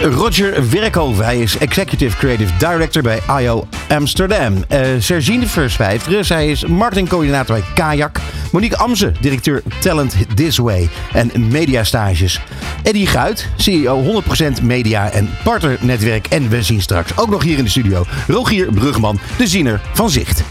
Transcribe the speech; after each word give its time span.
Roger 0.00 0.70
Werkhoven. 0.70 1.24
Hij 1.24 1.38
is 1.38 1.58
Executive 1.58 2.16
Creative 2.16 2.52
Director 2.58 3.02
bij 3.02 3.20
IO 3.40 3.66
Amsterdam. 3.88 4.64
Uh, 4.72 4.80
Sergine 4.98 5.46
Verswijfteren. 5.46 6.24
Zij 6.24 6.48
is 6.48 6.66
marketingcoördinator 6.66 7.56
bij 7.56 7.64
Kayak. 7.74 8.20
Monique 8.52 8.76
Amze, 8.76 9.12
directeur 9.20 9.62
Talent 9.80 10.16
This 10.34 10.56
Way 10.56 10.88
en 11.12 11.30
mediastages. 11.48 12.40
Eddie 12.82 13.06
Guit, 13.06 13.48
CEO 13.56 14.22
100% 14.58 14.62
Media 14.62 15.10
en 15.10 15.30
partnernetwerk. 15.44 16.26
En 16.26 16.48
we 16.48 16.62
zien 16.62 16.82
straks 16.82 17.16
ook 17.16 17.28
nog 17.30 17.42
hier 17.42 17.58
in 17.58 17.64
de 17.64 17.70
studio 17.70 18.04
Rogier 18.26 18.72
Brugman, 18.72 19.18
de 19.38 19.46
ziener 19.46 19.80
van 19.92 20.10
Zicht. 20.10 20.44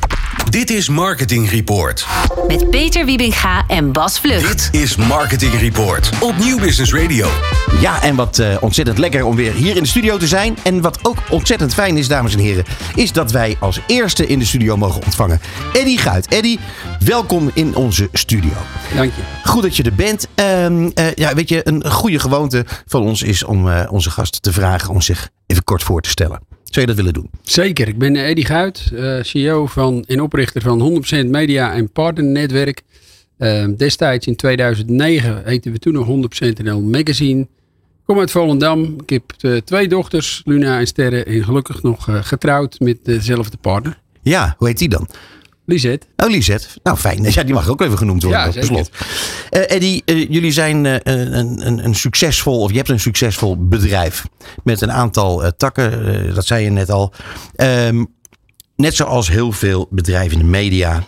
Dit 0.50 0.70
is 0.70 0.90
Marketing 0.90 1.50
Report. 1.50 2.08
Met 2.48 2.70
Peter 2.70 3.06
Wiebinga 3.06 3.64
en 3.68 3.92
Bas 3.92 4.20
Vlucht. 4.20 4.72
Dit 4.72 4.82
is 4.82 4.96
Marketing 4.96 5.60
Report 5.60 6.10
op 6.20 6.38
Nieuw 6.38 6.60
Business 6.60 6.94
Radio. 6.94 7.28
Ja, 7.80 8.02
en 8.02 8.16
wat 8.16 8.38
uh, 8.38 8.58
ontzettend 8.60 8.98
lekker 8.98 9.26
om 9.26 9.36
weer 9.36 9.54
hier 9.54 9.76
in 9.76 9.84
de 9.84 9.90
studio 9.90 10.18
te 10.18 10.28
zijn. 10.28 10.58
En 10.64 10.82
wat 10.82 11.00
ook 11.02 11.18
ontzettend 11.30 11.74
fijn 11.74 11.98
is, 11.98 12.08
dames 12.08 12.34
en 12.34 12.40
heren, 12.40 12.64
is 12.96 13.12
dat 13.12 13.32
wij 13.32 13.58
als 13.60 13.80
eerste 13.88 14.28
in 14.28 14.40
de 14.40 14.46
studio 14.46 14.78
mogen 14.78 15.04
ontvangen 15.04 15.40
Eddie 15.74 15.98
Guit. 15.98 16.28
Eddie, 16.28 16.60
welkom 17.00 17.52
in 17.54 17.76
onze 17.76 18.10
studio. 18.12 18.54
Dank 18.96 19.12
je. 19.16 19.22
Goed 19.50 19.62
dat 19.62 19.76
je 19.76 19.84
er 19.84 19.96
bent. 19.96 20.28
Uh, 20.36 20.70
uh, 20.70 20.90
ja, 21.16 21.34
weet 21.34 21.50
je, 21.50 21.68
een 21.68 21.92
goede 21.92 22.20
gewoonte 22.20 22.66
van 22.86 23.02
ons 23.02 23.22
is 23.22 23.44
om 23.44 23.70
onze 23.70 24.12
gast 24.12 24.42
te 24.42 24.54
vragen 24.54 24.90
om 24.90 25.02
zich 25.02 25.30
even 25.48 25.64
kort 25.64 25.84
voor 25.84 26.02
te 26.02 26.10
stellen. 26.10 26.55
Zou 26.76 26.88
je 26.88 26.94
dat 26.94 27.04
willen 27.04 27.22
doen? 27.22 27.30
Zeker. 27.42 27.88
Ik 27.88 27.98
ben 27.98 28.16
Eddie 28.16 28.46
Guit, 28.46 28.92
uh, 28.94 29.18
CEO 29.22 29.66
van, 29.66 30.04
en 30.08 30.22
oprichter 30.22 30.62
van 30.62 31.04
100% 31.26 31.30
Media 31.30 31.74
en 31.74 31.90
Partnernetwerk. 31.90 32.82
Uh, 33.38 33.66
destijds 33.78 34.28
in 34.28 34.36
2009 34.36 35.42
heten 35.46 35.72
we 35.72 35.80
toen 35.80 35.94
nog 35.94 36.08
100% 36.08 36.64
NL 36.64 36.82
Magazine. 36.82 37.42
Ik 37.42 37.48
kom 38.06 38.20
uit 38.20 38.32
Volendam. 38.32 38.96
Ik 39.02 39.10
heb 39.10 39.34
uh, 39.42 39.58
twee 39.58 39.88
dochters, 39.88 40.42
Luna 40.46 40.80
en 40.80 40.88
Sterre. 40.88 41.24
En 41.24 41.44
gelukkig 41.44 41.84
nog 41.84 42.08
getrouwd 42.10 42.80
met 42.80 42.98
dezelfde 43.04 43.58
partner. 43.58 44.00
Ja, 44.22 44.56
hoe 44.58 44.68
heet 44.68 44.78
die 44.78 44.90
dan? 44.90 45.08
Lisette. 45.66 46.08
Oh, 46.16 46.30
Lisette. 46.30 46.68
Nou, 46.84 46.98
fijn. 46.98 47.24
Ja, 47.24 47.44
die 47.44 47.54
mag 47.54 47.70
ook 47.70 47.82
even 47.82 47.98
genoemd 47.98 48.24
worden. 48.24 48.42
Ja, 48.42 48.52
zeker. 48.52 48.88
Uh, 49.52 49.72
Eddie, 49.72 50.02
uh, 50.06 50.30
jullie 50.30 50.52
zijn 50.52 50.86
uh, 50.86 50.96
een, 51.04 51.68
een, 51.68 51.86
een, 51.86 51.96
succesvol, 51.96 52.62
of 52.62 52.72
je 52.72 52.78
hebt 52.78 52.90
een 52.90 53.00
succesvol 53.00 53.68
bedrijf. 53.68 54.26
Met 54.64 54.82
een 54.82 54.92
aantal 54.92 55.52
takken, 55.58 56.34
dat 56.34 56.46
zei 56.46 56.64
je 56.64 56.70
net 56.70 56.90
al. 56.90 57.14
Um, 57.56 58.14
net 58.76 58.96
zoals 58.96 59.30
heel 59.30 59.52
veel 59.52 59.88
bedrijven 59.90 60.32
in 60.32 60.44
de 60.44 60.52
media 60.52 61.04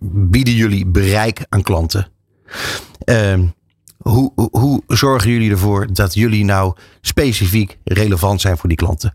bieden 0.00 0.54
jullie 0.54 0.86
bereik 0.86 1.46
aan 1.48 1.62
klanten. 1.62 2.08
Ehm, 3.04 3.46
hoe, 3.98 4.32
hoe 4.50 4.82
zorgen 4.86 5.30
jullie 5.30 5.50
ervoor 5.50 5.92
dat 5.92 6.14
jullie 6.14 6.44
nou 6.44 6.76
specifiek 7.00 7.78
relevant 7.84 8.40
zijn 8.40 8.56
voor 8.56 8.68
die 8.68 8.78
klanten? 8.78 9.12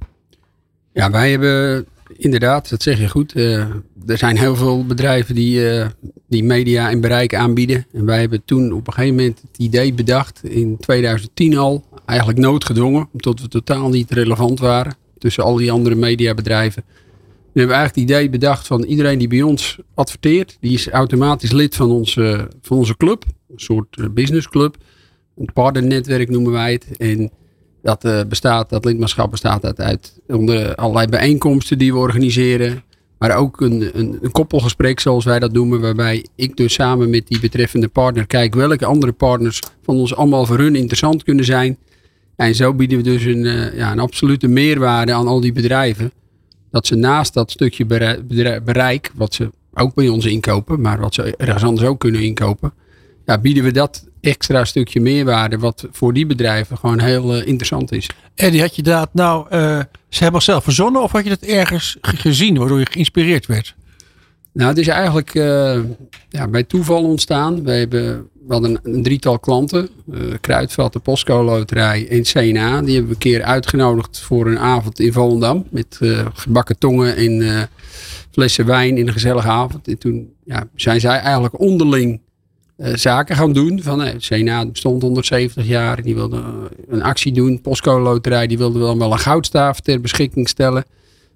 Ja, 0.93 1.11
wij 1.11 1.31
hebben 1.31 1.85
inderdaad, 2.17 2.69
dat 2.69 2.83
zeg 2.83 2.99
je 2.99 3.09
goed. 3.09 3.35
Uh, 3.35 3.59
er 4.07 4.17
zijn 4.17 4.37
heel 4.37 4.55
veel 4.55 4.85
bedrijven 4.85 5.35
die, 5.35 5.73
uh, 5.73 5.87
die 6.27 6.43
media 6.43 6.89
en 6.89 7.01
bereik 7.01 7.35
aanbieden. 7.35 7.85
En 7.93 8.05
wij 8.05 8.19
hebben 8.19 8.41
toen 8.45 8.71
op 8.71 8.87
een 8.87 8.93
gegeven 8.93 9.15
moment 9.15 9.41
het 9.41 9.57
idee 9.57 9.93
bedacht, 9.93 10.43
in 10.43 10.77
2010 10.77 11.57
al, 11.57 11.83
eigenlijk 12.05 12.39
noodgedwongen, 12.39 13.09
omdat 13.13 13.41
we 13.41 13.47
totaal 13.47 13.89
niet 13.89 14.11
relevant 14.11 14.59
waren 14.59 14.95
tussen 15.17 15.43
al 15.43 15.55
die 15.55 15.71
andere 15.71 15.95
mediabedrijven. 15.95 16.83
We 17.53 17.59
hebben 17.59 17.75
eigenlijk 17.75 18.09
het 18.09 18.17
idee 18.17 18.29
bedacht 18.29 18.67
van 18.67 18.83
iedereen 18.83 19.19
die 19.19 19.27
bij 19.27 19.41
ons 19.41 19.79
adverteert, 19.93 20.57
die 20.59 20.73
is 20.73 20.89
automatisch 20.89 21.51
lid 21.51 21.75
van 21.75 21.91
onze, 21.91 22.47
van 22.61 22.77
onze 22.77 22.97
club, 22.97 23.25
een 23.49 23.59
soort 23.59 23.97
eh, 23.97 24.05
businessclub. 24.09 24.77
Een 25.37 25.49
partnernetwerk 25.53 26.29
noemen 26.29 26.51
wij 26.51 26.71
het. 26.71 26.97
En 26.97 27.31
dat, 27.81 28.05
uh, 28.05 28.21
bestaat, 28.27 28.69
dat 28.69 28.85
lidmaatschap 28.85 29.31
bestaat 29.31 29.79
uit, 29.79 30.19
onder 30.27 30.75
allerlei 30.75 31.07
bijeenkomsten 31.07 31.77
die 31.77 31.93
we 31.93 31.99
organiseren. 31.99 32.83
Maar 33.17 33.37
ook 33.37 33.61
een, 33.61 33.89
een, 33.93 34.17
een, 34.21 34.31
koppelgesprek, 34.31 34.99
zoals 34.99 35.25
wij 35.25 35.39
dat 35.39 35.51
noemen, 35.51 35.81
waarbij 35.81 36.25
ik 36.35 36.57
dus 36.57 36.73
samen 36.73 37.09
met 37.09 37.27
die 37.27 37.39
betreffende 37.39 37.87
partner 37.87 38.27
kijk 38.27 38.55
welke 38.55 38.85
andere 38.85 39.11
partners 39.11 39.59
van 39.83 39.95
ons 39.95 40.15
allemaal 40.15 40.45
voor 40.45 40.57
hun 40.57 40.75
interessant 40.75 41.23
kunnen 41.23 41.45
zijn. 41.45 41.77
En 42.35 42.55
zo 42.55 42.73
bieden 42.73 42.97
we 42.97 43.03
dus 43.03 43.23
een, 43.23 43.45
uh, 43.45 43.77
ja, 43.77 43.91
een 43.91 43.99
absolute 43.99 44.47
meerwaarde 44.47 45.13
aan 45.13 45.27
al 45.27 45.41
die 45.41 45.53
bedrijven. 45.53 46.11
Dat 46.71 46.87
ze 46.87 46.95
naast 46.95 47.33
dat 47.33 47.51
stukje 47.51 47.85
bereik, 48.63 49.11
wat 49.15 49.33
ze 49.33 49.49
ook 49.73 49.93
bij 49.93 50.07
ons 50.07 50.25
inkopen, 50.25 50.81
maar 50.81 50.99
wat 50.99 51.13
ze 51.13 51.35
ergens 51.37 51.63
anders 51.63 51.87
ook 51.87 51.99
kunnen 51.99 52.21
inkopen, 52.21 52.73
ja, 53.25 53.37
bieden 53.37 53.63
we 53.63 53.71
dat 53.71 54.08
extra 54.21 54.65
stukje 54.65 55.01
meerwaarde, 55.01 55.57
wat 55.57 55.87
voor 55.91 56.13
die 56.13 56.25
bedrijven 56.25 56.77
gewoon 56.77 56.99
heel 56.99 57.37
uh, 57.37 57.47
interessant 57.47 57.91
is. 57.91 58.09
Eddie, 58.35 58.61
had 58.61 58.75
je 58.75 58.81
dat 58.81 59.09
nou 59.13 59.55
uh, 59.55 59.79
ze 60.09 60.23
hebben 60.23 60.41
zelf 60.41 60.63
verzonnen 60.63 61.01
of 61.01 61.11
had 61.11 61.23
je 61.23 61.29
dat 61.29 61.41
ergens 61.41 61.97
gezien 62.01 62.57
waardoor 62.57 62.79
je 62.79 62.87
geïnspireerd 62.91 63.45
werd? 63.45 63.75
Nou, 64.53 64.69
het 64.69 64.77
is 64.77 64.87
eigenlijk 64.87 65.33
uh, 65.33 65.79
ja, 66.29 66.47
bij 66.47 66.63
toeval 66.63 67.03
ontstaan. 67.03 67.63
We, 67.63 67.71
hebben, 67.71 68.27
we 68.47 68.53
hadden 68.53 68.79
een, 68.83 68.93
een 68.93 69.03
drietal 69.03 69.39
klanten. 69.39 69.89
Kruidvat, 70.41 70.93
de 70.93 70.99
Postco 70.99 71.43
Loterij 71.43 72.07
en 72.09 72.23
CNA. 72.23 72.81
Die 72.81 72.93
hebben 72.93 73.07
we 73.07 73.13
een 73.13 73.17
keer 73.17 73.43
uitgenodigd 73.43 74.19
voor 74.19 74.47
een 74.47 74.59
avond 74.59 74.99
in 74.99 75.13
Volendam. 75.13 75.65
Met 75.69 75.99
gebakken 76.33 76.77
tongen 76.77 77.15
en 77.15 77.69
flessen 78.31 78.65
wijn 78.65 78.97
in 78.97 79.07
een 79.07 79.13
gezellige 79.13 79.47
avond. 79.47 79.87
En 79.87 79.97
toen 79.97 80.33
ja, 80.45 80.67
zijn 80.75 80.99
zij 80.99 81.19
eigenlijk 81.19 81.59
onderling 81.59 82.21
uh, 82.79 82.95
zaken 82.95 83.35
gaan 83.35 83.53
doen. 83.53 83.81
Van, 83.81 84.05
uh, 84.05 84.09
CNA 84.17 84.65
bestond 84.65 85.01
170 85.01 85.67
jaar. 85.67 86.01
Die 86.01 86.15
wilde 86.15 86.37
uh, 86.37 86.43
een 86.87 87.01
actie 87.01 87.31
doen. 87.31 87.61
Postcode 87.61 88.01
Loterij 88.03 88.47
die 88.47 88.57
wilde 88.57 88.79
wel, 88.79 88.97
wel 88.97 89.11
een 89.11 89.19
goudstaaf 89.19 89.79
ter 89.79 90.01
beschikking 90.01 90.49
stellen. 90.49 90.85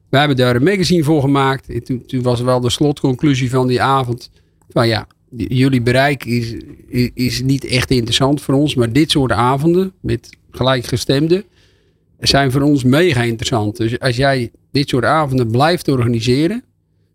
We 0.09 0.17
hebben 0.17 0.37
daar 0.37 0.55
een 0.55 0.63
magazine 0.63 1.03
voor 1.03 1.21
gemaakt. 1.21 1.69
En 1.69 2.05
toen, 2.05 2.21
was 2.21 2.41
wel 2.41 2.59
de 2.59 2.69
slotconclusie 2.69 3.49
van 3.49 3.67
die 3.67 3.81
avond. 3.81 4.29
Van 4.69 4.87
ja, 4.87 5.07
jullie 5.35 5.81
bereik 5.81 6.25
is, 6.25 6.55
is, 6.87 7.09
is, 7.13 7.41
niet 7.41 7.65
echt 7.65 7.91
interessant 7.91 8.41
voor 8.41 8.53
ons. 8.53 8.75
Maar 8.75 8.93
dit 8.93 9.11
soort 9.11 9.31
avonden 9.31 9.93
met 10.01 10.37
gelijkgestemden 10.51 11.43
zijn 12.19 12.51
voor 12.51 12.61
ons 12.61 12.83
mega 12.83 13.21
interessant. 13.21 13.77
Dus 13.77 13.99
als 13.99 14.15
jij 14.15 14.51
dit 14.71 14.89
soort 14.89 15.05
avonden 15.05 15.51
blijft 15.51 15.87
organiseren. 15.87 16.63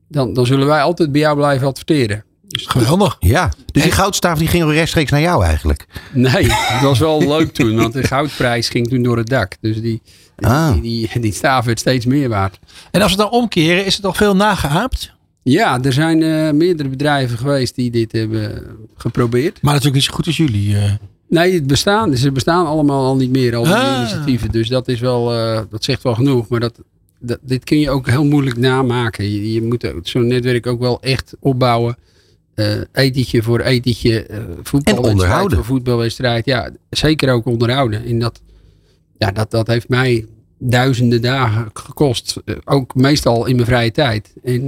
Dan, 0.08 0.32
dan 0.32 0.46
zullen 0.46 0.66
wij 0.66 0.82
altijd 0.82 1.12
bij 1.12 1.20
jou 1.20 1.36
blijven 1.36 1.66
adverteren. 1.66 2.24
Geweldig. 2.66 3.16
Ja, 3.20 3.52
dus 3.72 3.82
die 3.82 3.92
goudstaaf 3.92 4.38
die 4.38 4.48
ging 4.48 4.70
rechtstreeks 4.70 5.10
naar 5.10 5.20
jou 5.20 5.44
eigenlijk? 5.44 5.86
Nee, 6.12 6.46
het 6.52 6.82
was 6.82 6.98
wel 6.98 7.20
leuk 7.36 7.52
toen, 7.52 7.76
want 7.76 7.92
de 7.92 8.02
goudprijs 8.02 8.68
ging 8.68 8.88
toen 8.88 9.02
door 9.02 9.16
het 9.16 9.28
dak. 9.28 9.56
Dus 9.60 9.80
die, 9.80 10.02
ah. 10.36 10.72
die, 10.72 10.80
die, 10.80 11.20
die, 11.20 11.32
staaf 11.32 11.64
werd 11.64 11.78
steeds 11.78 12.06
meer 12.06 12.28
waard. 12.28 12.58
En 12.90 13.02
als 13.02 13.10
we 13.10 13.16
dan 13.18 13.30
omkeren, 13.30 13.84
is 13.84 13.96
het 13.96 14.04
al 14.04 14.14
veel 14.14 14.36
nageaapt? 14.36 15.16
Ja, 15.42 15.82
er 15.82 15.92
zijn 15.92 16.20
uh, 16.20 16.50
meerdere 16.50 16.88
bedrijven 16.88 17.38
geweest 17.38 17.74
die 17.74 17.90
dit 17.90 18.12
hebben 18.12 18.66
geprobeerd. 18.96 19.62
Maar 19.62 19.72
natuurlijk 19.72 19.94
niet 19.94 20.04
zo 20.04 20.14
goed 20.14 20.26
als 20.26 20.36
jullie. 20.36 20.70
Uh. 20.70 20.92
Nee, 21.28 21.54
het 21.54 21.66
bestaan, 21.66 22.16
ze 22.16 22.32
bestaan 22.32 22.66
allemaal 22.66 23.04
al 23.04 23.16
niet 23.16 23.30
meer, 23.30 23.56
al 23.56 23.64
die 23.64 23.74
ah. 23.74 23.98
initiatieven. 23.98 24.50
Dus 24.50 24.68
dat 24.68 24.88
is 24.88 25.00
wel, 25.00 25.34
uh, 25.34 25.60
dat 25.70 25.84
zegt 25.84 26.02
wel 26.02 26.14
genoeg. 26.14 26.48
Maar 26.48 26.60
dat, 26.60 26.80
dat, 27.20 27.38
dit 27.42 27.64
kun 27.64 27.78
je 27.78 27.90
ook 27.90 28.06
heel 28.06 28.24
moeilijk 28.24 28.56
namaken. 28.56 29.30
Je, 29.30 29.52
je 29.52 29.62
moet 29.62 29.92
zo'n 30.02 30.26
netwerk 30.26 30.66
ook 30.66 30.80
wel 30.80 31.02
echt 31.02 31.34
opbouwen 31.40 31.96
uh, 32.58 32.80
etentje 32.92 33.42
voor 33.42 33.60
etentje, 33.60 34.26
uh, 34.30 34.38
voetbalwedstrijd 34.62 35.54
voor 35.54 35.64
voetbalwedstrijd. 35.64 36.44
Ja, 36.44 36.70
zeker 36.90 37.32
ook 37.32 37.46
onderhouden. 37.46 38.04
En 38.04 38.18
dat, 38.18 38.42
ja, 39.18 39.32
dat, 39.32 39.50
dat 39.50 39.66
heeft 39.66 39.88
mij 39.88 40.26
duizenden 40.58 41.22
dagen 41.22 41.70
gekost. 41.72 42.36
Uh, 42.44 42.56
ook 42.64 42.94
meestal 42.94 43.46
in 43.46 43.54
mijn 43.54 43.66
vrije 43.66 43.90
tijd. 43.90 44.32
En, 44.44 44.66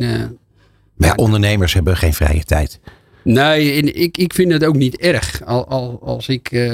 maar 0.96 1.08
ja, 1.08 1.14
ondernemers 1.14 1.74
hebben 1.74 1.96
geen 1.96 2.14
vrije 2.14 2.44
tijd. 2.44 2.80
Nee, 3.24 3.72
en 3.72 4.00
ik, 4.00 4.18
ik 4.18 4.34
vind 4.34 4.52
het 4.52 4.64
ook 4.64 4.76
niet 4.76 4.96
erg. 4.96 5.44
Al, 5.44 5.68
al, 5.68 6.00
als 6.02 6.28
ik 6.28 6.70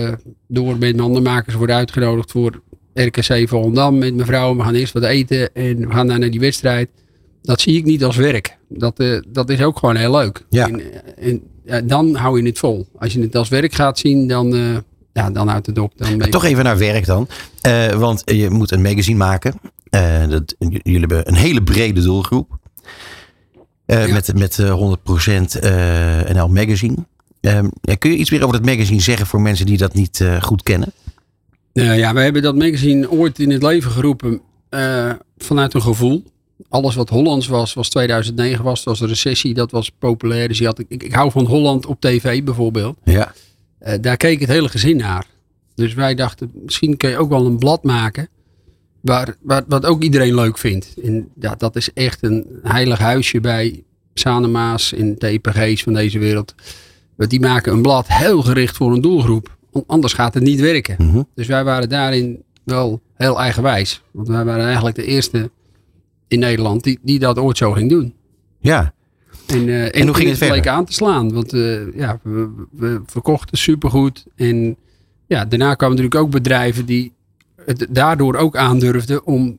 door 0.48 0.78
met 0.78 0.96
mandenmakers 0.96 1.54
word 1.54 1.70
uitgenodigd 1.70 2.30
voor 2.30 2.62
RKC 2.94 3.48
Volendam 3.48 3.98
met 3.98 4.14
mijn 4.14 4.26
vrouw. 4.26 4.56
We 4.56 4.62
gaan 4.62 4.74
eerst 4.74 4.92
wat 4.92 5.02
eten 5.02 5.54
en 5.54 5.76
we 5.76 5.92
gaan 5.92 6.06
naar 6.06 6.30
die 6.30 6.40
wedstrijd 6.40 6.88
dat 7.46 7.60
zie 7.60 7.76
ik 7.76 7.84
niet 7.84 8.04
als 8.04 8.16
werk. 8.16 8.56
Dat, 8.68 9.00
uh, 9.00 9.20
dat 9.28 9.50
is 9.50 9.62
ook 9.62 9.78
gewoon 9.78 9.96
heel 9.96 10.10
leuk. 10.10 10.44
Ja. 10.50 10.68
En, 10.68 10.82
en 11.16 11.42
ja, 11.64 11.80
dan 11.80 12.14
hou 12.14 12.40
je 12.40 12.46
het 12.46 12.58
vol. 12.58 12.88
Als 12.98 13.12
je 13.12 13.20
het 13.20 13.36
als 13.36 13.48
werk 13.48 13.74
gaat 13.74 13.98
zien, 13.98 14.28
dan, 14.28 14.54
uh, 14.54 14.76
ja, 15.12 15.30
dan 15.30 15.48
houdt 15.48 15.66
het 15.66 15.78
op. 15.78 15.92
Dan 15.96 16.30
toch 16.30 16.44
even 16.44 16.64
naar 16.64 16.78
werk 16.78 17.06
dan. 17.06 17.28
Uh, 17.66 17.86
want 17.86 18.22
je 18.24 18.50
moet 18.50 18.70
een 18.70 18.82
magazine 18.82 19.18
maken. 19.18 19.60
dat, 20.28 20.54
jullie 20.58 21.00
hebben 21.00 21.28
een 21.28 21.34
hele 21.34 21.62
brede 21.62 22.02
doelgroep. 22.02 22.58
Uh, 23.86 24.12
Met, 24.12 24.34
met 24.34 24.62
100% 24.62 24.64
NL 26.32 26.48
Magazine. 26.48 26.96
Ehm, 27.40 27.68
kun 27.98 28.10
je 28.10 28.16
iets 28.16 28.30
meer 28.30 28.42
over 28.42 28.62
dat 28.62 28.74
magazine 28.74 29.00
zeggen 29.00 29.26
voor 29.26 29.40
mensen 29.40 29.66
die 29.66 29.76
dat 29.76 29.94
niet 29.94 30.24
goed 30.40 30.62
kennen? 30.62 30.92
ja, 31.72 32.14
we 32.14 32.20
hebben 32.20 32.42
dat 32.42 32.56
magazine 32.56 33.10
ooit 33.10 33.38
in 33.38 33.50
het 33.50 33.62
leven 33.62 33.90
geroepen 33.90 34.40
vanuit 35.36 35.74
een 35.74 35.82
gevoel 35.82 36.24
alles 36.68 36.94
wat 36.94 37.08
Hollands 37.08 37.46
was, 37.46 37.74
was 37.74 37.88
2009 37.88 38.64
was, 38.64 38.84
was 38.84 39.00
een 39.00 39.08
recessie, 39.08 39.54
dat 39.54 39.70
was 39.70 39.90
populair. 39.98 40.48
Dus 40.48 40.58
je 40.58 40.66
had, 40.66 40.78
ik, 40.78 41.02
ik 41.02 41.12
hou 41.12 41.30
van 41.30 41.46
Holland 41.46 41.86
op 41.86 42.00
tv 42.00 42.42
bijvoorbeeld. 42.42 42.96
Ja. 43.04 43.32
Uh, 43.86 43.94
daar 44.00 44.16
keek 44.16 44.40
het 44.40 44.48
hele 44.48 44.68
gezin 44.68 44.96
naar. 44.96 45.26
Dus 45.74 45.94
wij 45.94 46.14
dachten, 46.14 46.50
misschien 46.64 46.96
kun 46.96 47.10
je 47.10 47.18
ook 47.18 47.28
wel 47.28 47.46
een 47.46 47.58
blad 47.58 47.82
maken. 47.82 48.28
Waar, 49.00 49.36
waar, 49.40 49.62
wat 49.68 49.86
ook 49.86 50.02
iedereen 50.02 50.34
leuk 50.34 50.58
vindt. 50.58 50.94
En 51.02 51.28
ja, 51.40 51.54
dat 51.54 51.76
is 51.76 51.92
echt 51.92 52.22
een 52.22 52.46
heilig 52.62 52.98
huisje 52.98 53.40
bij 53.40 53.82
Sanema's 54.14 54.92
en 54.92 55.18
TPG's 55.18 55.82
van 55.82 55.92
deze 55.92 56.18
wereld. 56.18 56.54
Want 57.16 57.30
die 57.30 57.40
maken 57.40 57.72
een 57.72 57.82
blad 57.82 58.06
heel 58.08 58.42
gericht 58.42 58.76
voor 58.76 58.92
een 58.92 59.00
doelgroep. 59.00 59.56
Anders 59.86 60.12
gaat 60.12 60.34
het 60.34 60.42
niet 60.42 60.60
werken. 60.60 60.94
Mhm. 60.98 61.22
Dus 61.34 61.46
wij 61.46 61.64
waren 61.64 61.88
daarin 61.88 62.42
wel 62.64 63.00
heel 63.14 63.40
eigenwijs. 63.40 64.02
Want 64.10 64.28
wij 64.28 64.44
waren 64.44 64.64
eigenlijk 64.64 64.96
de 64.96 65.04
eerste 65.04 65.50
in 66.28 66.38
Nederland 66.38 66.84
die, 66.84 66.98
die 67.02 67.18
dat 67.18 67.38
ooit 67.38 67.56
zo 67.56 67.72
ging 67.72 67.90
doen. 67.90 68.14
Ja. 68.60 68.94
En, 69.46 69.68
uh, 69.68 69.96
en, 69.96 70.06
hoe 70.06 70.16
ging 70.16 70.28
het 70.28 70.38
verder? 70.38 70.68
aan 70.68 70.84
te 70.84 70.92
slaan. 70.92 71.32
Want 71.32 71.54
uh, 71.54 71.94
ja, 71.94 72.20
we, 72.22 72.50
we, 72.70 73.00
verkochten 73.06 73.58
supergoed. 73.58 74.26
En 74.36 74.76
ja, 75.26 75.44
daarna 75.44 75.74
kwamen 75.74 75.96
natuurlijk 75.96 76.24
ook 76.24 76.30
bedrijven 76.30 76.86
die 76.86 77.12
het 77.64 77.86
daardoor 77.90 78.34
ook 78.34 78.56
aandurfden 78.56 79.26
om, 79.26 79.58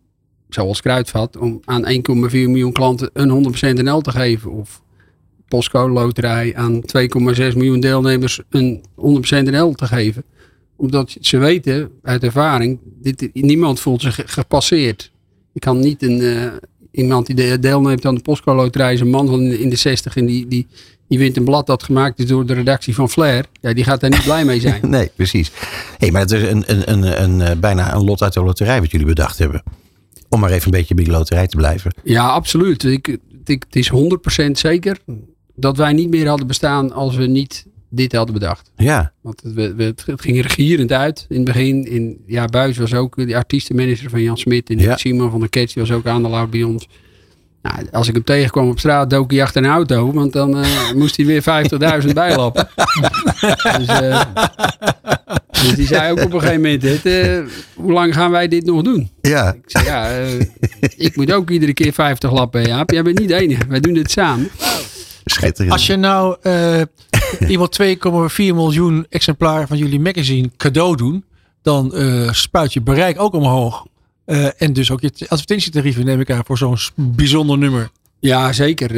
zoals 0.50 0.82
Kruidvat, 0.82 1.38
om 1.38 1.60
aan 1.66 1.86
1,4 1.86 1.92
miljoen 2.32 2.72
klanten 2.72 3.10
een 3.14 3.56
100% 3.80 3.84
NL 3.84 4.02
te 4.02 4.12
geven. 4.12 4.52
Of 4.52 4.82
Postcode 5.48 5.94
Loterij 5.94 6.56
aan 6.56 6.82
2,6 6.82 6.82
miljoen 7.36 7.80
deelnemers 7.80 8.42
een 8.50 8.84
100% 8.96 9.00
NL 9.30 9.72
te 9.72 9.86
geven. 9.86 10.24
Omdat 10.76 11.16
ze 11.20 11.38
weten 11.38 11.92
uit 12.02 12.24
ervaring, 12.24 12.80
dit, 13.02 13.30
niemand 13.34 13.80
voelt 13.80 14.02
zich 14.02 14.22
gepasseerd. 14.26 15.12
Je 15.58 15.64
kan 15.64 15.80
niet 15.80 16.04
een, 16.04 16.20
uh, 16.20 16.46
iemand 16.92 17.26
die 17.26 17.60
deelneemt 17.60 18.06
aan 18.06 18.16
de 18.16 18.22
Postcode 18.22 18.62
Loterij 18.62 18.94
is 18.94 19.00
een 19.00 19.10
man 19.10 19.28
van 19.28 19.42
in 19.42 19.70
de 19.70 19.76
60 19.76 20.16
en 20.16 20.26
die, 20.26 20.48
die, 20.48 20.68
die 21.08 21.20
wint 21.20 21.38
een 21.38 21.44
blad 21.44 21.66
dat 21.66 21.84
gemaakt 21.84 22.20
is 22.20 22.26
door 22.26 22.46
de 22.46 22.54
redactie 22.54 22.96
van 22.96 23.10
Flair. 23.10 23.46
Ja, 23.62 23.74
die 23.74 23.84
gaat 23.84 24.00
daar 24.00 24.10
niet 24.10 24.24
blij 24.24 24.46
mee 24.46 24.60
zijn. 24.60 24.90
Nee, 24.98 25.12
precies. 25.16 25.52
Hey, 25.98 26.12
maar 26.12 26.22
het 26.22 26.32
is 26.32 26.42
een, 26.42 26.64
een, 26.66 26.92
een, 26.92 27.24
een, 27.24 27.42
eh, 27.42 27.58
bijna 27.58 27.94
een 27.94 28.04
lot 28.04 28.22
uit 28.22 28.34
de 28.34 28.44
loterij 28.44 28.82
wat 28.82 28.92
jullie 28.92 29.06
bedacht 29.06 29.38
hebben. 29.38 29.64
Om 30.30 30.40
maar 30.40 30.52
even 30.52 30.66
een 30.66 30.80
beetje 30.80 30.96
bij 30.96 31.04
de 31.04 31.12
loterij 31.12 31.48
te 31.48 31.56
blijven. 31.56 31.94
Ja, 32.04 32.28
absoluut. 32.28 32.84
Ik, 32.84 33.18
ik, 33.46 33.64
het 33.70 33.76
is 33.76 33.92
100% 34.48 34.52
zeker 34.52 34.98
dat 35.56 35.78
wij 35.78 35.94
niet 35.94 36.10
meer 36.10 36.28
hadden 36.28 36.48
bestaan 36.48 36.92
als 36.92 37.16
we 37.16 37.26
niet 37.26 37.66
dit 37.90 38.14
hadden 38.14 38.34
bedacht. 38.34 38.72
Ja. 38.76 39.12
Want 39.22 39.42
het, 39.44 39.54
we, 39.76 39.84
het 40.06 40.22
ging 40.22 40.42
regierend 40.42 40.92
uit 40.92 41.26
in 41.30 41.36
het 41.36 41.46
begin. 41.46 41.86
In, 41.86 42.24
ja, 42.26 42.46
Buis 42.46 42.78
was 42.78 42.94
ook 42.94 43.28
de 43.28 43.36
artiestenmanager 43.36 44.10
van 44.10 44.22
Jan 44.22 44.38
Smit. 44.38 44.70
En 44.70 44.80
ja. 44.80 44.98
Simon 44.98 45.32
van 45.32 45.40
der 45.40 45.50
Ketch 45.50 45.74
was 45.74 45.92
ook 45.92 46.06
aandeelhouder 46.06 46.50
bij 46.50 46.64
ons. 46.64 46.88
Nou, 47.62 47.88
als 47.92 48.08
ik 48.08 48.14
hem 48.14 48.24
tegenkwam 48.24 48.70
op 48.70 48.80
straat, 48.80 49.10
dook 49.10 49.32
hij 49.32 49.42
achter 49.42 49.64
een 49.64 49.70
auto. 49.70 50.14
Want 50.14 50.34
dan 50.34 50.58
uh, 50.60 50.92
moest 50.96 51.18
hij 51.18 51.26
weer 51.26 51.44
50.000 52.04 52.14
bijlappen. 52.14 52.68
dus, 53.78 54.02
uh, 54.02 54.22
dus 55.50 55.76
die 55.76 55.88
zei 55.88 56.12
ook 56.12 56.24
op 56.24 56.34
een 56.34 56.40
gegeven 56.40 56.62
moment: 56.62 56.82
dit, 56.82 57.06
uh, 57.06 57.40
Hoe 57.74 57.92
lang 57.92 58.14
gaan 58.14 58.32
wij 58.32 58.48
dit 58.48 58.66
nog 58.66 58.82
doen? 58.82 59.10
Ja. 59.22 59.54
Ik 59.54 59.64
zei: 59.66 59.86
Ja, 59.86 60.10
ik 60.96 61.16
moet 61.16 61.32
ook 61.32 61.50
iedere 61.50 61.74
keer 61.74 61.94
50 61.94 62.32
lappen. 62.32 62.66
Jaap. 62.66 62.92
Jij 62.92 63.04
bent 63.04 63.20
niet 63.20 63.28
de 63.28 63.36
enige. 63.36 63.68
Wij 63.68 63.80
doen 63.80 63.94
dit 63.94 64.12
samen. 64.12 64.50
Schitterend. 65.26 65.74
Als 65.74 65.88
je 65.88 65.96
nou 65.96 66.38
uh, 66.44 66.82
iemand 67.48 67.80
2,4 67.82 68.36
miljoen 68.38 69.06
exemplaren 69.10 69.68
van 69.68 69.78
jullie 69.78 70.00
magazine 70.00 70.50
cadeau 70.58 70.96
doen, 70.96 71.24
dan 71.62 71.92
uh, 71.96 72.32
spuit 72.32 72.74
je 72.74 72.82
bereik 72.82 73.20
ook 73.20 73.34
omhoog. 73.34 73.86
Uh, 74.26 74.62
en 74.62 74.74
dus 74.74 74.92
ook 74.92 75.02
je 75.02 75.12
advertentietarieven 75.28 76.06
neem 76.06 76.20
ik 76.20 76.32
aan 76.32 76.46
voor 76.46 76.58
zo'n 76.58 76.78
bijzonder 76.96 77.58
nummer. 77.58 77.90
Ja, 78.20 78.54
zeker. 78.54 78.96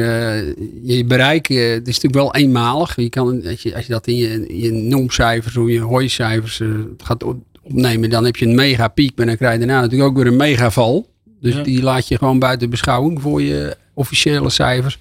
je 0.84 1.04
bereik 1.04 1.46
het 1.46 1.88
is 1.88 2.00
natuurlijk 2.00 2.14
wel 2.14 2.34
eenmalig. 2.34 2.96
Je 2.96 3.08
kan, 3.08 3.46
als, 3.46 3.62
je, 3.62 3.74
als 3.74 3.86
je 3.86 3.92
dat 3.92 4.06
in 4.06 4.16
je, 4.16 4.60
je 4.60 4.72
nomcijfers 4.72 5.56
of 5.56 5.68
je 5.68 5.80
hooicijfers 5.80 6.60
gaat 6.98 7.24
opnemen, 7.64 8.10
dan 8.10 8.24
heb 8.24 8.36
je 8.36 8.46
een 8.46 8.54
mega 8.54 8.88
piek. 8.88 9.16
Maar 9.16 9.26
dan 9.26 9.36
krijg 9.36 9.52
je 9.52 9.58
daarna 9.58 9.80
natuurlijk 9.80 10.10
ook 10.10 10.16
weer 10.16 10.26
een 10.26 10.36
megaval. 10.36 11.08
Dus 11.40 11.54
ja. 11.54 11.62
die 11.62 11.82
laat 11.82 12.08
je 12.08 12.18
gewoon 12.18 12.38
buiten 12.38 12.70
beschouwing 12.70 13.20
voor 13.20 13.42
je 13.42 13.76
officiële 13.94 14.50
cijfers. 14.50 14.98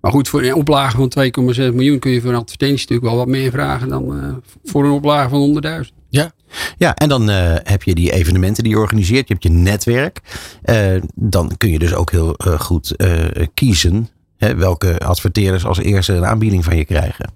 Maar 0.00 0.12
goed, 0.12 0.28
voor 0.28 0.42
een 0.42 0.54
oplage 0.54 0.96
van 0.96 1.12
2,6 1.18 1.74
miljoen 1.74 1.98
kun 1.98 2.10
je 2.10 2.20
voor 2.20 2.30
een 2.30 2.36
advertentie 2.36 2.78
natuurlijk 2.78 3.08
wel 3.08 3.16
wat 3.16 3.26
meer 3.26 3.50
vragen 3.50 3.88
dan 3.88 4.16
uh, 4.16 4.34
voor 4.64 4.84
een 4.84 4.90
oplage 4.90 5.28
van 5.28 5.62
100.000. 5.84 5.94
Ja. 6.08 6.32
Ja, 6.76 6.94
en 6.94 7.08
dan 7.08 7.30
uh, 7.30 7.54
heb 7.62 7.82
je 7.82 7.94
die 7.94 8.12
evenementen 8.12 8.62
die 8.62 8.72
je 8.72 8.78
organiseert. 8.78 9.28
Je 9.28 9.32
hebt 9.32 9.44
je 9.44 9.50
netwerk. 9.50 10.20
Uh, 10.64 11.02
dan 11.14 11.56
kun 11.56 11.70
je 11.70 11.78
dus 11.78 11.94
ook 11.94 12.10
heel 12.10 12.34
goed 12.58 12.96
kiezen 13.54 14.08
hè, 14.36 14.54
welke 14.54 14.98
adverteerders 14.98 15.64
als 15.64 15.78
eerste 15.78 16.12
een 16.12 16.26
aanbieding 16.26 16.64
van 16.64 16.76
je 16.76 16.84
krijgen. 16.84 17.32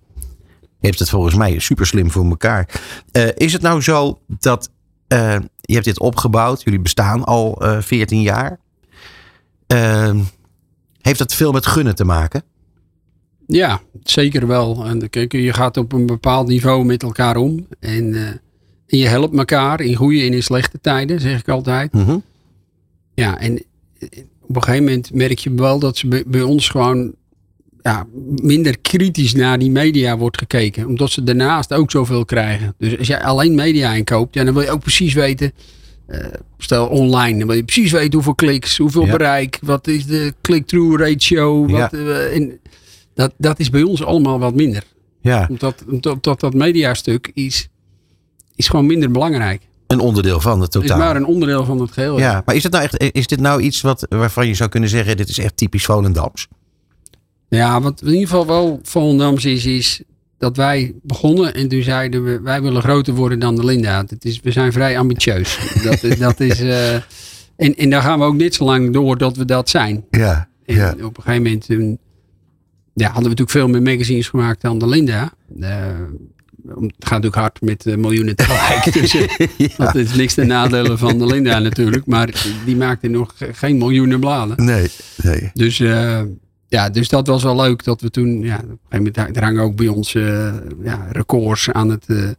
Je 0.59 0.91
hebt 0.91 0.99
het 0.99 1.11
volgens 1.11 1.35
mij 1.35 1.59
super 1.59 1.87
slim 1.87 2.11
voor 2.11 2.25
elkaar. 2.25 2.69
is 3.35 3.53
het 3.53 3.63
nou 3.63 3.83
zo 3.83 4.19
dat 4.27 4.71
je 5.61 5.75
hebt 5.75 5.85
dit 5.85 6.01
opgebouwd. 6.01 6.63
Jullie 6.63 6.81
bestaan 6.81 7.25
al 7.25 7.63
14 7.81 8.23
jaar. 8.23 8.59
heeft 11.01 11.19
dat 11.19 11.35
veel 11.35 11.53
met 11.53 11.67
gunnen 11.67 11.95
te 11.95 12.05
maken? 12.05 12.43
Ja, 13.47 13.81
zeker 14.03 14.47
wel. 14.47 14.85
En 14.85 15.11
kijk, 15.11 15.33
je 15.33 15.53
gaat 15.53 15.77
op 15.77 15.93
een 15.93 16.07
bepaald 16.07 16.49
niveau 16.49 16.85
met 16.85 17.03
elkaar 17.03 17.37
om. 17.37 17.67
En, 17.81 18.05
uh, 18.05 18.29
en 18.87 18.99
je 18.99 19.07
helpt 19.07 19.37
elkaar 19.37 19.81
in 19.81 19.95
goede 19.95 20.23
en 20.23 20.33
in 20.33 20.43
slechte 20.43 20.81
tijden, 20.81 21.21
zeg 21.21 21.41
ik 21.41 21.49
altijd. 21.49 21.93
Mm 21.93 22.05
-hmm. 22.05 22.23
Ja, 23.15 23.41
en 23.41 23.63
op 24.41 24.57
een 24.57 24.63
gegeven 24.63 24.85
moment 24.85 25.15
merk 25.15 25.39
je 25.39 25.55
wel 25.55 25.79
dat 25.79 25.97
ze 25.97 26.09
bij, 26.09 26.23
bij 26.27 26.43
ons 26.43 26.69
gewoon 26.69 27.15
ja, 27.83 28.07
minder 28.43 28.79
kritisch 28.79 29.35
naar 29.35 29.59
die 29.59 29.71
media 29.71 30.19
wordt 30.19 30.39
gekeken. 30.39 30.87
Omdat 30.87 31.11
ze 31.11 31.23
daarnaast 31.23 31.73
ook 31.73 31.91
zoveel 31.91 32.25
krijgen. 32.25 32.75
Dus 32.79 32.99
als 32.99 33.07
jij 33.07 33.23
alleen 33.23 33.55
media 33.55 33.93
inkoopt, 33.93 34.35
ja, 34.35 34.45
dan 34.45 34.55
wil 34.55 34.63
je 34.63 34.71
ook 34.71 34.81
precies 34.81 35.15
weten. 35.15 35.53
Uh, 36.09 36.27
stel 36.59 36.87
online, 36.87 37.39
dan 37.39 37.47
wil 37.47 37.57
je 37.57 37.65
precies 37.65 37.93
weten 37.93 38.13
hoeveel 38.13 38.35
kliks, 38.35 38.77
hoeveel 38.77 39.05
ja. 39.05 39.11
bereik, 39.11 39.59
wat 39.63 39.87
is 39.87 40.07
de 40.07 40.35
click-through 40.41 41.01
ratio. 41.01 41.67
Wat, 41.67 41.91
ja. 41.91 41.99
uh, 41.99 42.37
en, 42.37 42.59
dat, 43.15 43.33
dat 43.37 43.59
is 43.59 43.71
bij 43.71 43.83
ons 43.83 44.05
allemaal 44.05 44.39
wat 44.39 44.55
minder. 44.55 44.85
Ja. 45.21 45.47
Omdat, 45.51 45.85
omdat 46.05 46.41
dat 46.41 46.55
mediastuk 46.55 47.31
is, 47.35 47.69
is 48.55 48.69
gewoon 48.69 48.87
minder 48.87 49.11
belangrijk. 49.11 49.63
Een 49.87 50.01
onderdeel 50.01 50.41
van 50.41 50.61
het 50.61 50.71
totaal. 50.71 50.99
is 50.99 51.05
maar 51.05 51.17
een 51.17 51.27
onderdeel 51.27 51.65
van 51.65 51.81
het 51.81 51.93
geheel. 51.93 52.19
Ja, 52.19 52.43
maar 52.45 52.55
is, 52.55 52.63
het 52.63 52.73
nou 52.73 52.85
echt, 52.85 53.15
is 53.15 53.27
dit 53.27 53.41
nou 53.41 53.61
iets 53.61 53.81
wat, 53.81 54.07
waarvan 54.09 54.47
je 54.47 54.55
zou 54.55 54.71
kunnen 54.71 54.89
zeggen, 54.89 55.17
dit 55.17 55.29
is 55.29 55.39
echt 55.39 55.57
typisch 55.57 55.85
Volendams? 55.85 56.49
Ja, 57.49 57.81
wat 57.81 58.01
in 58.01 58.13
ieder 58.13 58.29
geval 58.29 58.47
wel 58.47 58.81
Volendams 58.83 59.45
is, 59.45 59.67
is 59.67 60.03
dat 60.39 60.57
wij 60.57 60.95
begonnen 61.03 61.55
en 61.55 61.69
toen 61.69 61.83
zeiden 61.83 62.25
we, 62.25 62.41
wij 62.41 62.63
willen 62.63 62.83
groter 62.83 63.15
worden 63.15 63.39
dan 63.39 63.57
de 63.57 63.65
Linda. 63.65 64.05
Het 64.09 64.25
is, 64.25 64.41
we 64.41 64.51
zijn 64.51 64.73
vrij 64.73 64.99
ambitieus. 64.99 65.59
dat, 65.83 66.01
dat 66.19 66.41
is, 66.41 66.61
uh, 66.61 66.95
en, 66.95 67.75
en 67.77 67.91
daar 67.91 68.03
gaan 68.03 68.19
we 68.19 68.25
ook 68.25 68.35
niet 68.35 68.55
zo 68.55 68.65
lang 68.65 68.93
door 68.93 69.19
dat 69.19 69.37
we 69.37 69.45
dat 69.45 69.69
zijn. 69.69 70.05
Ja, 70.11 70.49
en 70.65 70.75
ja. 70.75 70.91
op 70.91 71.17
een 71.17 71.23
gegeven 71.23 71.43
moment 71.43 71.67
toen, 71.67 71.99
ja, 72.95 73.05
hadden 73.05 73.23
we 73.23 73.29
natuurlijk 73.29 73.51
veel 73.51 73.69
meer 73.69 73.83
magazines 73.83 74.29
gemaakt 74.29 74.61
dan 74.61 74.79
de 74.79 74.89
Linda. 74.89 75.33
Uh, 75.61 75.69
het 76.69 76.93
gaat 76.99 77.11
natuurlijk 77.11 77.35
hard 77.35 77.61
met 77.61 77.87
uh, 77.87 77.97
miljoenen 77.97 78.37
tegelijk. 78.37 78.93
dus 79.01 79.13
ja. 79.57 79.69
dat 79.77 79.95
is 79.95 80.15
niks 80.15 80.35
ten 80.35 80.47
nadele 80.47 80.99
van 80.99 81.19
de 81.19 81.27
Linda 81.27 81.59
natuurlijk. 81.59 82.07
Maar 82.07 82.47
die 82.65 82.77
maakte 82.77 83.09
nog 83.09 83.35
geen 83.37 83.79
miljoenen 83.79 84.21
bladen. 84.21 84.65
Nee, 84.65 84.89
nee. 85.23 85.51
Dus, 85.53 85.79
uh, 85.79 86.21
ja, 86.69 86.91
dus 86.91 87.09
dat 87.09 87.27
was 87.27 87.43
wel 87.43 87.57
leuk 87.57 87.85
dat 87.85 88.01
we 88.01 88.11
toen... 88.11 88.41
Ja, 88.41 88.57
op 88.57 88.63
een 88.63 88.79
gegeven 88.89 89.13
moment 89.17 89.39
hangen 89.39 89.63
ook 89.63 89.77
bij 89.77 89.89
ons 89.89 90.13
ja, 90.83 91.09
records 91.11 91.71
aan 91.71 91.91
het, 91.91 92.37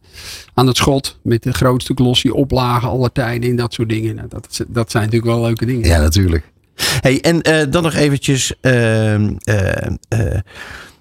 aan 0.54 0.66
het 0.66 0.76
schot. 0.76 1.18
Met 1.22 1.42
de 1.42 1.52
grootste 1.52 1.92
glossy 1.94 2.28
oplagen 2.28 2.88
aller 2.88 3.12
tijden 3.12 3.50
en 3.50 3.56
dat 3.56 3.74
soort 3.74 3.88
dingen. 3.88 4.14
Nou, 4.14 4.28
dat, 4.28 4.64
dat 4.68 4.90
zijn 4.90 5.04
natuurlijk 5.04 5.32
wel 5.32 5.42
leuke 5.42 5.66
dingen. 5.66 5.88
Ja, 5.88 6.00
natuurlijk. 6.00 6.52
Hey, 7.00 7.20
en 7.20 7.48
uh, 7.48 7.62
dan 7.70 7.82
nog 7.82 7.94
eventjes 7.94 8.54
uh, 8.62 9.20
uh, 9.20 9.28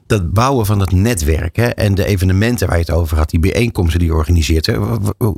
dat 0.07 0.31
bouwen 0.31 0.65
van 0.65 0.79
het 0.79 0.91
netwerk 0.91 1.55
hè, 1.55 1.67
en 1.67 1.95
de 1.95 2.05
evenementen 2.05 2.67
waar 2.67 2.77
je 2.77 2.83
het 2.83 2.91
over 2.95 3.17
had, 3.17 3.29
die 3.29 3.39
bijeenkomsten 3.39 3.99
die 3.99 4.07
je 4.07 4.15
organiseert. 4.15 4.65
Hè, 4.65 4.77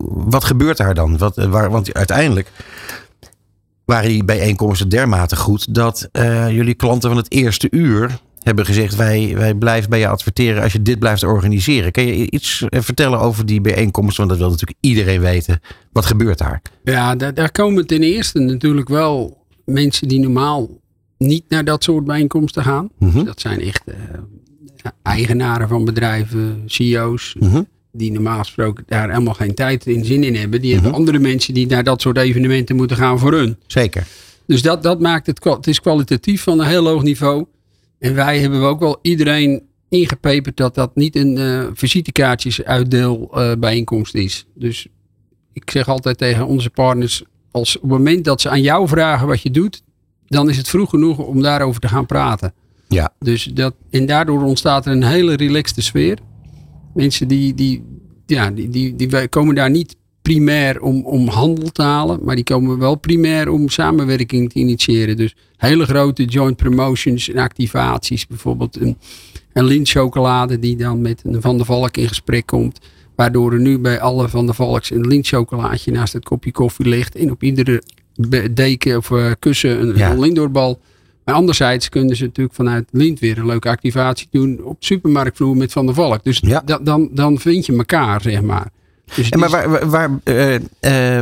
wat 0.10 0.44
gebeurt 0.44 0.78
daar 0.78 0.94
dan? 0.94 1.18
Wat, 1.18 1.36
waar, 1.36 1.70
want 1.70 1.94
uiteindelijk 1.94 2.52
waren 3.86 4.10
die 4.10 4.24
bijeenkomsten 4.24 4.90
dermate 4.90 5.36
goed 5.36 5.74
dat 5.74 6.10
jullie 6.50 6.74
klanten 6.74 7.10
van 7.10 7.18
het 7.18 7.32
eerste 7.32 7.68
uur 7.72 8.20
hebben 8.48 8.66
gezegd: 8.66 8.96
wij, 8.96 9.34
wij 9.36 9.54
blijven 9.54 9.90
bij 9.90 10.00
je 10.00 10.08
adverteren 10.08 10.64
als 10.64 10.72
je 10.72 10.82
dit 10.82 11.00
blijft 11.00 11.24
organiseren. 11.24 11.92
Kan 11.92 12.06
je 12.06 12.32
iets 12.32 12.66
vertellen 12.70 13.20
over 13.20 13.46
die 13.46 13.62
bijeenkomsten? 13.62 14.18
Want 14.18 14.30
dat 14.30 14.40
wil 14.40 14.50
natuurlijk 14.50 14.80
iedereen 14.82 15.22
weten. 15.22 15.62
Wat 15.92 16.06
gebeurt 16.06 16.38
daar? 16.38 16.62
Ja, 16.84 17.16
daar, 17.16 17.34
daar 17.34 17.52
komen 17.52 17.88
ten 17.88 18.04
eerste 18.04 18.40
natuurlijk 18.40 18.90
wel 18.90 19.46
mensen 19.72 20.08
die 20.08 20.20
normaal 20.20 20.70
niet 21.18 21.44
naar 21.48 21.66
dat 21.66 21.84
soort 21.84 22.06
bijeenkomsten 22.06 22.64
gaan. 22.64 22.90
Mhm. 23.00 23.24
Dat 23.24 23.40
zijn 23.40 23.62
echt 23.62 23.84
eigenaren 25.02 25.68
van 25.68 25.86
bedrijven, 25.86 26.64
CEO's. 26.66 27.36
Mhm. 27.40 27.62
Die 27.92 28.12
normaal 28.12 28.40
gesproken 28.40 28.84
daar 28.88 29.10
helemaal 29.10 29.34
geen 29.34 29.54
tijd 29.54 29.86
in 29.86 30.06
zin 30.06 30.24
in 30.24 30.36
hebben. 30.36 30.62
Die 30.62 30.74
hebben 30.74 30.92
mhm. 30.92 31.00
andere 31.00 31.20
mensen 31.20 31.54
die 31.54 31.68
naar 31.68 31.84
dat 31.84 32.02
soort 32.02 32.18
evenementen 32.18 32.76
moeten 32.76 32.98
gaan 32.98 33.20
voor 33.20 33.34
hun. 33.34 33.58
Zeker. 33.68 34.08
Dus 34.46 34.62
dat, 34.62 34.84
dat 34.84 35.00
maakt 35.00 35.28
het, 35.28 35.44
het 35.44 35.68
is 35.68 35.82
kwalitatief 35.82 36.44
van 36.44 36.60
een 36.60 36.68
heel 36.68 36.88
hoog 36.88 37.04
niveau. 37.04 37.46
En 38.00 38.16
wij 38.16 38.40
hebben 38.40 38.62
ook 38.62 38.80
wel 38.80 39.00
iedereen 39.02 39.62
ingepeperd 39.90 40.58
dat 40.58 40.76
dat 40.76 40.96
niet 40.96 41.16
een 41.16 41.38
uh, 41.38 41.68
visitekaartjes 41.74 42.64
uitdeel 42.64 43.32
uh, 43.34 43.52
bijeenkomst 43.60 44.16
is. 44.16 44.46
Dus 44.54 44.88
ik 45.54 45.72
zeg 45.72 45.88
altijd 45.88 46.18
tegen 46.18 46.46
onze 46.48 46.70
partners, 46.70 47.24
als 47.58 47.76
op 47.76 47.82
het 47.82 47.92
moment 47.92 48.26
dat 48.26 48.42
ze 48.42 48.50
aan 48.50 48.62
jou 48.62 48.88
vragen 48.88 49.28
wat 49.28 49.42
je 49.42 49.52
doet, 49.52 49.82
dan 50.28 50.50
is 50.50 50.58
het 50.58 50.68
vroeg 50.68 50.90
genoeg 50.90 51.18
om 51.18 51.42
daarover 51.42 51.82
te 51.82 51.88
gaan 51.88 52.06
praten. 52.06 52.54
Ja. 52.88 53.14
Dus 53.20 53.44
dat, 53.44 53.74
en 53.90 54.06
daardoor 54.06 54.44
ontstaat 54.44 54.86
er 54.86 54.92
een 54.92 55.04
hele 55.04 55.36
relaxte 55.36 55.82
sfeer. 55.82 56.18
Mensen 56.94 57.28
die, 57.28 57.54
die, 57.54 57.84
ja, 58.26 58.52
die, 58.52 58.70
die, 58.70 58.96
die 58.96 59.28
komen 59.28 59.56
daar 59.56 59.70
niet 59.70 59.96
primair 60.22 60.82
om, 60.82 61.06
om 61.06 61.28
handel 61.28 61.72
te 61.72 61.82
halen, 61.82 62.20
maar 62.24 62.36
die 62.36 62.44
komen 62.44 62.80
wel 62.80 62.96
primair 62.96 63.50
om 63.50 63.70
samenwerking 63.70 64.52
te 64.52 64.60
initiëren. 64.60 65.18
Dus 65.18 65.36
hele 65.58 65.86
grote 65.86 66.26
joint 66.26 66.56
promotions 66.56 67.30
en 67.30 67.38
activaties. 67.38 68.28
Bijvoorbeeld 68.28 68.82
een, 68.82 68.98
een 69.54 69.64
lintchocolade 69.64 70.60
die 70.60 70.76
dan 70.76 71.02
met 71.02 71.22
een 71.26 71.42
Van 71.42 71.58
der 71.58 71.66
Valk 71.66 71.98
in 71.98 72.08
gesprek 72.08 72.46
komt. 72.46 72.80
Waardoor 73.18 73.54
er 73.54 73.60
nu 73.60 73.80
bij 73.80 74.00
alle 74.00 74.30
Van 74.30 74.46
der 74.46 74.56
Valks 74.56 74.92
een 74.92 75.08
lintchocolaatje 75.08 75.92
naast 75.92 76.14
het 76.14 76.24
kopje 76.24 76.52
koffie 76.52 76.88
ligt. 76.88 77.16
En 77.16 77.32
op 77.32 77.44
iedere 77.44 77.84
deken 78.52 78.98
of 78.98 79.10
uh, 79.10 79.32
kussen 79.40 79.82
een, 79.82 79.96
ja. 79.96 80.12
een. 80.12 80.78
Maar 81.26 81.36
anderzijds 81.36 81.90
kunnen 81.90 82.16
ze 82.16 82.24
natuurlijk 82.24 82.56
vanuit 82.56 82.88
Lint 82.92 83.20
weer 83.20 83.38
een 83.38 83.46
leuke 83.46 83.70
activatie 83.70 84.28
doen 84.32 84.64
op 84.64 84.76
supermarktvloer 84.80 85.58
met 85.58 85.72
Van 85.72 85.86
der 85.86 85.96
Valk. 85.96 86.24
Dus 86.24 86.40
ja. 86.42 86.64
dan, 86.82 87.10
dan 87.12 87.40
vind 87.40 87.66
je 87.66 87.78
elkaar, 87.78 88.22
zeg 88.22 88.42
maar. 88.42 88.70
Dus 89.16 89.30
en 89.30 89.40
maar 89.40 89.50
waar, 89.50 89.90
waar, 89.90 90.20
uh, 90.24 90.54
uh, 90.54 90.60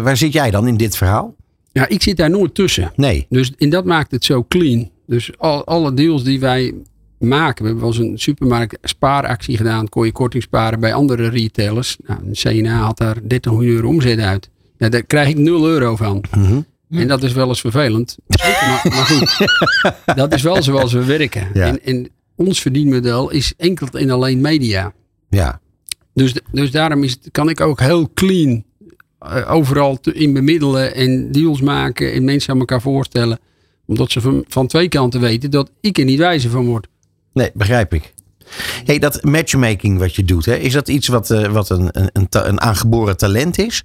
waar 0.03 0.17
zit 0.17 0.33
jij 0.33 0.51
dan 0.51 0.67
in 0.67 0.77
dit 0.77 0.97
verhaal? 0.97 1.35
Ja, 1.71 1.87
ik 1.87 2.01
zit 2.01 2.17
daar 2.17 2.29
nooit 2.29 2.55
tussen. 2.55 2.91
Nee. 2.95 3.25
Dus 3.29 3.53
en 3.57 3.69
dat 3.69 3.85
maakt 3.85 4.11
het 4.11 4.25
zo 4.25 4.45
clean. 4.47 4.89
Dus 5.07 5.31
al, 5.37 5.65
alle 5.65 5.93
deals 5.93 6.23
die 6.23 6.39
wij 6.39 6.73
maken. 7.19 7.63
We 7.63 7.69
hebben 7.69 7.89
wel 7.89 7.99
eens 7.99 8.09
een 8.11 8.19
supermarkt 8.19 8.77
spaaractie 8.81 9.57
gedaan. 9.57 9.89
Kon 9.89 10.05
je 10.05 10.11
korting 10.11 10.43
sparen 10.43 10.79
bij 10.79 10.93
andere 10.93 11.29
retailers. 11.29 11.97
Nou, 12.05 12.19
een 12.25 12.33
CNA 12.33 12.79
had 12.79 12.97
daar 12.97 13.17
30 13.23 13.51
miljoen 13.51 13.75
euro 13.75 13.87
omzet 13.87 14.19
uit. 14.19 14.49
Ja, 14.77 14.89
daar 14.89 15.03
krijg 15.03 15.27
ik 15.27 15.37
0 15.37 15.67
euro 15.67 15.95
van. 15.95 16.23
Mm 16.37 16.65
En 16.89 17.07
dat 17.07 17.23
is 17.23 17.33
wel 17.33 17.47
eens 17.47 17.61
vervelend. 17.61 18.17
maar, 18.27 18.81
maar, 18.83 19.05
goed, 19.05 19.47
dat 20.15 20.33
is 20.33 20.41
wel 20.41 20.63
zoals 20.63 20.93
we 20.93 21.03
werken. 21.05 21.53
En, 21.53 21.83
en, 21.83 22.09
ons 22.35 22.61
verdienmodel 22.61 23.29
is 23.29 23.53
enkel 23.57 23.87
en 23.87 24.09
alleen 24.09 24.41
media. 24.41 24.93
Ja. 25.29 25.59
Dus, 26.13 26.33
dus 26.51 26.71
daarom 26.71 27.03
is 27.03 27.11
het, 27.11 27.29
kan 27.31 27.49
ik 27.49 27.61
ook 27.61 27.79
heel 27.79 28.09
clean 28.13 28.63
uh, 29.21 29.51
overal 29.51 29.99
te, 29.99 30.13
in 30.13 30.33
bemiddelen 30.33 30.95
en 30.95 31.31
deals 31.31 31.61
maken 31.61 32.13
en 32.13 32.23
mensen 32.23 32.53
aan 32.53 32.59
elkaar 32.59 32.81
voorstellen. 32.81 33.39
Omdat 33.85 34.11
ze 34.11 34.21
van, 34.21 34.45
van 34.47 34.67
twee 34.67 34.87
kanten 34.87 35.21
weten 35.21 35.51
dat 35.51 35.71
ik 35.81 35.97
er 35.97 36.05
niet 36.05 36.19
wijzer 36.19 36.49
van 36.49 36.65
word. 36.65 36.87
Nee, 37.35 37.51
begrijp 37.53 37.93
ik. 37.93 38.13
Hey, 38.85 38.99
dat 38.99 39.23
matchmaking 39.23 39.99
wat 39.99 40.15
je 40.15 40.23
doet, 40.23 40.45
hè, 40.45 40.55
is 40.55 40.73
dat 40.73 40.87
iets 40.87 41.07
wat, 41.07 41.29
uh, 41.29 41.51
wat 41.51 41.69
een, 41.69 41.89
een, 41.91 42.27
een, 42.29 42.61
aangeboren 42.61 43.17
talent 43.17 43.57
is? 43.57 43.83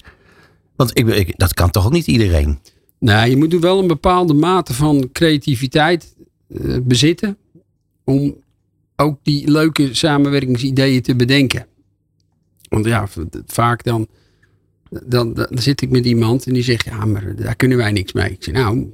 Want 0.76 0.98
ik, 0.98 1.06
ik, 1.06 1.38
dat 1.38 1.54
kan 1.54 1.70
toch 1.70 1.86
ook 1.86 1.92
niet 1.92 2.06
iedereen? 2.06 2.58
Nou, 2.98 3.30
je 3.30 3.36
moet 3.36 3.54
wel 3.54 3.78
een 3.78 3.86
bepaalde 3.86 4.34
mate 4.34 4.74
van 4.74 5.08
creativiteit 5.12 6.14
uh, 6.48 6.76
bezitten. 6.82 7.36
Om 8.04 8.36
ook 8.96 9.18
die 9.22 9.50
leuke 9.50 9.94
samenwerkingsideeën 9.94 11.02
te 11.02 11.16
bedenken. 11.16 11.66
Want 12.68 12.84
ja, 12.84 13.08
vaak 13.46 13.84
dan, 13.84 14.06
dan, 14.90 15.34
dan, 15.34 15.48
zit 15.50 15.82
ik 15.82 15.90
met 15.90 16.04
iemand 16.04 16.46
en 16.46 16.52
die 16.52 16.62
zegt, 16.62 16.84
ja, 16.84 17.04
maar 17.04 17.36
daar 17.36 17.56
kunnen 17.56 17.78
wij 17.78 17.92
niks 17.92 18.12
mee. 18.12 18.30
Ik 18.30 18.44
zeg, 18.44 18.54
nou, 18.54 18.90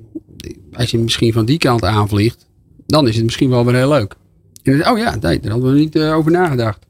als 0.72 0.90
je 0.90 0.98
misschien 0.98 1.32
van 1.32 1.44
die 1.44 1.58
kant 1.58 1.82
aanvliegt, 1.82 2.46
dan 2.86 3.08
is 3.08 3.14
het 3.14 3.24
misschien 3.24 3.50
wel 3.50 3.64
weer 3.64 3.74
heel 3.74 3.88
leuk. 3.88 4.16
Oh 4.66 4.98
ja, 4.98 5.16
nee, 5.20 5.40
daar 5.40 5.52
hadden 5.52 5.72
we 5.72 5.78
niet 5.78 5.96
uh, 5.96 6.16
over 6.16 6.30
nagedacht. 6.30 6.86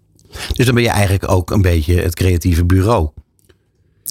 Dus 0.52 0.66
dan 0.66 0.74
ben 0.74 0.84
je 0.84 0.90
eigenlijk 0.90 1.30
ook 1.30 1.50
een 1.50 1.62
beetje 1.62 1.94
het 1.94 2.14
creatieve 2.14 2.64
bureau. 2.64 3.08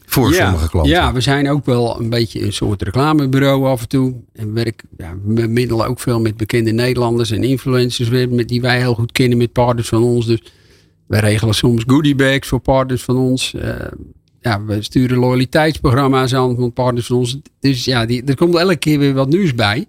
Voor 0.06 0.34
sommige 0.34 0.70
klanten. 0.70 0.92
Ja, 0.92 1.14
we 1.14 1.22
zijn 1.22 1.50
ook 1.50 1.66
wel 1.66 2.00
een 2.00 2.10
beetje 2.10 2.42
een 2.42 2.54
soort 2.54 2.82
reclamebureau 2.82 3.66
af 3.66 3.82
en 3.82 3.88
toe. 3.88 4.14
En 4.34 4.54
werk, 4.54 4.84
ja, 4.98 5.16
we 5.26 5.48
middelen 5.48 5.88
ook 5.88 6.00
veel 6.00 6.20
met 6.20 6.38
bekende 6.38 6.72
Nederlanders 6.72 7.32
en 7.32 7.44
influencers 7.44 8.10
met, 8.10 8.48
die 8.48 8.62
wij 8.62 8.80
heel 8.80 8.94
goed 8.94 9.12
kennen 9.12 9.38
met 9.38 9.52
partners 9.52 9.88
van 9.88 10.04
ons. 10.04 10.26
Dus 10.26 10.44
wij 11.08 11.20
regelen 11.20 11.56
soms 11.56 11.84
goodiebags 11.88 12.48
voor 12.48 12.60
partners 12.60 13.04
van 13.04 13.18
ons. 13.18 13.54
Uh, 13.56 13.76
ja, 14.42 14.64
we 14.64 14.82
sturen 14.82 15.18
loyaliteitsprogramma's 15.18 16.34
aan 16.34 16.56
van 16.56 16.74
partners 16.74 17.08
van 17.08 17.18
ons. 17.18 17.40
Dus 17.60 17.86
ja, 17.86 18.06
die, 18.06 18.24
er 18.24 18.36
komt 18.36 18.56
elke 18.56 18.76
keer 18.76 19.00
weer 19.00 19.14
wat 19.14 19.30
nieuws 19.30 19.56
bij. 19.56 19.86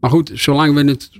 Maar 0.00 0.10
goed, 0.10 0.30
zolang 0.34 0.74
we 0.74 0.84
het 0.84 1.10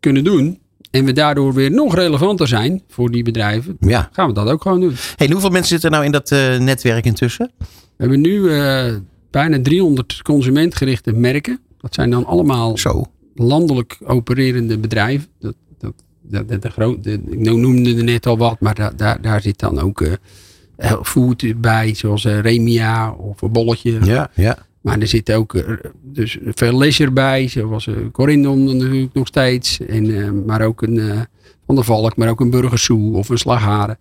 kunnen 0.00 0.24
doen 0.24 0.58
en 0.94 1.04
we 1.04 1.12
daardoor 1.12 1.54
weer 1.54 1.70
nog 1.70 1.94
relevanter 1.94 2.48
zijn 2.48 2.82
voor 2.88 3.10
die 3.10 3.22
bedrijven, 3.22 3.76
ja. 3.80 4.08
gaan 4.12 4.28
we 4.28 4.34
dat 4.34 4.48
ook 4.48 4.62
gewoon 4.62 4.80
doen. 4.80 4.94
Hey, 5.16 5.28
hoeveel 5.30 5.50
mensen 5.50 5.68
zitten 5.68 5.90
er 5.90 5.94
nou 5.94 6.06
in 6.06 6.12
dat 6.12 6.30
uh, 6.30 6.58
netwerk 6.58 7.04
intussen? 7.04 7.50
We 7.58 7.66
hebben 7.96 8.20
nu 8.20 8.34
uh, 8.34 8.94
bijna 9.30 9.62
300 9.62 10.22
consumentgerichte 10.22 11.12
merken. 11.12 11.60
Dat 11.80 11.94
zijn 11.94 12.10
dan 12.10 12.24
allemaal 12.26 12.78
Zo. 12.78 13.04
landelijk 13.34 13.98
opererende 14.04 14.78
bedrijven. 14.78 15.28
Dat, 15.38 15.54
dat, 15.78 15.94
dat, 16.22 16.48
dat 16.48 16.62
de 16.62 16.70
groot, 16.70 17.06
ik 17.06 17.38
noemde 17.38 17.96
er 17.96 18.04
net 18.04 18.26
al 18.26 18.38
wat, 18.38 18.60
maar 18.60 18.74
daar, 18.74 18.96
daar, 18.96 19.20
daar 19.20 19.40
zit 19.40 19.58
dan 19.58 19.80
ook 19.80 20.00
uh, 20.00 20.12
food 21.02 21.60
bij, 21.60 21.94
zoals 21.94 22.24
Remia 22.24 23.12
of 23.12 23.42
een 23.42 23.52
bolletje. 23.52 24.04
Ja, 24.04 24.30
ja. 24.34 24.58
Maar 24.84 24.98
er 24.98 25.06
zit 25.06 25.32
ook 25.32 25.54
eh, 25.54 25.62
dus 26.02 26.38
veel 26.54 26.78
leisure 26.78 27.10
bij, 27.10 27.48
zoals 27.48 27.86
uh, 27.86 27.96
Corindon 28.12 28.64
natuurlijk 28.64 29.14
nog 29.14 29.26
steeds. 29.26 29.80
En, 29.80 30.04
uh, 30.04 30.30
maar 30.46 30.60
ook 30.60 30.82
een 30.82 31.26
Van 31.66 31.74
der 31.74 31.84
Valk, 31.84 32.16
maar 32.16 32.28
ook 32.28 32.40
een 32.40 32.50
Burgersoe 32.50 33.16
of 33.16 33.28
een 33.28 33.38
Slagharen. 33.38 33.98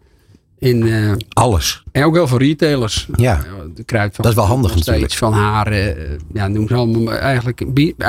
En, 0.60 1.18
Alles. 1.30 1.84
En 1.92 2.04
ook 2.04 2.14
wel 2.14 2.28
voor 2.28 2.40
retailers. 2.40 3.08
Ja, 3.16 3.44
de 3.76 3.84
kruid 3.84 4.16
van, 4.16 4.24
dat 4.24 4.34
is 4.34 4.38
wel 4.38 4.48
handig 4.48 4.72
steeds, 4.72 4.86
natuurlijk. 4.86 5.14
Van 5.14 5.34
haren, 5.34 6.20
ja, 6.34 6.48
noem 6.48 6.68
ze 6.68 6.74
allemaal. 6.74 7.14
Eigenlijk, 7.14 7.62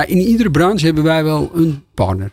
in 0.07 0.19
iedere 0.19 0.50
branche 0.50 0.85
hebben 0.85 1.04
wij 1.04 1.25
wel 1.25 1.50
een 1.54 1.83
partner. 1.95 2.31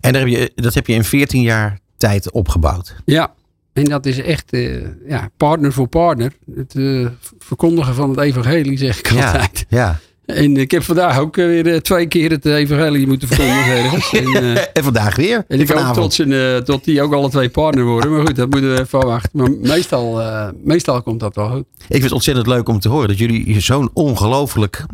En 0.00 0.12
daar 0.12 0.22
heb 0.22 0.30
je, 0.30 0.52
dat 0.54 0.74
heb 0.74 0.86
je 0.86 0.94
in 0.94 1.04
14 1.04 1.42
jaar 1.42 1.78
tijd 1.96 2.30
opgebouwd. 2.30 2.94
Ja, 3.04 3.34
en 3.76 3.84
dat 3.84 4.06
is 4.06 4.20
echt 4.20 4.52
uh, 4.54 4.86
ja, 5.08 5.30
partner 5.36 5.72
voor 5.72 5.88
partner. 5.88 6.32
Het 6.54 6.74
uh, 6.74 7.06
verkondigen 7.38 7.94
van 7.94 8.10
het 8.10 8.20
evangelie 8.20 8.78
zeg 8.78 8.98
ik 8.98 9.10
ja, 9.10 9.26
altijd. 9.26 9.66
Ja. 9.68 9.98
En 10.26 10.56
ik 10.56 10.70
heb 10.70 10.82
vandaag 10.82 11.18
ook 11.18 11.36
eh, 11.36 11.44
weer 11.44 11.82
twee 11.82 12.06
keer 12.06 12.30
het 12.30 12.44
evangelie 12.44 13.06
moeten 13.06 13.28
verkondigen. 13.28 14.34
En, 14.44 14.74
en 14.74 14.84
vandaag 14.84 15.16
weer? 15.16 15.44
En 15.48 15.60
ik 15.60 15.68
hoop 15.68 15.94
tot, 15.94 16.14
zijn, 16.14 16.64
tot 16.64 16.84
die 16.84 17.02
ook 17.02 17.12
alle 17.12 17.30
twee 17.30 17.48
partner 17.48 17.84
worden. 17.84 18.10
Maar 18.10 18.26
goed, 18.26 18.36
dat 18.36 18.50
moeten 18.50 18.74
we 18.74 18.80
even 18.80 19.06
wachten. 19.06 19.30
Maar 19.32 19.50
meestal, 19.50 20.22
meestal 20.64 21.02
komt 21.02 21.20
dat 21.20 21.34
wel 21.34 21.50
goed. 21.50 21.64
Ik 21.78 21.86
vind 21.88 22.02
het 22.02 22.12
ontzettend 22.12 22.46
leuk 22.46 22.68
om 22.68 22.80
te 22.80 22.88
horen 22.88 23.08
dat 23.08 23.18
jullie 23.18 23.60
zo'n 23.60 23.90
ongelooflijk 23.92 24.86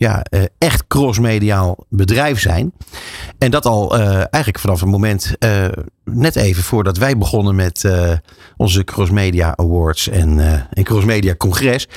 ja, 0.00 0.24
echt 0.58 0.86
crossmediaal 0.86 1.84
bedrijf 1.88 2.40
zijn. 2.40 2.72
En 3.38 3.50
dat 3.50 3.66
al 3.66 3.98
uh, 3.98 4.14
eigenlijk 4.16 4.58
vanaf 4.58 4.80
het 4.80 4.88
moment, 4.88 5.34
uh, 5.44 5.64
net 6.12 6.36
even 6.36 6.62
voordat 6.62 6.96
wij 6.96 7.18
begonnen 7.18 7.54
met 7.54 7.88
onze 8.56 8.84
Crossmedia 8.84 9.56
Awards 9.56 10.08
en, 10.08 10.38
en 10.70 10.84
Crossmedia 10.84 11.34
Congres. 11.34 11.88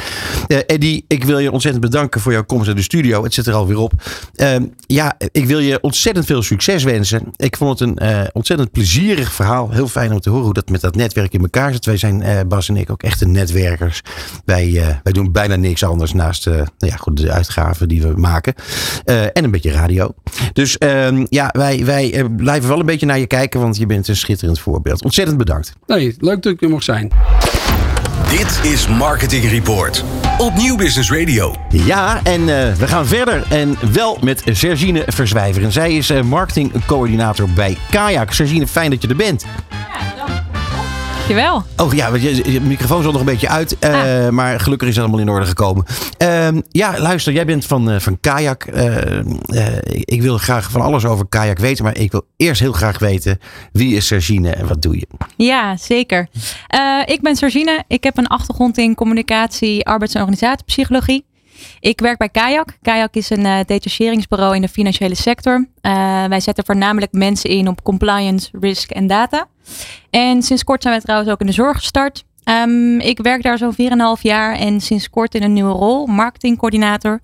Eddie, 0.48 1.05
ik 1.08 1.24
wil 1.24 1.39
je 1.39 1.51
ontzettend 1.51 1.84
bedanken 1.84 2.22
voor 2.22 2.32
jouw 2.32 2.43
komst 2.43 2.65
naar 2.65 2.75
de 2.75 2.82
studio. 2.82 3.24
Het 3.24 3.34
zit 3.34 3.48
er 3.48 3.53
alweer 3.53 3.77
op. 3.77 3.93
Ehm, 4.36 4.65
ja, 4.88 5.15
ik 5.32 5.46
wil 5.46 5.60
je 5.60 5.82
ontzettend 5.82 6.25
veel 6.25 6.41
succes 6.41 6.84
wensen. 6.84 7.34
Ik 7.36 7.58
vond 7.58 7.79
het 7.79 7.89
een 7.89 8.29
ontzettend 8.34 8.72
plezierig 8.72 9.34
verhaal. 9.34 9.72
Heel 9.72 9.88
fijn 9.88 10.12
om 10.12 10.20
te 10.20 10.29
horen 10.29 10.46
hoe 10.46 10.53
dat 10.53 10.70
met 10.70 10.82
dat 10.82 10.96
netwerk 10.96 11.34
in 11.34 11.41
elkaar 11.41 11.74
zit. 11.74 11.86
Wij 11.86 11.98
zijn, 11.98 12.48
Bas 12.48 12.70
en 12.70 12.77
ik, 12.77 12.89
ook 12.89 13.03
echte 13.03 13.27
netwerkers. 13.27 14.01
Wij, 14.46 15.00
wij 15.03 15.13
doen 15.13 15.32
bijna 15.32 15.55
niks 15.55 15.84
anders 15.84 16.13
naast 16.13 16.46
nou 16.46 16.67
ja, 16.77 16.96
goed, 16.96 17.17
de 17.17 17.32
uitgaven 17.32 17.88
die 17.88 18.01
we 18.01 18.13
maken. 18.15 18.53
Uh, 19.05 19.24
en 19.24 19.43
een 19.43 19.51
beetje 19.51 19.72
radio. 19.72 20.13
Dus 20.53 20.77
uh, 20.79 21.25
ja, 21.29 21.50
wij, 21.51 21.86
wij 21.86 22.17
uh, 22.17 22.25
blijven 22.36 22.70
wel 22.70 22.79
een 22.79 22.86
beetje 22.86 23.05
naar 23.05 23.20
je 23.20 23.27
kijken, 23.27 23.60
want 23.60 23.77
je 23.77 23.86
bent 23.86 24.02
een 24.07 24.15
schitterend 24.15 24.60
voorbeeld. 24.60 25.03
Ontzettend 25.03 25.38
bedankt. 25.38 25.74
Nee, 25.86 26.15
leuk 26.19 26.41
dat 26.41 26.53
ik 26.53 26.62
er 26.62 26.69
mocht 26.69 26.83
zijn. 26.83 27.12
Dit 28.29 28.72
is 28.72 28.88
Marketing 28.88 29.50
Report 29.50 30.03
op 30.38 30.55
Nieuw 30.55 30.75
Business 30.75 31.12
Radio. 31.12 31.55
Ja, 31.69 32.19
en 32.24 32.41
uh, 32.41 32.74
we 32.74 32.88
gaan 32.88 33.05
verder. 33.05 33.43
En 33.50 33.75
wel 33.91 34.17
met 34.22 34.43
Sergine 34.51 35.03
Verzwijver. 35.07 35.63
En 35.63 35.72
zij 35.72 35.93
is 35.93 36.12
uh, 36.12 36.22
marketingcoördinator 36.22 37.50
bij 37.50 37.77
Kayak. 37.89 38.31
Sergine, 38.31 38.67
fijn 38.67 38.89
dat 38.89 39.01
je 39.01 39.07
er 39.07 39.15
bent. 39.15 39.45
Ja, 39.69 40.25
dank. 40.25 40.32
Dankjewel. 41.27 41.63
Oh 41.77 41.94
ja, 41.94 42.15
je, 42.15 42.51
je 42.51 42.62
microfoon 42.62 43.03
zat 43.03 43.12
nog 43.12 43.22
een 43.22 43.27
beetje 43.27 43.50
uit. 43.50 43.77
Uh, 43.80 44.30
Maar 44.30 44.60
gelukkig 44.60 44.88
is 44.88 44.96
dat 44.96 45.03
allemaal 45.03 45.22
in 45.22 45.30
orde 45.30 45.46
gekomen. 45.46 45.86
Uh, 46.22 46.48
ja, 46.70 47.00
luister, 47.00 47.34
jij 47.34 47.46
bent 47.46 47.65
van, 47.65 47.92
uh, 47.92 48.00
van 48.00 48.20
Kajak. 48.20 48.65
ik 49.86 50.22
wil 50.22 50.38
graag 50.38 50.72
van 50.72 50.82
alles 50.82 51.06
over 51.06 51.25
Kajak 51.27 51.58
weten. 51.58 51.84
Maar 51.84 51.98
ik 51.98 52.12
wil 52.12 52.25
eerst 52.38 52.62
heel 52.62 52.72
graag 52.72 53.00
weten, 53.00 53.39
wie 53.72 53.96
is 53.96 54.08
Sergine 54.08 54.50
en 54.50 54.68
wat 54.68 54.82
doe 54.82 54.96
je? 54.96 55.08
Ja, 55.38 55.77
zeker. 55.77 56.27
ik 57.06 57.22
ben 57.22 57.36
Sergine. 57.36 57.84
Ik 57.88 58.03
heb 58.03 58.18
een 58.18 58.27
achtergrond 58.27 58.77
in 58.77 58.96
communicatie, 58.96 59.86
arbeids- 59.86 60.13
en 60.13 60.22
organisatiepsychologie. 60.22 61.25
Ik 61.79 62.00
werk 62.00 62.17
bij 62.17 62.29
Kayak. 62.29 62.77
Kayak 62.82 63.15
is 63.15 63.29
een 63.29 63.46
uh, 63.46 63.60
detacheringsbureau 63.65 64.55
in 64.55 64.62
de 64.62 64.67
financiële 64.67 65.15
sector. 65.15 65.67
Uh, 65.82 66.25
wij 66.25 66.39
zetten 66.39 66.65
voornamelijk 66.65 67.12
mensen 67.12 67.50
in 67.50 67.67
op 67.67 67.84
compliance, 67.84 68.50
risk 68.60 68.91
en 68.91 69.08
data. 69.08 69.48
En 70.10 70.41
sinds 70.41 70.63
kort 70.63 70.82
zijn 70.82 70.93
wij 70.93 71.03
trouwens 71.03 71.32
ook 71.32 71.39
in 71.39 71.46
de 71.46 71.51
zorg 71.51 71.77
gestart. 71.77 72.24
Um, 72.46 73.00
ik 73.00 73.20
werk 73.20 73.43
daar 73.43 73.58
zo'n 73.58 73.75
4,5 74.17 74.22
jaar 74.22 74.55
en 74.55 74.82
sinds 74.82 75.10
kort 75.10 75.36
in 75.36 75.43
een 75.43 75.53
nieuwe 75.53 75.72
rol, 75.72 76.05
marketingcoördinator. 76.05 77.20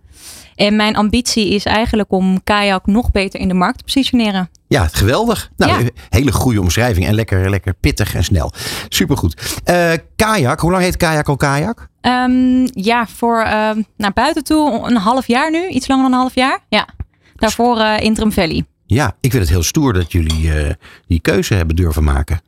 En 0.60 0.76
mijn 0.76 0.96
ambitie 0.96 1.50
is 1.50 1.66
eigenlijk 1.66 2.12
om 2.12 2.44
Kayak 2.44 2.86
nog 2.86 3.12
beter 3.12 3.40
in 3.40 3.48
de 3.48 3.54
markt 3.54 3.78
te 3.78 3.84
positioneren. 3.84 4.50
Ja, 4.68 4.88
geweldig. 4.88 5.52
Nou, 5.58 5.84
ja. 5.84 5.90
hele 6.10 6.32
goede 6.32 6.62
omschrijving 6.62 7.06
en 7.06 7.14
lekker, 7.14 7.50
lekker 7.50 7.74
pittig 7.74 8.16
en 8.16 8.24
snel. 8.24 8.52
Supergoed. 8.90 9.62
Uh, 9.66 9.92
kajak, 10.16 10.60
hoe 10.60 10.72
lang 10.72 10.84
heet 10.84 10.98
Kajak 10.98 11.28
al 11.28 11.36
Kajak? 11.36 11.88
Um, 12.02 12.68
ja, 12.72 13.08
voor 13.08 13.40
uh, 13.40 13.72
naar 13.98 14.14
buiten 14.14 14.44
toe 14.44 14.88
een 14.88 14.98
half 14.98 15.28
jaar 15.28 15.52
nu. 15.52 15.68
Iets 15.68 15.88
langer 15.88 16.04
dan 16.04 16.14
een 16.14 16.20
half 16.20 16.36
jaar. 16.36 16.60
Ja. 16.70 16.88
Daarvoor 17.36 17.78
uh, 17.78 18.00
Interim 18.00 18.32
Valley. 18.32 18.66
Ja, 18.86 19.16
ik 19.20 19.32
vind 19.32 19.44
het 19.44 19.52
heel 19.52 19.64
stoer 19.64 19.94
dat 19.94 20.12
jullie 20.12 20.76
die 21.08 21.20
keuze 21.20 21.54
hebben 21.54 21.76
durven 21.76 22.04
maken. 22.04 22.42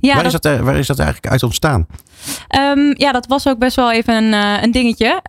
Ja, 0.00 0.14
waar, 0.14 0.22
dat... 0.22 0.34
Is 0.34 0.40
dat, 0.40 0.60
waar 0.60 0.78
is 0.78 0.86
dat 0.86 0.98
eigenlijk 0.98 1.32
uit 1.32 1.42
ontstaan? 1.42 1.86
Um, 2.58 2.94
ja, 2.96 3.12
dat 3.12 3.26
was 3.26 3.48
ook 3.48 3.58
best 3.58 3.76
wel 3.76 3.92
even 3.92 4.14
een, 4.14 4.32
een 4.62 4.70
dingetje. 4.70 5.20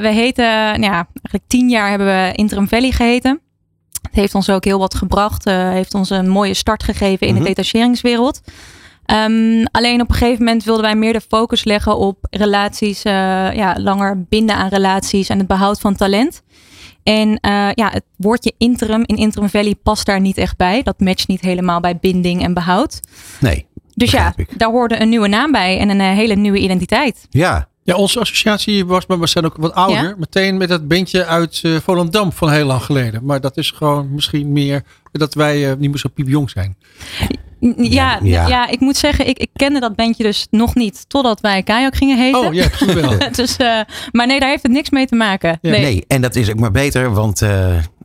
we 0.00 0.08
heten, 0.12 0.44
nou 0.44 0.80
ja, 0.80 1.08
eigenlijk 1.12 1.44
tien 1.46 1.68
jaar 1.68 1.88
hebben 1.88 2.06
we 2.06 2.32
Interim 2.34 2.68
Valley 2.68 2.90
geheten. 2.90 3.40
Het 4.02 4.14
heeft 4.14 4.34
ons 4.34 4.50
ook 4.50 4.64
heel 4.64 4.78
wat 4.78 4.94
gebracht. 4.94 5.46
Uh, 5.46 5.70
heeft 5.70 5.94
ons 5.94 6.10
een 6.10 6.28
mooie 6.28 6.54
start 6.54 6.82
gegeven 6.82 7.26
in 7.26 7.32
mm 7.32 7.38
-hmm. 7.38 7.48
de 7.48 7.54
detacheringswereld. 7.54 8.40
Um, 9.06 9.64
alleen 9.70 10.00
op 10.00 10.08
een 10.08 10.14
gegeven 10.14 10.44
moment 10.44 10.64
wilden 10.64 10.82
wij 10.82 10.96
meer 10.96 11.12
de 11.12 11.20
focus 11.20 11.64
leggen 11.64 11.96
op 11.96 12.26
relaties, 12.30 13.02
ja, 13.02 13.74
langer 13.78 14.24
binden 14.28 14.56
aan 14.56 14.68
relaties 14.68 15.28
en 15.28 15.38
het 15.38 15.46
behoud 15.46 15.80
van 15.80 15.96
talent. 15.96 16.42
En 17.02 17.28
uh, 17.28 17.68
ja, 17.74 17.90
het 17.90 18.04
woordje 18.16 18.54
interim 18.58 19.02
in 19.06 19.16
Interim 19.16 19.48
Valley 19.48 19.74
past 19.82 20.06
daar 20.06 20.20
niet 20.20 20.36
echt 20.36 20.56
bij. 20.56 20.82
Dat 20.82 21.00
matcht 21.00 21.28
niet 21.28 21.40
helemaal 21.40 21.80
bij 21.80 21.96
binding 21.96 22.42
en 22.42 22.54
behoud. 22.54 23.00
Nee. 23.40 23.66
Dus 23.98 24.10
ja, 24.10 24.32
ik. 24.36 24.58
daar 24.58 24.70
hoorde 24.70 25.00
een 25.00 25.08
nieuwe 25.08 25.28
naam 25.28 25.52
bij 25.52 25.78
en 25.78 25.88
een 25.88 26.00
hele 26.00 26.34
nieuwe 26.34 26.58
identiteit. 26.58 27.26
Ja, 27.30 27.68
ja, 27.88 27.94
onze 27.94 28.20
associatie 28.20 28.86
was, 28.86 29.06
maar 29.06 29.20
we 29.20 29.26
zijn 29.26 29.44
ook 29.44 29.56
wat 29.56 29.74
ouder. 29.74 30.02
Ja? 30.02 30.14
Meteen 30.18 30.56
met 30.56 30.68
dat 30.68 30.88
bandje 30.88 31.24
uit 31.24 31.60
uh, 31.64 31.76
Volendam 31.76 32.32
van 32.32 32.50
heel 32.50 32.66
lang 32.66 32.82
geleden. 32.82 33.24
Maar 33.24 33.40
dat 33.40 33.56
is 33.56 33.70
gewoon 33.70 34.14
misschien 34.14 34.52
meer 34.52 34.82
dat 35.12 35.34
wij 35.34 35.70
uh, 35.70 35.76
niet 35.78 35.90
meer 35.90 35.98
zo 35.98 36.08
piepjong 36.14 36.50
zijn. 36.50 36.76
Ja, 37.76 38.18
ja, 38.22 38.48
ja. 38.48 38.68
ik 38.68 38.80
moet 38.80 38.96
zeggen, 38.96 39.28
ik, 39.28 39.38
ik 39.38 39.48
kende 39.52 39.80
dat 39.80 39.96
bandje 39.96 40.22
dus 40.22 40.46
nog 40.50 40.74
niet 40.74 41.08
totdat 41.08 41.40
wij 41.40 41.62
Kajak 41.62 41.94
gingen 41.94 42.18
heten. 42.18 42.40
Oh 42.40 42.54
ja, 42.54 42.68
wel. 42.94 43.18
dus, 43.32 43.58
uh, 43.58 43.80
maar 44.12 44.26
nee, 44.26 44.40
daar 44.40 44.48
heeft 44.48 44.62
het 44.62 44.72
niks 44.72 44.90
mee 44.90 45.06
te 45.06 45.14
maken. 45.14 45.58
Ja. 45.62 45.70
Nee. 45.70 45.80
nee. 45.80 46.04
en 46.06 46.20
dat 46.20 46.36
is 46.36 46.50
ook 46.50 46.58
maar 46.58 46.70
beter, 46.70 47.12
want 47.12 47.42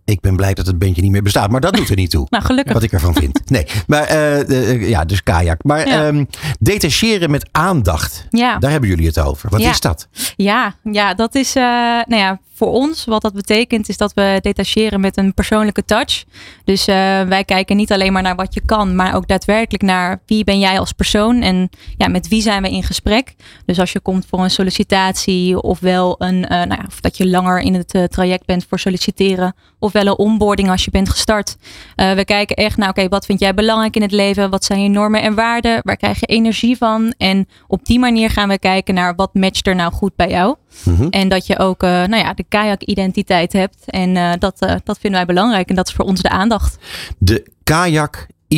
ik 0.06 0.22
ben 0.22 0.36
blij 0.36 0.54
dat 0.54 0.66
het 0.66 0.80
bandje 0.80 1.02
niet 1.02 1.12
meer 1.12 1.22
bestaat. 1.22 1.50
Maar 1.50 1.62
dat 1.62 1.74
doet 1.74 1.90
er 1.90 1.96
niet 1.96 2.10
toe. 2.10 2.28
nou, 2.30 2.44
gelukkig. 2.44 2.74
Wat 2.74 2.84
ik 2.84 2.92
ervan 2.92 3.14
vind. 3.14 3.50
Nee, 3.50 3.66
maar 3.88 4.12
uh, 4.12 4.90
ja, 4.90 5.06
dus 5.06 5.24
kajak. 5.24 5.64
Maar 5.64 5.88
ja. 5.88 6.08
um, 6.08 6.28
detacheren 6.60 7.32
met 7.32 7.48
aandacht. 7.52 8.28
Ja. 8.30 8.58
Daar 8.58 8.72
hebben 8.72 8.90
jullie 8.90 9.08
het 9.08 9.20
over. 9.20 9.50
Wat 9.50 9.62
ja. 9.62 9.70
is 9.70 9.80
dat? 9.80 10.08
Ja, 10.36 10.76
ja 10.84 11.14
dat 11.14 11.36
is, 11.36 11.56
uh, 11.56 11.64
nou 11.64 12.16
ja, 12.16 12.40
voor 12.54 12.72
ons, 12.72 13.06
wat 13.06 13.22
dat 13.22 13.34
betekent, 13.34 13.90
is 13.90 13.98
dat 13.98 14.14
we 14.14 14.40
detacheren 14.42 15.00
met 15.00 15.18
een 15.18 15.34
persoonlijke 15.34 15.86
touch. 15.86 16.24
Dus 16.64 16.86
wij 16.86 17.44
kijken 17.46 17.78
niet 17.78 17.92
alleen 17.92 18.14
maar 18.14 18.22
naar 18.22 18.36
wat 18.36 18.54
je 18.54 18.62
kan, 18.66 18.96
maar 18.96 19.16
ook 19.16 19.28
daadwerkelijk 19.28 19.84
naar 19.84 20.22
wie 20.26 20.44
ben 20.44 20.60
jij 20.60 20.80
als 20.80 20.92
persoon 20.92 21.42
en 21.42 21.70
ja, 21.98 22.08
met 22.08 22.28
wie 22.28 22.42
zijn 22.42 22.62
we 22.62 22.70
in 22.70 22.84
gesprek. 22.84 23.36
Dus 23.66 23.80
als 23.80 23.92
je 23.92 24.00
komt 24.00 24.26
voor 24.30 24.40
een 24.40 24.50
sollicitatie, 24.50 25.62
ofwel 25.62 26.16
een, 26.18 26.36
uh, 26.36 26.50
nou 26.50 26.68
ja, 26.68 26.84
of 26.88 27.00
dat 27.00 27.18
je 27.18 27.28
langer 27.28 27.60
in 27.60 27.74
het 27.74 28.12
traject 28.12 28.46
bent 28.46 28.66
voor 28.70 28.80
solliciteren, 28.80 29.56
ofwel 29.94 30.12
een 30.12 30.18
onboarding 30.18 30.70
als 30.70 30.86
je 30.86 30.92
bent 30.92 31.10
gestart. 31.10 31.58
we 31.96 32.24
kijken 32.26 32.56
echt 32.56 32.78
naar, 32.78 32.90
oké, 32.90 33.00
okay, 33.00 33.10
wat 33.10 33.26
vind 33.26 33.40
jij 33.40 33.54
belangrijk 33.54 33.96
in 33.96 34.02
het 34.02 34.12
leven? 34.12 34.50
Wat 34.50 34.64
zijn 34.64 34.82
je 34.82 34.90
normen 34.90 35.22
en 35.22 35.36
waarden? 35.36 35.80
Waar 35.84 35.98
krijg 35.98 36.20
je 36.20 36.26
energie 36.26 36.78
van? 36.78 37.14
En 37.18 37.48
op 37.68 37.86
die 37.86 38.00
manier 38.00 38.30
gaan 38.30 38.50
we 38.50 38.60
kijken 38.60 38.94
naar 38.94 39.16
wat 39.16 39.34
matcht 39.34 39.68
er 39.68 39.76
nou 39.76 39.94
goed 39.94 40.16
bij 40.16 40.30
jou. 40.30 40.56
Mm 40.84 40.96
-hmm. 40.96 41.10
En 41.10 41.30
dat 41.30 41.48
je 41.48 41.60
ook, 41.60 41.82
nou 41.82 42.16
ja, 42.16 42.34
de 42.34 42.46
kajak-identiteit 42.50 43.54
hebt. 43.54 43.84
En 43.86 44.16
uh, 44.16 44.32
dat, 44.40 44.60
dat 44.60 45.00
vinden 45.00 45.12
wij 45.12 45.26
belangrijk. 45.26 45.70
En 45.70 45.76
dat 45.76 45.88
is 45.88 45.94
voor 45.94 46.06
ons 46.06 46.22
de 46.22 46.30
aandacht. 46.30 46.78
De 47.18 47.52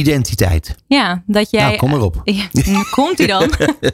kajak-identiteit. 0.03 0.75
Ja, 0.87 1.23
dat 1.25 1.51
jij. 1.51 1.63
Nou, 1.63 1.75
kom 1.75 1.93
erop. 1.93 2.21
Ja, 2.23 2.83
komt 2.91 3.17
hij 3.17 3.27
dan? 3.27 3.43
uh, 3.43 3.85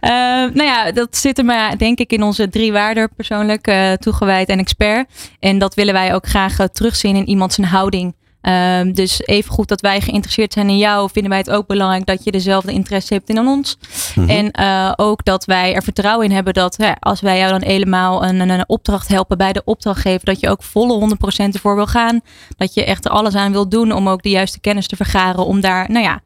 nou 0.58 0.62
ja, 0.62 0.92
dat 0.92 1.16
zit 1.16 1.38
er 1.38 1.44
maar, 1.44 1.78
denk 1.78 1.98
ik, 1.98 2.12
in 2.12 2.22
onze 2.22 2.48
drie 2.48 2.72
waarden 2.72 3.10
persoonlijk 3.16 3.96
toegewijd 3.98 4.48
en 4.48 4.58
expert. 4.58 5.10
En 5.38 5.58
dat 5.58 5.74
willen 5.74 5.94
wij 5.94 6.14
ook 6.14 6.26
graag 6.26 6.56
terugzien 6.72 7.16
in 7.16 7.28
iemand 7.28 7.52
zijn 7.52 7.66
houding. 7.66 8.14
Um, 8.42 8.92
dus 8.92 9.20
even 9.24 9.52
goed 9.52 9.68
dat 9.68 9.80
wij 9.80 10.00
geïnteresseerd 10.00 10.52
zijn 10.52 10.68
in 10.68 10.78
jou, 10.78 11.10
vinden 11.12 11.30
wij 11.30 11.40
het 11.40 11.50
ook 11.50 11.66
belangrijk 11.66 12.06
dat 12.06 12.24
je 12.24 12.30
dezelfde 12.30 12.72
interesse 12.72 13.14
hebt 13.14 13.28
in 13.28 13.38
ons. 13.38 13.76
Mm 14.14 14.26
-hmm. 14.26 14.36
En 14.36 14.60
uh, 14.60 14.92
ook 14.96 15.24
dat 15.24 15.44
wij 15.44 15.74
er 15.74 15.82
vertrouwen 15.82 16.26
in 16.26 16.32
hebben 16.32 16.54
dat 16.54 16.76
hè, 16.76 16.92
als 17.00 17.20
wij 17.20 17.38
jou 17.38 17.50
dan 17.50 17.62
helemaal 17.62 18.24
een, 18.24 18.48
een, 18.48 18.68
opdracht 18.68 19.08
helpen 19.08 19.38
bij 19.38 19.52
de 19.52 19.62
opdrachtgever, 19.64 20.24
dat 20.24 20.40
je 20.40 20.48
ook 20.48 20.62
volle 20.62 21.16
100% 21.44 21.52
ervoor 21.52 21.74
wil 21.74 21.86
gaan. 21.86 22.20
Dat 22.56 22.74
je 22.74 22.84
echt 22.84 23.04
er 23.04 23.10
alles 23.10 23.34
aan 23.34 23.52
wil 23.52 23.68
doen 23.68 23.92
om 23.92 24.08
ook 24.08 24.22
de 24.22 24.30
juiste 24.30 24.60
kennis 24.60 24.86
te 24.86 24.96
vergaren, 24.96 25.46
om 25.46 25.60
daar, 25.60 25.90
nou 25.90 26.04
ja, 26.04 26.20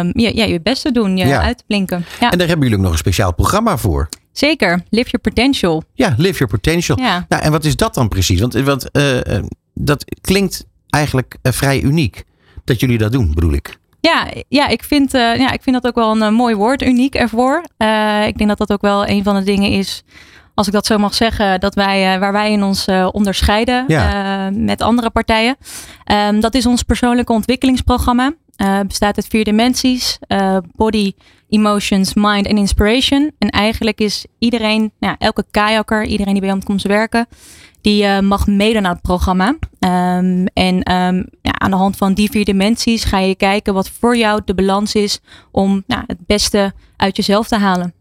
um, 0.00 0.10
je, 0.14 0.36
ja 0.36 0.44
je 0.44 0.60
best 0.60 0.82
te 0.82 0.92
doen, 0.92 1.16
je 1.16 1.26
ja. 1.26 1.42
uit 1.42 1.58
te 1.58 1.64
blinken. 1.66 2.04
Ja. 2.20 2.30
En 2.30 2.38
daar 2.38 2.48
hebben 2.48 2.64
jullie 2.64 2.78
ook 2.78 2.84
nog 2.84 2.92
een 2.92 3.04
speciaal 3.04 3.34
programma 3.34 3.76
voor. 3.76 4.08
Zeker, 4.32 4.82
Live 4.90 5.10
Your 5.10 5.20
Potential. 5.20 5.82
Ja, 5.94 6.14
Live 6.16 6.38
Your 6.38 6.46
Potential. 6.52 6.98
Ja. 6.98 7.26
Nou, 7.28 7.42
en 7.42 7.50
wat 7.50 7.64
is 7.64 7.76
dat 7.76 7.94
dan 7.94 8.08
precies? 8.08 8.40
Want, 8.40 8.54
want 8.54 8.88
uh, 8.92 9.18
dat 9.74 10.04
klinkt 10.20 10.66
eigenlijk 10.90 11.36
uh, 11.42 11.52
vrij 11.52 11.80
uniek 11.80 12.24
dat 12.64 12.80
jullie 12.80 12.98
dat 12.98 13.12
doen, 13.12 13.34
bedoel 13.34 13.52
ik. 13.52 13.78
Ja, 14.00 14.26
ja, 14.48 14.68
ik 14.68 14.82
vind, 14.84 15.14
uh, 15.14 15.36
ja, 15.36 15.52
ik 15.52 15.62
vind 15.62 15.82
dat 15.82 15.86
ook 15.86 15.94
wel 15.94 16.10
een 16.10 16.32
uh, 16.32 16.38
mooi 16.38 16.54
woord, 16.54 16.82
uniek 16.82 17.14
ervoor. 17.14 17.64
Uh, 17.78 18.26
ik 18.26 18.38
denk 18.38 18.48
dat 18.48 18.58
dat 18.58 18.72
ook 18.72 18.80
wel 18.80 19.06
een 19.06 19.22
van 19.22 19.34
de 19.34 19.42
dingen 19.42 19.70
is, 19.70 20.02
als 20.54 20.66
ik 20.66 20.72
dat 20.72 20.86
zo 20.86 20.98
mag 20.98 21.14
zeggen, 21.14 21.60
dat 21.60 21.74
wij, 21.74 22.18
waar 22.18 22.32
wij 22.32 22.52
in 22.52 22.62
ons 22.62 22.86
onderscheiden 23.12 23.84
ja. 23.88 24.50
met 24.50 24.82
andere 24.82 25.10
partijen. 25.10 25.56
Um, 26.12 26.40
dat 26.40 26.54
is 26.54 26.66
ons 26.66 26.82
persoonlijke 26.82 27.32
ontwikkelingsprogramma. 27.32 28.34
bestaat 28.86 29.16
uit 29.16 29.26
vier 29.26 29.44
dimensies: 29.44 30.18
body, 30.76 31.12
emotions, 31.48 32.14
mind 32.14 32.46
en 32.46 32.56
inspiration. 32.56 33.30
En 33.38 33.48
eigenlijk 33.48 34.00
is 34.00 34.26
iedereen, 34.38 34.92
nou, 35.00 35.16
elke 35.18 35.44
kajakker, 35.50 36.04
iedereen 36.04 36.32
die 36.32 36.42
bij 36.42 36.52
ons 36.52 36.64
komt 36.64 36.82
werken, 36.82 37.26
die 37.88 38.04
uh, 38.04 38.20
mag 38.20 38.46
meedoen 38.46 38.86
aan 38.86 38.92
het 38.92 39.02
programma. 39.02 39.48
Um, 39.48 40.46
en 40.46 40.92
um, 40.92 41.26
ja, 41.42 41.52
aan 41.52 41.70
de 41.70 41.76
hand 41.76 41.96
van 41.96 42.14
die 42.14 42.30
vier 42.30 42.44
dimensies 42.44 43.04
ga 43.04 43.18
je 43.18 43.34
kijken 43.34 43.74
wat 43.74 43.90
voor 44.00 44.16
jou 44.16 44.40
de 44.44 44.54
balans 44.54 44.94
is 44.94 45.20
om 45.50 45.82
nou, 45.86 46.02
het 46.06 46.26
beste 46.26 46.72
uit 46.96 47.16
jezelf 47.16 47.48
te 47.48 47.56
halen. 47.56 47.94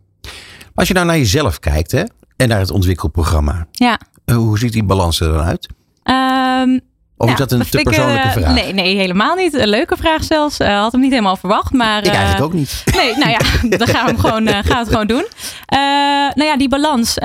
Als 0.76 0.88
je 0.88 0.94
nou 0.94 1.06
naar 1.06 1.18
jezelf 1.18 1.60
kijkt 1.60 1.92
hè, 1.92 2.04
en 2.36 2.48
naar 2.48 2.60
het 2.60 2.72
ontwikkelprogramma, 2.72 3.68
ja. 3.72 4.00
Uh, 4.26 4.36
hoe 4.36 4.60
ziet 4.60 4.72
die 4.72 4.84
balans 4.84 5.20
er 5.20 5.34
dan 5.34 5.44
uit? 5.44 5.68
Um, 6.04 6.80
of 7.18 7.28
ja, 7.28 7.34
is 7.34 7.40
dat 7.40 7.52
een 7.52 7.70
te 7.70 7.82
persoonlijke 7.82 8.30
vraag? 8.30 8.54
Nee, 8.54 8.74
nee, 8.74 8.96
helemaal 8.96 9.36
niet. 9.36 9.54
Een 9.54 9.68
leuke 9.68 9.98
vraag 9.98 10.24
zelfs. 10.24 10.60
Uh, 10.60 10.80
had 10.80 10.92
hem 10.92 11.02
niet 11.02 11.12
helemaal 11.12 11.36
verwacht. 11.36 11.74
Maar, 11.74 12.04
ik 12.04 12.12
eigenlijk 12.12 12.44
ook 12.44 12.54
niet. 12.54 12.84
Nee, 12.96 13.18
nou 13.18 13.30
ja, 13.30 13.40
dan 13.78 13.88
gaan 13.88 14.06
we 14.06 14.12
hem 14.12 14.20
gewoon, 14.20 14.48
gaan 14.48 14.64
we 14.64 14.74
het 14.74 14.88
gewoon 14.88 15.08
doen. 15.08 15.26
Nou 16.36 16.50
ja, 16.50 16.58
die 16.58 16.70
balans. 16.70 17.16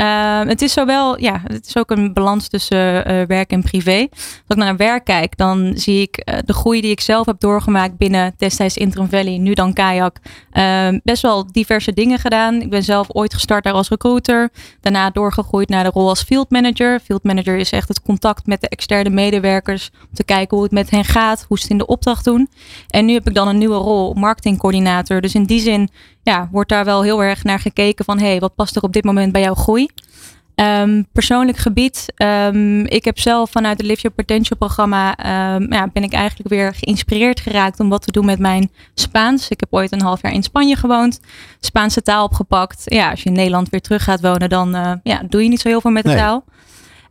het 0.47 0.63
is 0.63 0.73
zowel, 0.73 1.21
ja, 1.21 1.41
het 1.45 1.67
is 1.67 1.77
ook 1.77 1.91
een 1.91 2.13
balans 2.13 2.49
tussen 2.49 3.07
werk 3.27 3.51
en 3.51 3.63
privé. 3.63 4.07
Als 4.11 4.29
ik 4.49 4.57
naar 4.57 4.77
werk 4.77 5.05
kijk, 5.05 5.37
dan 5.37 5.73
zie 5.75 6.01
ik 6.01 6.25
de 6.45 6.53
groei 6.53 6.81
die 6.81 6.91
ik 6.91 7.01
zelf 7.01 7.27
heb 7.27 7.41
doorgemaakt 7.41 7.97
binnen 7.97 8.35
destijds 8.37 8.77
Interim 8.77 9.09
Valley, 9.09 9.39
nu 9.39 9.53
dan 9.55 9.73
Kayak. 9.73 10.19
best 11.03 11.23
wel 11.23 11.47
diverse 11.53 11.93
dingen 11.93 12.19
gedaan. 12.19 12.61
Ik 12.61 12.71
ben 12.71 12.83
zelf 12.83 13.07
ooit 13.09 13.35
gestart 13.35 13.65
daar 13.65 13.73
als 13.73 13.89
recruiter. 13.89 14.51
Daarna 14.81 15.11
doorgegroeid 15.11 15.69
naar 15.69 15.85
de 15.85 15.91
rol 15.91 16.09
als 16.09 16.23
field 16.23 16.51
manager. 16.51 17.01
Field 17.01 17.23
manager 17.23 17.57
is 17.57 17.71
echt 17.71 17.89
het 17.89 18.03
contact 18.03 18.47
met 18.47 18.61
de 18.61 18.69
externe 18.69 19.11
medewerkers 19.11 19.82
om 20.01 20.15
te 20.15 20.25
kijken 20.25 20.57
hoe 20.57 20.65
het 20.65 20.75
met 20.75 20.91
hen 20.91 21.05
gaat, 21.05 21.45
hoe 21.49 21.57
ze 21.57 21.63
het 21.63 21.73
in 21.73 21.79
de 21.79 21.87
opdracht 21.87 22.25
doen. 22.25 22.49
En 22.89 23.05
nu 23.05 23.13
heb 23.13 23.29
ik 23.29 23.35
dan 23.35 23.49
een 23.49 23.59
nieuwe 23.59 23.77
rol, 23.77 24.15
marketingcoördinator. 24.15 25.21
Dus 25.21 25.35
in 25.35 25.45
die 25.45 25.61
zin 25.61 25.89
ja, 26.23 26.49
wordt 26.53 26.71
daar 26.71 26.85
wel 26.85 27.03
heel 27.03 27.23
erg 27.23 27.45
naar 27.45 27.61
gekeken 27.61 28.05
van, 28.05 28.19
hé, 28.19 28.27
hey, 28.27 28.39
wat 28.39 28.55
past 28.55 28.77
er 28.77 28.83
op 28.83 28.93
dit 28.93 29.05
moment 29.05 29.33
bij 29.33 29.43
jouw 29.43 29.55
groei? 29.55 29.89
Um, 30.55 31.07
persoonlijk 31.13 31.59
gebied. 31.59 32.13
Um, 32.17 32.87
ik 32.87 33.05
heb 33.05 33.19
zelf 33.19 33.51
vanuit 33.51 33.79
het 33.79 33.87
Live 33.87 34.01
Your 34.01 34.17
Potential 34.17 34.59
programma 34.59 35.09
um, 35.55 35.73
ja, 35.73 35.89
ben 35.93 36.03
ik 36.03 36.13
eigenlijk 36.13 36.49
weer 36.49 36.75
geïnspireerd 36.75 37.41
geraakt 37.41 37.81
om 37.81 37.89
wat 37.89 38.03
te 38.03 38.13
doen 38.13 38.25
met 38.25 38.39
mijn 38.39 38.71
Spaans. 38.95 39.49
Ik 39.49 39.61
heb 39.61 39.69
ooit 39.73 39.93
een 39.93 40.03
half 40.03 40.23
jaar 40.23 40.33
in 40.33 40.43
Spanje 40.43 40.77
gewoond. 40.77 41.21
Spaanse 41.61 42.03
taal 42.03 42.25
opgepakt. 42.25 42.83
Ja, 42.85 43.11
als 43.11 43.23
je 43.23 43.29
in 43.29 43.35
Nederland 43.35 43.69
weer 43.69 43.81
terug 43.81 44.05
gaat 44.05 44.21
wonen, 44.21 44.49
dan 44.49 44.77
uh, 44.77 44.93
ja, 45.03 45.23
doe 45.29 45.43
je 45.43 45.49
niet 45.49 45.61
zo 45.61 45.69
heel 45.69 45.81
veel 45.81 45.91
met 45.91 46.03
de 46.03 46.09
nee. 46.09 46.19
taal. 46.19 46.45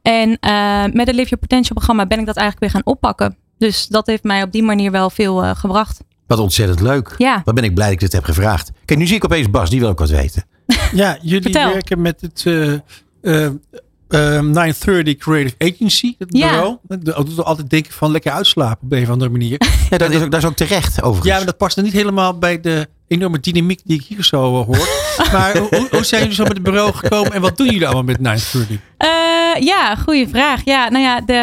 En 0.02 0.30
uh, 0.30 0.84
met 0.94 1.08
het 1.08 1.16
Live 1.16 1.30
Your 1.30 1.38
Potential 1.40 1.74
programma 1.76 2.06
ben 2.06 2.20
ik 2.20 2.26
dat 2.26 2.36
eigenlijk 2.38 2.60
weer 2.72 2.82
gaan 2.82 2.94
oppakken. 2.94 3.38
Dus 3.58 3.88
dat 3.88 4.08
heeft 4.08 4.24
mij 4.24 4.44
op 4.44 4.52
die 4.52 4.64
manier 4.64 4.92
wel 4.92 5.10
veel 5.10 5.44
uh, 5.44 5.56
gebracht. 5.56 6.00
Wat 6.28 6.40
ontzettend 6.40 6.80
leuk. 6.80 7.16
Ja. 7.18 7.42
Wat 7.46 7.56
ben 7.56 7.64
ik 7.64 7.74
blij 7.74 7.86
dat 7.86 7.94
ik 7.96 8.00
dit 8.00 8.12
heb 8.12 8.24
gevraagd. 8.24 8.72
Kijk, 8.86 9.00
nu 9.00 9.08
zie 9.08 9.16
ik 9.16 9.26
opeens 9.26 9.50
Bas, 9.50 9.70
die 9.70 9.80
wil 9.80 9.90
ook 9.90 10.00
wat 10.00 10.10
weten. 10.10 10.44
Ja, 10.94 11.18
jullie 11.22 11.42
Vertel. 11.42 11.72
werken 11.72 12.02
met 12.02 12.22
het 12.22 12.44
uh, 12.48 12.74
uh, 13.22 13.50
uh, 14.10 14.40
930 14.40 15.16
Creative 15.18 15.56
Agency, 15.58 16.16
het 16.18 16.38
Ja. 16.38 16.50
bureau. 16.50 16.78
Dat 16.88 17.06
doet 17.26 17.44
altijd 17.44 17.70
denken 17.70 17.94
van 17.94 18.12
lekker 18.12 18.32
uitslapen 18.32 18.86
op 18.86 18.92
een 18.92 19.04
of 19.04 19.10
andere 19.10 19.32
manier. 19.32 19.58
Ja, 19.90 19.98
dat, 19.98 20.10
is 20.12 20.22
ook, 20.22 20.32
dat 20.32 20.42
is 20.42 20.48
ook 20.50 20.56
terecht, 20.56 21.02
overigens. 21.02 21.28
Ja, 21.28 21.36
maar 21.36 21.46
dat 21.46 21.58
past 21.58 21.78
er 21.78 21.84
niet 21.84 21.94
helemaal 21.94 22.38
bij 22.38 22.60
de 22.62 22.88
enorme 23.08 23.40
dynamiek 23.40 23.82
die 23.86 24.00
ik 24.00 24.06
hier 24.06 24.24
zo 24.24 24.60
uh, 24.60 24.66
hoor. 24.66 24.88
Maar 25.32 25.58
hoe, 25.58 25.88
hoe 25.92 26.04
zijn 26.04 26.22
jullie 26.22 26.36
zo 26.36 26.44
met 26.44 26.54
het 26.54 26.64
bureau 26.64 26.94
gekomen 26.94 27.32
en 27.32 27.42
wat 27.42 27.58
doen 27.58 27.66
jullie 27.66 27.86
allemaal 27.86 28.04
met 28.04 28.20
930? 28.20 28.80
Uh, 28.98 29.64
ja, 29.64 29.96
goede 29.96 30.28
vraag. 30.28 30.62
Ja, 30.66 30.90
nou 30.90 31.04
ja, 31.04 31.22
de, 31.22 31.34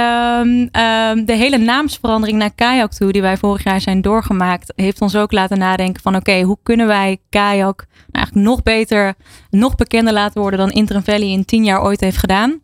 um, 1.14 1.25
de 1.25 1.33
hele 1.33 1.59
naamsverandering 1.59 2.38
naar 2.38 2.55
Kayak 2.55 2.93
toe, 2.93 3.12
die 3.12 3.23
wij 3.23 3.37
vorig 3.37 3.64
jaar 3.64 3.81
zijn 3.81 4.01
doorgemaakt, 4.01 4.73
heeft 4.77 5.01
ons 5.01 5.17
ook 5.17 5.33
laten 5.33 5.59
nadenken 5.59 6.03
van 6.03 6.17
oké, 6.17 6.41
hoe 6.41 6.59
kunnen 6.62 6.87
wij 6.87 7.19
Kayak 7.31 7.87
eigenlijk 8.12 8.47
nog 8.47 8.62
beter, 8.62 9.14
nog 9.51 9.75
bekender 9.75 10.12
laten 10.12 10.41
worden 10.41 10.59
dan 10.59 10.71
Interim 10.71 11.05
Valley 11.05 11.29
in 11.29 11.45
tien 11.45 11.64
jaar 11.64 11.83
ooit 11.83 12.01
heeft 12.01 12.17
gedaan. 12.17 12.61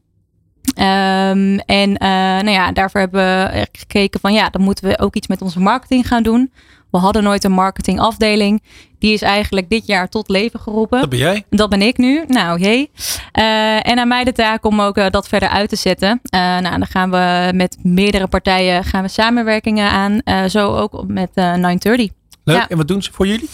Um, 0.64 1.58
en 1.58 1.90
uh, 1.90 2.08
nou 2.08 2.50
ja, 2.50 2.72
daarvoor 2.72 3.00
hebben 3.00 3.20
we 3.20 3.66
gekeken 3.72 4.20
van 4.20 4.32
ja, 4.32 4.50
dan 4.50 4.62
moeten 4.62 4.88
we 4.88 4.98
ook 4.98 5.14
iets 5.14 5.26
met 5.26 5.42
onze 5.42 5.60
marketing 5.60 6.08
gaan 6.08 6.22
doen. 6.22 6.52
We 6.94 7.00
hadden 7.00 7.22
nooit 7.22 7.44
een 7.44 7.52
marketingafdeling. 7.52 8.62
Die 8.98 9.12
is 9.12 9.22
eigenlijk 9.22 9.68
dit 9.68 9.86
jaar 9.86 10.08
tot 10.08 10.28
leven 10.28 10.60
geroepen. 10.60 11.00
Dat 11.00 11.08
ben 11.08 11.18
jij. 11.18 11.44
Dat 11.50 11.68
ben 11.68 11.82
ik 11.82 11.96
nu. 11.96 12.24
Nou, 12.26 12.60
jee. 12.60 12.90
Uh, 13.38 13.88
en 13.88 13.98
aan 13.98 14.08
mij 14.08 14.24
de 14.24 14.32
taak 14.32 14.64
om 14.64 14.80
ook 14.80 14.98
uh, 14.98 15.06
dat 15.10 15.28
verder 15.28 15.48
uit 15.48 15.68
te 15.68 15.76
zetten. 15.76 16.20
Uh, 16.34 16.40
nou, 16.40 16.78
dan 16.78 16.86
gaan 16.86 17.10
we 17.10 17.50
met 17.54 17.76
meerdere 17.82 18.26
partijen 18.26 18.84
gaan 18.84 19.02
we 19.02 19.08
samenwerkingen 19.08 19.90
aan. 19.90 20.20
zo 20.50 20.76
ook 20.76 21.04
met 21.06 21.34
930. 21.34 22.08
Leuk. 22.44 22.56
Ja. 22.56 22.68
En 22.68 22.76
wat 22.76 22.88
doen 22.88 23.02
ze 23.02 23.12
voor 23.12 23.26
jullie? 23.26 23.48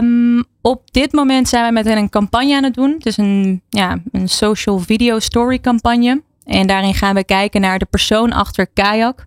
Um, 0.00 0.44
op 0.60 0.82
dit 0.90 1.12
moment 1.12 1.48
zijn 1.48 1.66
we 1.66 1.72
met 1.72 1.84
hen 1.84 1.96
een 1.96 2.10
campagne 2.10 2.56
aan 2.56 2.64
het 2.64 2.74
doen. 2.74 2.90
Het 2.90 3.06
is 3.06 3.16
een, 3.16 3.62
ja, 3.68 3.98
een 4.12 4.28
social 4.28 4.78
video 4.78 5.18
story 5.18 5.60
campagne. 5.60 6.22
En 6.44 6.66
daarin 6.66 6.94
gaan 6.94 7.14
we 7.14 7.24
kijken 7.24 7.60
naar 7.60 7.78
de 7.78 7.86
persoon 7.90 8.32
achter 8.32 8.66
Kayak. 8.66 9.26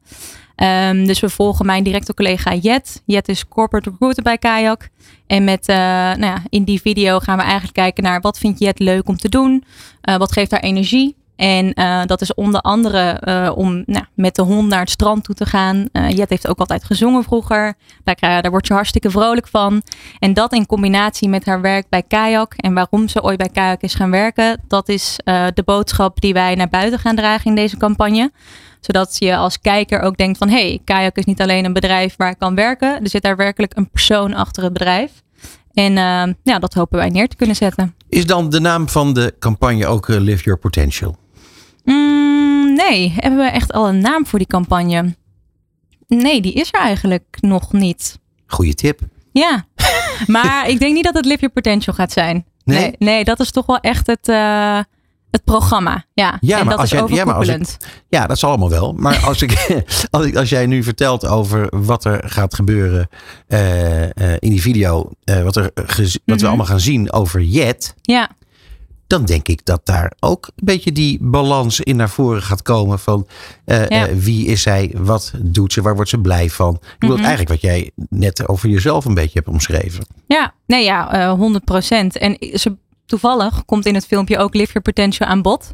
Um, 0.63 1.05
dus 1.05 1.19
we 1.19 1.29
volgen 1.29 1.65
mijn 1.65 1.83
directe 1.83 2.13
collega 2.13 2.55
Jet. 2.55 3.01
Jet 3.05 3.27
is 3.27 3.47
corporate 3.47 3.89
recruiter 3.89 4.23
bij 4.23 4.37
Kayak. 4.37 4.89
En 5.27 5.43
met, 5.43 5.69
uh, 5.69 5.75
nou 5.75 6.25
ja, 6.25 6.41
in 6.49 6.63
die 6.63 6.81
video 6.81 7.19
gaan 7.19 7.37
we 7.37 7.43
eigenlijk 7.43 7.73
kijken 7.73 8.03
naar 8.03 8.21
wat 8.21 8.37
vindt 8.37 8.59
Jet 8.59 8.79
leuk 8.79 9.07
om 9.07 9.17
te 9.17 9.29
doen? 9.29 9.63
Uh, 10.03 10.15
wat 10.15 10.31
geeft 10.31 10.51
haar 10.51 10.59
energie? 10.59 11.15
En 11.35 11.79
uh, 11.79 12.05
dat 12.05 12.21
is 12.21 12.33
onder 12.33 12.61
andere 12.61 13.21
om 13.55 13.83
nou, 13.85 14.05
met 14.13 14.35
de 14.35 14.41
hond 14.41 14.69
naar 14.69 14.79
het 14.79 14.89
strand 14.89 15.23
toe 15.23 15.35
te 15.35 15.45
gaan. 15.45 15.89
Jet 15.91 16.29
heeft 16.29 16.47
ook 16.47 16.59
altijd 16.59 16.83
gezongen 16.83 17.23
vroeger. 17.23 17.73
Daar, 18.03 18.41
daar 18.41 18.51
word 18.51 18.67
je 18.67 18.73
hartstikke 18.73 19.09
vrolijk 19.09 19.47
van. 19.47 19.81
En 20.19 20.33
dat 20.33 20.53
in 20.53 20.65
combinatie 20.65 21.29
met 21.29 21.45
haar 21.45 21.61
werk 21.61 21.89
bij 21.89 22.03
Kayak. 22.03 22.53
En 22.55 22.73
waarom 22.73 23.07
ze 23.07 23.23
ooit 23.23 23.37
bij 23.37 23.49
Kayak 23.49 23.81
is 23.81 23.93
gaan 23.93 24.11
werken. 24.11 24.61
Dat 24.67 24.89
is 24.89 25.19
de 25.53 25.63
boodschap 25.65 26.21
die 26.21 26.33
wij 26.33 26.55
naar 26.55 26.69
buiten 26.69 26.99
gaan 26.99 27.15
dragen 27.15 27.45
in 27.45 27.55
deze 27.55 27.77
campagne 27.77 28.31
zodat 28.85 29.15
je 29.19 29.35
als 29.35 29.59
kijker 29.59 29.99
ook 29.99 30.17
denkt 30.17 30.37
van... 30.37 30.49
hé, 30.49 30.67
hey, 30.67 30.81
Kayak 30.83 31.15
is 31.15 31.25
niet 31.25 31.41
alleen 31.41 31.65
een 31.65 31.73
bedrijf 31.73 32.15
waar 32.17 32.29
ik 32.29 32.39
kan 32.39 32.55
werken. 32.55 33.01
Er 33.01 33.09
zit 33.09 33.21
daar 33.21 33.35
werkelijk 33.35 33.77
een 33.77 33.89
persoon 33.89 34.33
achter 34.33 34.63
het 34.63 34.73
bedrijf. 34.73 35.11
En 35.73 35.91
uh, 35.91 36.33
ja, 36.43 36.59
dat 36.59 36.73
hopen 36.73 36.97
wij 36.97 37.09
neer 37.09 37.27
te 37.27 37.35
kunnen 37.35 37.55
zetten. 37.55 37.95
Is 38.09 38.25
dan 38.25 38.49
de 38.49 38.59
naam 38.59 38.89
van 38.89 39.13
de 39.13 39.35
campagne 39.39 39.87
ook 39.87 40.07
uh, 40.07 40.19
Live 40.19 40.43
Your 40.43 40.59
Potential? 40.59 41.17
Mm, 41.83 42.73
nee, 42.73 43.13
hebben 43.17 43.39
we 43.39 43.51
echt 43.51 43.73
al 43.73 43.87
een 43.87 43.99
naam 43.99 44.25
voor 44.25 44.39
die 44.39 44.47
campagne? 44.47 45.15
Nee, 46.07 46.41
die 46.41 46.53
is 46.53 46.67
er 46.71 46.79
eigenlijk 46.79 47.37
nog 47.39 47.71
niet. 47.71 48.19
Goeie 48.45 48.73
tip. 48.73 48.99
Ja, 49.31 49.65
maar 50.27 50.69
ik 50.69 50.79
denk 50.79 50.93
niet 50.93 51.03
dat 51.03 51.13
het 51.13 51.25
Live 51.25 51.39
Your 51.39 51.53
Potential 51.53 51.95
gaat 51.95 52.11
zijn. 52.11 52.45
Nee? 52.63 52.79
Nee, 52.79 52.95
nee 52.97 53.23
dat 53.23 53.39
is 53.39 53.51
toch 53.51 53.65
wel 53.65 53.79
echt 53.79 54.07
het... 54.07 54.27
Uh, 54.27 54.79
het 55.33 55.43
programma. 55.43 56.05
Ja, 56.13 56.37
ja 56.41 56.59
en 56.59 56.65
maar 56.65 56.73
dat 56.73 56.81
als 56.81 56.91
is 56.91 56.99
jij, 56.99 57.17
ja, 57.17 57.25
maar 57.25 57.35
als 57.35 57.47
ik, 57.47 57.77
ja, 58.07 58.27
dat 58.27 58.39
zal 58.39 58.49
allemaal 58.49 58.69
wel. 58.69 58.93
Maar 58.93 59.17
als, 59.25 59.41
ik, 59.41 59.83
als, 60.11 60.25
ik, 60.25 60.35
als 60.35 60.49
jij 60.49 60.65
nu 60.65 60.83
vertelt 60.83 61.25
over 61.27 61.67
wat 61.69 62.05
er 62.05 62.23
gaat 62.25 62.55
gebeuren 62.55 63.09
uh, 63.47 64.01
uh, 64.01 64.07
in 64.39 64.49
die 64.49 64.61
video, 64.61 65.09
uh, 65.25 65.43
wat, 65.43 65.55
er 65.55 65.71
wat 65.73 65.87
mm 65.87 66.19
-hmm. 66.25 66.37
we 66.37 66.47
allemaal 66.47 66.65
gaan 66.65 66.79
zien 66.79 67.13
over 67.13 67.41
Jet. 67.41 67.95
Ja. 68.01 68.29
Dan 69.07 69.25
denk 69.25 69.47
ik 69.47 69.65
dat 69.65 69.85
daar 69.85 70.13
ook 70.19 70.45
een 70.45 70.65
beetje 70.65 70.91
die 70.91 71.17
balans 71.21 71.79
in 71.79 71.95
naar 71.95 72.09
voren 72.09 72.41
gaat 72.41 72.61
komen 72.61 72.99
van 72.99 73.27
ja. 73.65 74.15
wie 74.15 74.47
is 74.47 74.61
zij, 74.61 74.91
wat 74.97 75.33
doet 75.37 75.73
ze, 75.73 75.81
waar 75.81 75.95
wordt 75.95 76.09
ze 76.09 76.17
blij 76.17 76.49
van. 76.49 76.75
Ik 76.75 76.81
mm 76.99 77.09
-hmm. 77.09 77.17
eigenlijk 77.17 77.49
wat 77.49 77.61
jij 77.61 77.91
net 78.09 78.47
over 78.47 78.69
jezelf 78.69 79.05
een 79.05 79.13
beetje 79.13 79.39
hebt 79.39 79.47
omschreven. 79.47 80.05
Ja, 80.27 80.53
nee 80.65 80.83
ja, 80.83 81.35
100 81.35 81.63
procent. 81.65 82.17
En 82.17 82.37
ze 82.53 82.75
toevallig 83.05 83.65
komt 83.65 83.85
in 83.85 83.93
het 83.93 84.05
filmpje 84.05 84.37
ook 84.37 84.53
Live 84.53 84.71
Your 84.71 84.81
Potential 84.81 85.29
aan 85.29 85.41
bod. 85.41 85.73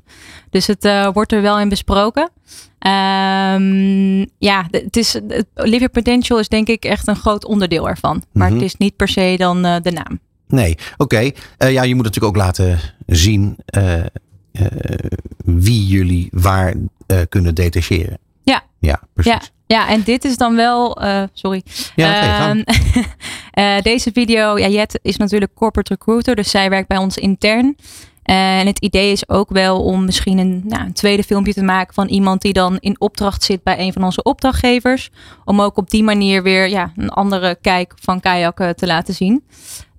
Dus 0.50 0.68
het 0.68 0.86
uh, 0.86 1.10
wordt 1.14 1.32
er 1.32 1.42
wel 1.42 1.60
in 1.60 1.70
besproken. 1.70 2.32
Um, 2.80 4.28
ja, 4.38 4.68
het 4.72 4.98
is, 4.98 5.14
het, 5.14 5.46
Live 5.54 5.78
Your 5.78 5.90
Potential 5.90 6.40
is 6.40 6.48
denk 6.48 6.68
ik 6.68 6.84
echt 6.86 7.08
een 7.08 7.16
groot 7.16 7.46
onderdeel 7.46 7.90
ervan. 7.90 8.24
Maar 8.32 8.48
mm 8.48 8.54
-hmm. 8.54 8.62
het 8.64 8.72
is 8.74 8.78
niet 8.78 8.96
per 8.96 9.08
se 9.08 9.36
dan 9.38 9.66
uh, 9.66 9.76
de 9.82 9.92
naam. 9.92 10.20
Nee, 10.48 10.78
oké. 10.98 11.04
Okay. 11.04 11.36
Uh, 11.58 11.72
ja, 11.72 11.84
je 11.84 11.96
moet 11.96 12.04
natuurlijk 12.04 12.36
ook 12.36 12.42
laten 12.42 12.80
zien 13.06 13.58
wie 15.46 15.86
jullie 15.86 16.28
waar 16.32 16.74
kunnen 17.30 17.56
detacheren. 17.56 18.18
Ja. 18.44 18.64
Ja, 18.80 19.02
precies. 19.14 19.32
Ja. 19.32 19.59
Ja, 19.74 19.90
en 19.90 20.02
dit 20.04 20.26
is 20.26 20.38
dan 20.38 20.56
wel, 20.56 21.04
uh, 21.04 21.24
sorry. 21.34 21.64
Ja, 21.96 22.54
uh, 22.54 22.62
uh, 23.78 23.82
deze 23.82 24.12
video, 24.14 24.58
ja, 24.58 24.68
Jet 24.68 25.00
is 25.02 25.18
natuurlijk 25.18 25.54
corporate 25.54 25.94
recruiter, 25.94 26.36
dus 26.36 26.50
zij 26.50 26.70
werkt 26.70 26.88
bij 26.88 26.98
ons 26.98 27.18
intern. 27.18 27.76
En 28.24 28.68
het 28.68 28.80
idee 28.80 29.12
is 29.12 29.30
ook 29.30 29.50
wel 29.50 29.84
om 29.84 30.06
misschien 30.06 30.38
een, 30.38 30.62
nou, 30.66 30.86
een, 30.86 30.94
tweede 30.94 31.24
filmpje 31.24 31.54
te 31.54 31.64
maken 31.64 31.94
van 31.94 32.08
iemand 32.08 32.42
die 32.42 32.54
dan 32.54 32.78
in 32.80 33.00
opdracht 33.00 33.44
zit 33.44 33.64
bij 33.64 33.80
een 33.80 33.94
van 33.94 34.04
onze 34.04 34.24
opdrachtgevers. 34.24 35.10
Om 35.46 35.62
ook 35.62 35.78
op 35.78 35.90
die 35.90 36.04
manier 36.04 36.44
weer 36.44 36.70
ja, 36.70 36.92
een 36.96 37.10
andere 37.10 37.58
kijk 37.62 37.94
van 38.02 38.20
kajakken 38.20 38.76
te 38.76 38.86
laten 38.86 39.14
zien. 39.14 39.44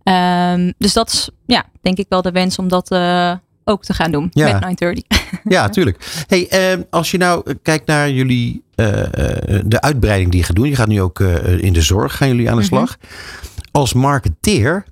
Um, 0.05 0.73
dus 0.79 0.93
dat 0.93 1.13
is 1.13 1.31
ja, 1.47 1.65
denk 1.81 1.99
ik 1.99 2.07
wel 2.09 2.23
de 2.23 2.33
wens 2.33 2.59
om 2.59 2.69
dat 2.69 2.91
ook 3.65 3.85
te 3.85 3.95
gaan 3.95 4.11
doen 4.11 4.29
ja. 4.31 4.45
met 4.45 4.61
930. 4.61 5.41
Ja, 5.45 5.69
tuurlijk. 5.75 6.25
Hey, 6.27 6.75
uh, 6.77 6.83
als 6.91 7.11
je 7.11 7.19
nou 7.19 7.55
kijkt 7.63 7.87
naar 7.87 8.11
jullie, 8.11 8.63
de 9.65 9.81
uitbreiding 9.81 10.31
die 10.31 10.41
je 10.41 10.47
gaat 10.47 10.57
doen. 10.57 10.69
Je 10.69 10.77
gaat 10.77 10.89
nu 10.89 11.01
ook 11.01 11.21
in 11.61 11.73
de 11.73 11.83
zorg, 11.83 12.17
gaan 12.17 12.29
jullie 12.29 12.51
aan 12.51 12.57
de 12.57 12.63
slag. 12.63 12.97
Mm 12.97 13.09
-hmm. 13.09 13.59
Als 13.71 13.93
marketeer, 13.93 14.85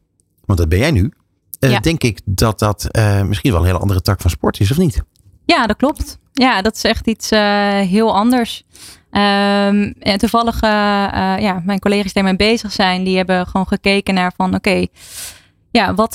want 0.45 0.59
dat 0.59 0.69
ben 0.69 0.79
jij 0.79 0.91
nu. 0.91 1.13
Ja. 1.59 1.81
Denk 1.81 2.03
ik 2.03 2.21
dat 2.25 2.59
dat 2.59 2.89
misschien 3.27 3.51
wel 3.51 3.61
een 3.61 3.67
hele 3.67 3.79
andere 3.79 4.03
tak 4.03 4.21
van 4.21 4.31
sport 4.31 4.61
is, 4.61 4.71
of 4.71 4.77
niet? 4.77 5.03
Ja, 5.45 5.67
dat 5.67 5.77
klopt. 5.77 6.19
Ja, 6.33 6.63
dat 6.63 6.77
is 6.77 6.85
echt 6.85 7.07
iets 7.07 7.31
heel 7.89 8.15
anders. 8.15 8.65
Um, 9.11 9.95
en 9.99 10.19
toevallig, 10.19 10.61
ja, 10.61 11.63
mijn 11.65 11.79
collega's 11.79 12.13
die 12.13 12.23
daarmee 12.23 12.37
bezig 12.37 12.73
zijn, 12.73 13.05
die 13.05 13.17
hebben 13.17 13.47
gewoon 13.47 13.67
gekeken 13.67 14.15
naar 14.15 14.33
van 14.37 14.55
oké, 14.55 14.57
okay, 14.57 14.89
ja, 15.71 15.95
wat, 15.95 16.15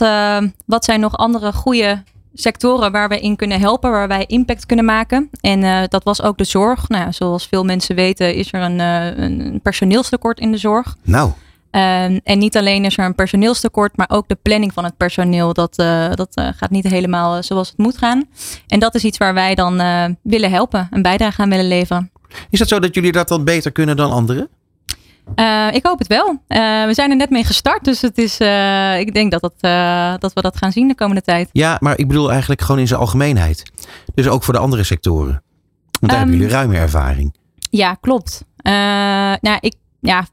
wat 0.66 0.86
zijn 0.86 1.00
nog 1.00 1.18
andere 1.18 1.54
goede 1.54 2.04
sectoren 2.34 2.92
waar 2.92 3.10
we 3.10 3.20
in 3.20 3.36
kunnen 3.36 3.60
helpen, 3.60 3.92
waar 3.92 4.08
wij 4.08 4.26
impact 4.26 4.66
kunnen 4.66 4.86
maken. 4.86 5.30
En 5.42 5.62
uh, 5.62 5.82
dat 5.88 6.04
was 6.04 6.22
ook 6.22 6.38
de 6.38 6.44
zorg. 6.44 6.90
Nou, 6.90 7.12
zoals 7.12 7.48
veel 7.48 7.64
mensen 7.64 7.96
weten 7.96 8.36
is 8.36 8.54
er 8.54 8.62
een, 8.62 8.80
uh, 8.80 9.18
een 9.18 9.60
personeelstekort 9.64 10.40
in 10.40 10.52
de 10.52 10.58
zorg. 10.58 10.96
Nou. 11.04 11.28
Um, 11.28 12.20
en 12.24 12.40
niet 12.40 12.58
alleen 12.58 12.86
is 12.86 12.98
er 12.98 13.06
een 13.06 13.16
personeelstekort, 13.16 13.98
maar 13.98 14.10
ook 14.10 14.28
de 14.28 14.38
planning 14.42 14.74
van 14.74 14.84
het 14.84 14.98
personeel. 14.98 15.54
Dat, 15.54 15.80
uh, 15.80 16.12
dat 16.14 16.42
gaat 16.56 16.70
niet 16.70 16.88
helemaal 16.88 17.44
zoals 17.44 17.68
het 17.68 17.78
moet 17.78 17.98
gaan. 17.98 18.24
En 18.68 18.80
dat 18.80 18.96
is 18.96 19.04
iets 19.04 19.18
waar 19.18 19.34
wij 19.34 19.56
dan 19.56 19.82
willen 20.22 20.52
helpen, 20.52 20.88
een 20.92 21.02
bijdrage 21.02 21.42
aan 21.42 21.50
willen 21.50 21.68
leveren. 21.68 22.12
Is 22.50 22.60
het 22.60 22.68
zo 22.68 22.80
dat 22.80 22.96
jullie 22.96 23.12
dat 23.12 23.28
dan 23.28 23.44
beter 23.44 23.72
kunnen 23.72 23.96
dan 23.96 24.12
anderen? 24.12 24.50
Uh, 25.36 25.68
ik 25.72 25.86
hoop 25.86 26.00
het 26.00 26.08
wel. 26.08 26.30
Uh, 26.30 26.38
we 26.86 26.94
zijn 26.94 27.10
er 27.10 27.16
net 27.16 27.30
mee 27.30 27.44
gestart, 27.44 27.84
dus 27.84 28.02
het 28.02 28.18
is, 28.18 28.40
uh, 28.40 29.00
ik 29.00 29.14
denk 29.14 29.32
dat, 29.32 29.42
het, 29.42 29.62
dat 30.22 30.34
we 30.34 30.42
dat 30.42 30.58
gaan 30.58 30.72
zien 30.72 30.88
de 30.88 30.96
komende 30.96 31.22
tijd. 31.22 31.50
Ja, 31.52 31.78
maar 31.80 31.98
ik 31.98 32.08
bedoel 32.08 32.32
eigenlijk 32.32 32.62
gewoon 32.62 32.80
in 32.82 32.88
zijn 32.88 33.00
algemeenheid. 33.00 33.72
Dus 34.14 34.28
ook 34.28 34.44
voor 34.44 34.54
de 34.54 34.60
andere 34.60 34.84
sectoren. 34.84 35.44
Want 36.00 36.12
daar 36.12 36.12
um, 36.12 36.18
hebben 36.18 36.38
jullie 36.38 36.54
ruime 36.54 36.78
ervaring. 36.78 37.36
Ja, 37.70 37.94
klopt. 37.94 38.46
nou, 39.42 39.58
ik, 39.60 39.76
ja, 40.00 40.26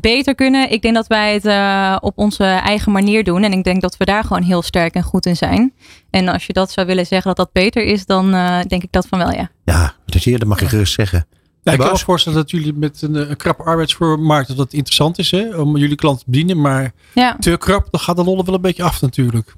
beter 0.00 0.34
kunnen. 0.34 0.70
Ik 0.70 0.82
denk 0.82 0.94
dat 0.94 1.06
wij 1.06 1.34
het 1.34 1.44
uh, 1.44 1.96
op 2.00 2.18
onze 2.18 2.44
eigen 2.44 2.92
manier 2.92 3.24
doen. 3.24 3.42
En 3.42 3.52
ik 3.52 3.64
denk 3.64 3.80
dat 3.80 3.96
we 3.96 4.04
daar 4.04 4.24
gewoon 4.24 4.42
heel 4.42 4.62
sterk 4.62 4.94
en 4.94 5.02
goed 5.02 5.26
in 5.26 5.36
zijn. 5.36 5.72
En 6.10 6.28
als 6.28 6.46
je 6.46 6.52
dat 6.52 6.70
zou 6.70 6.86
willen 6.86 7.06
zeggen 7.06 7.26
dat 7.26 7.36
dat 7.36 7.52
beter 7.52 7.84
is, 7.84 8.06
dan 8.06 8.34
uh, 8.34 8.60
denk 8.66 8.82
ik 8.82 8.92
dat 8.92 9.06
van 9.06 9.18
wel, 9.18 9.32
ja. 9.32 9.50
Ja, 9.64 9.94
dat, 10.06 10.22
dat 10.24 10.44
mag 10.44 10.60
je 10.60 10.68
gerust 10.68 10.94
zeggen. 10.94 11.26
Ja, 11.64 11.72
ik 11.72 11.78
kan 11.78 11.92
me 11.92 11.98
voorstellen 11.98 12.38
dat 12.38 12.50
jullie 12.50 12.72
met 12.72 13.02
een, 13.02 13.30
een 13.30 13.36
krappe 13.36 13.62
arbeidsmarkt 13.62 14.48
dat 14.48 14.56
dat 14.56 14.72
interessant 14.72 15.18
is 15.18 15.30
hè, 15.30 15.56
om 15.56 15.76
jullie 15.76 15.96
klanten 15.96 16.24
te 16.24 16.30
bedienen. 16.30 16.60
Maar 16.60 16.92
ja. 17.12 17.36
te 17.38 17.56
krap, 17.56 17.88
dan 17.90 18.00
gaat 18.00 18.16
de 18.16 18.24
lol 18.24 18.44
wel 18.44 18.54
een 18.54 18.60
beetje 18.60 18.82
af 18.82 19.00
natuurlijk. 19.00 19.54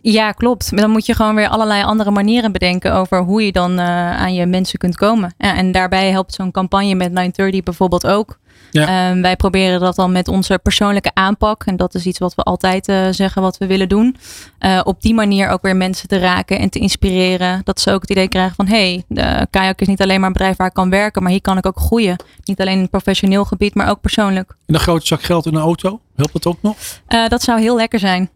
Ja, 0.00 0.32
klopt. 0.32 0.72
Maar 0.72 0.80
dan 0.80 0.90
moet 0.90 1.06
je 1.06 1.14
gewoon 1.14 1.34
weer 1.34 1.48
allerlei 1.48 1.82
andere 1.82 2.10
manieren 2.10 2.52
bedenken 2.52 2.94
over 2.94 3.22
hoe 3.22 3.44
je 3.44 3.52
dan 3.52 3.72
uh, 3.72 4.16
aan 4.16 4.34
je 4.34 4.46
mensen 4.46 4.78
kunt 4.78 4.96
komen. 4.96 5.34
Ja, 5.38 5.54
en 5.54 5.72
daarbij 5.72 6.10
helpt 6.10 6.34
zo'n 6.34 6.50
campagne 6.50 6.94
met 6.94 7.12
930 7.12 7.62
bijvoorbeeld 7.62 8.06
ook. 8.06 8.38
Ja. 8.70 9.10
Um, 9.10 9.22
wij 9.22 9.36
proberen 9.36 9.80
dat 9.80 9.96
dan 9.96 10.12
met 10.12 10.28
onze 10.28 10.58
persoonlijke 10.62 11.10
aanpak. 11.14 11.64
En 11.64 11.76
dat 11.76 11.94
is 11.94 12.06
iets 12.06 12.18
wat 12.18 12.34
we 12.34 12.42
altijd 12.42 12.88
uh, 12.88 13.06
zeggen 13.10 13.42
wat 13.42 13.58
we 13.58 13.66
willen 13.66 13.88
doen. 13.88 14.16
Uh, 14.60 14.80
op 14.84 15.02
die 15.02 15.14
manier 15.14 15.48
ook 15.48 15.62
weer 15.62 15.76
mensen 15.76 16.08
te 16.08 16.18
raken 16.18 16.58
en 16.58 16.70
te 16.70 16.78
inspireren. 16.78 17.60
Dat 17.64 17.80
ze 17.80 17.92
ook 17.92 18.00
het 18.00 18.10
idee 18.10 18.28
krijgen 18.28 18.54
van 18.54 18.66
hé, 18.66 19.02
hey, 19.08 19.46
Kayak 19.50 19.80
is 19.80 19.86
niet 19.86 20.02
alleen 20.02 20.18
maar 20.18 20.26
een 20.26 20.32
bedrijf 20.32 20.56
waar 20.56 20.66
ik 20.66 20.74
kan 20.74 20.90
werken. 20.90 21.22
Maar 21.22 21.30
hier 21.30 21.40
kan 21.40 21.58
ik 21.58 21.66
ook 21.66 21.80
groeien. 21.80 22.16
Niet 22.44 22.60
alleen 22.60 22.74
in 22.74 22.80
het 22.80 22.90
professioneel 22.90 23.44
gebied, 23.44 23.74
maar 23.74 23.90
ook 23.90 24.00
persoonlijk. 24.00 24.54
En 24.66 24.74
een 24.74 24.80
grote 24.80 25.06
zak 25.06 25.22
geld 25.22 25.46
in 25.46 25.54
een 25.54 25.60
auto, 25.62 26.00
helpt 26.16 26.32
dat 26.32 26.46
ook 26.46 26.62
nog? 26.62 26.76
Uh, 27.08 27.28
dat 27.28 27.42
zou 27.42 27.60
heel 27.60 27.76
lekker 27.76 27.98
zijn. 27.98 28.30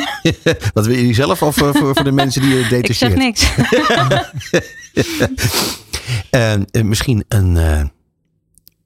Wat 0.74 0.86
wil 0.86 0.96
je 0.96 1.14
zelf 1.14 1.42
of 1.42 1.54
voor, 1.54 1.74
voor 1.74 2.04
de 2.04 2.12
mensen 2.12 2.42
die 2.42 2.56
je 2.56 2.66
detacheert? 2.68 2.88
Ik 2.90 2.96
zeg 2.96 3.14
niks. 3.14 3.50
misschien 6.88 7.24
een 7.28 7.90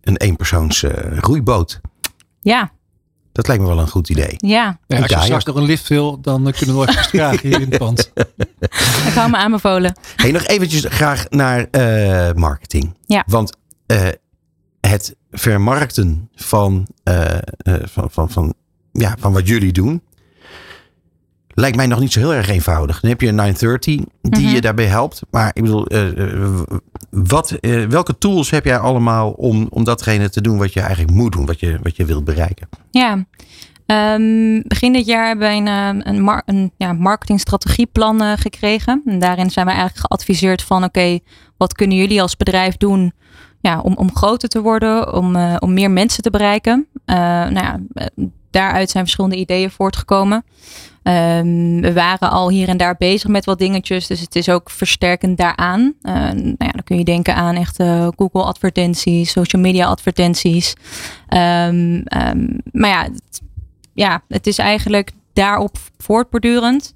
een 0.07 0.16
eenpersoons 0.16 0.83
uh, 0.83 0.90
roeiboot. 1.19 1.81
Ja. 2.40 2.73
Dat 3.33 3.47
lijkt 3.47 3.62
me 3.62 3.69
wel 3.69 3.79
een 3.79 3.88
goed 3.88 4.09
idee. 4.09 4.35
Ja. 4.37 4.79
ja 4.87 5.01
als 5.01 5.11
je 5.11 5.21
straks 5.21 5.45
nog 5.45 5.57
een 5.57 5.64
lift 5.64 5.88
wil, 5.88 6.21
dan 6.21 6.53
kunnen 6.53 6.79
we 6.79 6.85
nog 6.85 7.12
even 7.12 7.38
hier 7.49 7.61
in 7.61 7.71
het 7.71 7.79
pand. 7.79 8.12
Ik 9.09 9.12
hou 9.14 9.31
me 9.31 9.37
aanbevolen. 9.37 9.99
Hey, 10.16 10.31
nog 10.31 10.42
eventjes 10.42 10.85
graag 10.88 11.29
naar 11.29 11.66
uh, 11.71 12.33
marketing. 12.33 12.97
Ja. 13.07 13.25
Want 13.27 13.57
uh, 13.87 14.09
het 14.81 15.16
vermarkten 15.31 16.31
van, 16.35 16.87
van, 17.85 18.11
van, 18.11 18.31
van, 18.31 18.55
ja, 18.92 19.14
van 19.19 19.33
wat 19.33 19.49
jullie 19.49 19.73
doen 19.73 20.03
lijkt 21.57 21.77
mij 21.77 21.87
nog 21.87 22.01
niet 22.01 22.12
zo 22.12 22.21
heel 22.21 22.35
erg 22.35 22.49
eenvoudig. 22.49 23.01
Dan 23.01 23.11
heb 23.11 23.21
je 23.21 23.29
een 23.29 23.35
930 23.35 23.95
die 24.23 24.45
mhm. 24.45 24.55
je 24.55 24.61
daarbij 24.61 24.87
helpt. 24.87 25.23
Maar 25.31 25.51
ik 25.53 25.62
bedoel, 25.62 25.92
uh, 25.92 26.61
wat, 27.11 27.59
uh, 27.61 27.85
welke 27.85 28.19
tools 28.19 28.51
heb 28.51 28.64
jij 28.64 28.79
allemaal 28.79 29.31
om, 29.31 29.66
om 29.71 29.85
datgene 29.85 30.31
te 30.31 30.40
doen 30.40 30.59
wat 30.59 30.73
je 30.73 30.81
eigenlijk 30.81 31.12
moet 31.12 31.33
doen, 31.33 31.47
wat 31.47 31.61
je, 31.61 31.79
wat 31.83 31.97
je 31.97 32.05
wilt 32.05 32.25
bereiken? 32.25 32.69
Ja, 32.90 33.12
um, 33.87 34.62
begin 34.62 34.92
dit 34.92 35.07
jaar 35.07 35.27
hebben 35.27 35.49
we 35.49 35.55
een, 35.55 36.09
een, 36.09 36.23
mar 36.23 36.42
een 36.47 36.73
ja, 36.77 36.92
marketingstrategieplan 36.92 38.23
uh, 38.23 38.33
gekregen. 38.37 39.03
En 39.07 39.19
daarin 39.19 39.51
zijn 39.51 39.66
we 39.66 39.73
eigenlijk 39.73 40.07
geadviseerd 40.07 40.62
van 40.62 40.85
oké, 40.85 41.19
wat 41.57 41.73
kunnen 41.73 41.97
jullie 41.97 42.23
als 42.23 42.37
bedrijf 42.37 42.77
doen 42.77 43.12
ja, 43.61 43.81
om, 43.81 43.95
om 43.95 44.16
groter 44.16 44.49
te 44.49 44.61
worden, 44.61 45.12
om, 45.12 45.37
om 45.37 45.73
meer 45.73 45.90
mensen 45.90 46.23
te 46.23 46.31
bereiken? 46.31 46.87
nou 47.07 47.55
ja, 47.55 47.81
daaruit 48.51 48.90
zijn 48.90 49.05
verschillende 49.05 49.37
ideeën 49.37 49.71
voortgekomen. 49.71 50.45
Um, 51.09 51.81
we 51.81 51.92
waren 51.92 52.31
al 52.31 52.51
hier 52.51 52.69
en 52.69 52.77
daar 52.77 52.97
bezig 52.99 53.31
met 53.31 53.45
wat 53.45 53.59
dingetjes, 53.59 54.07
dus 54.07 54.21
het 54.21 54.37
is 54.37 54.49
ook 54.49 54.71
versterkend 54.71 55.38
daaraan. 55.38 55.81
Uh, 56.03 56.12
nou 56.12 56.55
ja, 56.59 56.71
dan 56.71 56.83
kun 56.85 56.99
je 56.99 57.05
denken 57.05 57.35
aan 57.35 57.55
echt 57.57 57.77
Google 58.16 58.42
advertenties, 58.42 59.31
social 59.31 59.62
media 59.62 59.87
advertenties. 59.87 60.75
Um, 61.29 62.03
um, 62.29 62.61
maar 62.73 62.90
ja 62.90 63.03
het, 63.03 63.40
ja, 63.95 64.23
het 64.29 64.47
is 64.47 64.59
eigenlijk 64.59 65.11
daarop 65.33 65.77
voortbordurend. 65.99 66.95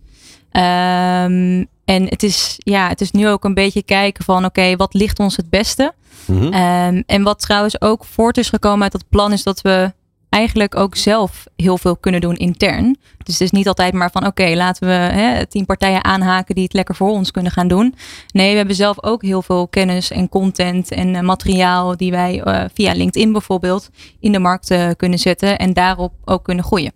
en 0.51 1.69
het 1.85 2.23
is, 2.23 2.55
ja, 2.59 2.89
het 2.89 3.01
is 3.01 3.11
nu 3.11 3.29
ook 3.29 3.45
een 3.45 3.55
beetje 3.55 3.83
kijken 3.83 4.25
van 4.25 4.45
oké, 4.45 4.77
wat 4.77 4.95
ligt 4.95 5.19
ons 5.19 5.37
het 5.37 5.51
beste? 5.51 5.93
Mm 6.25 6.39
-hmm. 6.41 7.03
en 7.07 7.23
wat 7.23 7.41
trouwens 7.41 7.81
ook 7.81 8.05
voort 8.05 8.39
is 8.39 8.49
gekomen 8.49 8.83
uit 8.83 8.93
dat 8.93 9.09
plan 9.09 9.33
is 9.33 9.43
dat 9.43 9.61
we 9.61 9.93
eigenlijk 10.31 10.77
ook 10.77 10.97
zelf 10.97 11.47
heel 11.57 11.79
veel 11.79 11.97
kunnen 11.97 12.21
doen 12.21 12.37
intern. 12.37 12.97
Dus 13.25 13.35
het 13.35 13.41
is 13.41 13.51
niet 13.51 13.69
altijd 13.69 13.93
maar 13.93 14.11
van 14.11 14.27
oké, 14.27 14.55
laten 14.55 14.87
we 14.87 14.93
hè, 14.93 15.47
tien 15.47 15.67
partijen 15.67 16.05
aanhaken 16.05 16.55
die 16.55 16.65
het 16.65 16.73
lekker 16.73 16.95
voor 16.95 17.11
ons 17.11 17.31
kunnen 17.31 17.53
gaan 17.53 17.69
doen. 17.69 17.95
Nee, 18.33 18.51
we 18.51 18.57
hebben 18.57 18.75
zelf 18.75 19.03
ook 19.03 19.23
heel 19.23 19.43
veel 19.43 19.69
kennis 19.69 20.11
en 20.11 20.29
content 20.29 20.91
en 20.91 21.15
uh, 21.15 21.21
materiaal 21.21 21.97
die 21.97 22.11
wij 22.11 22.43
uh, 22.45 22.65
via 22.75 22.93
LinkedIn 22.93 23.33
bijvoorbeeld 23.33 23.91
in 24.21 24.33
de 24.33 24.39
markt 24.39 24.71
uh, 24.71 24.91
kunnen 24.97 25.19
zetten 25.19 25.59
en 25.59 25.73
daarop 25.73 26.13
ook 26.25 26.45
kunnen 26.45 26.65
groeien. 26.65 26.93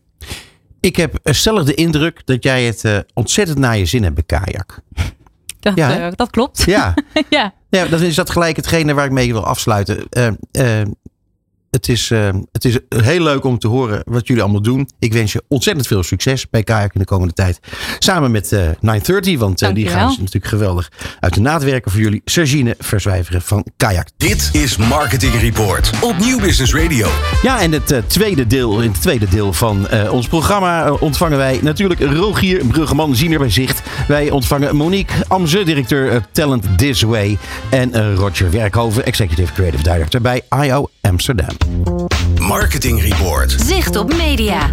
Ik 0.80 0.96
heb 0.96 1.18
stellig 1.22 1.64
de 1.64 1.74
indruk 1.74 2.22
dat 2.24 2.42
jij 2.42 2.64
het 2.64 3.04
ontzettend 3.14 3.58
naar 3.58 3.76
je 3.76 3.86
zin 3.86 4.02
hebt 4.02 4.14
bij 4.14 4.24
Kajak. 4.24 4.78
Dat, 5.60 5.76
ja, 5.76 6.10
dat 6.10 6.30
klopt. 6.30 6.62
Ja. 6.66 6.94
ja. 7.30 7.54
ja, 7.68 7.86
dan 7.86 8.02
is 8.02 8.14
dat 8.14 8.30
gelijk 8.30 8.56
hetgene 8.56 8.94
waar 8.94 9.04
ik 9.04 9.10
mee 9.10 9.32
wil 9.32 9.44
afsluiten 9.44 10.06
het 11.74 11.88
is, 11.88 12.10
uh, 12.10 12.28
het 12.52 12.64
is 12.64 12.78
heel 12.88 13.20
leuk 13.20 13.44
om 13.44 13.58
te 13.58 13.68
horen 13.68 14.02
wat 14.04 14.26
jullie 14.26 14.42
allemaal 14.42 14.62
doen. 14.62 14.88
Ik 14.98 15.12
wens 15.12 15.32
je 15.32 15.42
ontzettend 15.48 15.86
veel 15.86 16.02
succes 16.02 16.50
bij 16.50 16.62
Kayak 16.62 16.94
in 16.94 17.00
de 17.00 17.06
komende 17.06 17.34
tijd. 17.34 17.60
Samen 17.98 18.30
met 18.30 18.52
uh, 18.52 18.68
eh, 18.68 18.76
930, 18.80 19.38
want 19.38 19.62
uh, 19.62 19.74
die 19.74 19.88
gaan 19.88 20.08
natuurlijk 20.08 20.46
geweldig 20.46 20.90
uit 21.20 21.34
de 21.34 21.40
naad 21.40 21.64
werken 21.64 21.90
voor 21.90 22.00
jullie. 22.00 22.22
Sergine 22.24 22.74
Verzwijveren 22.78 23.42
van 23.42 23.66
Kayak. 23.76 24.08
Dit 24.16 24.48
is 24.52 24.76
Marketing 24.76 25.34
Report 25.34 25.90
op 26.00 26.18
Nieuw 26.18 26.40
Business 26.40 26.74
Radio. 26.74 27.08
Ja, 27.42 27.60
en 27.60 27.72
het 27.72 28.02
tweede 28.06 28.46
deel, 28.46 28.80
in 28.80 28.90
het 28.90 29.02
tweede 29.02 29.28
deel 29.28 29.52
van 29.52 29.88
ons 30.10 30.26
programma 30.26 30.92
ontvangen 30.92 31.38
wij 31.38 31.58
natuurlijk 31.62 32.00
Rogier 32.00 32.66
Bruggeman, 32.66 33.16
senior 33.16 33.38
bij 33.38 33.50
Zicht. 33.50 33.82
Wij 34.08 34.30
ontvangen 34.30 34.76
Monique 34.76 35.14
Amze, 35.28 35.62
directeur 35.62 36.26
Talent 36.32 36.78
This 36.78 37.02
Way. 37.02 37.38
En 37.70 38.14
Roger 38.14 38.50
Werkhoven, 38.50 39.04
executive 39.04 39.52
creative 39.52 39.82
director 39.82 40.20
bij 40.20 40.42
IO 40.62 40.88
Amsterdam. 41.08 41.56
Marketing 42.40 43.02
Report. 43.02 43.56
Zicht 43.66 43.96
op 43.96 44.16
media. 44.16 44.70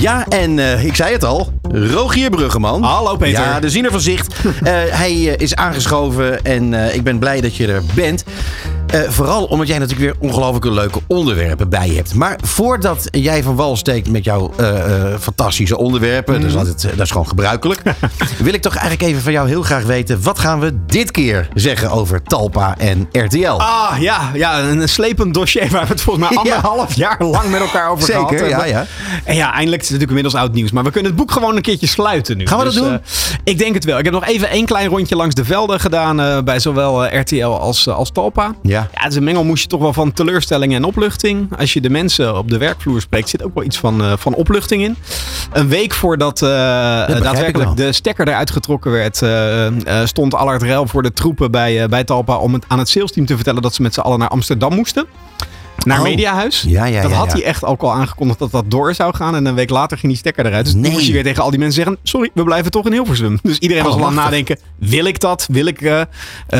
Ja, 0.00 0.26
en 0.28 0.58
uh, 0.58 0.84
ik 0.84 0.96
zei 0.96 1.12
het 1.12 1.24
al. 1.24 1.52
Rogier 1.72 2.30
Bruggeman. 2.30 2.82
Hallo 2.82 3.16
Peter. 3.16 3.42
Ja, 3.42 3.60
de 3.60 3.70
ziener 3.70 3.90
van 3.90 4.00
zicht. 4.00 4.34
uh, 4.44 4.50
hij 5.00 5.12
uh, 5.14 5.32
is 5.36 5.54
aangeschoven 5.54 6.44
en 6.44 6.94
ik 6.94 7.02
ben 7.02 7.18
blij 7.18 7.40
dat 7.40 7.56
je 7.56 7.66
er 7.66 7.82
bent. 7.94 8.24
Vooral 8.92 9.44
omdat 9.44 9.68
jij 9.68 9.78
natuurlijk 9.78 10.18
weer 10.18 10.30
ongelooflijk 10.30 10.64
leuke 10.64 11.00
onderwerpen 11.06 11.68
bij 11.68 11.88
je 11.88 11.94
hebt. 11.94 12.14
Maar 12.14 12.38
voordat 12.42 13.08
jij 13.10 13.42
van 13.42 13.56
wal 13.56 13.76
steekt 13.76 14.10
met 14.10 14.24
jouw 14.24 14.50
fantastische 15.20 15.78
onderwerpen, 15.78 16.34
mm. 16.34 16.52
dat, 16.52 16.66
is 16.66 16.82
dat 16.82 17.00
is 17.00 17.10
gewoon 17.10 17.28
gebruikelijk, 17.28 17.82
wil 18.38 18.54
ik 18.54 18.62
toch 18.62 18.74
eigenlijk 18.74 19.10
even 19.10 19.22
van 19.22 19.32
jou 19.32 19.48
heel 19.48 19.62
graag 19.62 19.82
weten: 19.82 20.22
wat 20.22 20.38
gaan 20.38 20.60
we 20.60 20.84
dit 20.86 21.10
keer 21.10 21.48
zeggen 21.54 21.90
over 21.90 22.22
Talpa 22.22 22.78
en 22.78 23.08
RTL? 23.12 23.46
Ah 23.46 23.96
ja, 23.98 24.30
ja 24.34 24.60
een 24.60 24.88
slepend 24.88 25.34
dossier 25.34 25.70
waar 25.70 25.82
we 25.82 25.92
het 25.92 26.00
volgens 26.00 26.28
mij 26.28 26.38
anderhalf 26.42 26.94
ja. 26.94 27.16
jaar 27.18 27.28
lang 27.28 27.50
met 27.50 27.60
elkaar 27.60 27.90
over 27.90 28.04
Zeker, 28.04 28.20
gehad 28.20 28.30
hebben. 28.30 28.68
Ja, 28.68 28.78
ja. 28.78 28.86
En 29.24 29.34
ja, 29.34 29.52
eindelijk 29.52 29.82
is 29.82 29.88
het 29.88 29.98
natuurlijk 29.98 30.08
inmiddels 30.08 30.34
oud 30.34 30.52
nieuws. 30.52 30.70
Maar 30.70 30.84
we 30.84 30.90
kunnen 30.90 31.10
het 31.10 31.20
boek 31.20 31.32
gewoon 31.32 31.56
een 31.56 31.62
keertje 31.62 31.86
sluiten 31.86 32.36
nu. 32.36 32.46
Gaan 32.46 32.58
we 32.58 32.64
dus, 32.64 32.74
dat 32.74 32.84
doen? 32.84 32.92
Uh, 32.92 32.98
ik 33.44 33.58
denk 33.58 33.74
het 33.74 33.84
wel. 33.84 33.98
Ik 33.98 34.04
heb 34.04 34.12
nog 34.12 34.26
even 34.26 34.48
één 34.48 34.66
klein 34.66 34.88
rondje 34.88 35.16
langs 35.16 35.34
de 35.34 35.44
velden 35.44 35.80
gedaan 35.80 36.44
bij 36.44 36.58
zowel 36.58 37.18
RTL 37.18 37.44
als, 37.44 37.88
als 37.88 38.10
Talpa. 38.10 38.54
Ja. 38.62 38.81
Ja, 38.92 39.00
het 39.00 39.10
is 39.10 39.16
een 39.16 39.24
mengelmoesje 39.24 39.66
toch 39.66 39.80
wel 39.80 39.92
van 39.92 40.12
teleurstelling 40.12 40.74
en 40.74 40.84
opluchting. 40.84 41.58
Als 41.58 41.72
je 41.72 41.80
de 41.80 41.90
mensen 41.90 42.38
op 42.38 42.50
de 42.50 42.58
werkvloer 42.58 43.00
spreekt, 43.00 43.28
zit 43.28 43.42
ook 43.42 43.54
wel 43.54 43.64
iets 43.64 43.78
van, 43.78 44.18
van 44.18 44.34
opluchting 44.34 44.82
in. 44.82 44.96
Een 45.52 45.68
week 45.68 45.92
voordat 45.92 46.38
daadwerkelijk 46.38 47.76
de 47.76 47.92
stekker 47.92 48.28
eruit 48.28 48.50
getrokken 48.50 48.90
werd, 48.90 49.16
stond 50.08 50.34
Allard 50.34 50.62
Rel 50.62 50.86
voor 50.86 51.02
de 51.02 51.12
troepen 51.12 51.50
bij, 51.50 51.88
bij 51.88 52.04
Talpa 52.04 52.36
om 52.36 52.52
het 52.52 52.64
aan 52.68 52.78
het 52.78 52.88
salesteam 52.88 53.26
te 53.26 53.34
vertellen 53.34 53.62
dat 53.62 53.74
ze 53.74 53.82
met 53.82 53.94
z'n 53.94 54.00
allen 54.00 54.18
naar 54.18 54.28
Amsterdam 54.28 54.74
moesten 54.74 55.06
naar 55.84 55.98
oh. 55.98 56.04
Mediahuis. 56.04 56.64
Ja, 56.68 56.84
ja, 56.84 57.02
dat 57.02 57.10
ja, 57.10 57.16
had 57.16 57.32
hij 57.32 57.44
echt 57.44 57.64
ook 57.64 57.82
al 57.82 57.92
aangekondigd 57.92 58.38
dat 58.38 58.50
dat 58.50 58.64
door 58.70 58.94
zou 58.94 59.14
gaan. 59.14 59.34
En 59.34 59.44
een 59.46 59.54
week 59.54 59.70
later 59.70 59.98
ging 59.98 60.12
die 60.12 60.20
stekker 60.20 60.46
eruit. 60.46 60.64
Dus 60.64 60.74
Nee. 60.74 60.82
toen 60.82 60.92
moest 60.92 61.04
hij 61.04 61.14
weer 61.14 61.22
tegen 61.22 61.42
al 61.42 61.50
die 61.50 61.58
mensen 61.58 61.82
zeggen... 61.82 62.00
sorry, 62.02 62.30
we 62.34 62.42
blijven 62.44 62.70
toch 62.70 62.86
in 62.86 62.92
Hilversum. 62.92 63.38
Dus 63.42 63.58
iedereen 63.58 63.84
was 63.84 63.94
al 63.94 64.06
aan 64.06 64.14
nadenken... 64.14 64.58
wil 64.78 65.04
ik 65.04 65.20
dat? 65.20 65.46
Wil 65.50 65.66
ik 65.66 65.80
eh, 65.80 66.00
eh, 66.00 66.06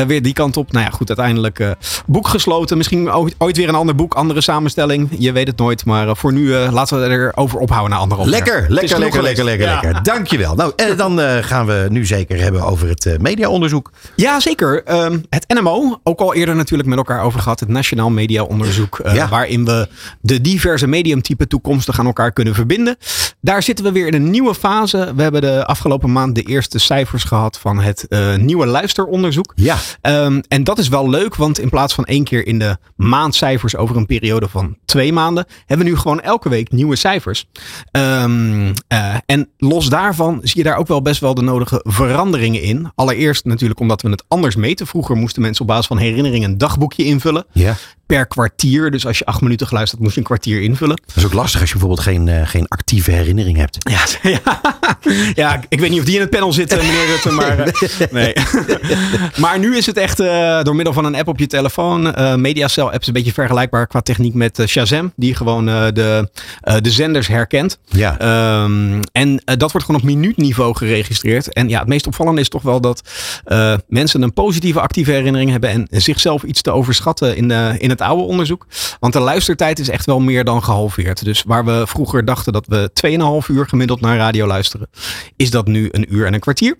weer 0.07 0.21
die 0.21 0.33
kant 0.33 0.57
op? 0.57 0.71
Nou 0.71 0.85
ja, 0.85 0.91
goed, 0.91 1.07
uiteindelijk 1.07 1.59
eh, 1.59 1.71
boek 2.05 2.27
gesloten. 2.27 2.77
Misschien 2.77 3.11
ooit, 3.13 3.35
ooit 3.37 3.57
weer 3.57 3.69
een 3.69 3.75
ander 3.75 3.95
boek, 3.95 4.13
andere 4.13 4.41
samenstelling. 4.41 5.09
Je 5.17 5.31
weet 5.31 5.47
het 5.47 5.57
nooit. 5.57 5.85
Maar 5.85 6.15
voor 6.15 6.33
nu 6.33 6.49
laten 6.53 7.01
we 7.01 7.07
erover 7.09 7.59
ophouden 7.59 7.91
na 7.91 7.97
anderhalf 7.97 8.29
jaar. 8.29 8.39
Lekker, 8.39 8.65
lekker, 8.69 8.99
lekker, 8.99 9.21
lekker, 9.23 9.43
lekker, 9.43 9.67
lekker. 9.67 10.03
Dankjewel. 10.03 10.55
Nou, 10.55 10.73
en 10.75 10.97
dan 10.97 11.19
gaan 11.43 11.65
we 11.65 11.85
nu 11.89 12.05
zeker 12.05 12.41
hebben 12.41 12.61
over 12.61 12.87
het 12.89 13.17
mediaonderzoek. 13.21 13.91
Ja, 14.15 14.39
zeker. 14.39 14.83
Ehm, 14.83 15.19
het 15.29 15.45
NMO, 15.59 15.99
ook 16.03 16.19
al 16.19 16.33
eerder 16.33 16.55
natuurlijk 16.55 16.89
met 16.89 16.97
elkaar 16.97 17.21
over 17.23 17.39
gehad. 17.39 17.59
Het 17.59 17.69
Nationaal 17.69 18.09
Media 18.09 18.43
Onderzoek. 18.43 18.99
eh, 18.99 19.12
Ja. 19.13 19.29
Waarin 19.29 19.65
we 19.65 19.87
de 20.21 20.41
diverse 20.41 20.87
mediumtypen 20.87 21.47
toekomstig 21.47 21.99
aan 21.99 22.05
elkaar 22.05 22.31
kunnen 22.31 22.55
verbinden. 22.55 22.97
Daar 23.41 23.63
zitten 23.63 23.85
we 23.85 23.91
weer 23.91 24.07
in 24.07 24.13
een 24.13 24.29
nieuwe 24.29 24.55
fase. 24.55 25.13
We 25.15 25.21
hebben 25.21 25.41
de 25.41 25.65
afgelopen 25.65 26.11
maand 26.11 26.35
de 26.35 26.41
eerste 26.41 26.79
cijfers 26.79 27.23
gehad 27.23 27.59
van 27.59 27.79
het 27.79 28.07
eh, 28.07 28.35
nieuwe 28.35 28.65
luisteronderzoek. 28.65 29.53
Ja. 29.55 29.77
Ehm, 30.01 30.41
en 30.47 30.63
dat 30.63 30.77
is 30.77 30.87
wel 30.87 31.09
leuk, 31.09 31.35
want 31.35 31.59
in 31.59 31.69
plaats 31.69 31.93
van 31.93 32.05
één 32.05 32.23
keer 32.23 32.47
in 32.47 32.59
de 32.59 32.77
maand 32.95 33.35
cijfers 33.35 33.75
over 33.75 33.97
een 33.97 34.05
periode 34.05 34.47
van 34.49 34.77
twee 34.85 35.13
maanden, 35.13 35.45
hebben 35.65 35.85
we 35.85 35.91
nu 35.91 35.97
gewoon 35.97 36.21
elke 36.21 36.49
week 36.49 36.71
nieuwe 36.71 36.95
cijfers. 36.95 37.45
Um, 37.91 38.67
uh, 38.67 38.73
en 39.25 39.49
los 39.57 39.89
daarvan 39.89 40.39
zie 40.43 40.57
je 40.57 40.63
daar 40.63 40.77
ook 40.77 40.87
wel 40.87 41.01
best 41.01 41.19
wel 41.19 41.33
de 41.33 41.41
nodige 41.41 41.81
veranderingen 41.83 42.61
in. 42.61 42.91
Allereerst 42.95 43.45
natuurlijk 43.45 43.79
omdat 43.79 44.01
we 44.01 44.09
het 44.09 44.23
anders 44.27 44.55
meten. 44.55 44.87
Vroeger 44.87 45.15
moesten 45.15 45.41
mensen 45.41 45.61
op 45.61 45.67
basis 45.67 45.87
van 45.87 45.97
herinneringen 45.97 46.49
een 46.49 46.57
dagboekje 46.57 47.05
invullen. 47.05 47.45
Ja 47.51 47.75
per 48.05 48.27
kwartier. 48.27 48.91
Dus 48.91 49.05
als 49.05 49.17
je 49.17 49.25
acht 49.25 49.41
minuten 49.41 49.67
geluisterd 49.67 50.01
moest 50.01 50.13
je 50.13 50.19
een 50.19 50.25
kwartier 50.25 50.61
invullen. 50.61 51.01
Dat 51.05 51.15
is 51.15 51.25
ook 51.25 51.33
lastig 51.33 51.59
als 51.59 51.69
je 51.69 51.77
bijvoorbeeld 51.77 52.07
geen, 52.07 52.27
uh, 52.27 52.47
geen 52.47 52.67
actieve 52.67 53.11
herinnering 53.11 53.57
hebt. 53.57 53.77
Ja, 53.79 54.05
ja, 54.29 54.61
ja, 55.33 55.63
ik 55.69 55.79
weet 55.79 55.89
niet 55.89 55.99
of 55.99 56.05
die 56.05 56.15
in 56.15 56.21
het 56.21 56.29
panel 56.29 56.53
zitten, 56.53 56.77
meneer 56.77 57.05
Rutte. 57.05 57.31
Maar, 57.31 57.59
uh, 57.59 58.11
nee. 58.11 58.33
maar 59.43 59.59
nu 59.59 59.77
is 59.77 59.85
het 59.85 59.97
echt 59.97 60.19
uh, 60.19 60.61
door 60.61 60.75
middel 60.75 60.93
van 60.93 61.05
een 61.05 61.15
app 61.15 61.27
op 61.27 61.39
je 61.39 61.47
telefoon. 61.47 62.13
Mediacel 62.41 62.91
app 62.91 63.01
is 63.01 63.07
een 63.07 63.13
beetje 63.13 63.33
vergelijkbaar 63.33 63.87
qua 63.87 64.01
techniek 64.01 64.33
met 64.33 64.63
Shazam. 64.65 65.11
Die 65.15 65.35
gewoon 65.35 65.65
de, 65.65 66.29
de 66.81 66.91
zenders 66.91 67.27
herkent. 67.27 67.77
Ja. 67.85 68.63
Um, 68.63 68.99
en 69.11 69.41
dat 69.45 69.71
wordt 69.71 69.85
gewoon 69.85 70.01
op 70.01 70.07
minuutniveau 70.07 70.75
geregistreerd. 70.75 71.53
En 71.53 71.69
ja, 71.69 71.79
het 71.79 71.87
meest 71.87 72.07
opvallende 72.07 72.41
is 72.41 72.49
toch 72.49 72.61
wel 72.61 72.81
dat 72.81 73.01
mensen 73.87 74.21
een 74.21 74.33
positieve 74.33 74.79
actieve 74.79 75.11
herinnering 75.11 75.51
hebben. 75.51 75.69
En 75.69 75.87
zichzelf 75.89 76.43
iets 76.43 76.61
te 76.61 76.71
overschatten 76.71 77.35
in, 77.35 77.47
de, 77.47 77.75
in 77.77 77.89
het 77.93 78.01
oude 78.01 78.23
onderzoek. 78.23 78.67
Want 78.99 79.13
de 79.13 79.19
luistertijd 79.19 79.79
is 79.79 79.89
echt 79.89 80.05
wel 80.05 80.19
meer 80.19 80.43
dan 80.43 80.63
gehalveerd. 80.63 81.25
Dus 81.25 81.43
waar 81.43 81.65
we 81.65 81.83
vroeger 81.87 82.25
dachten 82.25 82.53
dat 82.53 82.67
we 82.67 82.91
2,5 83.47 83.55
uur 83.55 83.67
gemiddeld 83.67 84.01
naar 84.01 84.17
radio 84.17 84.47
luisteren, 84.47 84.89
is 85.35 85.51
dat 85.51 85.67
nu 85.67 85.87
een 85.91 86.13
uur 86.13 86.25
en 86.25 86.33
een 86.33 86.39
kwartier. 86.39 86.77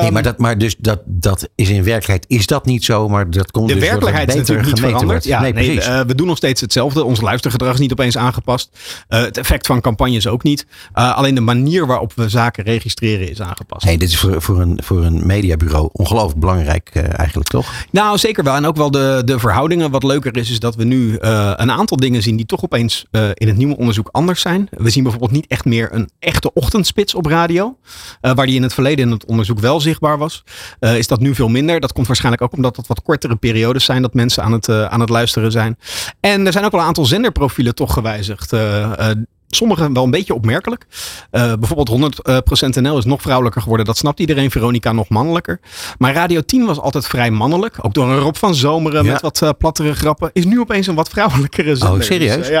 Nee, 0.00 0.10
maar, 0.10 0.22
dat, 0.22 0.38
maar 0.38 0.58
dus 0.58 0.76
dat, 0.78 1.00
dat 1.04 1.48
is 1.54 1.68
in 1.68 1.84
werkelijkheid 1.84 2.24
is 2.28 2.46
dat 2.46 2.66
niet 2.66 2.84
zo, 2.84 3.08
maar 3.08 3.30
dat 3.30 3.50
komt 3.50 3.68
de 3.68 3.74
dus 3.74 3.82
werkelijkheid 3.82 4.28
is 4.28 4.34
natuurlijk 4.34 4.66
niet 4.68 4.80
veranderd. 4.80 5.24
Ja, 5.24 5.40
nee, 5.40 5.52
nee 5.52 5.76
uh, 5.76 6.00
we 6.00 6.14
doen 6.14 6.26
nog 6.26 6.36
steeds 6.36 6.60
hetzelfde. 6.60 7.04
Ons 7.04 7.20
luistergedrag 7.20 7.72
is 7.74 7.80
niet 7.80 7.92
opeens 7.92 8.16
aangepast. 8.16 8.70
Uh, 9.08 9.20
het 9.20 9.38
effect 9.38 9.66
van 9.66 9.80
campagnes 9.80 10.26
ook 10.26 10.42
niet. 10.42 10.66
Uh, 10.94 11.16
alleen 11.16 11.34
de 11.34 11.40
manier 11.40 11.86
waarop 11.86 12.12
we 12.14 12.28
zaken 12.28 12.64
registreren 12.64 13.30
is 13.30 13.40
aangepast. 13.40 13.84
Hey, 13.84 13.96
dit 13.96 14.08
is 14.08 14.18
voor, 14.18 14.42
voor, 14.42 14.60
een, 14.60 14.80
voor 14.84 15.04
een 15.04 15.26
mediabureau 15.26 15.88
ongelooflijk 15.92 16.40
belangrijk 16.40 16.90
eigenlijk, 16.96 17.48
toch? 17.48 17.72
Nou, 17.90 18.18
zeker 18.18 18.44
wel. 18.44 18.54
En 18.54 18.66
ook 18.66 18.76
wel 18.76 18.90
de, 18.90 19.22
de 19.24 19.38
verhoudingen. 19.38 19.90
Wat 19.90 20.02
leuker 20.02 20.36
is, 20.36 20.50
is 20.50 20.60
dat 20.60 20.76
we 20.76 20.84
nu 20.84 21.16
een 21.20 21.70
aantal 21.70 21.96
dingen 21.96 22.22
zien 22.22 22.36
die 22.36 22.46
toch 22.46 22.64
opeens 22.64 23.06
in 23.34 23.48
het 23.48 23.56
nieuwe 23.56 23.76
onderzoek 23.76 24.08
anders 24.12 24.40
zijn. 24.40 24.68
We 24.70 24.90
zien 24.90 25.02
bijvoorbeeld 25.02 25.32
niet 25.32 25.46
echt 25.46 25.64
meer 25.64 25.88
een 25.92 26.10
echte 26.18 26.52
ochtendspits 26.52 27.14
op 27.14 27.26
radio. 27.26 27.76
waar 28.20 28.46
die 28.46 28.56
in 28.56 28.62
het 28.62 28.74
verleden 28.74 29.04
in 29.04 29.10
het 29.10 29.24
onderzoek 29.24 29.58
wel 29.58 29.80
zichtbaar 29.82 30.18
was. 30.18 30.44
Uh, 30.80 30.98
is 30.98 31.06
dat 31.06 31.20
nu 31.20 31.34
veel 31.34 31.48
minder. 31.48 31.80
Dat 31.80 31.92
komt 31.92 32.06
waarschijnlijk 32.06 32.42
ook 32.42 32.52
omdat 32.52 32.76
het 32.76 32.86
wat 32.86 33.02
kortere 33.02 33.36
periodes 33.36 33.84
zijn 33.84 34.02
dat 34.02 34.14
mensen 34.14 34.42
aan 34.42 34.52
het, 34.52 34.68
uh, 34.68 34.84
aan 34.84 35.00
het 35.00 35.08
luisteren 35.08 35.52
zijn. 35.52 35.78
En 36.20 36.46
er 36.46 36.52
zijn 36.52 36.64
ook 36.64 36.70
wel 36.70 36.80
een 36.80 36.86
aantal 36.86 37.06
zenderprofielen 37.06 37.74
toch 37.74 37.92
gewijzigd. 37.92 38.52
Uh, 38.52 38.90
Sommige 39.54 39.92
wel 39.92 40.04
een 40.04 40.10
beetje 40.10 40.34
opmerkelijk. 40.34 40.86
Uh, 41.32 41.52
bijvoorbeeld 41.54 42.14
100% 42.78 42.82
NL 42.82 42.98
is 42.98 43.04
nog 43.04 43.22
vrouwelijker 43.22 43.62
geworden. 43.62 43.86
Dat 43.86 43.96
snapt 43.96 44.20
iedereen. 44.20 44.50
Veronica 44.50 44.92
nog 44.92 45.08
mannelijker. 45.08 45.60
Maar 45.98 46.14
Radio 46.14 46.40
10 46.40 46.64
was 46.66 46.78
altijd 46.78 47.06
vrij 47.06 47.30
mannelijk. 47.30 47.76
Ook 47.80 47.94
door 47.94 48.08
een 48.08 48.18
Rob 48.18 48.34
van 48.34 48.54
Zomeren 48.54 49.04
ja. 49.04 49.12
met 49.12 49.20
wat 49.20 49.40
uh, 49.42 49.50
plattere 49.58 49.94
grappen. 49.94 50.30
Is 50.32 50.44
nu 50.44 50.60
opeens 50.60 50.86
een 50.86 50.94
wat 50.94 51.08
vrouwelijkere 51.08 51.76
zender. 51.76 51.98
Oh, 51.98 52.04
serieus? 52.04 52.36
Dus, 52.36 52.50
uh, 52.50 52.52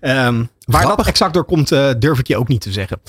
ja. 0.00 0.26
Um, 0.26 0.48
Waar 0.70 0.80
Grappig. 0.80 1.04
dat 1.04 1.14
exact 1.14 1.34
door 1.34 1.44
komt, 1.44 1.72
uh, 1.72 1.90
durf 1.98 2.18
ik 2.18 2.26
je 2.26 2.36
ook 2.36 2.48
niet 2.48 2.60
te 2.60 2.72
zeggen. 2.72 3.00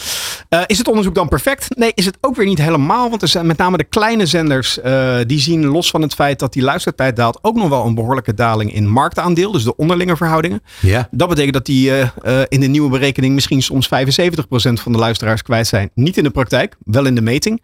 Uh, 0.50 0.62
is 0.65 0.78
het 0.78 0.88
onderzoek 0.88 1.15
dan 1.15 1.28
perfect? 1.28 1.78
Nee, 1.78 1.91
is 1.95 2.06
het 2.06 2.17
ook 2.21 2.36
weer 2.36 2.45
niet 2.45 2.62
helemaal. 2.62 3.10
Want 3.10 3.21
er 3.21 3.28
zijn 3.28 3.45
met 3.45 3.58
name 3.58 3.78
de 3.78 3.84
kleine 3.84 4.26
zenders, 4.26 4.80
uh, 4.86 5.15
die 5.28 5.39
zien 5.39 5.65
los 5.65 5.89
van 5.89 6.02
het 6.02 6.13
feit 6.13 6.39
dat 6.39 6.54
die 6.54 6.63
luistertijd 6.63 7.15
daalt, 7.15 7.39
ook 7.41 7.56
nog 7.56 7.69
wel 7.69 7.86
een 7.86 7.95
behoorlijke 7.95 8.34
daling 8.34 8.74
in 8.74 8.88
marktaandeel. 8.88 9.52
Dus 9.52 9.63
de 9.63 9.76
onderlinge 9.76 10.17
verhoudingen. 10.17 10.62
Ja. 10.80 11.08
Dat 11.12 11.30
betekent 11.30 11.54
dat 11.54 11.65
die 11.65 11.91
in 12.47 12.60
de 12.60 12.67
nieuwe 12.67 12.89
berekening 12.89 13.34
misschien 13.34 13.62
soms 13.62 13.86
75% 13.88 13.89
van 14.74 14.91
de 14.91 14.97
luisteraars 14.97 15.41
kwijt 15.41 15.67
zijn. 15.67 15.89
Niet 15.93 16.17
in 16.17 16.24
de 16.24 16.30
praktijk, 16.30 16.76
wel 16.86 17.06
in 17.06 17.15
de 17.15 17.21
meting. 17.21 17.63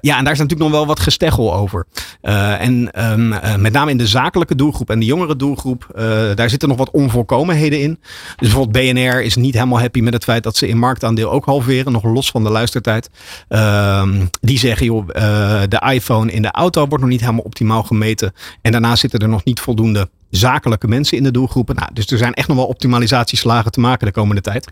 ja, 0.00 0.18
en 0.18 0.24
daar 0.24 0.32
is 0.32 0.38
natuurlijk 0.38 0.60
nog 0.60 0.70
wel 0.70 0.86
wat 0.86 1.00
gesteggel 1.00 1.54
over. 1.54 1.86
en 2.20 3.04
um, 3.12 3.28
met 3.60 3.72
name 3.72 3.90
in 3.90 3.96
de 3.96 4.06
zakelijke 4.06 4.54
doelgroep 4.54 4.90
en 4.90 4.98
de 4.98 5.06
jongere 5.06 5.36
doelgroep, 5.36 5.86
daar 6.34 6.50
zitten 6.50 6.68
nog 6.68 6.78
wat 6.78 6.90
onvolkomenheden 6.90 7.80
in. 7.80 7.98
Dus 8.36 8.48
bijvoorbeeld 8.52 8.92
BNR 8.92 9.21
is 9.24 9.36
niet 9.36 9.54
helemaal 9.54 9.80
happy 9.80 10.00
met 10.00 10.12
het 10.12 10.24
feit 10.24 10.42
dat 10.42 10.56
ze 10.56 10.68
in 10.68 10.78
marktaandeel 10.78 11.30
ook 11.30 11.44
halveren, 11.44 11.92
nog 11.92 12.04
los 12.04 12.30
van 12.30 12.44
de 12.44 12.50
luistertijd. 12.50 13.10
Um, 13.48 14.30
die 14.40 14.58
zeggen, 14.58 14.86
joh, 14.86 15.08
uh, 15.08 15.62
de 15.68 15.82
iPhone 15.92 16.32
in 16.32 16.42
de 16.42 16.50
auto 16.50 16.86
wordt 16.86 17.02
nog 17.02 17.12
niet 17.12 17.20
helemaal 17.20 17.44
optimaal 17.44 17.82
gemeten. 17.82 18.32
En 18.62 18.72
daarna 18.72 18.96
zitten 18.96 19.20
er 19.20 19.28
nog 19.28 19.44
niet 19.44 19.60
voldoende 19.60 20.08
zakelijke 20.30 20.88
mensen 20.88 21.16
in 21.16 21.22
de 21.22 21.30
doelgroepen. 21.30 21.74
Nou, 21.74 21.88
dus 21.92 22.06
er 22.06 22.18
zijn 22.18 22.34
echt 22.34 22.48
nog 22.48 22.56
wel 22.56 22.66
optimalisatieslagen 22.66 23.72
te 23.72 23.80
maken 23.80 24.06
de 24.06 24.12
komende 24.12 24.40
tijd. 24.40 24.68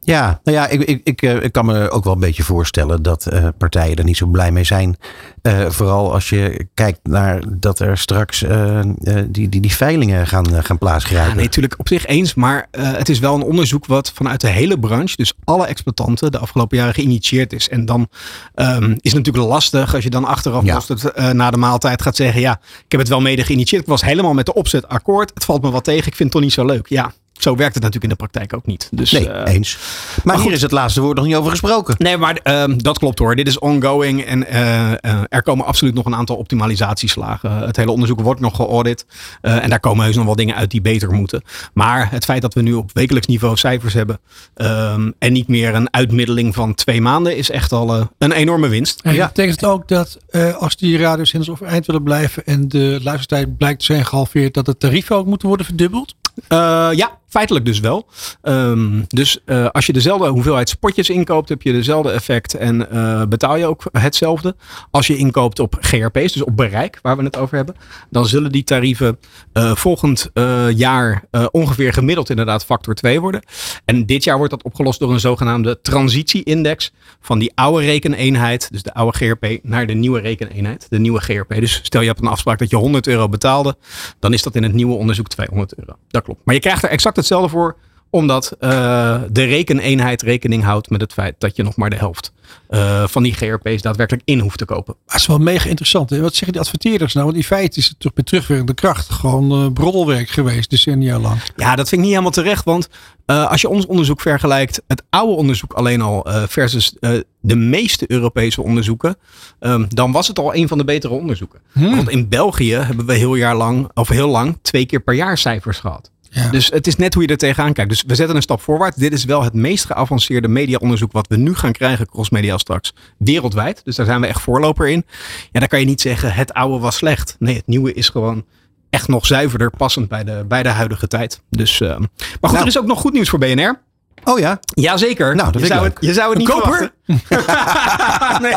Ja, 0.00 0.40
nou 0.44 0.56
ja, 0.56 0.68
ik, 0.68 0.82
ik, 0.82 1.00
ik, 1.04 1.22
eh, 1.22 1.42
ik, 1.42 1.52
kan 1.52 1.66
me 1.66 1.90
ook 1.90 2.04
wel 2.04 2.12
een 2.12 2.20
beetje 2.20 2.42
voorstellen 2.42 3.02
dat 3.02 3.28
uh, 3.32 3.48
partijen 3.58 3.96
er 3.96 4.04
niet 4.04 4.16
zo 4.16 4.26
blij 4.26 4.52
mee 4.52 4.64
zijn. 4.64 4.96
Uh, 5.42 5.70
vooral 5.70 6.12
als 6.12 6.28
je 6.28 6.66
kijkt 6.74 6.98
naar 7.02 7.42
dat 7.48 7.78
er 7.78 7.98
straks 7.98 8.42
uh, 8.42 8.80
die, 9.28 9.48
die, 9.48 9.60
die 9.60 9.74
veilingen 9.74 10.26
gaan, 10.26 10.64
gaan 10.64 10.78
plaatsgrijpen. 10.78 11.28
Ja, 11.28 11.34
nee, 11.34 11.44
natuurlijk 11.44 11.78
op 11.78 11.88
zich 11.88 12.06
eens. 12.06 12.34
Maar 12.34 12.66
het 12.70 13.08
is 13.08 13.18
wel 13.18 13.34
een 13.34 13.42
onderzoek 13.42 13.86
wat 13.86 14.12
vanuit 14.14 14.40
de 14.40 14.48
hele 14.48 14.78
branche, 14.78 15.16
dus 15.16 15.32
alle 15.44 15.66
exploitanten, 15.66 16.32
de 16.32 16.38
afgelopen 16.38 16.76
jaren 16.76 16.94
geïnitieerd 16.94 17.52
is. 17.52 17.68
En 17.68 17.86
dan 17.86 18.08
um, 18.54 18.90
is 19.00 19.12
het 19.12 19.24
natuurlijk 19.24 19.52
lastig 19.52 19.94
als 19.94 20.04
je 20.04 20.10
dan 20.10 20.24
achteraf 20.24 20.64
ja. 20.64 20.80
het, 20.86 21.32
na 21.32 21.50
de 21.50 21.56
maaltijd 21.56 22.02
gaat 22.02 22.16
zeggen: 22.16 22.40
Ja, 22.40 22.60
ik 22.84 22.90
heb 22.90 23.00
het 23.00 23.08
wel 23.08 23.20
mede 23.20 23.44
geïnitieerd. 23.44 23.82
Ik 23.82 23.88
was 23.88 24.02
helemaal 24.02 24.34
met 24.34 24.46
de 24.46 24.54
opzet 24.54 24.88
akkoord. 24.88 25.30
Het 25.34 25.44
valt 25.44 25.62
me 25.62 25.70
wat 25.70 25.84
tegen. 25.84 26.06
Ik 26.06 26.16
vind 26.16 26.18
het 26.18 26.30
toch 26.30 26.42
niet 26.42 26.52
zo 26.52 26.64
leuk. 26.64 26.88
Ja, 26.88 27.12
zo 27.42 27.56
werkt 27.56 27.74
het 27.74 27.82
natuurlijk 27.82 28.12
in 28.12 28.18
de 28.18 28.24
praktijk 28.26 28.54
ook 28.54 28.66
niet. 28.66 28.88
Dus, 28.90 29.10
nee, 29.10 29.28
uh, 29.28 29.42
eens. 29.44 29.78
Maar, 29.78 30.20
maar 30.24 30.34
hier 30.34 30.44
goed. 30.44 30.52
is 30.52 30.62
het 30.62 30.70
laatste 30.70 31.00
woord 31.00 31.16
nog 31.16 31.26
niet 31.26 31.34
over 31.34 31.50
gesproken. 31.50 31.94
Nee, 31.98 32.16
maar 32.16 32.40
uh, 32.44 32.64
dat 32.76 32.98
klopt 32.98 33.18
hoor. 33.18 33.36
Dit 33.36 33.46
is 33.46 33.58
ongoing 33.58 34.24
en 34.24 34.46
uh, 34.52 34.90
er 35.28 35.42
komen 35.42 35.66
absoluut 35.66 35.94
nog 35.94 36.06
een 36.06 36.14
aantal 36.14 36.36
optimalisatieslagen. 36.36 37.56
Het 37.56 37.76
hele 37.76 37.90
onderzoek 37.90 38.20
wordt 38.20 38.40
nog 38.40 38.56
geaudit 38.56 39.06
en 39.40 39.70
daar 39.70 39.80
komen 39.80 40.04
heus 40.04 40.16
nog 40.16 40.24
wel 40.24 40.36
dingen 40.36 40.54
uit 40.54 40.70
die 40.70 40.80
beter 40.80 41.12
moeten. 41.12 41.42
Maar 41.72 42.10
het 42.10 42.24
feit 42.24 42.42
dat 42.42 42.54
we 42.54 42.62
nu 42.62 42.72
op 42.72 42.90
wekelijks 42.92 43.26
niveau 43.26 43.56
cijfers 43.56 43.94
hebben 43.94 44.20
ehm, 44.54 45.10
en 45.18 45.32
niet 45.32 45.48
meer 45.48 45.74
een 45.74 45.94
uitmiddeling 45.94 46.54
van 46.54 46.74
twee 46.74 47.00
maanden 47.00 47.36
is 47.36 47.50
echt 47.50 47.72
al 47.72 48.08
een 48.18 48.32
enorme 48.32 48.68
winst. 48.68 49.00
En 49.00 49.14
ja. 49.14 49.26
betekent 49.26 49.60
het 49.60 49.70
ook 49.70 49.88
dat 49.88 50.18
als 50.58 50.76
die 50.76 50.98
radiozenders 50.98 51.50
overeind 51.50 51.86
willen 51.86 52.02
blijven 52.02 52.46
en 52.46 52.68
de 52.68 52.98
luistertijd 53.02 53.56
blijkt 53.56 53.78
te 53.78 53.84
zijn 53.84 54.06
gehalveerd, 54.06 54.54
dat 54.54 54.66
het 54.66 54.80
tarief 54.80 55.10
ook 55.10 55.26
moet 55.26 55.42
worden 55.42 55.66
verdubbeld? 55.66 56.14
Uh, 56.48 56.88
ja, 56.92 57.18
feitelijk 57.30 57.64
dus 57.64 57.80
wel. 57.80 58.06
Um, 58.42 59.04
dus 59.08 59.38
uh, 59.46 59.66
als 59.66 59.86
je 59.86 59.92
dezelfde 59.92 60.28
hoeveelheid 60.28 60.68
spotjes 60.68 61.10
inkoopt, 61.10 61.48
heb 61.48 61.62
je 61.62 61.72
dezelfde 61.72 62.10
effect 62.10 62.54
en 62.54 62.86
uh, 62.92 63.22
betaal 63.24 63.56
je 63.56 63.66
ook 63.66 63.82
hetzelfde. 63.92 64.56
Als 64.90 65.06
je 65.06 65.16
inkoopt 65.16 65.58
op 65.58 65.76
GRP's, 65.80 66.32
dus 66.32 66.42
op 66.42 66.56
bereik, 66.56 66.98
waar 67.02 67.16
we 67.16 67.22
het 67.22 67.36
over 67.36 67.56
hebben, 67.56 67.74
dan 68.10 68.26
zullen 68.26 68.52
die 68.52 68.64
tarieven 68.64 69.18
volgend 69.54 70.30
jaar 70.74 71.24
ongeveer 71.50 71.92
gemiddeld 71.92 72.30
inderdaad 72.30 72.64
factor 72.64 72.94
2 72.94 73.20
worden. 73.20 73.42
En 73.84 74.06
dit 74.06 74.24
jaar 74.24 74.36
wordt 74.36 74.50
dat 74.52 74.62
opgelost 74.62 74.98
door 74.98 75.12
een 75.12 75.20
zogenaamde 75.20 75.80
transitie-index 75.80 76.92
van 77.20 77.38
die 77.38 77.52
oude 77.54 77.84
rekeneenheid, 77.84 78.68
dus 78.72 78.82
de 78.82 78.94
oude 78.94 79.16
GRP, 79.16 79.58
naar 79.62 79.86
de 79.86 79.94
nieuwe 79.94 80.20
rekeneenheid, 80.20 80.86
de 80.88 80.98
nieuwe 80.98 81.20
GRP. 81.20 81.54
Dus 81.54 81.80
stel 81.82 82.00
je 82.00 82.06
hebt 82.06 82.20
een 82.20 82.26
afspraak 82.26 82.58
dat 82.58 82.70
je 82.70 82.76
100 82.76 83.06
euro 83.06 83.28
betaalde, 83.28 83.76
dan 84.18 84.32
is 84.32 84.42
dat 84.42 84.54
in 84.54 84.62
het 84.62 84.72
nieuwe 84.72 84.94
onderzoek 84.94 85.28
200 85.28 85.74
euro. 85.78 85.92
Dat 86.08 86.22
klopt. 86.22 86.40
Maar 86.44 86.54
je 86.54 86.60
krijgt 86.60 86.82
er 86.82 86.90
exact 86.90 87.16
hetzelfde 87.20 87.48
voor 87.48 87.76
omdat 88.10 88.56
uh, 88.60 89.22
de 89.30 89.44
rekeneenheid 89.44 90.22
rekening 90.22 90.62
houdt 90.62 90.90
met 90.90 91.00
het 91.00 91.12
feit 91.12 91.34
dat 91.38 91.56
je 91.56 91.62
nog 91.62 91.76
maar 91.76 91.90
de 91.90 91.96
helft 91.96 92.32
uh, 92.70 93.06
van 93.06 93.22
die 93.22 93.32
GRP's 93.32 93.82
daadwerkelijk 93.82 94.26
in 94.26 94.38
hoeft 94.38 94.58
te 94.58 94.64
kopen. 94.64 94.94
Dat 95.06 95.16
is 95.16 95.26
wel 95.26 95.38
mega 95.38 95.68
interessant. 95.68 96.10
Hè? 96.10 96.20
Wat 96.20 96.32
zeggen 96.32 96.52
die 96.52 96.60
adverteerders 96.60 97.14
nou? 97.14 97.26
Want 97.26 97.38
in 97.38 97.44
feite 97.44 97.78
is 97.78 97.88
het 97.88 98.00
toch 98.00 98.12
met 98.14 98.26
terugwerkende 98.26 98.74
kracht 98.74 99.10
gewoon 99.10 99.64
uh, 99.64 99.72
broddelwerk 99.72 100.28
geweest, 100.28 100.70
decennia 100.70 101.18
lang. 101.18 101.40
Ja, 101.56 101.76
dat 101.76 101.88
vind 101.88 101.92
ik 101.92 101.98
niet 101.98 102.08
helemaal 102.08 102.30
terecht. 102.30 102.64
Want 102.64 102.88
als 103.26 103.60
je 103.60 103.68
ons 103.68 103.86
onderzoek 103.86 104.20
vergelijkt, 104.20 104.82
het 104.86 105.02
oude 105.10 105.32
onderzoek 105.32 105.72
alleen 105.72 106.00
al 106.00 106.26
versus 106.48 106.94
de 107.40 107.56
meeste 107.56 108.04
Europese 108.10 108.62
onderzoeken, 108.62 109.16
um, 109.60 109.86
dan 109.88 110.12
was 110.12 110.28
het 110.28 110.38
al 110.38 110.54
een 110.54 110.68
van 110.68 110.78
de 110.78 110.84
betere 110.84 111.14
onderzoeken. 111.14 111.60
Hmm. 111.72 111.96
Want 111.96 112.08
in 112.08 112.28
België 112.28 112.74
hebben 112.74 113.06
we 113.06 113.14
heel 113.14 113.34
jaar 113.34 113.56
lang, 113.56 113.90
of 113.94 114.08
heel 114.08 114.28
lang, 114.28 114.58
twee 114.62 114.86
keer 114.86 115.00
per 115.00 115.14
jaar 115.14 115.38
cijfers 115.38 115.78
gehad. 115.78 116.10
Ja. 116.32 116.50
Dus 116.50 116.70
het 116.70 116.86
is 116.86 116.96
net 116.96 117.14
hoe 117.14 117.22
je 117.22 117.28
er 117.28 117.36
tegenaan 117.36 117.72
kijkt. 117.72 117.90
Dus 117.90 118.02
we 118.06 118.14
zetten 118.14 118.36
een 118.36 118.42
stap 118.42 118.60
voorwaarts. 118.60 118.96
Dit 118.96 119.12
is 119.12 119.24
wel 119.24 119.42
het 119.42 119.54
meest 119.54 119.84
geavanceerde 119.84 120.48
mediaonderzoek 120.48 121.12
wat 121.12 121.26
we 121.26 121.36
nu 121.36 121.54
gaan 121.54 121.72
krijgen, 121.72 122.06
crossmedia 122.06 122.58
straks, 122.58 122.94
wereldwijd. 123.18 123.80
Dus 123.84 123.96
daar 123.96 124.06
zijn 124.06 124.20
we 124.20 124.26
echt 124.26 124.40
voorloper 124.40 124.88
in. 124.88 125.04
Ja, 125.52 125.60
dan 125.60 125.68
kan 125.68 125.80
je 125.80 125.86
niet 125.86 126.00
zeggen 126.00 126.32
het 126.32 126.52
oude 126.52 126.78
was 126.78 126.96
slecht. 126.96 127.36
Nee, 127.38 127.56
het 127.56 127.66
nieuwe 127.66 127.92
is 127.92 128.08
gewoon 128.08 128.44
echt 128.90 129.08
nog 129.08 129.26
zuiverder, 129.26 129.70
passend 129.70 130.08
bij 130.08 130.24
de, 130.24 130.44
bij 130.48 130.62
de 130.62 130.68
huidige 130.68 131.06
tijd. 131.06 131.42
Dus, 131.50 131.80
uh, 131.80 131.88
maar 131.88 131.98
goed, 132.40 132.50
nou, 132.50 132.60
er 132.60 132.66
is 132.66 132.78
ook 132.78 132.86
nog 132.86 133.00
goed 133.00 133.12
nieuws 133.12 133.28
voor 133.28 133.38
BNR. 133.38 133.80
Oh 134.24 134.38
ja? 134.38 134.60
Jazeker. 134.74 135.34
Nou, 135.34 135.52
dat 135.52 135.60
je, 135.60 135.66
zou 135.66 135.84
het, 135.84 135.96
je 136.00 136.12
zou 136.12 136.28
het 136.28 136.38
niet 136.38 136.48
koper? 136.48 136.62
verwachten. 136.62 136.92
nee. 138.42 138.54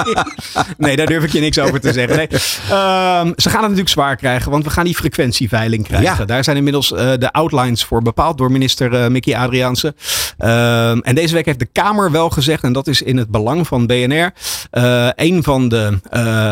nee, 0.77 0.95
daar 0.95 1.05
durf 1.05 1.23
ik 1.23 1.31
je 1.31 1.39
niks 1.39 1.59
over 1.59 1.79
te 1.79 1.93
zeggen. 1.93 2.17
Nee. 2.17 2.27
Ehm, 2.27 3.31
ze 3.35 3.49
gaan 3.49 3.59
het 3.59 3.61
natuurlijk 3.61 3.89
zwaar 3.89 4.15
krijgen, 4.15 4.51
want 4.51 4.63
we 4.63 4.69
gaan 4.69 4.85
die 4.85 4.95
frequentieveiling 4.95 5.83
krijgen. 5.83 6.27
Daar 6.27 6.43
zijn 6.43 6.57
inmiddels 6.57 6.91
uh, 6.91 6.97
de 6.97 7.31
outlines 7.31 7.83
voor 7.83 8.01
bepaald 8.01 8.37
door 8.37 8.51
minister 8.51 8.93
uh, 8.93 9.07
Mickey 9.07 9.37
Adriaanse. 9.37 9.95
Ehm, 10.37 10.99
en 10.99 11.15
deze 11.15 11.33
week 11.33 11.45
heeft 11.45 11.59
de 11.59 11.69
Kamer 11.71 12.11
wel 12.11 12.29
gezegd, 12.29 12.63
en 12.63 12.73
dat 12.73 12.87
is 12.87 13.01
in 13.01 13.17
het 13.17 13.29
belang 13.29 13.67
van 13.67 13.87
BNR. 13.87 14.33
Uh, 14.71 15.09
een 15.15 15.43
van 15.43 15.69
de 15.69 15.99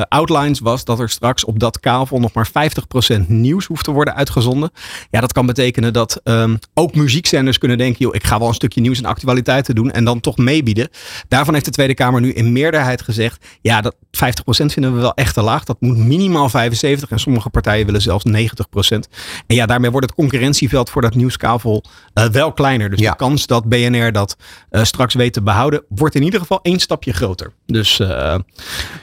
outlines 0.07 0.59
was 0.59 0.85
dat 0.85 0.99
er 0.99 1.09
straks 1.09 1.45
op 1.45 1.59
dat 1.59 1.79
kavel 1.79 2.19
nog 2.19 2.33
maar 2.33 2.47
50% 2.47 3.27
nieuws 3.27 3.65
hoeft 3.65 3.83
te 3.83 3.91
worden 3.91 4.15
uitgezonden. 4.15 4.71
Ja, 5.09 5.19
dat 5.21 5.33
kan 5.33 5.45
betekenen 5.45 5.93
dat 5.93 6.21
um, 6.23 6.59
ook 6.73 6.95
muziekzenders 6.95 7.57
kunnen 7.57 7.77
denken: 7.77 8.05
joh, 8.05 8.15
ik 8.15 8.23
ga 8.23 8.39
wel 8.39 8.47
een 8.47 8.53
stukje 8.53 8.81
nieuws 8.81 8.97
en 8.97 9.05
actualiteiten 9.05 9.75
doen 9.75 9.91
en 9.91 10.03
dan 10.03 10.19
toch 10.19 10.37
meebieden. 10.37 10.89
Daarvan 11.27 11.53
heeft 11.53 11.65
de 11.65 11.71
Tweede 11.71 11.90
Kamer 11.93 12.21
nu 12.21 12.33
in 12.33 12.51
meerderheid 12.51 13.01
gezegd: 13.01 13.45
ja, 13.61 13.81
dat 13.81 13.95
50% 13.95 13.99
vinden 14.65 14.95
we 14.95 15.01
wel 15.01 15.13
echt 15.13 15.33
te 15.33 15.41
laag. 15.41 15.63
Dat 15.63 15.81
moet 15.81 15.97
minimaal 15.97 16.49
75 16.49 17.11
en 17.11 17.19
sommige 17.19 17.49
partijen 17.49 17.85
willen 17.85 18.01
zelfs 18.01 18.25
90%. 18.27 18.31
En 19.47 19.55
ja, 19.55 19.65
daarmee 19.65 19.91
wordt 19.91 20.05
het 20.05 20.15
concurrentieveld 20.15 20.89
voor 20.89 21.01
dat 21.01 21.15
nieuwskavel 21.15 21.83
uh, 22.13 22.25
wel 22.25 22.53
kleiner. 22.53 22.89
Dus 22.89 22.99
de 22.99 23.15
kans 23.15 23.47
dat 23.47 23.69
BNR 23.69 24.11
dat 24.11 24.35
uh, 24.71 24.83
straks 24.83 25.13
weet 25.13 25.33
te 25.33 25.41
behouden, 25.41 25.83
wordt 25.89 26.15
in 26.15 26.23
ieder 26.23 26.39
geval 26.39 26.59
één 26.61 26.79
stapje 26.79 27.13
groter. 27.13 27.53
Dus, 27.65 27.99
uh, 27.99 28.35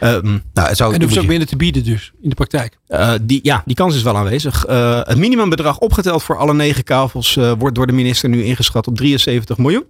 um, 0.01 0.43
nou, 0.53 0.68
het 0.68 0.76
zou, 0.76 0.95
en 0.95 1.03
hoeft 1.03 1.18
ook 1.18 1.26
minder 1.26 1.49
te 1.49 1.57
bieden 1.57 1.84
dus 1.84 2.12
in 2.22 2.28
de 2.28 2.34
praktijk. 2.34 2.78
die, 3.22 3.41
ja, 3.43 3.62
die 3.64 3.76
kans 3.76 3.95
is 3.95 4.03
wel 4.03 4.16
aanwezig. 4.16 4.64
het 5.03 5.16
minimumbedrag 5.18 5.78
opgeteld 5.78 6.22
voor 6.22 6.36
alle 6.36 6.55
negen 6.55 6.84
kavels 6.84 7.39
wordt 7.59 7.74
door 7.74 7.86
de 7.86 7.93
minister 7.93 8.28
nu 8.28 8.43
ingeschat 8.43 8.86
op 8.86 8.97
73 8.97 9.59
miljoen. 9.59 9.84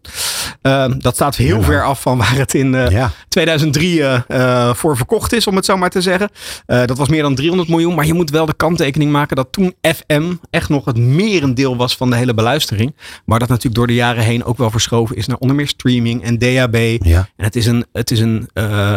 Dat 0.99 1.15
staat 1.15 1.37
heel 1.37 1.63
ver 1.63 1.85
af 1.85 2.01
van 2.01 2.19
waar 2.19 2.37
het 2.37 2.55
in 2.55 2.73
ja. 2.73 3.11
2003 3.29 4.03
voor 4.75 4.97
verkocht 4.97 5.33
is, 5.33 5.47
om 5.47 5.57
het 5.57 5.65
zo 5.65 5.77
maar 5.77 5.91
te 5.91 6.01
zeggen. 6.01 6.31
dat 6.67 6.99
was 6.99 7.09
meer 7.09 7.23
dan 7.23 7.35
300 7.35 7.69
miljoen. 7.69 7.95
Maar 7.95 8.07
je 8.07 8.15
moet 8.15 8.31
wel 8.31 8.47
de 8.47 8.55
kanttekening 8.55 9.13
maken 9.13 9.37
dat 9.37 9.53
toen 9.53 9.75
FM 9.83 10.33
echt 10.51 10.69
nog 10.69 10.85
het 10.85 10.97
merendeel 10.97 11.77
was 11.77 11.97
van 11.97 12.11
de 12.11 12.17
hele 12.17 12.35
beluistering. 12.35 12.97
Maar 13.25 13.39
dat 13.39 13.49
natuurlijk 13.49 13.77
door 13.77 13.87
de 13.87 13.95
jaren 13.95 14.25
heen 14.25 14.45
ook 14.45 14.59
wel 14.59 14.71
verschoven 14.71 15.17
is 15.17 15.27
naar 15.27 15.37
onder 15.37 15.57
meer 15.57 15.69
streaming 15.69 16.23
en 16.23 16.39
DAB. 16.39 16.77
Ja. 17.05 17.29
En 17.37 17.45
het 17.45 17.57
is, 17.57 17.67
een, 17.67 17.87
het 17.93 18.11
is 18.11 18.21
een, 18.21 18.49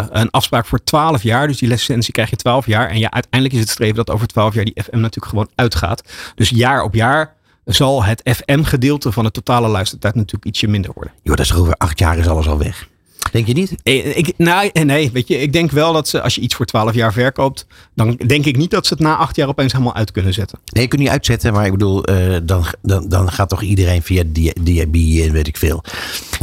een 0.09 0.29
afspraak 0.29 0.65
voor 0.65 0.83
12 0.83 1.23
jaar. 1.23 1.47
Dus 1.47 1.57
die 1.57 1.69
licentie 1.69 2.13
krijg 2.13 2.29
je 2.29 2.35
12 2.35 2.65
jaar. 2.65 2.89
En 2.89 2.99
ja, 2.99 3.11
uiteindelijk 3.11 3.53
is 3.53 3.59
het 3.59 3.69
streven 3.69 3.95
dat 3.95 4.09
over 4.09 4.27
12 4.27 4.53
jaar 4.53 4.65
die 4.65 4.83
FM 4.83 4.99
natuurlijk 4.99 5.25
gewoon 5.25 5.49
uitgaat. 5.55 6.03
Dus 6.35 6.49
jaar 6.49 6.83
op 6.83 6.93
jaar 6.93 7.35
zal 7.65 8.03
het 8.03 8.21
FM-gedeelte 8.35 9.11
van 9.11 9.23
de 9.23 9.31
totale 9.31 9.67
luistertijd 9.67 10.15
natuurlijk 10.15 10.45
ietsje 10.45 10.67
minder 10.67 10.91
worden. 10.93 11.13
Joh, 11.23 11.35
dat 11.35 11.45
is 11.45 11.53
over 11.53 11.75
acht 11.77 11.99
jaar 11.99 12.17
is 12.17 12.27
alles 12.27 12.47
al 12.47 12.57
weg. 12.57 12.89
Denk 13.31 13.47
je 13.47 13.53
niet? 13.53 13.75
Eh, 13.83 14.17
ik, 14.17 14.33
nou, 14.37 14.69
eh, 14.73 14.83
nee, 14.83 15.11
weet 15.11 15.27
je, 15.27 15.37
ik 15.37 15.53
denk 15.53 15.71
wel 15.71 15.93
dat 15.93 16.07
ze, 16.07 16.21
als 16.21 16.35
je 16.35 16.41
iets 16.41 16.55
voor 16.55 16.65
12 16.65 16.93
jaar 16.93 17.13
verkoopt, 17.13 17.65
dan 17.95 18.15
denk 18.27 18.45
ik 18.45 18.57
niet 18.57 18.71
dat 18.71 18.87
ze 18.87 18.93
het 18.93 19.03
na 19.03 19.15
acht 19.15 19.35
jaar 19.35 19.47
opeens 19.47 19.71
helemaal 19.71 19.95
uit 19.95 20.11
kunnen 20.11 20.33
zetten. 20.33 20.59
Nee, 20.65 20.83
je 20.83 20.89
kunt 20.89 21.01
niet 21.01 21.09
uitzetten, 21.09 21.53
maar 21.53 21.65
ik 21.65 21.71
bedoel, 21.71 22.09
uh, 22.09 22.37
dan, 22.43 22.65
dan, 22.81 23.09
dan 23.09 23.31
gaat 23.31 23.49
toch 23.49 23.61
iedereen 23.61 24.01
via 24.01 24.23
DAB 24.61 24.95
en 24.95 25.31
weet 25.31 25.47
ik 25.47 25.57
veel. 25.57 25.83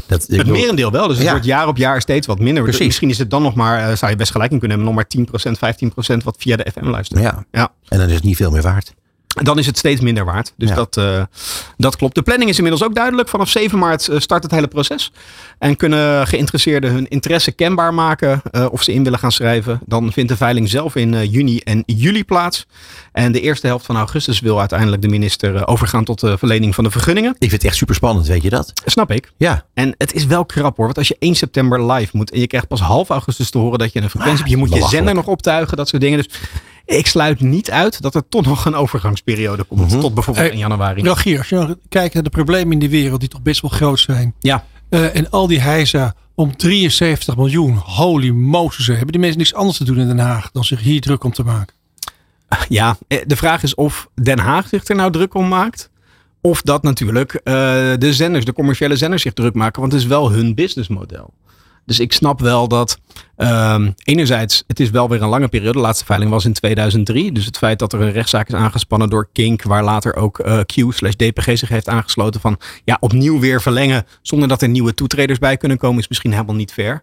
Dat, 0.06 0.20
het 0.20 0.36
bedoel, 0.36 0.56
merendeel 0.56 0.90
wel, 0.90 1.08
dus 1.08 1.18
het 1.18 1.30
wordt 1.30 1.44
jaar 1.44 1.68
op 1.68 1.76
jaar 1.76 2.00
steeds 2.00 2.26
wat 2.26 2.38
minder. 2.38 2.62
Precies. 2.62 2.86
Misschien 2.86 3.10
is 3.10 3.18
het 3.18 3.30
dan 3.30 3.42
nog 3.42 3.54
maar, 3.54 3.90
uh, 3.90 3.96
zou 3.96 4.10
je 4.10 4.16
best 4.16 4.32
gelijk 4.32 4.52
in 4.52 4.58
kunnen 4.58 4.76
hebben, 4.76 4.94
nog 4.94 5.04
maar 5.04 5.52
10%, 6.14 6.14
15% 6.20 6.24
wat 6.24 6.36
via 6.38 6.56
de 6.56 6.66
FM 6.72 6.88
luistert. 6.88 7.20
Ja. 7.20 7.44
ja, 7.52 7.72
en 7.88 7.98
dan 7.98 8.08
is 8.08 8.14
het 8.14 8.24
niet 8.24 8.36
veel 8.36 8.50
meer 8.50 8.62
waard 8.62 8.94
dan 9.28 9.58
is 9.58 9.66
het 9.66 9.78
steeds 9.78 10.00
minder 10.00 10.24
waard. 10.24 10.52
Dus 10.56 10.70
dat, 10.70 10.96
uh, 10.96 11.22
dat 11.76 11.96
klopt. 11.96 12.14
De 12.14 12.22
planning 12.22 12.50
is 12.50 12.56
inmiddels 12.56 12.84
ook 12.84 12.94
duidelijk. 12.94 13.28
Vanaf 13.28 13.48
7 13.48 13.78
maart 13.78 14.08
eh, 14.08 14.18
start 14.18 14.42
het 14.42 14.52
hele 14.52 14.68
proces. 14.68 15.12
En 15.58 15.76
kunnen 15.76 16.26
geïnteresseerden 16.26 16.92
hun 16.92 17.08
interesse 17.08 17.52
kenbaar 17.52 17.94
maken 17.94 18.42
uh, 18.52 18.66
of 18.70 18.82
ze 18.82 18.92
in 18.92 19.04
willen 19.04 19.18
gaan 19.18 19.32
schrijven. 19.32 19.80
Dan 19.86 20.12
vindt 20.12 20.30
de 20.30 20.36
veiling 20.36 20.68
zelf 20.68 20.94
in 20.94 21.12
uh, 21.12 21.32
juni 21.32 21.58
en 21.58 21.82
juli 21.86 22.24
plaats. 22.24 22.66
En 23.12 23.32
de 23.32 23.40
eerste 23.40 23.66
helft 23.66 23.86
van 23.86 23.96
augustus 23.96 24.40
wil 24.40 24.58
uiteindelijk 24.58 25.02
de 25.02 25.08
minister 25.08 25.66
overgaan 25.66 26.04
tot 26.04 26.20
de 26.20 26.38
verlening 26.38 26.74
van 26.74 26.84
de 26.84 26.90
vergunningen. 26.90 27.30
Ik 27.30 27.48
vind 27.48 27.52
het 27.52 27.64
echt 27.64 27.76
super 27.76 27.94
spannend, 27.94 28.26
weet 28.26 28.42
je 28.42 28.50
dat? 28.50 28.72
Snap 28.84 29.10
ik. 29.10 29.32
Ja. 29.36 29.64
En 29.74 29.94
het 29.98 30.12
is 30.12 30.26
wel 30.26 30.46
krap 30.46 30.76
hoor. 30.76 30.84
Want 30.84 30.98
als 30.98 31.08
je 31.08 31.16
1 31.18 31.34
september 31.34 31.92
live 31.92 32.16
moet 32.16 32.30
en 32.30 32.40
je 32.40 32.46
krijgt 32.46 32.68
pas 32.68 32.80
half 32.80 33.08
augustus 33.08 33.50
te 33.50 33.58
horen 33.58 33.78
dat 33.78 33.92
je 33.92 34.00
een 34.00 34.10
frequentie 34.10 34.38
hebt. 34.38 34.50
Je 34.50 34.56
moet 34.56 34.74
je 34.74 34.88
zender 34.88 35.14
nog 35.14 35.26
optuigen, 35.26 35.76
dat 35.76 35.88
soort 35.88 36.02
dingen. 36.02 36.18
Dus 36.18 36.28
ik 36.96 37.06
sluit 37.06 37.40
niet 37.40 37.70
uit 37.70 38.02
dat 38.02 38.14
er 38.14 38.28
toch 38.28 38.44
nog 38.44 38.64
een 38.64 38.74
overgangsperiode 38.74 39.64
komt. 39.64 39.90
Mhm. 39.90 40.00
Tot 40.00 40.14
bijvoorbeeld 40.14 40.52
in 40.52 40.58
januari. 40.58 41.02
Rogier, 41.02 41.38
als 41.38 41.48
je 41.48 41.78
kijkt 41.88 42.14
naar 42.14 42.22
de 42.22 42.30
problemen 42.30 42.72
in 42.72 42.78
de 42.78 42.88
wereld 42.88 43.20
die 43.20 43.28
toch 43.28 43.42
best 43.42 43.60
wel 43.60 43.70
groot 43.70 44.00
zijn. 44.00 44.34
Ja. 44.38 44.64
Uh, 44.90 45.16
en 45.16 45.30
al 45.30 45.46
die 45.46 45.60
hijza 45.60 46.14
om 46.34 46.56
73 46.56 47.36
miljoen. 47.36 47.76
Holy 47.76 48.30
Moses. 48.30 48.86
Hebben 48.86 49.06
die 49.06 49.20
mensen 49.20 49.38
niks 49.38 49.54
anders 49.54 49.78
te 49.78 49.84
doen 49.84 49.98
in 49.98 50.06
Den 50.06 50.18
Haag 50.18 50.50
dan 50.50 50.64
zich 50.64 50.80
hier 50.80 51.00
druk 51.00 51.24
om 51.24 51.32
te 51.32 51.42
maken? 51.42 51.74
Ja, 52.68 52.98
eh, 53.08 53.18
de 53.26 53.36
vraag 53.36 53.62
is 53.62 53.74
of 53.74 54.08
Den 54.14 54.38
Haag 54.38 54.68
zich 54.68 54.84
er 54.84 54.96
nou 54.96 55.12
druk 55.12 55.34
om 55.34 55.48
maakt. 55.48 55.90
Of 56.40 56.62
dat 56.62 56.82
natuurlijk 56.82 57.32
uh, 57.32 57.42
de 57.98 58.12
zenders, 58.12 58.44
de 58.44 58.52
commerciële 58.52 58.96
zenders 58.96 59.22
zich 59.22 59.32
druk 59.32 59.54
maken. 59.54 59.80
Want 59.80 59.92
het 59.92 60.02
is 60.02 60.08
wel 60.08 60.30
hun 60.30 60.54
businessmodel. 60.54 61.34
Dus 61.88 62.00
ik 62.00 62.12
snap 62.12 62.40
wel 62.40 62.68
dat 62.68 62.98
um, 63.36 63.94
enerzijds, 64.04 64.64
het 64.66 64.80
is 64.80 64.90
wel 64.90 65.08
weer 65.08 65.22
een 65.22 65.28
lange 65.28 65.48
periode. 65.48 65.72
De 65.72 65.78
laatste 65.78 66.04
veiling 66.04 66.30
was 66.30 66.44
in 66.44 66.52
2003. 66.52 67.32
Dus 67.32 67.44
het 67.44 67.58
feit 67.58 67.78
dat 67.78 67.92
er 67.92 68.00
een 68.00 68.12
rechtszaak 68.12 68.48
is 68.48 68.54
aangespannen 68.54 69.10
door 69.10 69.28
Kink, 69.32 69.62
waar 69.62 69.84
later 69.84 70.16
ook 70.16 70.38
uh, 70.38 70.60
Q 70.60 70.92
slash 70.92 71.14
DPG 71.14 71.58
zich 71.58 71.68
heeft 71.68 71.88
aangesloten 71.88 72.40
van 72.40 72.58
ja, 72.84 72.96
opnieuw 73.00 73.38
weer 73.40 73.62
verlengen 73.62 74.06
zonder 74.22 74.48
dat 74.48 74.62
er 74.62 74.68
nieuwe 74.68 74.94
toetreders 74.94 75.38
bij 75.38 75.56
kunnen 75.56 75.78
komen, 75.78 75.98
is 75.98 76.08
misschien 76.08 76.32
helemaal 76.32 76.54
niet 76.54 76.72
fair. 76.72 77.02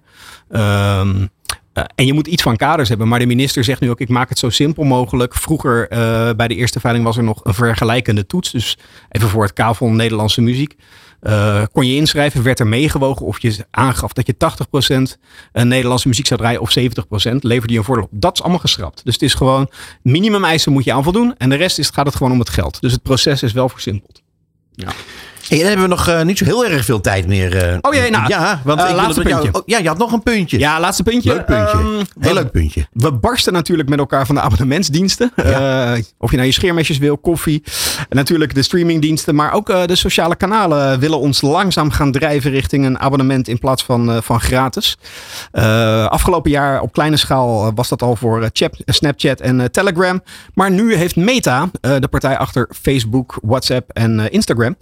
Um, 0.49 1.29
uh, 1.73 1.83
en 1.95 2.05
je 2.05 2.13
moet 2.13 2.27
iets 2.27 2.43
van 2.43 2.55
kaders 2.55 2.89
hebben. 2.89 3.07
Maar 3.07 3.19
de 3.19 3.25
minister 3.25 3.63
zegt 3.63 3.81
nu 3.81 3.89
ook: 3.89 3.99
ik 3.99 4.09
maak 4.09 4.29
het 4.29 4.39
zo 4.39 4.49
simpel 4.49 4.83
mogelijk. 4.83 5.35
Vroeger 5.35 5.91
uh, 5.91 6.29
bij 6.35 6.47
de 6.47 6.55
eerste 6.55 6.79
veiling 6.79 7.05
was 7.05 7.17
er 7.17 7.23
nog 7.23 7.39
een 7.43 7.53
vergelijkende 7.53 8.25
toets. 8.25 8.51
Dus 8.51 8.77
even 9.09 9.29
voor 9.29 9.43
het 9.43 9.53
kavel 9.53 9.89
Nederlandse 9.89 10.41
muziek. 10.41 10.75
Uh, 11.27 11.63
kon 11.71 11.87
je 11.87 11.95
inschrijven, 11.95 12.43
werd 12.43 12.59
er 12.59 12.67
meegewogen 12.67 13.25
of 13.25 13.41
je 13.41 13.65
aangaf 13.71 14.13
dat 14.13 14.27
je 14.27 14.35
80% 15.53 15.63
Nederlandse 15.67 16.07
muziek 16.07 16.27
zou 16.27 16.39
draaien 16.39 16.61
of 16.61 16.75
70%, 16.79 17.35
leverde 17.39 17.73
je 17.73 17.79
een 17.79 17.85
voordeel 17.85 18.03
op. 18.03 18.09
Dat 18.11 18.33
is 18.33 18.41
allemaal 18.41 18.59
geschrapt. 18.59 19.01
Dus 19.03 19.13
het 19.13 19.23
is 19.23 19.33
gewoon 19.33 19.69
minimum 20.01 20.43
eisen 20.43 20.71
moet 20.71 20.83
je 20.83 20.93
aan 20.93 21.03
voldoen 21.03 21.37
en 21.37 21.49
de 21.49 21.55
rest 21.55 21.79
is, 21.79 21.89
gaat 21.89 22.05
het 22.05 22.15
gewoon 22.15 22.31
om 22.31 22.39
het 22.39 22.49
geld. 22.49 22.81
Dus 22.81 22.91
het 22.91 23.01
proces 23.01 23.43
is 23.43 23.51
wel 23.51 23.69
versimpeld. 23.69 24.21
Ja. 24.71 24.89
Hey, 25.47 25.57
dan 25.57 25.67
hebben 25.67 25.89
we 25.89 25.95
nog 25.95 26.09
uh, 26.09 26.21
niet 26.21 26.37
zo 26.37 26.45
heel 26.45 26.65
erg 26.65 26.85
veel 26.85 27.01
tijd 27.01 27.27
meer. 27.27 27.71
Uh, 27.71 27.77
oh 27.81 27.93
jee, 27.93 28.09
nou. 28.09 28.27
Ja, 28.27 28.61
want 28.63 28.79
uh, 28.79 28.89
ik 28.89 28.95
laatste 28.95 29.21
puntje. 29.21 29.43
Jou, 29.43 29.53
oh, 29.55 29.61
ja, 29.65 29.77
je 29.77 29.87
had 29.87 29.97
nog 29.97 30.11
een 30.11 30.23
puntje. 30.23 30.59
Ja, 30.59 30.79
laatste 30.79 31.03
puntje. 31.03 31.33
Leuk 31.33 31.45
puntje. 31.45 31.77
Um, 31.77 32.05
heel 32.19 32.33
leuk 32.33 32.51
puntje. 32.51 32.87
We 32.91 33.11
barsten 33.11 33.53
natuurlijk 33.53 33.89
met 33.89 33.99
elkaar 33.99 34.25
van 34.25 34.35
de 34.35 34.41
abonnementsdiensten. 34.41 35.31
Ja. 35.35 35.97
of 36.17 36.29
je 36.29 36.35
nou 36.35 36.47
je 36.47 36.53
scheermesjes 36.53 36.97
wil, 36.97 37.17
koffie. 37.17 37.63
natuurlijk 38.09 38.55
de 38.55 38.61
streamingdiensten. 38.61 39.35
Maar 39.35 39.53
ook 39.53 39.87
de 39.87 39.95
sociale 39.95 40.35
kanalen 40.35 40.99
willen 40.99 41.19
ons 41.19 41.41
langzaam 41.41 41.91
gaan 41.91 42.11
drijven 42.11 42.51
richting 42.51 42.85
een 42.85 42.99
abonnement 42.99 43.47
in 43.47 43.59
plaats 43.59 43.83
van, 43.83 44.23
van 44.23 44.41
gratis. 44.41 44.97
afgelopen 46.09 46.51
jaar 46.51 46.81
op 46.81 46.93
kleine 46.93 47.17
schaal 47.17 47.73
was 47.73 47.89
dat 47.89 48.01
al 48.01 48.15
voor 48.15 48.49
chat, 48.53 48.77
Snapchat 48.85 49.41
en 49.41 49.71
Telegram. 49.71 50.21
Maar 50.53 50.71
nu 50.71 50.95
heeft 50.95 51.15
Meta, 51.15 51.69
de 51.81 52.07
partij 52.09 52.37
achter 52.37 52.69
Facebook, 52.81 53.37
WhatsApp 53.41 53.89
en 53.89 54.31
Instagram 54.31 54.75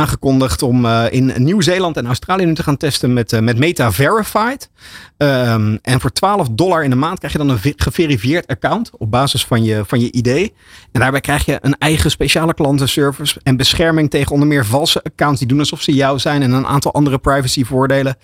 aangekondigd 0.00 0.62
om 0.62 0.84
uh, 0.84 1.04
in 1.10 1.32
Nieuw-Zeeland 1.36 1.96
en 1.96 2.06
Australië 2.06 2.44
nu 2.44 2.54
te 2.54 2.62
gaan 2.62 2.76
testen 2.76 3.12
met, 3.12 3.32
uh, 3.32 3.40
met 3.40 3.58
Meta 3.58 3.92
Verified. 3.92 4.70
Um, 5.16 5.78
en 5.82 6.00
voor 6.00 6.12
12 6.12 6.48
dollar 6.50 6.84
in 6.84 6.90
de 6.90 6.96
maand 6.96 7.18
krijg 7.18 7.32
je 7.32 7.38
dan 7.38 7.48
een 7.48 7.74
geverifieerd 7.76 8.46
account 8.46 8.90
op 8.98 9.10
basis 9.10 9.44
van 9.44 9.64
je, 9.64 9.82
van 9.86 10.00
je 10.00 10.10
ID. 10.10 10.52
En 10.92 11.00
daarbij 11.00 11.20
krijg 11.20 11.44
je 11.44 11.58
een 11.60 11.76
eigen 11.78 12.10
speciale 12.10 12.54
klantenservice 12.54 13.40
en 13.42 13.56
bescherming 13.56 14.10
tegen 14.10 14.32
onder 14.32 14.48
meer 14.48 14.66
valse 14.66 15.02
accounts 15.02 15.38
die 15.38 15.48
doen 15.48 15.58
alsof 15.58 15.82
ze 15.82 15.92
jou 15.92 16.18
zijn 16.18 16.42
en 16.42 16.52
een 16.52 16.66
aantal 16.66 16.92
andere 16.94 17.18
privacyvoordelen. 17.18 18.16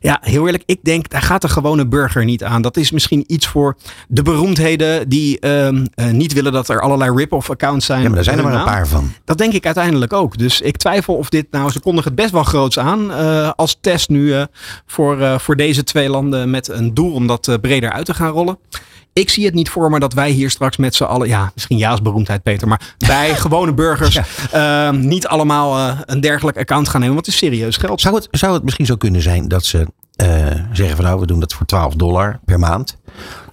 Ja, 0.00 0.18
heel 0.20 0.46
eerlijk, 0.46 0.62
ik 0.66 0.78
denk 0.82 1.08
daar 1.08 1.22
gaat 1.22 1.42
de 1.42 1.48
gewone 1.48 1.86
burger 1.86 2.24
niet 2.24 2.44
aan. 2.44 2.62
Dat 2.62 2.76
is 2.76 2.90
misschien 2.90 3.24
iets 3.26 3.46
voor 3.46 3.76
de 4.08 4.22
beroemdheden 4.22 5.08
die 5.08 5.46
um, 5.46 5.86
uh, 5.94 6.10
niet 6.10 6.32
willen 6.32 6.52
dat 6.52 6.68
er 6.68 6.80
allerlei 6.80 7.16
rip-off 7.16 7.50
accounts 7.50 7.86
zijn. 7.86 8.00
Ja, 8.00 8.06
maar 8.06 8.14
daar 8.14 8.24
zijn 8.24 8.38
er 8.38 8.44
maar 8.44 8.54
een 8.54 8.64
paar 8.64 8.88
van. 8.88 9.12
Dat 9.24 9.38
denk 9.38 9.52
ik 9.52 9.64
uiteindelijk 9.66 10.12
ook. 10.12 10.38
Dus 10.38 10.60
ik 10.60 10.76
twijfel 10.76 11.09
of 11.16 11.28
dit 11.28 11.46
nou, 11.50 11.70
ze 11.70 11.80
kondigen 11.80 12.10
het 12.10 12.20
best 12.20 12.32
wel 12.32 12.42
groots 12.42 12.78
aan 12.78 13.10
uh, 13.10 13.50
als 13.56 13.78
test 13.80 14.08
nu 14.08 14.20
uh, 14.20 14.42
voor, 14.86 15.40
voor 15.40 15.56
deze 15.56 15.84
twee 15.84 16.08
landen 16.08 16.50
met 16.50 16.68
een 16.68 16.94
doel 16.94 17.12
om 17.12 17.26
dat 17.26 17.48
eh, 17.48 17.54
breder 17.60 17.92
uit 17.92 18.06
te 18.06 18.14
gaan 18.14 18.30
rollen. 18.30 18.58
Ik 19.12 19.30
zie 19.30 19.44
het 19.44 19.54
niet 19.54 19.70
voor 19.70 19.90
me 19.90 19.98
dat 19.98 20.12
wij 20.12 20.30
hier 20.30 20.50
straks 20.50 20.76
met 20.76 20.94
z'n 20.94 21.04
allen, 21.04 21.28
ja, 21.28 21.50
misschien 21.54 21.78
ja 21.78 21.90
als 21.90 22.02
beroemdheid 22.02 22.42
Peter, 22.42 22.68
maar 22.68 22.94
wij 22.98 23.36
gewone 23.46 23.74
burgers 23.74 24.20
ja. 24.50 24.90
niet 24.90 25.26
allemaal 25.26 25.96
een 26.06 26.20
dergelijk 26.20 26.58
account 26.58 26.88
gaan 26.88 27.00
nemen, 27.00 27.14
want 27.14 27.26
het 27.26 27.34
is 27.34 27.40
serieus 27.40 27.76
geld. 27.76 28.00
Zou 28.00 28.14
het, 28.14 28.28
zou 28.30 28.54
het 28.54 28.62
misschien 28.62 28.86
zo 28.86 28.96
kunnen 28.96 29.22
zijn 29.22 29.48
dat 29.48 29.64
ze 29.64 29.86
zeggen 30.72 30.96
van 30.96 31.04
nou, 31.04 31.20
we 31.20 31.26
doen 31.26 31.40
dat 31.40 31.52
voor 31.52 31.66
12 31.66 31.94
dollar 31.94 32.40
per 32.44 32.58
maand. 32.58 32.96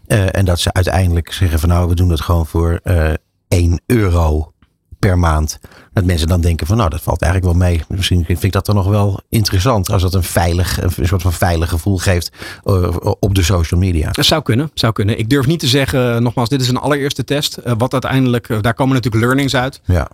en 0.07 0.45
dat 0.45 0.59
ze 0.59 0.73
uiteindelijk 0.73 1.33
zeggen 1.33 1.59
van 1.59 1.69
nou, 1.69 1.87
we 1.89 1.95
doen 1.95 2.09
het 2.09 2.21
gewoon 2.21 2.45
voor 2.45 2.81
1 3.47 3.81
euro 3.85 4.51
per 4.99 5.19
maand. 5.19 5.59
Dat 5.97 6.05
mensen 6.05 6.27
dan 6.27 6.41
denken 6.41 6.67
van 6.67 6.77
nou, 6.77 6.89
dat 6.89 7.01
valt 7.01 7.21
eigenlijk 7.21 7.53
wel 7.53 7.67
mee. 7.67 7.81
Misschien 7.87 8.25
vind 8.25 8.43
ik 8.43 8.51
dat 8.51 8.65
dan 8.65 8.75
nog 8.75 8.87
wel 8.87 9.19
interessant. 9.29 9.89
Als 9.89 10.01
dat 10.01 10.13
een 10.13 10.23
veilig, 10.23 10.81
een 10.81 11.07
soort 11.07 11.21
van 11.21 11.33
veilig 11.33 11.69
gevoel 11.69 11.97
geeft 11.97 12.31
uh, 12.65 12.95
op 13.19 13.35
de 13.35 13.43
social 13.43 13.79
media. 13.79 14.11
Dat 14.11 14.25
zou 14.25 14.41
kunnen, 14.41 14.71
zou 14.73 14.93
kunnen. 14.93 15.19
Ik 15.19 15.29
durf 15.29 15.45
niet 15.45 15.59
te 15.59 15.67
zeggen, 15.67 16.23
nogmaals, 16.23 16.49
dit 16.49 16.61
is 16.61 16.69
een 16.69 16.77
allereerste 16.77 17.23
test. 17.23 17.57
Uh, 17.65 17.73
wat 17.77 17.91
uiteindelijk, 17.93 18.49
uh, 18.49 18.57
daar 18.61 18.73
komen 18.73 18.95
natuurlijk 18.95 19.23
learnings 19.23 19.55
uit. 19.55 19.81
Ja. 19.85 20.09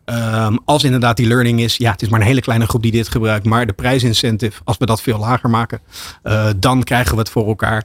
Um, 0.45 0.59
als 0.65 0.83
inderdaad 0.83 1.17
die 1.17 1.27
learning 1.27 1.59
is, 1.59 1.77
ja, 1.77 1.91
het 1.91 2.01
is 2.01 2.09
maar 2.09 2.19
een 2.19 2.25
hele 2.25 2.41
kleine 2.41 2.65
groep 2.65 2.81
die 2.81 2.91
dit 2.91 3.09
gebruikt. 3.09 3.45
Maar 3.45 3.65
de 3.65 3.73
prijsincentive, 3.73 4.61
als 4.63 4.77
we 4.77 4.85
dat 4.85 5.01
veel 5.01 5.19
lager 5.19 5.49
maken, 5.49 5.79
dan 6.59 6.83
krijgen 6.83 7.13
we 7.13 7.19
het 7.19 7.29
voor 7.29 7.47
elkaar. 7.47 7.83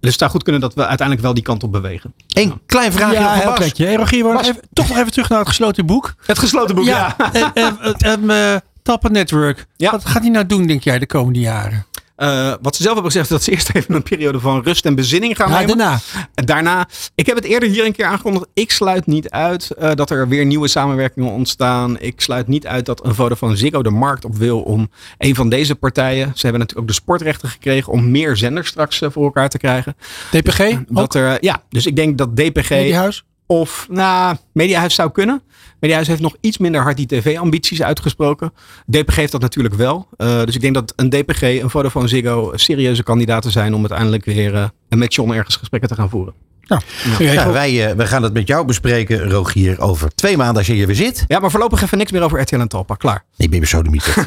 dus 0.00 0.10
het 0.10 0.18
zou 0.18 0.30
goed 0.30 0.42
kunnen 0.42 0.60
dat 0.60 0.74
we 0.74 0.86
uiteindelijk 0.86 1.26
wel 1.26 1.34
die 1.34 1.42
kant 1.42 1.62
op 1.62 1.72
bewegen. 1.72 2.14
Eén 2.28 2.60
klein 2.66 2.92
vraagje. 2.92 3.18
Ja, 3.18 3.34
heel 3.34 3.96
Rogier, 3.96 4.40
even, 4.40 4.60
toch 4.72 4.88
nog 4.88 4.98
even 4.98 5.10
terug 5.12 5.28
naar 5.28 5.38
het 5.38 5.48
gesloten 5.48 5.86
boek. 5.86 6.14
Het 6.26 6.38
gesloten 6.38 6.74
boek, 6.74 6.84
ja. 6.84 6.97
Ja. 6.98 7.52
en, 7.52 7.98
en, 7.98 8.62
Tappen 8.82 9.12
Network. 9.12 9.66
Wat 9.76 10.04
gaat 10.04 10.22
hij 10.22 10.30
nou 10.30 10.46
doen, 10.46 10.66
denk 10.66 10.82
jij, 10.82 10.98
de 10.98 11.06
komende 11.06 11.40
jaren? 11.40 11.86
Uh, 12.18 12.54
wat 12.60 12.76
ze 12.76 12.82
zelf 12.82 12.94
hebben 12.94 13.12
gezegd, 13.12 13.28
dat 13.28 13.42
ze 13.42 13.50
eerst 13.54 13.70
even 13.72 13.94
een 13.94 14.02
periode 14.02 14.40
van 14.40 14.62
rust 14.62 14.86
en 14.86 14.94
bezinning 14.94 15.36
gaan 15.36 15.50
ja, 15.50 15.58
nemen. 15.58 15.78
Daarna. 15.78 16.00
Daarna. 16.34 16.88
Ik 17.14 17.26
heb 17.26 17.36
het 17.36 17.44
eerder 17.44 17.68
hier 17.68 17.84
een 17.84 17.92
keer 17.92 18.04
aangekondigd. 18.04 18.46
Ik 18.54 18.70
sluit 18.70 19.06
niet 19.06 19.30
uit 19.30 19.70
uh, 19.78 19.90
dat 19.94 20.10
er 20.10 20.28
weer 20.28 20.46
nieuwe 20.46 20.68
samenwerkingen 20.68 21.32
ontstaan. 21.32 22.00
Ik 22.00 22.20
sluit 22.20 22.46
niet 22.46 22.66
uit 22.66 22.86
dat 22.86 23.04
een 23.04 23.14
Vodafone 23.14 23.56
Ziggo 23.56 23.82
de 23.82 23.90
markt 23.90 24.24
op 24.24 24.36
wil 24.36 24.60
om 24.60 24.90
een 25.18 25.34
van 25.34 25.48
deze 25.48 25.74
partijen. 25.74 26.32
Ze 26.34 26.42
hebben 26.42 26.60
natuurlijk 26.60 26.80
ook 26.80 26.94
de 26.96 27.02
sportrechten 27.02 27.48
gekregen 27.48 27.92
om 27.92 28.10
meer 28.10 28.36
zenders 28.36 28.68
straks 28.68 29.00
uh, 29.00 29.10
voor 29.10 29.24
elkaar 29.24 29.48
te 29.48 29.58
krijgen. 29.58 29.96
DPG? 30.30 30.58
Dus, 30.58 30.78
dat 30.88 31.14
er, 31.14 31.38
ja, 31.40 31.62
dus 31.68 31.86
ik 31.86 31.96
denk 31.96 32.18
dat 32.18 32.36
DPG. 32.36 32.70
Mediahuis? 32.70 33.24
Of, 33.50 33.86
nou, 33.90 34.36
Mediahuis 34.52 34.94
zou 34.94 35.10
kunnen. 35.10 35.42
Mediahuis 35.80 36.08
heeft 36.08 36.20
nog 36.20 36.36
iets 36.40 36.58
minder 36.58 36.80
hard 36.80 36.96
die 36.96 37.06
tv-ambities 37.06 37.82
uitgesproken. 37.82 38.52
DPG 38.86 39.16
heeft 39.16 39.32
dat 39.32 39.40
natuurlijk 39.40 39.74
wel. 39.74 40.08
Uh, 40.16 40.44
dus 40.44 40.54
ik 40.54 40.60
denk 40.60 40.74
dat 40.74 40.92
een 40.96 41.08
DPG, 41.08 41.42
een 41.42 41.70
Vodafone 41.70 42.08
Ziggo, 42.08 42.52
serieuze 42.54 43.02
kandidaten 43.02 43.50
zijn 43.50 43.74
om 43.74 43.80
uiteindelijk 43.80 44.24
weer 44.24 44.54
uh, 44.54 44.64
met 44.88 45.14
John 45.14 45.32
ergens 45.32 45.56
gesprekken 45.56 45.88
te 45.88 45.94
gaan 45.94 46.08
voeren. 46.08 46.34
Nou, 46.66 46.82
ja. 47.18 47.32
Ja, 47.32 47.52
wij, 47.52 47.88
uh, 47.88 47.94
wij 47.94 48.06
gaan 48.06 48.22
het 48.22 48.32
met 48.32 48.48
jou 48.48 48.66
bespreken, 48.66 49.30
Rogier, 49.30 49.80
over 49.80 50.14
twee 50.14 50.36
maanden 50.36 50.56
als 50.56 50.66
je 50.66 50.72
hier 50.72 50.86
weer 50.86 50.96
zit. 50.96 51.24
Ja, 51.26 51.38
maar 51.38 51.50
voorlopig 51.50 51.82
even 51.82 51.98
niks 51.98 52.12
meer 52.12 52.22
over 52.22 52.40
RTL 52.40 52.56
en 52.56 52.68
Talpa. 52.68 52.94
Klaar. 52.94 53.24
Ik 53.36 53.50
ben 53.50 53.66
zo 53.66 53.82
de 53.82 53.90
mythe. 53.90 54.26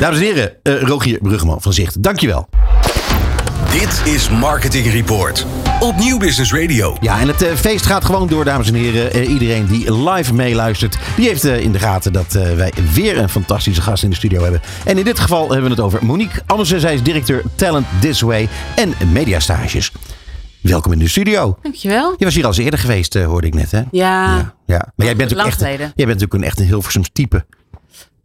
Dames 0.00 0.18
en 0.18 0.24
heren, 0.24 0.56
Rogier 0.62 1.18
Bruggeman 1.18 1.62
van 1.62 1.72
Zicht, 1.72 2.02
dankjewel. 2.02 2.48
Dit 3.70 4.14
is 4.14 4.30
Marketing 4.30 4.86
Report 4.86 5.46
op 5.80 5.96
Nieuw 5.96 6.18
Business 6.18 6.52
Radio. 6.52 6.96
Ja, 7.00 7.20
en 7.20 7.28
het 7.28 7.42
uh, 7.42 7.52
feest 7.52 7.86
gaat 7.86 8.04
gewoon 8.04 8.28
door, 8.28 8.44
dames 8.44 8.68
en 8.68 8.74
heren. 8.74 9.16
Uh, 9.16 9.28
iedereen 9.28 9.66
die 9.66 10.08
live 10.08 10.34
meeluistert, 10.34 10.98
die 11.16 11.28
heeft 11.28 11.44
uh, 11.44 11.60
in 11.60 11.72
de 11.72 11.78
gaten 11.78 12.12
dat 12.12 12.32
wij 12.32 12.72
weer 12.94 13.18
een 13.18 13.28
fantastische 13.28 13.82
gast 13.82 14.02
in 14.02 14.10
de 14.10 14.16
studio 14.16 14.42
hebben. 14.42 14.60
En 14.84 14.98
in 14.98 15.04
dit 15.04 15.18
geval 15.18 15.50
hebben 15.50 15.62
we 15.62 15.70
het 15.70 15.80
over 15.80 16.04
Monique 16.04 16.42
Ammersen. 16.46 16.80
Zij 16.80 16.94
is 16.94 17.02
directeur 17.02 17.42
Talent 17.54 17.86
This 18.00 18.20
Way 18.20 18.48
en 18.76 18.94
Mediastages. 19.12 19.92
Welkom 20.60 20.92
in 20.92 20.98
de 20.98 21.08
studio. 21.08 21.58
Dankjewel. 21.62 22.14
Je 22.16 22.24
was 22.24 22.34
hier 22.34 22.44
al 22.44 22.50
eens 22.50 22.58
eerder 22.58 22.80
geweest, 22.80 23.14
hoorde 23.14 23.46
ik 23.46 23.54
net, 23.54 23.70
hè? 23.70 23.78
Ja. 23.78 23.86
ja, 23.90 24.54
ja. 24.66 24.92
Maar 24.96 25.06
jij 25.06 25.16
bent, 25.16 25.38
ook 25.38 25.46
echt, 25.46 25.60
jij 25.60 25.76
bent 25.78 25.96
natuurlijk 25.96 26.34
een, 26.34 26.44
echt 26.44 26.60
een 26.60 26.66
Hilversums 26.66 27.10
type. 27.12 27.44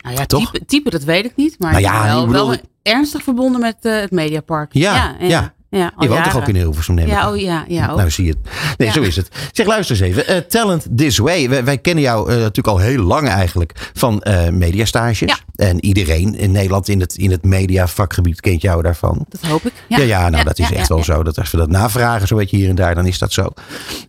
Nou 0.05 0.17
ja, 0.17 0.25
Toch? 0.25 0.51
Type, 0.51 0.65
type, 0.65 0.89
dat 0.89 1.03
weet 1.03 1.25
ik 1.25 1.35
niet. 1.35 1.59
Maar 1.59 1.71
nou 1.71 1.83
ja, 1.83 2.03
wel, 2.03 2.25
bedoel... 2.25 2.47
wel 2.47 2.57
ernstig 2.83 3.23
verbonden 3.23 3.61
met 3.61 3.77
uh, 3.81 3.99
het 3.99 4.11
Mediapark. 4.11 4.73
Ja, 4.73 5.15
ja. 5.19 5.27
ja. 5.27 5.53
Ja. 5.69 5.93
je 5.99 6.07
woont 6.07 6.23
toch 6.23 6.35
ook 6.35 6.47
in 6.47 6.55
Hilversum, 6.55 6.95
neem 6.95 7.05
ik 7.05 7.11
Ja, 7.11 7.31
oh 7.31 7.37
ja, 7.37 7.65
ja 7.67 7.89
ook. 7.89 7.97
Nou, 7.97 8.09
zie 8.09 8.25
je 8.25 8.31
het. 8.31 8.49
Nee, 8.77 8.91
zo 8.91 9.01
is 9.01 9.15
het. 9.15 9.29
Zeg, 9.51 9.65
luister 9.65 9.95
eens 9.95 10.17
even. 10.17 10.35
Uh, 10.35 10.37
Talent 10.37 10.87
This 10.95 11.17
Way. 11.17 11.49
Wij, 11.49 11.63
wij 11.63 11.77
kennen 11.77 12.03
jou 12.03 12.29
uh, 12.29 12.35
natuurlijk 12.35 12.67
al 12.67 12.77
heel 12.77 13.03
lang 13.03 13.27
eigenlijk 13.27 13.91
van 13.93 14.23
uh, 14.27 14.49
mediastages. 14.49 15.43
En 15.55 15.85
iedereen 15.85 16.35
in 16.35 16.51
Nederland 16.51 16.87
in 16.87 16.99
het, 16.99 17.15
in 17.15 17.31
het 17.31 17.43
mediavakgebied 17.43 18.41
kent 18.41 18.61
jou 18.61 18.81
daarvan. 18.81 19.25
Dat 19.29 19.41
hoop 19.41 19.65
ik. 19.65 19.73
Ja, 19.87 19.99
ja, 19.99 20.29
nou 20.29 20.43
dat 20.43 20.59
is 20.59 20.71
echt 20.71 20.87
wel 20.87 21.03
zo. 21.03 21.23
Dat 21.23 21.39
als 21.39 21.51
we 21.51 21.57
dat 21.57 21.69
navragen, 21.69 22.27
zo 22.27 22.35
weet 22.35 22.49
je 22.49 22.57
hier 22.57 22.69
en 22.69 22.75
daar, 22.75 22.95
dan 22.95 23.05
is 23.05 23.19
dat 23.19 23.33
zo. 23.33 23.49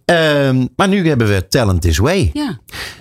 Um, 0.04 0.68
maar 0.76 0.88
nu 0.88 1.08
hebben 1.08 1.28
we 1.28 1.48
Talent 1.48 1.82
This 1.82 1.98
Way. 1.98 2.30
Ja. 2.32 2.58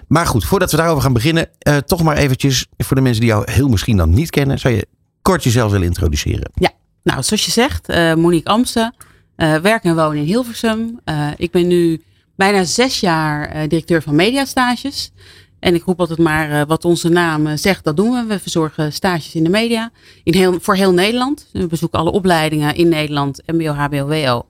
Maar 0.08 0.26
goed, 0.26 0.46
voordat 0.46 0.72
we 0.72 0.78
daarover 0.78 1.02
gaan 1.02 1.14
beginnen, 1.14 1.50
toch 1.86 2.04
maar 2.04 2.18
eventjes 2.18 2.66
voor 2.78 2.96
de 2.96 3.02
mensen 3.02 3.22
die 3.22 3.30
jou 3.30 3.52
heel 3.52 3.68
misschien 3.68 3.98
dan 3.98 4.10
niet 4.10 4.30
kennen, 4.30 4.60
zou 4.60 4.74
je 4.74 4.88
kort 5.22 5.44
jezelf 5.44 5.72
willen 5.72 5.88
introduceren? 5.88 6.52
Ja, 6.54 6.72
nou 7.06 7.24
zoals 7.24 7.46
je 7.46 7.52
zegt, 7.52 7.90
uh, 7.90 8.14
Monique 8.14 8.50
Amsten, 8.50 8.96
uh, 9.38 9.56
werk 9.56 9.84
en 9.84 9.96
woon 9.96 10.16
in 10.16 10.24
Hilversum. 10.24 11.00
Uh, 11.06 11.28
ik 11.38 11.52
ben 11.52 11.68
nu 11.68 12.02
bijna 12.36 12.64
zes 12.64 13.00
jaar 13.00 13.68
directeur 13.68 14.02
van 14.02 14.16
mediastages. 14.16 15.12
En 15.60 15.76
ik 15.76 15.84
roep 15.84 16.00
altijd 16.00 16.20
maar 16.20 16.66
wat 16.66 16.86
onze 16.86 17.10
naam 17.10 17.58
zegt, 17.58 17.84
dat 17.84 17.98
doen 17.98 18.12
we. 18.12 18.26
We 18.26 18.40
verzorgen 18.40 18.94
stages 18.94 19.36
in 19.36 19.44
de 19.44 19.50
media 19.50 19.92
in 20.24 20.34
heel, 20.34 20.60
voor 20.60 20.76
heel 20.76 20.94
Nederland. 20.94 21.50
We 21.52 21.68
bezoeken 21.68 22.00
alle 22.00 22.12
opleidingen 22.12 22.76
in 22.76 22.90
Nederland, 22.90 23.42
MBO, 23.46 23.72
HBO, 23.72 24.08
WO. 24.08 24.46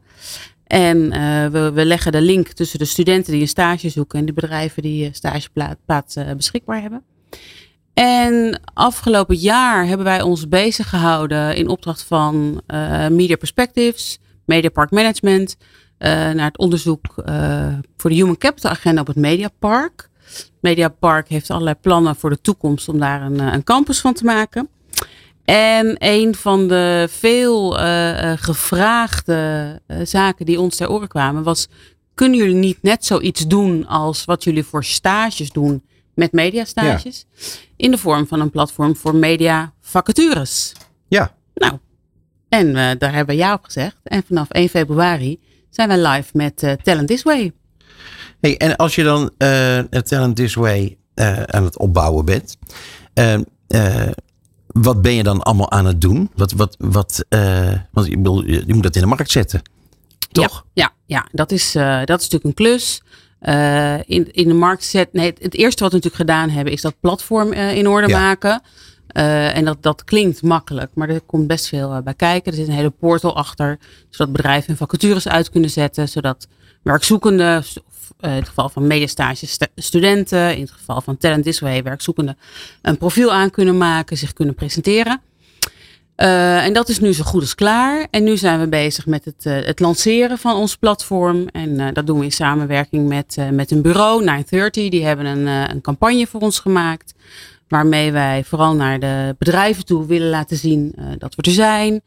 En 0.67 1.09
we, 1.51 1.71
we, 1.73 1.85
leggen 1.85 2.11
de 2.11 2.21
link 2.21 2.47
tussen 2.47 2.79
de 2.79 2.85
studenten 2.85 3.31
die 3.31 3.41
een 3.41 3.47
stage 3.47 3.89
zoeken 3.89 4.19
en 4.19 4.25
de 4.25 4.33
bedrijven 4.33 4.81
die 4.81 5.09
stageplaats 5.13 6.17
beschikbaar 6.35 6.81
hebben. 6.81 7.03
En 7.95 8.61
afgelopen 8.73 9.35
jaar 9.35 9.85
hebben 9.85 10.05
wij 10.05 10.21
ons 10.21 10.47
bezig 10.47 10.89
gehouden 10.89 11.55
in 11.55 11.67
opdracht 11.67 12.03
van 12.03 12.61
uh, 12.67 13.07
Media 13.07 13.35
Perspectives, 13.35 14.19
Media 14.45 14.69
Park 14.69 14.91
Management, 14.91 15.55
uh, 15.59 16.09
naar 16.09 16.45
het 16.45 16.57
onderzoek 16.57 17.01
uh, 17.25 17.67
voor 17.97 18.09
de 18.09 18.15
Human 18.15 18.37
Capital 18.37 18.71
Agenda 18.71 19.01
op 19.01 19.07
het 19.07 19.15
Mediapark. 19.15 20.09
Mediapark 20.61 21.29
heeft 21.29 21.49
allerlei 21.49 21.75
plannen 21.81 22.15
voor 22.15 22.29
de 22.29 22.41
toekomst 22.41 22.89
om 22.89 22.99
daar 22.99 23.21
een, 23.21 23.39
een 23.39 23.63
campus 23.63 23.99
van 23.99 24.13
te 24.13 24.25
maken. 24.25 24.69
En 25.45 25.95
een 25.97 26.35
van 26.35 26.67
de 26.67 27.07
veel 27.09 27.71
gevraagde 28.37 29.81
zaken 30.03 30.45
die 30.45 30.59
ons 30.59 30.75
ter 30.75 30.89
oren 30.89 31.07
kwamen 31.07 31.43
was: 31.43 31.67
kunnen 32.13 32.37
jullie 32.37 32.55
niet 32.55 32.81
net 32.81 33.05
zoiets 33.05 33.47
doen 33.47 33.87
als 33.87 34.25
wat 34.25 34.43
jullie 34.43 34.63
voor 34.63 34.83
stages 34.83 35.49
doen? 35.49 35.83
Met 36.15 36.31
mediastages. 36.31 37.25
Ja. 37.31 37.45
In 37.75 37.91
de 37.91 37.97
vorm 37.97 38.27
van 38.27 38.39
een 38.39 38.49
platform 38.49 38.95
voor 38.95 39.15
media 39.15 39.73
vacatures. 39.81 40.73
Ja. 41.07 41.35
Nou, 41.53 41.79
en 42.49 42.67
uh, 42.67 42.91
daar 42.97 43.13
hebben 43.13 43.35
we 43.35 43.41
ja 43.41 43.53
op 43.53 43.63
gezegd. 43.63 43.95
En 44.03 44.23
vanaf 44.27 44.49
1 44.49 44.69
februari 44.69 45.39
zijn 45.69 45.87
wij 45.87 46.07
live 46.07 46.29
met 46.33 46.63
uh, 46.63 46.71
Talent 46.71 47.07
This 47.07 47.23
Way. 47.23 47.53
Hey, 48.41 48.57
en 48.57 48.75
als 48.75 48.95
je 48.95 49.03
dan 49.03 49.31
uh, 49.37 49.79
Talent 49.79 50.35
This 50.35 50.53
Way 50.53 50.97
aan 51.45 51.63
het 51.63 51.77
opbouwen 51.77 52.25
bent. 52.25 52.57
wat 54.67 55.01
ben 55.01 55.13
je 55.13 55.23
dan 55.23 55.41
allemaal 55.41 55.71
aan 55.71 55.85
het 55.85 56.01
doen? 56.01 56.29
Wat, 56.35 56.51
wat, 56.51 56.75
wat, 56.79 57.25
want 57.91 58.07
je, 58.07 58.63
je 58.67 58.73
moet 58.73 58.83
dat 58.83 58.95
in 58.95 59.01
de 59.01 59.07
markt 59.07 59.31
zetten. 59.31 59.61
Toch? 60.31 60.65
Ja, 60.73 60.93
ja, 61.05 61.17
ja 61.21 61.27
dat, 61.31 61.51
is, 61.51 61.71
dat 61.71 62.19
is 62.19 62.29
natuurlijk 62.29 62.43
een 62.43 62.53
klus. 62.53 63.01
Uh, 63.49 63.95
in, 64.05 64.33
in 64.33 64.47
de 64.47 64.53
markt 64.53 64.83
zet. 64.83 65.13
Nee, 65.13 65.25
het, 65.25 65.43
het, 65.43 65.53
eerste 65.53 65.83
wat 65.83 65.91
we 65.91 65.97
natuurlijk 65.97 66.29
gedaan 66.29 66.49
hebben, 66.49 66.73
is 66.73 66.81
dat 66.81 66.99
platform 66.99 67.53
uh, 67.53 67.77
in 67.77 67.87
orde 67.87 68.07
ja. 68.07 68.19
maken. 68.19 68.61
Uh, 69.17 69.57
en 69.57 69.65
dat, 69.65 69.83
dat 69.83 70.03
klinkt 70.03 70.41
makkelijk, 70.41 70.91
maar 70.93 71.09
er 71.09 71.21
komt 71.21 71.47
best 71.47 71.67
veel 71.67 72.01
bij 72.01 72.13
kijken. 72.13 72.51
Er 72.51 72.57
zit 72.57 72.67
een 72.67 72.73
hele 72.73 72.89
portal 72.89 73.35
achter, 73.35 73.79
zodat 74.09 74.33
bedrijven 74.33 74.67
hun 74.67 74.77
vacatures 74.77 75.27
uit 75.27 75.49
kunnen 75.49 75.69
zetten. 75.69 76.09
Zodat 76.09 76.47
werkzoekenden, 76.83 77.63
in 78.19 78.29
het 78.29 78.47
geval 78.47 78.69
van 78.69 78.87
mediastage 78.87 79.47
st 79.47 79.67
studenten, 79.75 80.55
in 80.55 80.61
het 80.61 80.71
geval 80.71 81.01
van 81.01 81.17
Talent 81.17 81.43
This 81.43 81.59
Way, 81.59 81.83
werkzoekenden, 81.83 82.37
een 82.81 82.97
profiel 82.97 83.33
aan 83.33 83.49
kunnen 83.49 83.77
maken, 83.77 84.17
zich 84.17 84.33
kunnen 84.33 84.55
presenteren. 84.55 85.21
Uh, 86.17 86.65
en 86.65 86.73
dat 86.73 86.89
is 86.89 86.99
nu 86.99 87.13
zo 87.13 87.23
goed 87.23 87.41
als 87.41 87.55
klaar. 87.55 88.07
En 88.11 88.23
nu 88.23 88.37
zijn 88.37 88.59
we 88.59 88.67
bezig 88.67 89.05
met 89.05 89.25
het, 89.25 89.45
uh, 89.45 89.65
het 89.65 89.79
lanceren 89.79 90.37
van 90.37 90.55
ons 90.55 90.75
platform. 90.75 91.47
En 91.47 91.69
uh, 91.69 91.87
dat 91.93 92.07
doen 92.07 92.19
we 92.19 92.25
in 92.25 92.31
samenwerking 92.31 93.07
met, 93.07 93.37
met 93.51 93.71
een 93.71 93.81
bureau, 93.81 94.23
930. 94.23 94.89
Die 94.89 95.05
hebben 95.05 95.25
een, 95.25 95.45
een 95.45 95.81
campagne 95.81 96.27
voor 96.27 96.41
ons 96.41 96.59
gemaakt. 96.59 97.13
Waarmee 97.67 98.11
wij 98.11 98.43
vooral 98.43 98.75
naar 98.75 98.99
de 98.99 99.35
bedrijven 99.37 99.85
toe 99.85 100.05
willen 100.05 100.29
laten 100.29 100.57
zien 100.57 100.95
dat 101.17 101.35
we 101.35 101.41
er 101.41 101.51
zijn. 101.51 102.01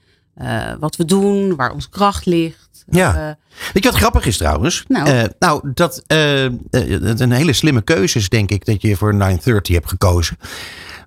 wat 0.80 0.96
we 0.96 1.04
doen, 1.04 1.56
waar 1.56 1.72
onze 1.72 1.88
kracht 1.88 2.26
ligt. 2.26 2.84
Ja. 2.90 3.38
Weet 3.72 3.82
je 3.82 3.90
wat 3.90 3.98
grappig 3.98 4.26
is 4.26 4.36
trouwens? 4.36 4.84
Nou, 4.88 5.28
nou 5.38 5.72
dat 5.74 6.02
een 6.06 7.32
hele 7.32 7.52
slimme 7.52 7.82
keuze 7.82 8.18
is, 8.18 8.28
denk 8.28 8.50
ik, 8.50 8.64
dat 8.64 8.82
je 8.82 8.96
voor 8.96 9.14
930 9.14 9.74
hebt 9.74 9.88
gekozen. 9.88 10.36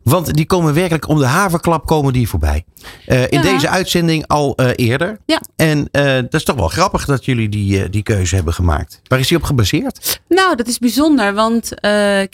Want 0.03 0.33
die 0.33 0.45
komen 0.45 0.73
werkelijk 0.73 1.07
om 1.07 1.17
de 1.17 1.25
haverklap 1.25 1.85
komen 1.85 2.13
die 2.13 2.29
voorbij. 2.29 2.65
Uh, 3.07 3.21
in 3.21 3.27
ja. 3.29 3.41
deze 3.41 3.69
uitzending 3.69 4.27
al 4.27 4.53
uh, 4.55 4.69
eerder. 4.75 5.19
Ja. 5.25 5.41
En 5.55 5.89
uh, 5.91 6.03
dat 6.15 6.33
is 6.33 6.43
toch 6.43 6.55
wel 6.55 6.67
grappig 6.67 7.05
dat 7.05 7.25
jullie 7.25 7.49
die, 7.49 7.89
die 7.89 8.03
keuze 8.03 8.35
hebben 8.35 8.53
gemaakt. 8.53 9.01
Waar 9.07 9.19
is 9.19 9.27
die 9.27 9.37
op 9.37 9.43
gebaseerd? 9.43 10.21
Nou, 10.27 10.55
dat 10.55 10.67
is 10.67 10.79
bijzonder. 10.79 11.33
Want 11.33 11.71
ik 11.71 11.79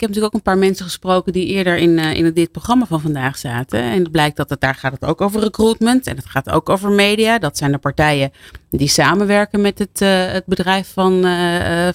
natuurlijk 0.00 0.24
ook 0.24 0.34
een 0.34 0.42
paar 0.42 0.58
mensen 0.58 0.84
gesproken 0.84 1.32
die 1.32 1.46
eerder 1.46 1.76
in, 1.76 1.98
in 1.98 2.32
dit 2.32 2.52
programma 2.52 2.86
van 2.86 3.00
vandaag 3.00 3.38
zaten. 3.38 3.80
En 3.80 3.98
het 3.98 4.10
blijkt 4.10 4.36
dat 4.36 4.50
het 4.50 4.60
daar 4.60 4.74
gaat 4.74 4.92
het 4.92 5.04
ook 5.04 5.20
over 5.20 5.40
recruitment. 5.40 6.06
En 6.06 6.16
het 6.16 6.26
gaat 6.26 6.50
ook 6.50 6.68
over 6.68 6.90
media. 6.90 7.38
Dat 7.38 7.58
zijn 7.58 7.72
de 7.72 7.78
partijen 7.78 8.32
die 8.70 8.88
samenwerken 8.88 9.60
met 9.60 9.78
het, 9.78 9.98
het 10.32 10.46
bedrijf 10.46 10.92
van, 10.92 11.26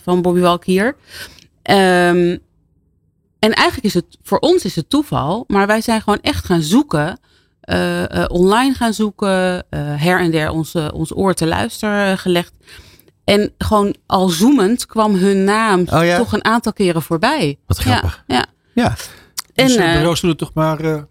van 0.04 0.22
Bobby 0.22 0.40
Walk 0.40 0.66
hier. 0.66 0.96
Um, 1.72 2.40
En 3.44 3.54
eigenlijk 3.54 3.86
is 3.86 3.94
het, 3.94 4.18
voor 4.22 4.40
ons 4.40 4.66
is 4.66 4.76
het 4.76 4.90
toeval, 4.90 5.44
maar 5.48 5.68
wij 5.68 5.82
zijn 5.82 6.02
gewoon 6.02 6.20
echt 6.22 6.46
gaan 6.46 6.62
zoeken. 6.62 7.20
online 8.28 8.74
gaan 8.74 8.94
zoeken, 8.94 9.66
her 9.98 10.20
en 10.20 10.32
der 10.32 10.50
onze, 10.50 10.92
ons 10.94 11.16
oor 11.16 11.34
te 11.34 11.48
luisteren 11.48 12.18
gelegd. 12.18 12.54
En 13.24 13.54
gewoon 13.58 13.96
al 14.06 14.28
zoemend 14.28 14.86
kwam 14.86 15.16
hun 15.16 15.44
naam 15.44 15.80
oh 15.80 16.16
toch 16.16 16.34
een 16.34 16.46
aantal 16.46 16.74
keren 16.74 17.02
voorbij. 17.02 17.58
Wat 17.66 17.78
grappig. 17.78 18.24
Ja. 18.28 18.46
ja. 18.74 18.96
En, 19.54 19.68
dus 19.68 19.78
uh, 19.78 19.94
bureaus 19.94 20.22
doen 20.22 20.36
toch 20.36 20.54
maar 20.54 20.82
uh, 20.82 21.02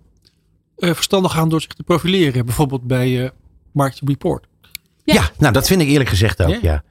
verstandig 0.76 1.36
aan 1.36 1.48
door 1.48 1.60
zich 1.60 1.72
te 1.72 1.82
profileren. 1.82 2.46
Bijvoorbeeld 2.46 2.82
bij 2.82 3.30
Marketing 3.72 4.10
Report. 4.10 4.46
Ja. 5.04 5.14
ja. 5.14 5.30
nou 5.38 5.52
dat 5.52 5.66
vind 5.66 5.80
ik 5.80 5.88
eerlijk 5.88 6.10
gezegd 6.10 6.42
ook, 6.42 6.60
ja. 6.60 6.82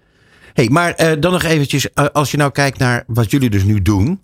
Hey, 0.53 0.69
maar 0.69 1.19
dan 1.19 1.31
nog 1.31 1.43
eventjes, 1.43 1.95
als 1.95 2.31
je 2.31 2.37
nou 2.37 2.51
kijkt 2.51 2.77
naar 2.77 3.03
wat 3.07 3.31
jullie 3.31 3.49
dus 3.49 3.63
nu 3.63 3.81
doen. 3.81 4.21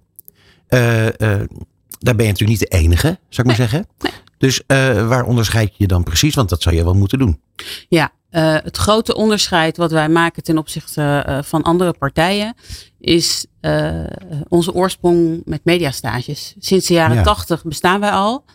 Daar 0.67 2.15
ben 2.15 2.25
je 2.25 2.31
natuurlijk 2.31 2.59
niet 2.59 2.59
de 2.59 2.77
enige, 2.77 3.07
zou 3.07 3.19
ik 3.29 3.45
maar 3.45 3.55
zeggen. 3.55 3.87
Nee. 3.99 4.11
Dus 4.37 4.61
waar 5.07 5.25
onderscheid 5.25 5.69
je 5.69 5.75
je 5.77 5.87
dan 5.87 6.03
precies? 6.03 6.35
Want 6.35 6.49
dat 6.49 6.61
zou 6.61 6.75
je 6.75 6.83
wel 6.83 6.93
moeten 6.93 7.19
doen. 7.19 7.41
Ja, 7.89 8.11
uh, 8.31 8.55
het 8.63 8.77
grote 8.77 9.15
onderscheid 9.15 9.77
wat 9.77 9.91
wij 9.91 10.09
maken 10.09 10.43
ten 10.43 10.57
opzichte 10.57 11.25
uh, 11.27 11.39
van 11.41 11.63
andere 11.63 11.93
partijen 11.93 12.55
is 12.99 13.45
uh, 13.61 14.03
onze 14.47 14.73
oorsprong 14.73 15.41
met 15.45 15.61
mediastages. 15.63 16.55
Sinds 16.59 16.87
de 16.87 16.93
jaren 16.93 17.23
tachtig 17.23 17.63
bestaan 17.63 17.99
wij 17.99 18.11
al. 18.11 18.45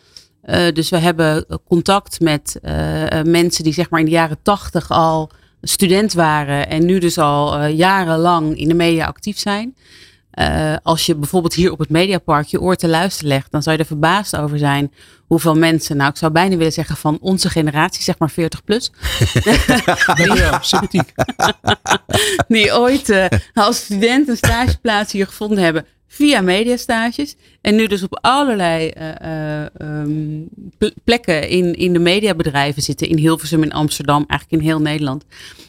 dus 0.73 0.91
we 0.91 0.99
hebben 0.99 1.47
contact 1.69 2.21
met 2.21 2.61
mensen 3.25 3.65
die 3.65 3.73
zeg 3.73 3.91
maar 3.91 4.01
in 4.01 4.07
de 4.07 4.13
jaren 4.13 4.43
tachtig 4.43 4.91
al 4.91 5.31
student 5.63 6.13
waren 6.13 6.69
en 6.69 6.87
nu 6.87 6.99
dus 6.99 7.19
al 7.19 7.67
jarenlang 7.67 8.59
in 8.59 8.69
de 8.69 8.75
media 8.75 9.07
actief 9.07 9.39
zijn. 9.39 9.77
Uh, 10.39 10.77
als 10.83 11.07
je 11.07 11.15
bijvoorbeeld 11.15 11.55
hier 11.55 11.73
op 11.73 11.79
het 11.79 11.89
Mediapark 11.89 12.47
je 12.47 12.61
oor 12.61 12.77
te 12.77 12.89
luisteren 12.89 13.29
legt, 13.29 13.51
dan 13.51 13.63
zou 13.63 13.77
je 13.77 13.83
er 13.83 13.89
verbaasd 13.89 14.37
over 14.37 14.59
zijn 14.59 14.93
hoeveel 15.27 15.55
mensen, 15.55 15.97
nou 15.97 16.11
ik 16.11 16.17
zou 16.17 16.33
bijna 16.33 16.57
willen 16.57 16.73
zeggen 16.73 16.97
van 16.97 17.19
onze 17.21 17.51
generatie, 17.51 18.03
zeg 18.03 18.19
maar 18.19 18.31
40 18.31 18.65
plus. 18.65 18.93
ja, 20.35 20.59
sympathiek. 20.63 21.13
die 22.49 22.73
ooit 22.79 23.09
uh, 23.09 23.27
als 23.55 23.77
student 23.77 24.29
een 24.29 24.37
stageplaats 24.37 25.13
hier 25.13 25.27
gevonden 25.27 25.65
hebben 25.65 25.87
via 26.13 26.41
mediastages. 26.41 27.37
En 27.61 27.75
nu 27.75 27.87
dus 27.87 28.03
op 28.03 28.19
allerlei 28.21 28.93
uh, 28.99 29.65
um, 29.79 30.49
plekken 31.05 31.49
in, 31.49 31.75
in 31.75 31.93
de 31.93 31.99
mediabedrijven 31.99 32.83
zitten. 32.83 33.09
In 33.09 33.19
Hilversum, 33.19 33.63
in 33.63 33.73
Amsterdam, 33.73 34.25
eigenlijk 34.27 34.63
in 34.63 34.69
heel 34.69 34.81
Nederland. 34.81 35.25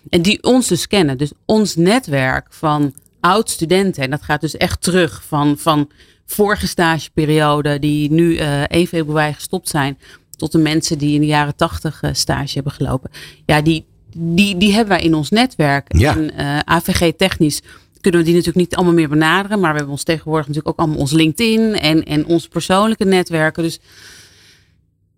En 0.10 0.22
die 0.22 0.44
ons 0.44 0.68
dus 0.68 0.88
kennen. 0.88 1.18
Dus 1.18 1.32
ons 1.46 1.76
netwerk 1.76 2.48
van 2.50 2.94
oud-studenten. 3.24 4.04
En 4.04 4.10
dat 4.10 4.22
gaat 4.22 4.42
dus 4.42 4.58
echt 4.58 4.82
terug 4.82 5.24
van, 5.28 5.58
van 5.58 5.90
vorige 6.26 6.68
stageperiode, 6.68 7.80
die 7.80 8.12
nu 8.12 8.38
uh, 8.38 8.62
1 8.62 8.88
februari 8.88 9.34
gestopt 9.34 9.70
zijn, 9.70 9.98
tot 10.38 10.52
de 10.52 10.58
mensen 10.58 10.98
die 10.98 11.14
in 11.14 11.20
de 11.20 11.28
jaren 11.28 11.56
80 11.56 12.02
uh, 12.02 12.10
stage 12.14 12.54
hebben 12.54 12.72
gelopen. 12.72 13.12
Ja, 13.46 13.62
die, 13.62 13.86
die, 14.16 14.58
die 14.58 14.72
hebben 14.74 14.96
wij 14.96 15.06
in 15.06 15.14
ons 15.14 15.30
netwerk. 15.30 15.98
Ja. 15.98 16.16
En 16.16 16.32
uh, 16.40 16.60
AVG 16.60 17.12
technisch 17.18 17.62
kunnen 18.02 18.20
we 18.20 18.26
die 18.26 18.36
natuurlijk 18.36 18.66
niet 18.66 18.76
allemaal 18.76 18.94
meer 18.94 19.10
benaderen. 19.10 19.60
Maar 19.60 19.72
we 19.72 19.78
hebben 19.78 19.96
ons 19.96 20.04
tegenwoordig 20.04 20.48
natuurlijk 20.48 20.74
ook 20.74 20.86
allemaal 20.86 21.02
ons 21.02 21.12
LinkedIn 21.12 21.74
en, 21.74 22.04
en 22.04 22.26
onze 22.26 22.50
persoonlijke 22.50 23.06
netwerken. 23.06 23.64
Dus 23.64 23.80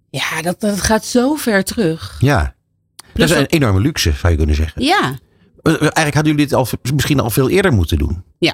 ja, 0.10 0.42
dat, 0.42 0.60
dat 0.60 0.82
gaat 0.82 1.06
zo 1.06 1.36
ver 1.36 1.64
terug. 1.64 2.18
Ja, 2.20 2.56
dat 3.14 3.30
is 3.30 3.36
een 3.36 3.46
enorme 3.46 3.80
luxe, 3.80 4.12
zou 4.12 4.32
je 4.32 4.38
kunnen 4.38 4.56
zeggen. 4.56 4.84
Ja, 4.84 5.02
eh, 5.04 5.12
eigenlijk 5.66 6.14
hadden 6.14 6.32
jullie 6.32 6.48
dit 6.48 6.54
al, 6.54 6.68
misschien 6.94 7.20
al 7.20 7.30
veel 7.30 7.50
eerder 7.50 7.74
moeten 7.74 7.98
doen. 7.98 8.24
Ja. 8.38 8.54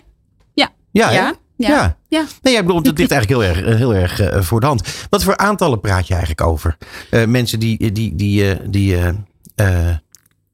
Ja. 0.53 0.71
Ja. 0.91 1.11
Ja. 1.11 1.35
Ja. 1.67 1.97
ja. 2.07 2.25
Nee, 2.41 2.55
ik 2.55 2.65
bedoel, 2.65 2.81
het 2.81 2.97
ligt 2.97 3.11
eigenlijk 3.17 3.41
heel 3.41 3.55
erg, 3.55 3.77
heel 3.77 3.95
erg 3.95 4.21
uh, 4.21 4.41
voor 4.41 4.59
de 4.59 4.65
hand. 4.65 5.05
Wat 5.09 5.23
voor 5.23 5.37
aantallen 5.37 5.79
praat 5.79 6.07
je 6.07 6.13
eigenlijk 6.13 6.47
over? 6.47 6.77
Uh, 7.11 7.25
mensen 7.25 7.59
die, 7.59 7.91
die, 7.91 8.15
die, 8.15 8.69
die 8.69 8.85
je 8.95 9.15
uh, 9.55 9.95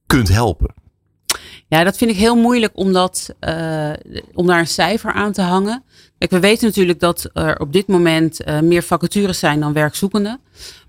kunt 0.05 0.27
helpen. 0.27 0.73
Ja, 1.67 1.83
dat 1.83 1.97
vind 1.97 2.11
ik 2.11 2.17
heel 2.17 2.35
moeilijk 2.35 2.71
om, 2.75 2.93
dat, 2.93 3.35
om 4.33 4.47
daar 4.47 4.59
een 4.59 4.67
cijfer 4.67 5.11
aan 5.11 5.31
te 5.31 5.41
hangen. 5.41 5.83
Kijk, 6.17 6.31
we 6.31 6.39
weten 6.39 6.67
natuurlijk 6.67 6.99
dat 6.99 7.29
er 7.33 7.59
op 7.59 7.73
dit 7.73 7.87
moment 7.87 8.39
meer 8.61 8.83
vacatures 8.83 9.39
zijn 9.39 9.59
dan 9.59 9.73
werkzoekenden. 9.73 10.39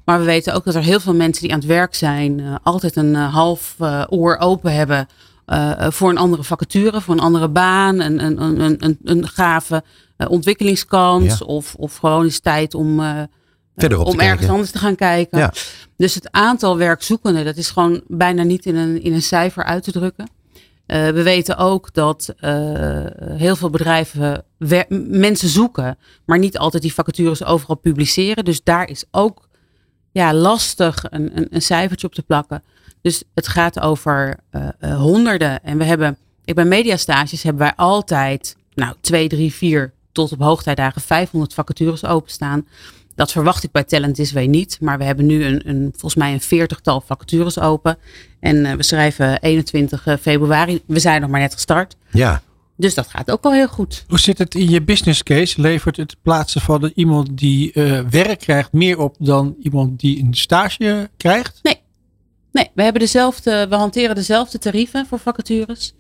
Maar 0.05 0.19
we 0.19 0.25
weten 0.25 0.55
ook 0.55 0.65
dat 0.65 0.75
er 0.75 0.83
heel 0.83 1.01
veel 1.01 1.15
mensen 1.15 1.43
die 1.43 1.53
aan 1.53 1.59
het 1.59 1.69
werk 1.69 1.95
zijn, 1.95 2.59
altijd 2.63 2.97
een 2.97 3.15
half 3.15 3.77
oor 4.09 4.37
open 4.37 4.75
hebben 4.75 5.09
uh, 5.49 5.87
voor 5.91 6.11
een 6.11 6.19
andere 6.19 6.45
vacature, 6.45 7.01
voor 7.01 7.15
een 7.15 7.21
andere 7.21 7.49
baan, 7.49 8.01
een, 8.01 8.25
een, 8.25 8.43
een, 8.43 8.77
een, 8.85 8.99
een 9.05 9.29
gave 9.29 9.83
uh, 10.19 10.31
ontwikkelingskans. 10.31 11.43
Of, 11.43 11.75
of 11.75 11.97
gewoon 11.97 12.27
is 12.27 12.41
tijd 12.41 12.75
om, 12.75 13.01
uh, 13.01 13.23
om 13.99 14.21
ergens 14.21 14.49
anders 14.49 14.71
te 14.71 14.79
gaan 14.79 14.95
kijken. 14.95 15.39
Ja. 15.39 15.53
Dus 15.97 16.15
het 16.15 16.31
aantal 16.31 16.77
werkzoekenden, 16.77 17.45
dat 17.45 17.57
is 17.57 17.71
gewoon 17.71 18.03
bijna 18.07 18.43
niet 18.43 18.67
in 18.67 18.77
een, 18.77 19.03
in 19.03 19.13
een 19.13 19.23
cijfer 19.23 19.65
uit 19.65 19.83
te 19.83 19.93
drukken. 19.93 20.31
we 20.87 21.23
weten 21.23 21.57
ook 21.57 21.95
dat 21.95 22.35
heel 23.21 23.57
veel 23.57 23.71
bedrijven 23.71 24.45
mensen 25.09 25.49
zoeken, 25.49 25.99
maar 26.25 26.39
niet 26.39 26.59
altijd 26.59 26.83
die 26.83 26.95
vacatures 26.95 27.45
overal 27.45 27.77
publiceren. 27.77 28.45
Dus 28.45 28.63
daar 28.63 28.89
is 28.89 29.05
ook 29.11 29.49
ja, 30.13 30.35
lastig 30.35 31.05
een, 31.11 31.31
een, 31.35 31.47
een 31.51 31.63
cijfertje 31.63 32.07
op 32.07 32.15
te 32.15 32.23
plakken. 32.23 32.63
Dus 33.03 33.23
het 33.35 33.49
gaat 33.49 33.81
over 33.81 34.37
uh, 34.53 34.97
honderden. 34.97 35.63
En 35.63 35.79
we 35.79 35.85
hebben, 35.85 36.17
ik 36.45 36.55
bij 36.55 36.65
mediastages 36.65 37.43
hebben 37.43 37.63
wij 37.63 37.75
altijd, 37.77 38.57
nou, 38.75 38.95
twee, 39.01 39.29
drie, 39.29 39.53
vier 39.53 39.93
tot 40.13 40.33
op 40.33 40.41
hoogtijdagen 40.41 41.01
500 41.01 41.55
vacatures 41.55 42.05
openstaan. 42.05 42.67
Dat 43.15 43.33
verwacht 43.33 43.65
ik 43.65 43.71
bij 43.71 43.85
Talent 43.85 44.19
Is 44.19 44.33
niet. 44.33 44.79
Maar 44.81 44.99
we 44.99 45.05
hebben 45.05 45.27
nu 45.27 45.45
een, 45.45 45.69
een, 45.69 45.89
volgens 45.91 46.15
mij 46.15 46.33
een 46.33 46.41
veertigtal 46.41 47.01
vacatures 47.07 47.59
open. 47.59 47.99
En 48.41 48.57
uh, 48.57 48.73
we 48.73 48.83
schrijven 48.83 49.41
21 49.41 50.07
februari. 50.21 50.83
We 50.87 50.99
zijn 50.99 51.21
nog 51.21 51.31
maar 51.31 51.41
net 51.41 51.53
gestart. 51.53 51.97
Ja. 52.11 52.43
Dus 52.77 52.95
dat 52.95 53.09
gaat 53.09 53.31
ook 53.31 53.43
wel 53.43 53.53
heel 53.53 53.69
goed. 53.69 54.05
Hoe 54.09 54.19
zit 54.19 54.39
het 54.39 54.55
in 54.55 54.71
je 54.71 54.83
business 54.83 55.23
case? 55.23 55.61
Levert 55.61 55.97
het 55.97 56.17
plaatsen 56.23 56.61
van 56.61 56.93
iemand 56.95 57.39
die 57.39 57.71
uh, 57.75 58.01
werk 58.11 58.39
krijgt 58.39 58.73
meer 58.73 58.99
op 58.99 59.17
dan 59.19 59.57
iemand 59.63 60.01
die 60.01 60.23
een 60.23 60.35
stage 60.35 61.11
krijgt? 61.17 61.59
Nee. 61.63 61.81
Nee, 62.53 62.71
we, 62.75 62.83
hebben 62.83 63.01
dezelfde, 63.01 63.67
we 63.69 63.75
hanteren 63.75 64.15
dezelfde 64.15 64.59
tarieven 64.59 65.07
voor 65.07 65.19
vacatures. 65.19 65.95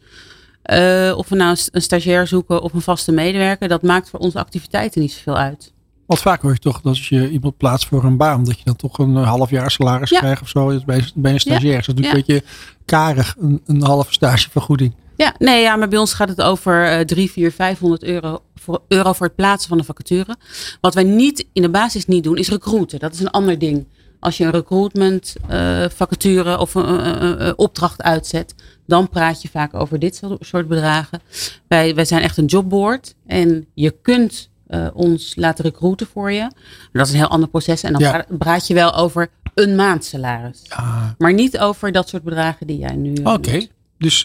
Uh, 0.64 1.14
of 1.16 1.28
we 1.28 1.36
nou 1.36 1.59
een 1.70 1.82
stagiair 1.82 2.26
zoeken 2.26 2.62
of 2.62 2.72
een 2.72 2.80
vaste 2.80 3.12
medewerker, 3.12 3.68
dat 3.68 3.82
maakt 3.82 4.11
voor 4.11 4.20
onze 4.20 4.38
activiteiten 4.38 5.01
niet 5.01 5.12
zoveel 5.12 5.36
uit. 5.36 5.72
Want 6.07 6.20
vaak 6.20 6.42
hoor 6.42 6.53
je 6.53 6.59
toch 6.59 6.80
dat 6.80 6.84
als 6.84 7.09
je 7.09 7.30
iemand 7.30 7.57
plaatst 7.57 7.88
voor 7.88 8.05
een 8.05 8.16
baan, 8.16 8.44
dat 8.44 8.59
je 8.59 8.64
dan 8.64 8.76
toch 8.76 8.99
een 8.99 9.14
half 9.14 9.51
jaar 9.51 9.70
salaris 9.70 10.11
krijgt 10.11 10.42
of 10.42 10.49
zo 10.49 10.80
bij, 10.86 11.05
bij 11.14 11.32
een 11.32 11.40
stagiair. 11.40 11.72
Ja. 11.72 11.78
Dat 11.78 11.88
is 11.88 11.94
natuurlijk 11.94 12.28
een 12.28 12.34
beetje 12.34 12.44
karig, 12.84 13.36
een, 13.38 13.62
een 13.66 13.82
halve 13.82 14.12
stagevergoeding. 14.12 14.94
Ja, 15.16 15.34
nee, 15.38 15.62
ja, 15.62 15.76
maar 15.76 15.88
bij 15.88 15.99
ons 15.99 16.12
gaat 16.12 16.28
het 16.28 16.42
over 16.42 16.99
uh, 16.99 17.05
3, 17.05 17.30
4, 17.30 17.53
500 17.53 18.03
euro 18.03 18.42
voor, 18.55 18.82
euro 18.88 19.12
voor 19.12 19.26
het 19.26 19.34
plaatsen 19.34 19.68
van 19.68 19.78
de 19.78 19.84
vacature. 19.84 20.36
Wat 20.80 20.94
wij 20.94 21.05
niet 21.05 21.46
in 21.53 21.62
de 21.62 21.70
basis 21.70 22.07
niet 22.07 22.24
doen, 22.24 22.36
is 22.36 22.49
recruiten. 22.49 22.99
Dat 22.99 23.14
is 23.14 23.20
een 23.20 23.30
ander 23.30 23.59
ding. 23.59 23.86
Als 24.20 24.36
je 24.36 24.44
een 24.44 24.50
recruitment 24.50 25.34
uh, 25.50 25.84
vacature 25.88 26.58
of 26.58 26.74
een, 26.74 27.42
uh, 27.42 27.52
opdracht 27.56 28.02
uitzet, 28.02 28.54
dan 28.86 29.08
praat 29.08 29.42
je 29.42 29.48
vaak 29.48 29.74
over 29.74 29.98
dit 29.98 30.22
soort 30.40 30.68
bedragen. 30.68 31.20
Wij, 31.68 31.94
wij 31.94 32.04
zijn 32.04 32.22
echt 32.22 32.36
een 32.36 32.44
jobboard 32.44 33.14
en 33.26 33.66
je 33.74 33.90
kunt 34.02 34.50
uh, 34.68 34.86
ons 34.92 35.32
laten 35.36 35.64
recruiten 35.64 36.06
voor 36.06 36.32
je. 36.32 36.50
Dat 36.92 37.06
is 37.06 37.12
een 37.12 37.18
heel 37.18 37.28
ander 37.28 37.48
proces 37.48 37.82
en 37.82 37.92
dan 37.92 38.00
ja. 38.00 38.24
praat 38.38 38.66
je 38.66 38.74
wel 38.74 38.94
over 38.94 39.30
een 39.54 39.76
maandsalaris. 39.76 40.60
Ja. 40.62 41.14
Maar 41.18 41.32
niet 41.32 41.58
over 41.58 41.92
dat 41.92 42.08
soort 42.08 42.22
bedragen 42.22 42.66
die 42.66 42.78
jij 42.78 42.96
nu. 42.96 43.12
Oké, 43.12 43.30
okay. 43.30 43.70
dus. 43.98 44.22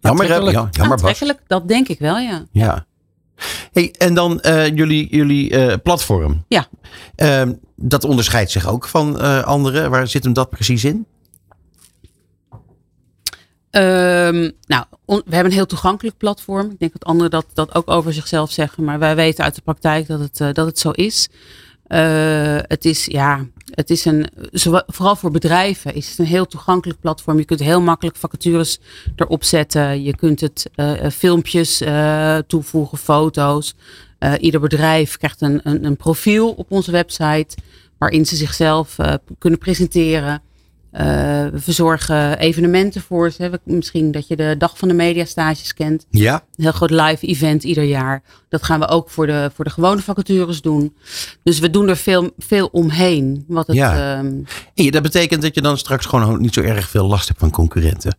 jammer, 0.00 0.50
ja, 0.52 0.68
jammer 0.70 1.00
Bas. 1.00 1.22
Dat 1.46 1.68
denk 1.68 1.88
ik 1.88 1.98
wel, 1.98 2.18
ja. 2.18 2.44
Ja. 2.52 2.86
Hey, 3.80 3.94
en 3.98 4.14
dan 4.14 4.38
uh, 4.42 4.66
jullie, 4.66 5.08
jullie 5.10 5.52
uh, 5.52 5.74
platform. 5.82 6.44
Ja. 6.48 6.68
Uh, 7.16 7.42
dat 7.76 8.04
onderscheidt 8.04 8.50
zich 8.50 8.68
ook 8.68 8.88
van 8.88 9.20
anderen. 9.44 9.90
Waar 9.90 10.08
zit 10.08 10.24
hem 10.24 10.32
dat 10.32 10.50
precies 10.50 10.84
in? 10.84 11.06
Um, 13.70 14.52
nou, 14.66 14.84
on, 15.04 15.22
we 15.24 15.34
hebben 15.34 15.44
een 15.44 15.58
heel 15.58 15.66
toegankelijk 15.66 16.16
platform. 16.16 16.70
Ik 16.70 16.78
denk 16.78 16.92
dat 16.92 17.04
anderen 17.04 17.30
dat, 17.30 17.46
dat 17.54 17.74
ook 17.74 17.90
over 17.90 18.12
zichzelf 18.12 18.50
zeggen. 18.52 18.84
Maar 18.84 18.98
wij 18.98 19.16
weten 19.16 19.44
uit 19.44 19.54
de 19.54 19.62
praktijk 19.62 20.06
dat 20.06 20.20
het, 20.20 20.54
dat 20.54 20.66
het 20.66 20.78
zo 20.78 20.90
is. 20.90 21.28
Het 22.66 22.84
is 22.84 23.04
ja, 23.04 23.46
het 23.74 23.90
is 23.90 24.04
een, 24.04 24.26
vooral 24.86 25.16
voor 25.16 25.30
bedrijven 25.30 25.94
is 25.94 26.08
het 26.08 26.18
een 26.18 26.24
heel 26.24 26.46
toegankelijk 26.46 27.00
platform. 27.00 27.38
Je 27.38 27.44
kunt 27.44 27.60
heel 27.60 27.80
makkelijk 27.80 28.16
vacatures 28.16 28.78
erop 29.16 29.44
zetten. 29.44 30.02
Je 30.02 30.16
kunt 30.16 30.40
het 30.40 30.70
uh, 30.76 30.92
filmpjes 31.12 31.82
uh, 31.82 32.36
toevoegen, 32.36 32.98
foto's. 32.98 33.74
Ieder 34.40 34.60
bedrijf 34.60 35.16
krijgt 35.16 35.40
een, 35.40 35.60
een, 35.62 35.84
een, 35.84 35.96
profiel 35.96 36.50
op 36.50 36.70
onze 36.70 36.90
website 36.90 37.56
waarin 37.98 38.26
ze 38.26 38.36
zichzelf 38.36 38.96
kunnen 39.38 39.58
presenteren. 39.58 40.42
Uh, 40.92 41.00
we 41.48 41.58
verzorgen 41.60 42.38
evenementen 42.38 43.00
voor 43.00 43.30
ze. 43.30 43.60
Misschien 43.64 44.12
dat 44.12 44.28
je 44.28 44.36
de 44.36 44.54
Dag 44.58 44.78
van 44.78 44.88
de 44.88 44.94
Mediastages 44.94 45.74
kent. 45.74 46.06
Ja. 46.10 46.34
Een 46.34 46.64
heel 46.64 46.72
groot 46.72 46.90
live 46.90 47.26
event 47.26 47.64
ieder 47.64 47.84
jaar. 47.84 48.22
Dat 48.48 48.62
gaan 48.62 48.80
we 48.80 48.88
ook 48.88 49.10
voor 49.10 49.26
de, 49.26 49.50
voor 49.54 49.64
de 49.64 49.70
gewone 49.70 50.00
vacatures 50.00 50.60
doen. 50.60 50.96
Dus 51.42 51.58
we 51.58 51.70
doen 51.70 51.88
er 51.88 51.96
veel, 51.96 52.30
veel 52.38 52.66
omheen. 52.66 53.44
Wat 53.48 53.66
het, 53.66 53.76
ja. 53.76 54.18
Um, 54.18 54.44
ja, 54.74 54.90
dat 54.90 55.02
betekent 55.02 55.42
dat 55.42 55.54
je 55.54 55.62
dan 55.62 55.78
straks 55.78 56.06
gewoon 56.06 56.40
niet 56.40 56.54
zo 56.54 56.60
erg 56.60 56.88
veel 56.88 57.06
last 57.06 57.28
hebt 57.28 57.40
van 57.40 57.50
concurrenten. 57.50 58.16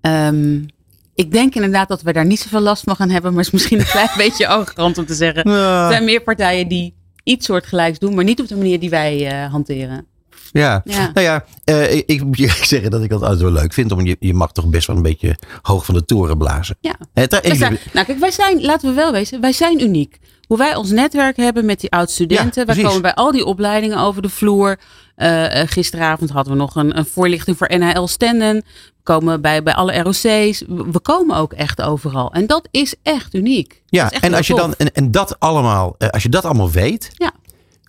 Um, 0.00 0.66
ik 1.14 1.32
denk 1.32 1.54
inderdaad 1.54 1.88
dat 1.88 2.02
we 2.02 2.12
daar 2.12 2.26
niet 2.26 2.40
zoveel 2.40 2.60
last 2.60 2.82
van 2.82 2.96
gaan 2.96 3.10
hebben. 3.10 3.30
Maar 3.34 3.44
het 3.44 3.46
is 3.46 3.52
misschien 3.52 3.78
een 3.78 3.86
klein 3.86 4.10
beetje 4.26 4.46
arrogant 4.48 4.98
om 4.98 5.06
te 5.06 5.14
zeggen. 5.14 5.44
Er 5.44 5.90
zijn 5.90 6.04
meer 6.04 6.22
partijen 6.22 6.68
die 6.68 6.94
iets 7.22 7.46
soortgelijks 7.46 7.98
doen. 7.98 8.14
Maar 8.14 8.24
niet 8.24 8.40
op 8.40 8.48
de 8.48 8.56
manier 8.56 8.80
die 8.80 8.90
wij 8.90 9.44
uh, 9.44 9.50
hanteren. 9.50 10.06
Ja. 10.52 10.82
nou 10.84 11.20
ja, 11.20 11.44
uh, 11.64 11.94
ik, 11.94 12.06
ik, 12.06 12.24
moet 12.24 12.38
je 12.38 12.48
zeggen 12.62 12.90
dat 12.90 13.02
ik 13.02 13.10
dat 13.10 13.22
altijd 13.22 13.40
wel 13.40 13.52
leuk 13.52 13.72
vind. 13.72 13.92
Om 13.92 14.06
je, 14.06 14.16
je 14.20 14.34
mag 14.34 14.52
toch 14.52 14.66
best 14.66 14.86
wel 14.86 14.96
een 14.96 15.02
beetje 15.02 15.38
hoog 15.62 15.84
van 15.84 15.94
de 15.94 16.04
toren 16.04 16.38
blazen. 16.38 16.76
Ja. 16.80 16.96
Het, 17.14 17.40
zijn, 17.42 17.78
nou 17.92 18.06
kijk, 18.06 18.18
wij 18.18 18.30
zijn, 18.30 18.62
laten 18.62 18.88
we 18.88 18.94
wel 18.94 19.12
wezen, 19.12 19.40
wij 19.40 19.52
zijn 19.52 19.82
uniek. 19.82 20.18
Hoe 20.46 20.58
wij 20.58 20.74
ons 20.74 20.90
netwerk 20.90 21.36
hebben 21.36 21.64
met 21.64 21.80
die 21.80 21.90
oud-studenten. 21.90 22.66
wij 22.66 22.82
komen 22.82 23.02
bij 23.02 23.14
al 23.14 23.32
die 23.32 23.44
opleidingen 23.44 23.98
over 23.98 24.22
de 24.22 24.28
vloer. 24.28 24.78
Uh, 25.16 25.44
gisteravond 25.50 26.30
hadden 26.30 26.52
we 26.52 26.58
nog 26.58 26.76
een, 26.76 26.98
een 26.98 27.06
voorlichting 27.06 27.56
voor 27.56 27.78
NHL 27.78 28.06
Stenden. 28.06 28.54
We 28.54 28.62
komen 29.02 29.40
bij, 29.40 29.62
bij 29.62 29.74
alle 29.74 30.02
ROC's. 30.02 30.64
We 30.66 31.00
komen 31.02 31.36
ook 31.36 31.52
echt 31.52 31.82
overal. 31.82 32.32
En 32.32 32.46
dat 32.46 32.68
is 32.70 32.94
echt 33.02 33.34
uniek. 33.34 33.82
Ja, 33.86 34.10
echt 34.10 34.22
en 34.22 34.34
als 34.34 34.46
je 34.46 34.54
dan 34.54 34.74
en, 34.74 34.92
en 34.92 35.10
dat 35.10 35.40
allemaal, 35.40 35.96
als 35.98 36.22
je 36.22 36.28
dat 36.28 36.44
allemaal 36.44 36.70
weet. 36.70 37.10
Ja. 37.12 37.32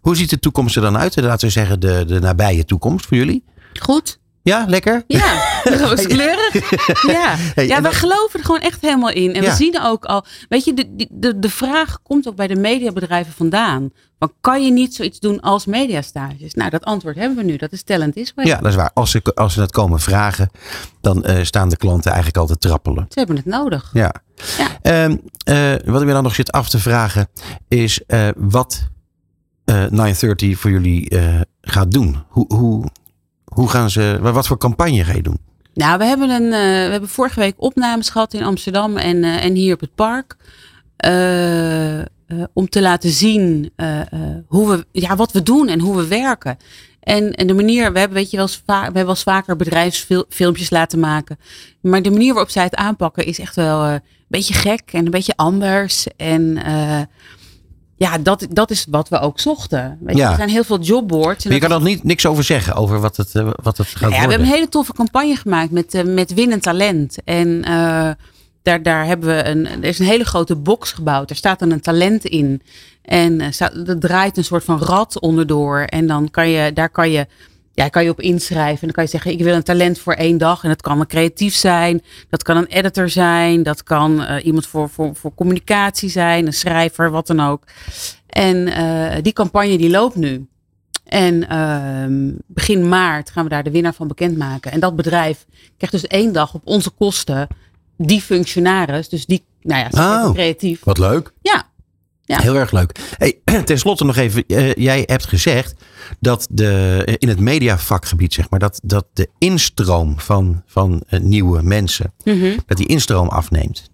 Hoe 0.10 0.18
ziet 0.18 0.30
de 0.30 0.39
toekomst 0.39 0.76
er 0.76 0.82
dan 0.82 0.97
uit? 0.97 1.16
Laten 1.16 1.47
we 1.47 1.53
zeggen 1.53 1.80
de, 1.80 2.03
de 2.07 2.20
nabije 2.20 2.66
toekomst 2.66 3.05
voor 3.05 3.18
jullie. 3.18 3.43
Goed. 3.80 4.20
Ja, 4.41 4.66
lekker? 4.68 5.03
Ja, 5.07 5.41
rooskleurig. 5.84 6.53
Ja, 7.07 7.36
ja 7.55 7.82
we 7.82 7.91
geloven 7.91 8.39
er 8.39 8.45
gewoon 8.45 8.62
echt 8.62 8.82
helemaal 8.82 9.10
in. 9.10 9.34
En 9.34 9.43
we 9.43 9.51
zien 9.51 9.82
ook 9.82 10.05
al, 10.05 10.26
weet 10.47 10.66
je, 10.66 10.74
de, 10.74 11.07
de, 11.12 11.39
de 11.39 11.49
vraag 11.49 12.01
komt 12.03 12.28
ook 12.28 12.36
bij 12.36 12.47
de 12.47 12.55
mediabedrijven 12.55 13.34
vandaan. 13.34 13.89
Maar 14.20 14.30
kan 14.41 14.66
je 14.66 14.72
niet 14.72 14.95
zoiets 14.95 15.20
doen 15.20 15.39
als 15.39 15.66
mediastages? 15.66 16.53
Nou, 16.53 16.70
dat 16.70 16.84
antwoord 16.84 17.16
hebben 17.16 17.38
we 17.38 17.43
nu. 17.43 17.57
Dat 17.57 17.72
is 17.72 17.84
Talent 17.84 18.16
Israel. 18.16 18.47
Ja, 18.47 18.57
dat 18.57 18.70
is 18.70 18.76
waar. 18.76 18.91
Als 18.93 19.12
ze, 19.12 19.22
als 19.34 19.53
ze 19.53 19.62
het 19.62 19.72
komen 19.72 19.99
vragen, 19.99 20.49
dan 21.01 21.24
uh, 21.28 21.43
staan 21.43 21.70
de 21.70 21.78
klanten 21.78 22.12
eigenlijk 22.12 22.38
altijd 22.38 22.62
trappelen. 22.62 23.05
Ze 23.10 23.20
hebben 23.20 23.36
het 23.36 23.45
nodig. 23.45 23.89
Ja. 23.93 24.14
ja. 24.82 25.03
Um, 25.03 25.22
uh, 25.49 25.72
wat 25.86 26.01
ik 26.01 26.07
me 26.07 26.14
dan 26.14 26.24
nog 26.24 26.36
zit 26.36 26.51
af 26.51 26.70
te 26.70 26.80
vragen, 26.80 27.28
is 27.68 28.01
uh, 28.07 28.28
wat 28.36 28.89
930 29.89 30.59
voor 30.59 30.72
jullie 30.72 31.11
gaat 31.61 31.91
doen. 31.91 32.24
Hoe, 32.28 32.45
hoe, 32.53 32.86
hoe 33.43 33.70
gaan 33.70 33.89
ze, 33.89 34.20
wat 34.22 34.47
voor 34.47 34.57
campagne 34.57 35.03
ga 35.03 35.13
je 35.13 35.22
doen? 35.22 35.38
Nou, 35.74 35.97
we 35.97 36.05
hebben, 36.05 36.30
een, 36.30 36.43
uh, 36.43 36.51
we 36.51 36.91
hebben 36.91 37.09
vorige 37.09 37.39
week 37.39 37.53
opnames 37.57 38.09
gehad 38.09 38.34
in 38.34 38.43
Amsterdam 38.43 38.97
en, 38.97 39.24
en 39.24 39.53
hier 39.53 39.74
op 39.74 39.80
het 39.80 39.95
park. 39.95 40.36
Om 42.53 42.70
te 42.70 42.82
laten 42.82 43.09
zien 43.09 43.72
hoe 44.47 44.70
we, 44.70 44.86
ja, 44.91 45.15
wat 45.15 45.32
we 45.32 45.43
doen 45.43 45.67
en 45.67 45.80
hoe 45.80 45.95
we 45.95 46.07
werken. 46.07 46.57
En, 46.99 47.34
en 47.34 47.47
de 47.47 47.53
manier, 47.53 47.93
we 47.93 47.99
hebben, 47.99 48.17
weet 48.17 48.32
je, 48.32 48.38
wel 48.38 48.47
we 48.65 48.74
hebben 48.74 48.93
wel 48.93 49.09
eens 49.09 49.24
vaker 49.24 49.55
bedrijfsfilmpjes 49.55 50.70
laten 50.70 50.99
maken. 50.99 51.39
Maar 51.82 52.01
de 52.01 52.11
manier 52.11 52.34
waarop 52.34 52.51
zij 52.51 52.63
het 52.63 52.76
aanpakken 52.76 53.26
is 53.26 53.39
echt 53.39 53.55
wel 53.55 53.86
een 53.86 54.01
beetje 54.28 54.53
gek 54.53 54.82
en 54.91 55.05
een 55.05 55.11
beetje 55.11 55.36
anders. 55.36 56.07
En 56.17 56.57
ja, 58.00 58.18
dat, 58.18 58.47
dat 58.50 58.72
is 58.72 58.86
wat 58.89 59.10
we 59.10 59.20
ook 59.20 59.39
zochten. 59.39 59.97
Weet 60.02 60.18
je, 60.18 60.24
Er 60.24 60.36
zijn 60.36 60.50
heel 60.50 60.64
veel 60.64 60.80
jobboards. 60.80 61.45
Maar 61.45 61.54
je 61.54 61.60
kan 61.60 61.72
er 61.72 61.82
niet, 61.82 62.04
niks 62.04 62.26
over 62.26 62.43
zeggen, 62.43 62.76
over 62.76 63.00
wat 63.00 63.18
het, 63.18 63.34
uh, 63.34 63.50
wat 63.62 63.78
het 63.78 63.88
gaat 63.88 64.00
ja, 64.00 64.08
worden. 64.08 64.26
We 64.26 64.32
hebben 64.32 64.47
een 64.47 64.54
hele 64.54 64.70
toffe 64.70 64.93
campagne 64.93 65.36
gemaakt 65.36 65.72
met, 65.72 65.93
uh, 65.93 66.04
met 66.04 66.34
winnend 66.34 66.62
talent. 66.62 67.18
En 67.24 67.47
uh, 67.47 68.10
daar, 68.62 68.84
daar 68.84 69.06
hebben 69.06 69.36
we 69.36 69.45
een, 69.45 69.66
er 69.66 69.84
is 69.84 70.00
een 70.00 70.06
hele 70.06 70.24
grote 70.24 70.56
box 70.56 70.91
gebouwd. 70.91 71.30
Er 71.30 71.36
staat 71.36 71.60
dan 71.60 71.72
een 71.72 71.82
talent 71.82 72.26
in. 72.26 72.62
En 73.02 73.41
er 73.41 74.00
draait 74.00 74.38
een 74.38 74.43
soort 74.43 74.64
van 74.64 74.80
rad 74.80 75.20
onderdoor. 75.20 75.80
En 75.80 76.08
dan 76.08 76.32
kan 76.32 76.50
je, 76.50 76.74
daar 76.74 76.89
kan 76.89 77.12
je 77.12 77.28
ja, 77.80 77.89
kan 77.89 78.03
je 78.03 78.09
op 78.09 78.21
inschrijven. 78.21 78.80
En 78.82 78.88
dan 78.88 78.91
kan 78.91 79.03
je 79.03 79.09
zeggen, 79.09 79.32
ik 79.32 79.41
wil 79.41 79.55
een 79.55 79.63
talent 79.63 79.99
voor 79.99 80.13
één 80.13 80.38
dag. 80.38 80.63
En 80.63 80.69
dat 80.69 80.82
kan 80.82 80.99
een 80.99 81.07
creatief 81.07 81.55
zijn. 81.55 82.01
Dat 82.30 82.43
kan 82.43 82.57
een 82.57 82.65
editor 82.65 83.09
zijn. 83.09 83.63
Dat 83.63 83.84
kan 83.84 84.21
uh, 84.21 84.45
iemand 84.45 84.67
voor, 84.67 84.89
voor, 84.89 85.15
voor 85.15 85.34
communicatie 85.34 86.09
zijn. 86.09 86.45
Een 86.45 86.53
schrijver, 86.53 87.11
wat 87.11 87.27
dan 87.27 87.39
ook. 87.39 87.63
En 88.27 88.67
uh, 88.67 89.15
die 89.21 89.34
campagne 89.34 89.77
die 89.77 89.89
loopt 89.89 90.15
nu. 90.15 90.47
En 91.03 91.45
uh, 91.51 92.34
begin 92.47 92.89
maart 92.89 93.30
gaan 93.30 93.43
we 93.43 93.49
daar 93.49 93.63
de 93.63 93.71
winnaar 93.71 93.93
van 93.93 94.07
bekendmaken. 94.07 94.71
En 94.71 94.80
dat 94.80 94.95
bedrijf 94.95 95.45
krijgt 95.77 95.95
dus 95.95 96.07
één 96.07 96.34
dag 96.34 96.53
op 96.53 96.61
onze 96.63 96.89
kosten 96.89 97.47
die 97.97 98.21
functionaris. 98.21 99.09
Dus 99.09 99.25
die, 99.25 99.45
nou 99.61 99.88
ja, 99.89 100.23
oh, 100.25 100.34
creatief. 100.34 100.84
Wat 100.84 100.97
leuk. 100.97 101.34
Ja, 101.41 101.68
ja. 102.30 102.41
Heel 102.41 102.55
erg 102.55 102.71
leuk. 102.71 102.99
Hey, 103.17 103.39
ten 103.65 103.80
slotte 103.80 104.05
nog 104.05 104.15
even. 104.15 104.43
Uh, 104.47 104.73
jij 104.73 105.03
hebt 105.05 105.25
gezegd 105.25 105.73
dat 106.19 106.47
de, 106.51 107.03
in 107.17 107.27
het 107.27 107.39
mediavakgebied, 107.39 108.34
zeg 108.34 108.49
maar, 108.49 108.59
dat, 108.59 108.80
dat 108.84 109.05
de 109.13 109.30
instroom 109.38 110.19
van, 110.19 110.63
van 110.65 111.03
uh, 111.09 111.19
nieuwe 111.19 111.61
mensen, 111.61 112.13
mm 112.23 112.39
-hmm. 112.39 112.55
dat 112.65 112.77
die 112.77 112.88
instroom 112.88 113.27
afneemt. 113.27 113.89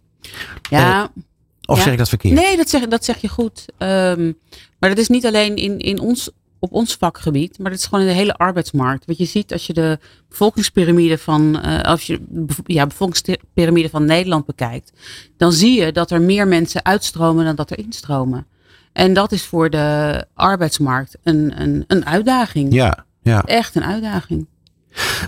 Ja. 0.70 1.02
Uh, 1.02 1.24
of 1.66 1.78
ja. 1.78 1.84
zeg 1.84 1.92
ik 1.92 1.98
dat 1.98 2.10
verkeerd? 2.10 2.34
Nee, 2.34 2.58
dat 2.58 2.70
zeg, 2.70 2.88
dat 2.88 3.06
zeg 3.06 3.18
je 3.18 3.28
goed. 3.28 3.66
Um, 3.78 4.38
maar 4.80 4.90
dat 4.90 4.98
is 4.98 5.08
niet 5.08 5.26
alleen 5.26 5.56
in, 5.56 5.80
in 5.80 6.00
ons, 6.00 6.30
op 6.66 6.74
ons 6.74 6.96
vakgebied, 6.96 7.60
maar 7.60 7.72
dat 7.72 7.80
is 7.80 7.86
gewoon 7.86 8.02
in 8.02 8.08
de 8.08 8.14
hele 8.14 8.36
arbeidsmarkt. 8.36 9.06
Wat 9.06 9.18
je 9.18 9.26
ziet 9.26 9.54
als 9.54 9.68
je 9.68 9.74
de 9.74 10.00
bevolkingspyramide 10.30 11.18
van, 11.18 11.62
uh, 11.66 11.82
als 11.82 12.08
je 12.08 12.20
ja, 12.66 12.88
bevolkingspyramide 12.88 13.90
van 13.90 14.06
Nederland 14.06 14.46
bekijkt, 14.46 14.92
dan 15.38 15.52
zie 15.52 15.82
je 15.82 15.92
dat 15.92 16.12
er 16.12 16.22
meer 16.22 16.48
mensen 16.48 16.86
uitstromen 16.86 17.46
dan 17.46 17.56
dat 17.56 17.72
er 17.72 17.78
instromen. 17.78 18.48
En 18.94 19.14
dat 19.14 19.32
is 19.32 19.44
voor 19.44 19.70
de 19.70 20.26
arbeidsmarkt 20.34 21.18
een, 21.24 21.62
een, 21.62 21.84
een 21.88 22.06
uitdaging. 22.06 22.74
Ja, 22.74 23.06
ja. 23.22 23.44
Echt 23.44 23.76
een 23.76 23.84
uitdaging. 23.86 24.48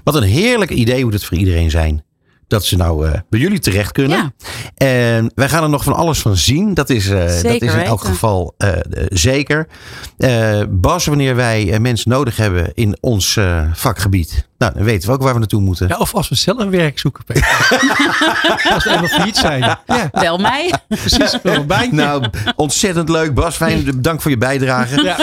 Wat 0.04 0.16
een 0.16 0.24
heerlijk 0.24 0.72
idee 0.72 1.04
moet 1.04 1.14
het 1.14 1.24
voor 1.24 1.38
iedereen 1.38 1.70
zijn 1.70 2.06
dat 2.48 2.66
ze 2.66 2.76
nou 2.76 3.08
uh, 3.08 3.14
bij 3.30 3.40
jullie 3.40 3.60
terecht 3.60 3.92
kunnen. 3.92 4.18
Ja. 4.18 4.34
En 4.76 5.32
wij 5.36 5.50
gaan 5.50 5.64
er 5.64 5.70
nog 5.70 5.84
van 5.84 5.94
alles 5.94 6.20
van 6.20 6.38
zien. 6.38 6.74
Dat 6.74 6.90
is, 6.90 7.10
uh, 7.10 7.26
dat 7.26 7.62
is 7.62 7.74
in 7.74 7.80
elk 7.80 8.02
geval 8.02 8.56
uh, 8.58 8.70
zeker. 9.10 9.68
Bas, 10.70 11.06
wanneer 11.06 11.36
wij 11.36 11.80
mensen 11.80 12.12
nodig 12.12 12.38
hebben 12.38 12.72
in 12.74 12.98
ons 13.02 13.40
vakgebied. 13.74 14.47
Nou, 14.58 14.74
dan 14.74 14.84
weten 14.84 15.08
we 15.08 15.16
ook 15.16 15.22
waar 15.22 15.34
we 15.34 15.40
naartoe 15.40 15.62
moeten. 15.62 15.88
Ja, 15.88 15.98
of 15.98 16.14
als 16.14 16.30
we 16.30 16.36
zelf 16.36 16.66
werk 16.70 17.00
zoeken. 17.00 17.24
als 18.74 18.84
we 18.84 18.90
helemaal 18.90 19.10
failliet 19.10 19.38
zijn. 19.38 19.60
Ja. 19.60 20.10
Bel 20.12 20.38
mij. 20.38 20.74
Precies, 20.88 21.42
bij. 21.68 21.90
Nou, 21.92 22.30
ontzettend 22.56 23.10
leuk 23.10 23.34
Bas. 23.34 23.56
Fijn, 23.56 24.02
dank 24.02 24.22
voor 24.22 24.32
je 24.32 24.38
bijdrage. 24.38 25.04
Ja. 25.04 25.18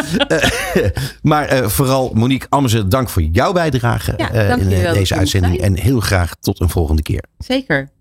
maar 1.23 1.71
vooral 1.71 2.11
Monique 2.15 2.47
Amze, 2.49 2.89
dank 2.89 3.09
voor 3.09 3.23
jouw 3.23 3.53
bijdrage 3.53 4.15
ja, 4.17 4.31
in 4.31 4.69
deze 4.93 5.15
uitzending. 5.15 5.61
En 5.61 5.79
heel 5.79 6.01
graag 6.01 6.35
tot 6.41 6.61
een 6.61 6.71
volgende 6.71 7.03
keer. 7.03 7.25
Zeker. 7.39 7.93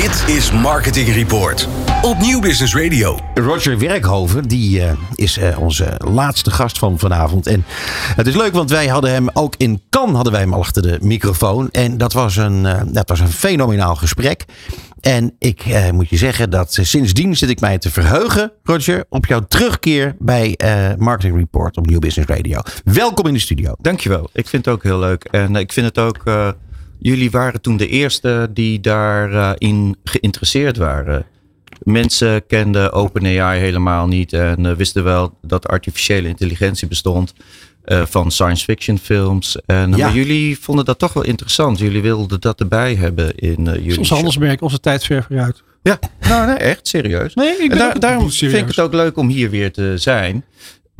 Dit 0.00 0.36
is 0.36 0.52
Marketing 0.52 1.08
Report 1.08 1.68
op 2.02 2.18
Nieuw 2.18 2.40
Business 2.40 2.74
Radio. 2.74 3.18
Roger 3.34 3.78
Werkhoven, 3.78 4.48
die 4.48 4.80
uh, 4.80 4.92
is 5.14 5.38
uh, 5.38 5.58
onze 5.58 5.94
laatste 6.04 6.50
gast 6.50 6.78
van 6.78 6.98
vanavond. 6.98 7.46
En 7.46 7.64
het 8.16 8.26
is 8.26 8.34
leuk, 8.34 8.52
want 8.52 8.70
wij 8.70 8.86
hadden 8.86 9.10
hem 9.10 9.28
ook 9.32 9.54
in 9.56 9.82
Cannes 9.90 10.14
hadden 10.14 10.32
wij 10.32 10.42
hem 10.42 10.52
al 10.52 10.60
achter 10.60 10.82
de 10.82 10.98
microfoon. 11.02 11.70
En 11.70 11.98
dat 11.98 12.12
was 12.12 12.36
een, 12.36 12.64
uh, 12.64 12.80
dat 12.86 13.08
was 13.08 13.20
een 13.20 13.28
fenomenaal 13.28 13.96
gesprek. 13.96 14.44
En 15.00 15.34
ik 15.38 15.64
moet 15.92 16.08
je 16.08 16.16
zeggen 16.16 16.50
dat 16.50 16.78
sindsdien 16.80 17.36
zit 17.36 17.50
ik 17.50 17.60
mij 17.60 17.78
te 17.78 17.90
verheugen, 17.90 18.52
Roger, 18.62 19.04
op 19.08 19.26
jouw 19.26 19.40
terugkeer 19.48 20.16
bij 20.18 20.58
Marketing 20.98 21.36
Report 21.36 21.76
op 21.76 21.86
Nieuw 21.86 21.98
Business 21.98 22.28
Radio. 22.28 22.60
Welkom 22.84 23.26
in 23.26 23.32
de 23.32 23.40
studio. 23.40 23.74
Dankjewel. 23.80 24.30
Ik 24.32 24.48
vind 24.48 24.64
het 24.64 24.74
ook 24.74 24.82
heel 24.82 24.98
leuk. 24.98 25.24
En 25.24 25.56
ik 25.56 25.72
vind 25.72 25.86
het 25.86 25.98
ook 25.98 26.22
Jullie 27.02 27.30
waren 27.30 27.60
toen 27.60 27.76
de 27.76 27.88
eerste 27.88 28.50
die 28.50 28.80
daarin 28.80 29.86
uh, 29.86 29.92
geïnteresseerd 30.04 30.76
waren. 30.76 31.26
Mensen 31.82 32.46
kenden 32.46 32.92
OpenAI 32.92 33.58
helemaal 33.60 34.06
niet 34.06 34.32
en 34.32 34.64
uh, 34.64 34.72
wisten 34.72 35.04
wel 35.04 35.38
dat 35.42 35.68
artificiële 35.68 36.28
intelligentie 36.28 36.88
bestond 36.88 37.34
uh, 37.84 38.02
van 38.06 38.30
science 38.30 38.64
fiction 38.64 38.98
films. 38.98 39.60
En, 39.66 39.90
ja. 39.90 40.06
Maar 40.06 40.14
jullie 40.14 40.58
vonden 40.58 40.84
dat 40.84 40.98
toch 40.98 41.12
wel 41.12 41.24
interessant. 41.24 41.78
Jullie 41.78 42.02
wilden 42.02 42.40
dat 42.40 42.60
erbij 42.60 42.94
hebben 42.94 43.34
in 43.36 43.64
jullie. 43.64 43.98
Ons 43.98 44.10
handelsmerk, 44.10 44.60
onze 44.62 44.80
tijdsver 44.80 45.22
vooruit. 45.22 45.62
Ja, 45.82 45.98
nou 46.28 46.46
nee, 46.46 46.56
echt 46.56 46.88
serieus. 46.88 47.34
Nee, 47.34 47.56
ik 47.56 47.68
ben 47.68 47.78
daar, 47.78 48.00
daarom 48.00 48.30
vind 48.30 48.54
ik 48.54 48.66
het 48.66 48.80
ook 48.80 48.92
leuk 48.92 49.16
om 49.16 49.28
hier 49.28 49.50
weer 49.50 49.72
te 49.72 49.92
zijn. 49.96 50.44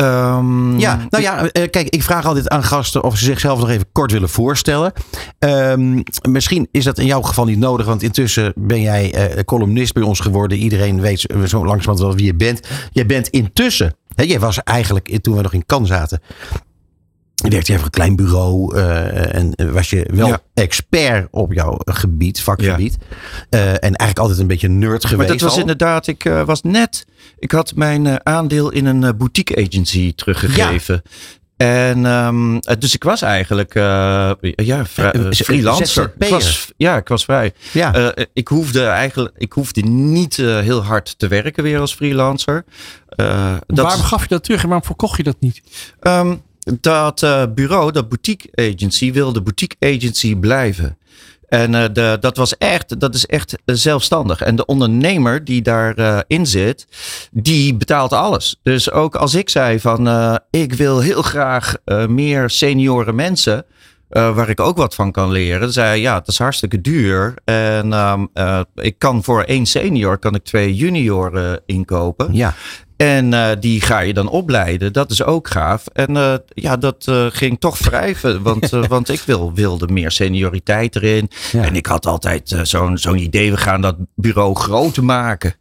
Um, 0.01 0.79
ja, 0.79 1.07
nou 1.11 1.23
ja, 1.23 1.49
kijk, 1.53 1.89
ik 1.89 2.03
vraag 2.03 2.25
altijd 2.25 2.49
aan 2.49 2.65
gasten 2.65 3.05
of 3.05 3.17
ze 3.17 3.25
zichzelf 3.25 3.59
nog 3.59 3.69
even 3.69 3.87
kort 3.93 4.13
willen 4.13 4.29
voorstellen. 4.29 4.93
Um, 5.39 6.03
misschien 6.29 6.69
is 6.71 6.85
dat 6.85 6.99
in 6.99 7.07
jouw 7.07 7.23
geval 7.23 7.45
niet 7.45 7.59
nodig, 7.59 7.87
want 7.87 8.03
intussen 8.03 8.53
ben 8.57 8.81
jij 8.81 9.35
uh, 9.37 9.43
columnist 9.43 9.93
bij 9.93 10.03
ons 10.03 10.21
geworden. 10.21 10.59
Iedereen 10.59 11.01
weet 11.01 11.21
zo 11.21 11.65
langzamerhand 11.65 11.99
wel 11.99 12.15
wie 12.15 12.25
je 12.25 12.35
bent. 12.35 12.61
Jij 12.93 13.07
bent 13.07 13.29
intussen, 13.29 13.95
hè, 14.15 14.23
jij 14.23 14.41
was 14.41 14.63
eigenlijk 14.63 15.19
toen 15.23 15.37
we 15.37 15.43
nog 15.43 15.53
in 15.53 15.67
Cannes 15.67 15.89
zaten, 15.89 16.21
werkte 17.49 17.73
je 17.73 17.79
voor 17.79 17.87
een 17.87 17.93
klein 17.93 18.17
bureau 18.17 18.77
en 18.77 19.55
was 19.73 19.91
je 19.91 20.07
wel 20.13 20.37
expert 20.55 21.29
op 21.31 21.53
jouw 21.53 21.79
gebied, 21.85 22.41
vakgebied. 22.41 22.97
en 23.51 23.81
eigenlijk 23.81 24.19
altijd 24.19 24.39
een 24.39 24.47
beetje 24.47 24.69
nerd 24.69 25.05
geweest. 25.05 25.29
Maar 25.29 25.39
dat 25.39 25.49
was 25.49 25.59
inderdaad, 25.59 26.07
ik 26.07 26.23
was 26.45 26.63
net, 26.63 27.07
ik 27.39 27.53
had 27.53 27.75
mijn 27.75 28.27
aandeel 28.27 28.71
in 28.71 28.87
een 28.87 29.17
boutique 29.17 29.67
agency 29.67 30.15
teruggegeven. 30.15 31.03
En 31.61 32.05
um, 32.05 32.61
dus 32.79 32.95
ik 32.95 33.05
was 33.05 33.23
eigenlijk 33.23 33.75
uh, 33.75 34.31
ja, 34.41 34.85
freelancer. 35.31 36.13
Ik 36.19 36.29
was, 36.29 36.73
ja, 36.77 36.97
ik 36.97 37.09
was 37.09 37.25
vrij. 37.25 37.53
Ja. 37.73 37.97
Uh, 37.97 38.25
ik 38.33 38.49
hoefde 38.49 38.85
eigenlijk 38.85 39.35
ik 39.37 39.53
hoefde 39.53 39.81
niet 39.81 40.37
uh, 40.37 40.59
heel 40.59 40.85
hard 40.85 41.19
te 41.19 41.29
werken 41.29 41.63
weer 41.63 41.81
als 41.81 41.95
freelancer. 41.95 42.65
waarom 43.67 44.01
gaf 44.01 44.23
je 44.23 44.29
dat 44.29 44.45
terug 44.45 44.63
en 44.63 44.69
waarom 44.69 44.87
verkocht 44.87 45.17
je 45.17 45.23
dat 45.23 45.37
niet? 45.41 45.63
Um, 46.01 46.43
dat 46.81 47.27
bureau, 47.55 47.93
dat 47.93 48.09
boutique 48.09 48.49
agency, 48.55 49.13
wilde 49.13 49.43
boutique 49.43 49.95
agency 49.95 50.37
blijven. 50.37 50.99
En 51.49 51.93
de, 51.93 52.17
dat, 52.21 52.37
was 52.37 52.57
echt, 52.59 53.01
dat 53.01 53.15
is 53.15 53.27
echt 53.27 53.57
zelfstandig. 53.65 54.41
En 54.41 54.57
de 54.57 54.67
ondernemer 54.67 55.45
die 55.45 55.63
daarin 55.63 56.25
in 56.27 56.47
zit, 56.47 56.87
die 57.31 57.75
betaalt 57.75 58.13
alles. 58.13 58.61
Dus 58.63 58.91
ook 58.91 59.15
als 59.15 59.35
ik 59.35 59.49
zei 59.49 59.81
van 59.81 60.09
ik 60.51 60.73
wil 60.73 61.01
heel 61.01 61.23
graag 61.23 61.75
meer 62.09 62.51
senioren 62.51 63.15
mensen. 63.15 63.65
waar 64.09 64.49
ik 64.49 64.61
ook 64.61 64.77
wat 64.77 64.95
van 64.95 65.13
kan 65.13 65.31
leren. 65.31 65.73
Zei 65.73 66.01
ja, 66.01 66.19
het 66.19 66.29
is 66.29 66.39
hartstikke 66.39 66.81
duur. 66.81 67.35
En 67.45 67.93
um, 67.93 68.29
ik 68.75 68.99
kan 68.99 69.25
voor 69.25 69.43
één 69.43 69.67
senior 69.67 70.19
kan 70.19 70.35
ik 70.35 70.45
twee 70.45 70.75
junioren 70.75 71.61
inkopen. 71.67 72.35
Ja. 72.35 72.55
En 73.01 73.33
uh, 73.33 73.51
die 73.61 73.81
ga 73.81 74.01
je 74.01 74.15
dan 74.15 74.29
opleiden. 74.29 74.93
Dat 74.93 75.11
is 75.11 75.23
ook 75.23 75.49
gaaf. 75.49 75.87
En 75.87 76.17
uh, 76.17 76.35
ja, 76.49 76.77
dat 76.77 77.07
uh, 77.09 77.27
ging 77.29 77.61
toch 77.61 77.79
wrijven. 77.79 78.43
Want, 78.43 78.71
want 78.89 79.09
ik 79.09 79.21
wil, 79.21 79.53
wilde 79.55 79.89
meer 79.89 80.11
senioriteit 80.11 80.97
erin. 80.97 81.31
Ja. 81.53 81.65
En 81.65 81.77
ik 81.77 81.87
had 81.87 82.07
altijd 82.07 82.57
zo'n 82.63 82.99
zo'n 82.99 83.19
idee. 83.19 83.51
We 83.51 83.57
gaan 83.57 83.81
dat 83.81 83.97
bureau 84.15 84.55
groter 84.55 85.05
maken. 85.05 85.55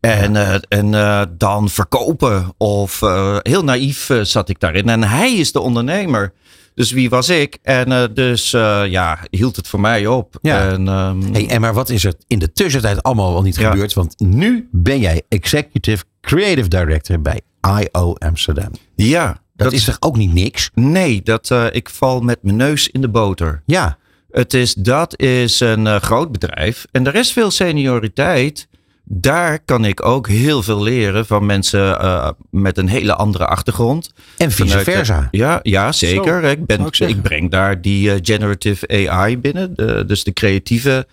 En, 0.00 0.32
ja. 0.32 0.60
en 0.68 0.90
dan 1.38 1.68
verkopen. 1.68 2.54
Of 2.56 3.00
heel 3.42 3.64
naïef 3.64 4.10
zat 4.22 4.48
ik 4.48 4.60
daarin. 4.60 4.88
En 4.88 5.02
hij 5.02 5.34
is 5.34 5.52
de 5.52 5.60
ondernemer. 5.60 6.32
Dus 6.74 6.90
wie 6.90 7.10
was 7.10 7.28
ik? 7.28 7.58
En 7.62 8.10
dus 8.14 8.50
ja, 8.88 9.18
hield 9.30 9.56
het 9.56 9.68
voor 9.68 9.80
mij 9.80 10.06
op. 10.06 10.38
Ja. 10.42 10.70
En, 10.70 10.88
um, 10.88 11.32
hey, 11.32 11.48
en 11.48 11.60
maar 11.60 11.74
wat 11.74 11.90
is 11.90 12.04
er 12.04 12.14
in 12.26 12.38
de 12.38 12.52
tussentijd 12.52 13.02
allemaal 13.02 13.34
al 13.34 13.42
niet 13.42 13.56
ja. 13.56 13.70
gebeurd? 13.70 13.92
Want 13.92 14.14
nu 14.18 14.68
ben 14.70 15.00
jij 15.00 15.22
executive 15.28 16.04
creative 16.24 16.68
director 16.68 17.20
bij 17.20 17.40
IO 17.80 18.14
Amsterdam. 18.14 18.70
Ja. 18.94 19.26
Dat, 19.26 19.70
dat 19.70 19.72
is 19.72 19.84
toch 19.84 19.96
ook 20.00 20.16
niet 20.16 20.32
niks? 20.32 20.70
Nee, 20.74 21.22
dat, 21.22 21.50
uh, 21.50 21.66
ik 21.70 21.90
val 21.90 22.20
met 22.20 22.38
mijn 22.42 22.56
neus 22.56 22.88
in 22.88 23.00
de 23.00 23.08
boter. 23.08 23.62
Ja. 23.66 23.98
Het 24.30 24.54
is, 24.54 24.74
dat 24.74 25.20
is 25.20 25.60
een 25.60 25.86
uh, 25.86 25.96
groot 25.96 26.32
bedrijf 26.32 26.86
en 26.90 27.06
er 27.06 27.14
is 27.14 27.32
veel 27.32 27.50
senioriteit. 27.50 28.68
Daar 29.04 29.58
kan 29.64 29.84
ik 29.84 30.04
ook 30.04 30.28
heel 30.28 30.62
veel 30.62 30.82
leren 30.82 31.26
van 31.26 31.46
mensen 31.46 31.80
uh, 31.80 32.30
met 32.50 32.78
een 32.78 32.88
hele 32.88 33.14
andere 33.14 33.46
achtergrond. 33.46 34.12
En 34.36 34.50
vice 34.50 34.78
versa. 34.78 35.28
Ja, 35.30 35.60
ja 35.62 35.92
zeker. 35.92 36.42
Zo, 36.42 36.48
ik, 36.48 36.66
ben, 36.66 36.86
ik, 36.86 36.98
ik, 36.98 37.22
breng 37.22 37.50
daar 37.50 37.80
die 37.80 38.08
uh, 38.08 38.14
generative 38.22 39.08
AI 39.08 39.38
binnen. 39.38 39.74
De, 39.74 40.04
dus 40.06 40.24
de 40.24 40.32
creatieve 40.32 41.06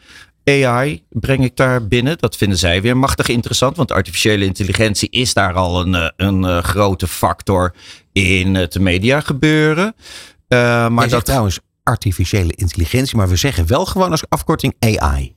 AI 0.44 1.04
breng 1.10 1.44
ik 1.44 1.56
daar 1.56 1.88
binnen. 1.88 2.18
Dat 2.18 2.38
vinden 2.38 2.58
zij 2.58 2.82
weer 2.82 2.98
machtig 2.98 3.28
interessant, 3.28 3.78
want 3.78 3.92
artificiële 3.92 4.46
intelligentie 4.46 5.10
is 5.10 5.34
daar 5.34 5.54
al 5.54 5.82
een, 5.82 5.96
eh, 5.96 6.10
een, 6.16 6.44
een 6.44 6.64
grote 6.64 7.08
factor 7.08 7.74
in 8.12 8.56
het 8.56 8.80
media 8.80 9.20
gebeuren. 9.20 9.96
Uh, 10.48 10.88
maar 10.88 11.10
dat 11.10 11.26
trouwens 11.26 11.60
artificiële 11.84 12.54
intelligentie, 12.56 13.18
maar 13.18 13.30
we 13.30 13.36
zeggen 13.36 13.68
wel 13.68 13.86
gewoon 13.86 14.12
als 14.12 14.24
afkorting 14.30 14.76
AI. 14.80 15.36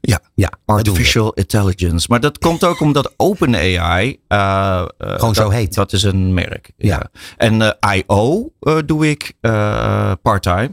Ja, 0.00 0.20
ja 0.34 0.52
artificial 0.64 1.32
intelligence. 1.32 2.06
Maar 2.10 2.20
dat 2.20 2.38
komt 2.38 2.64
ook 2.64 2.80
omdat 2.80 3.14
OpenAI. 3.16 4.18
Uh, 4.28 4.84
Gewoon 4.98 5.34
zo 5.34 5.50
heet. 5.50 5.74
Dat 5.74 5.92
is 5.92 6.02
een 6.02 6.34
merk. 6.34 6.70
Ja. 6.76 7.10
En 7.36 7.60
uh, 7.60 7.70
I.O. 7.96 8.52
doe 8.86 9.08
ik 9.08 9.32
part-time. 10.22 10.70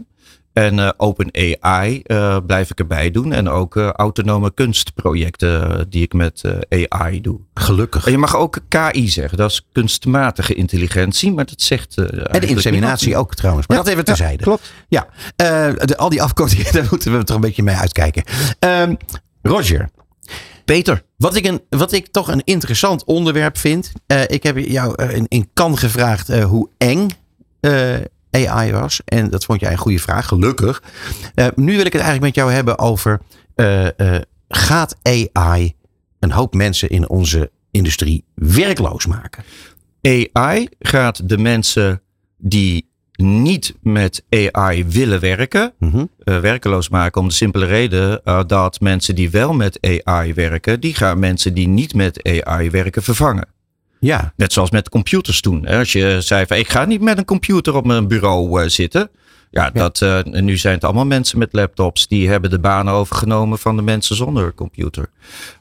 En 0.53 0.77
uh, 0.77 0.89
OpenAI 0.97 2.01
uh, 2.05 2.37
blijf 2.45 2.69
ik 2.71 2.79
erbij 2.79 3.11
doen. 3.11 3.33
En 3.33 3.49
ook 3.49 3.75
uh, 3.75 3.89
autonome 3.89 4.53
kunstprojecten 4.53 5.85
die 5.89 6.03
ik 6.03 6.13
met 6.13 6.43
AI 6.69 7.21
doe. 7.21 7.39
Gelukkig. 7.53 8.05
En 8.05 8.11
je 8.11 8.17
mag 8.17 8.35
ook 8.35 8.59
KI 8.67 9.09
zeggen. 9.09 9.37
Dat 9.37 9.51
is 9.51 9.67
kunstmatige 9.71 10.53
intelligentie. 10.53 11.31
Maar 11.31 11.45
dat 11.45 11.61
zegt. 11.61 11.97
en 11.97 12.39
de 12.39 12.47
inseminatie 12.47 13.17
ook 13.17 13.35
trouwens. 13.35 13.67
Maar 13.67 13.77
ja, 13.77 13.83
dat 13.83 13.91
even 13.91 14.05
terzijde. 14.05 14.37
Ja, 14.37 14.43
klopt. 14.43 14.73
Ja, 14.87 15.07
de, 15.35 15.97
al 15.97 16.09
die 16.09 16.21
afkortingen, 16.21 16.73
daar 16.73 16.87
moeten 16.89 17.17
we 17.17 17.23
toch 17.23 17.35
een 17.35 17.41
beetje 17.41 17.63
mee 17.63 17.75
uitkijken. 17.75 18.23
Um, 18.59 18.97
Roger. 19.41 19.89
Peter. 20.65 21.03
Wat 21.17 21.35
ik, 21.35 21.45
een, 21.45 21.61
wat 21.69 21.91
ik 21.91 22.07
toch 22.07 22.27
een 22.27 22.41
interessant 22.43 23.03
onderwerp 23.03 23.57
vind. 23.57 23.91
ik 24.27 24.43
heb 24.43 24.57
jou 24.57 25.03
in, 25.03 25.25
in 25.27 25.49
kan 25.53 25.77
gevraagd 25.77 26.41
hoe 26.41 26.69
eng 26.77 27.07
AI 28.31 28.71
was. 28.71 29.01
En 29.05 29.29
dat 29.29 29.45
vond 29.45 29.59
jij 29.59 29.71
een 29.71 29.77
goede 29.77 29.99
vraag, 29.99 30.27
gelukkig. 30.27 30.83
Uh, 31.35 31.47
nu 31.55 31.75
wil 31.75 31.85
ik 31.85 31.93
het 31.93 32.01
eigenlijk 32.01 32.23
met 32.23 32.35
jou 32.35 32.51
hebben 32.51 32.79
over: 32.79 33.21
uh, 33.55 33.83
uh, 33.83 34.15
gaat 34.47 34.95
AI 35.01 35.73
een 36.19 36.31
hoop 36.31 36.53
mensen 36.53 36.89
in 36.89 37.09
onze 37.09 37.51
industrie 37.71 38.25
werkloos 38.35 39.05
maken? 39.05 39.43
AI 40.33 40.67
gaat 40.79 41.29
de 41.29 41.37
mensen 41.37 42.01
die 42.37 42.89
niet 43.15 43.75
met 43.81 44.23
AI 44.29 44.85
willen 44.85 45.19
werken, 45.19 45.73
mm 45.79 45.91
-hmm. 45.91 46.09
werkeloos 46.23 46.89
maken 46.89 47.21
om 47.21 47.27
de 47.27 47.33
simpele 47.33 47.65
reden 47.65 48.21
dat 48.47 48.79
mensen 48.79 49.15
die 49.15 49.29
wel 49.29 49.53
met 49.53 50.01
AI 50.03 50.33
werken, 50.33 50.79
die 50.79 50.93
gaan 50.93 51.19
mensen 51.19 51.53
die 51.53 51.67
niet 51.67 51.93
met 51.93 52.43
AI 52.43 52.69
werken 52.69 53.03
vervangen. 53.03 53.47
Ja. 54.01 54.33
Net 54.35 54.53
zoals 54.53 54.71
met 54.71 54.89
computers 54.89 55.41
toen. 55.41 55.67
Als 55.67 55.91
je 55.91 56.17
zei 56.21 56.45
van 56.45 56.57
ik 56.57 56.69
ga 56.69 56.85
niet 56.85 57.01
met 57.01 57.17
een 57.17 57.25
computer 57.25 57.75
op 57.75 57.85
mijn 57.85 58.07
bureau 58.07 58.61
uh, 58.61 58.67
zitten. 58.67 59.09
Ja, 59.51 59.63
ja. 59.63 59.69
Dat, 59.69 60.01
uh, 60.01 60.23
nu 60.23 60.57
zijn 60.57 60.73
het 60.73 60.83
allemaal 60.83 61.05
mensen 61.05 61.39
met 61.39 61.53
laptops. 61.53 62.07
Die 62.07 62.29
hebben 62.29 62.49
de 62.49 62.59
banen 62.59 62.93
overgenomen 62.93 63.59
van 63.59 63.75
de 63.75 63.81
mensen 63.81 64.15
zonder 64.15 64.53
computer. 64.53 65.09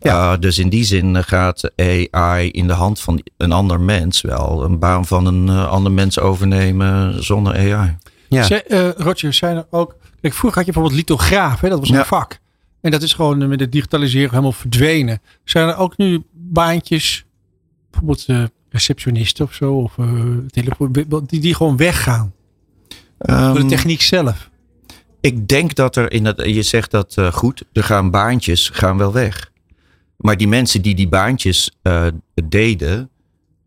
Ja. 0.01 0.33
Uh, 0.33 0.39
dus 0.41 0.59
in 0.59 0.69
die 0.69 0.85
zin 0.85 1.25
gaat 1.25 1.71
AI 1.77 2.51
in 2.51 2.67
de 2.67 2.73
hand 2.73 3.01
van 3.01 3.23
een 3.37 3.53
ander 3.53 3.81
mens 3.81 4.21
wel 4.21 4.65
een 4.65 4.79
baan 4.79 5.07
van 5.07 5.27
een 5.27 5.49
ander 5.49 5.93
mens 5.93 6.19
overnemen 6.19 7.25
zonder 7.25 7.55
AI. 7.55 7.97
Ja. 8.29 8.43
Zij, 8.43 8.65
Roger, 8.97 9.33
zijn 9.33 9.57
er 9.57 9.67
ook... 9.71 9.97
Kijk, 10.21 10.35
vroeger 10.35 10.59
had 10.59 10.67
je 10.67 10.73
bijvoorbeeld 10.73 11.09
lithograaf. 11.09 11.61
Hè? 11.61 11.69
Dat 11.69 11.79
was 11.79 11.89
een 11.89 11.95
ja. 11.95 12.05
vak. 12.05 12.39
En 12.81 12.91
dat 12.91 13.03
is 13.03 13.15
gewoon 13.15 13.49
met 13.49 13.61
het 13.61 13.73
digitaliseren 13.73 14.31
helemaal 14.31 14.53
verdwenen. 14.53 15.21
Zijn 15.45 15.69
er 15.69 15.77
ook 15.77 15.97
nu 15.97 16.23
baantjes 16.33 17.25
bijvoorbeeld 17.91 18.29
uh, 18.29 18.45
receptionisten 18.69 19.45
of 19.45 19.55
zo, 19.55 19.75
of 19.75 19.97
uh, 19.97 20.37
die, 21.27 21.41
die 21.41 21.55
gewoon 21.55 21.77
weggaan. 21.77 22.33
Um, 23.19 23.37
Door 23.37 23.55
de 23.55 23.65
techniek 23.65 24.01
zelf. 24.01 24.51
Ik 25.21 25.49
denk 25.49 25.75
dat 25.75 25.97
er 25.97 26.13
in 26.13 26.25
het, 26.25 26.43
je 26.45 26.63
zegt 26.63 26.91
dat 26.91 27.17
uh, 27.19 27.33
goed, 27.33 27.65
er 27.73 27.85
gaan 27.85 28.11
baantjes 28.11 28.69
gaan 28.69 28.99
wel 28.99 29.13
weg. 29.13 29.51
Maar 30.17 30.37
die 30.37 30.49
mensen 30.49 30.83
die 30.83 30.95
die 30.95 31.09
baantjes 31.09 31.79
deden, 32.49 33.11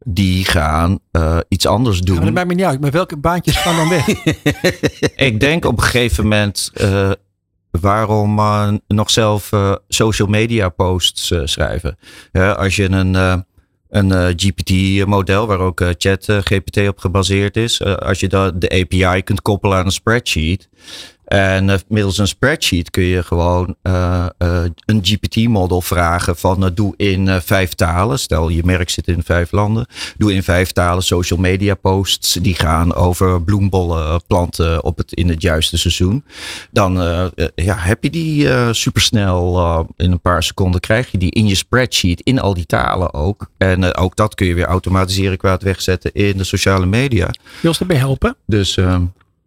die 0.06 0.46
gaan 0.46 1.00
iets 1.48 1.66
anders 1.66 2.02
doen. 2.02 2.16
Ja, 2.16 2.24
dat 2.24 2.34
maakt 2.34 2.48
me 2.48 2.54
niet 2.54 2.66
uit, 2.66 2.82
maar 2.82 2.92
welke 2.92 3.18
baantjes 3.18 3.58
gaan 3.58 3.76
dan 3.76 3.90
weg? 3.90 4.08
ik 5.30 5.40
denk 5.40 5.66
op 5.66 5.78
een 5.78 5.84
gegeven 5.84 6.24
moment 6.24 6.72
waarom 7.72 8.40
uh, 8.40 8.74
nog 8.88 9.10
zelf 9.10 9.50
social 9.88 10.28
media 10.28 10.70
posts 10.70 11.34
schrijven. 11.44 11.98
als 12.56 12.76
je 12.76 12.92
een 12.92 13.46
een 13.94 14.12
uh, 14.12 14.28
GPT-model 14.36 15.48
waar 15.48 15.60
ook 15.60 15.82
uh, 15.82 15.90
chat 15.98 16.28
uh, 16.28 16.38
GPT 16.38 16.78
op 16.88 17.00
gebaseerd 17.00 17.58
is. 17.58 17.84
als 17.84 18.20
je 18.20 18.28
dat, 18.28 18.62
de 18.62 18.70
API 18.70 19.22
kunt 19.22 19.42
koppelen 19.42 19.78
aan 19.78 19.86
een 19.86 19.92
spreadsheet. 19.92 20.70
En 21.34 21.80
middels 21.88 22.18
een 22.18 22.28
spreadsheet 22.28 22.90
kun 22.90 23.04
je 23.04 23.24
gewoon 23.24 23.76
een 23.82 25.00
GPT-model 25.02 25.82
vragen 25.82 26.36
van 26.38 26.72
doe 26.74 26.94
in 26.98 27.42
vijf 27.42 27.74
talen. 27.74 28.20
Stel 28.20 28.50
je 28.50 28.62
merk 28.66 28.90
zit 28.90 29.08
in 29.08 29.24
vijf 29.24 29.52
landen. 29.52 29.86
Doe 30.18 30.34
in 30.34 30.44
vijf 30.44 30.72
talen 30.72 31.04
social 31.04 31.40
media 31.40 31.76
posts 31.76 32.34
die 32.34 32.56
gaan 32.56 32.96
over 32.96 33.42
bloembollen 33.42 34.24
planten 34.28 34.84
op 34.84 34.98
het, 34.98 35.14
in 35.14 35.30
het 35.30 35.42
juiste 35.42 35.78
seizoen. 35.78 36.24
Dan 36.72 36.94
ja, 37.56 37.76
heb 37.78 38.04
je 38.04 38.10
die 38.10 38.74
supersnel 38.74 39.88
in 39.98 40.12
een 40.12 40.22
paar 40.22 40.44
seconden 40.44 40.82
krijg 40.82 41.12
je 41.12 41.18
die 41.18 41.32
in 41.32 41.48
je 41.48 41.56
spreadsheet 41.56 42.22
in 42.22 42.40
al 42.40 42.54
die 42.54 42.66
talen 42.66 43.14
ook. 43.14 43.50
En 43.58 43.96
ook 43.96 44.16
dat 44.16 44.36
kun 44.36 44.48
je 44.48 44.54
weer 44.54 44.66
automatiseren 44.66 45.38
qua 45.38 45.52
het 45.52 45.64
wegzetten 45.64 46.14
in 46.14 46.38
de 46.38 46.44
sociale 46.44 46.86
media. 46.86 47.26
Wil 47.26 47.34
je 47.62 47.68
ons 47.68 47.80
erbij 47.80 47.98
helpen? 47.98 48.36
Dus 48.46 48.78
uh, 48.78 49.02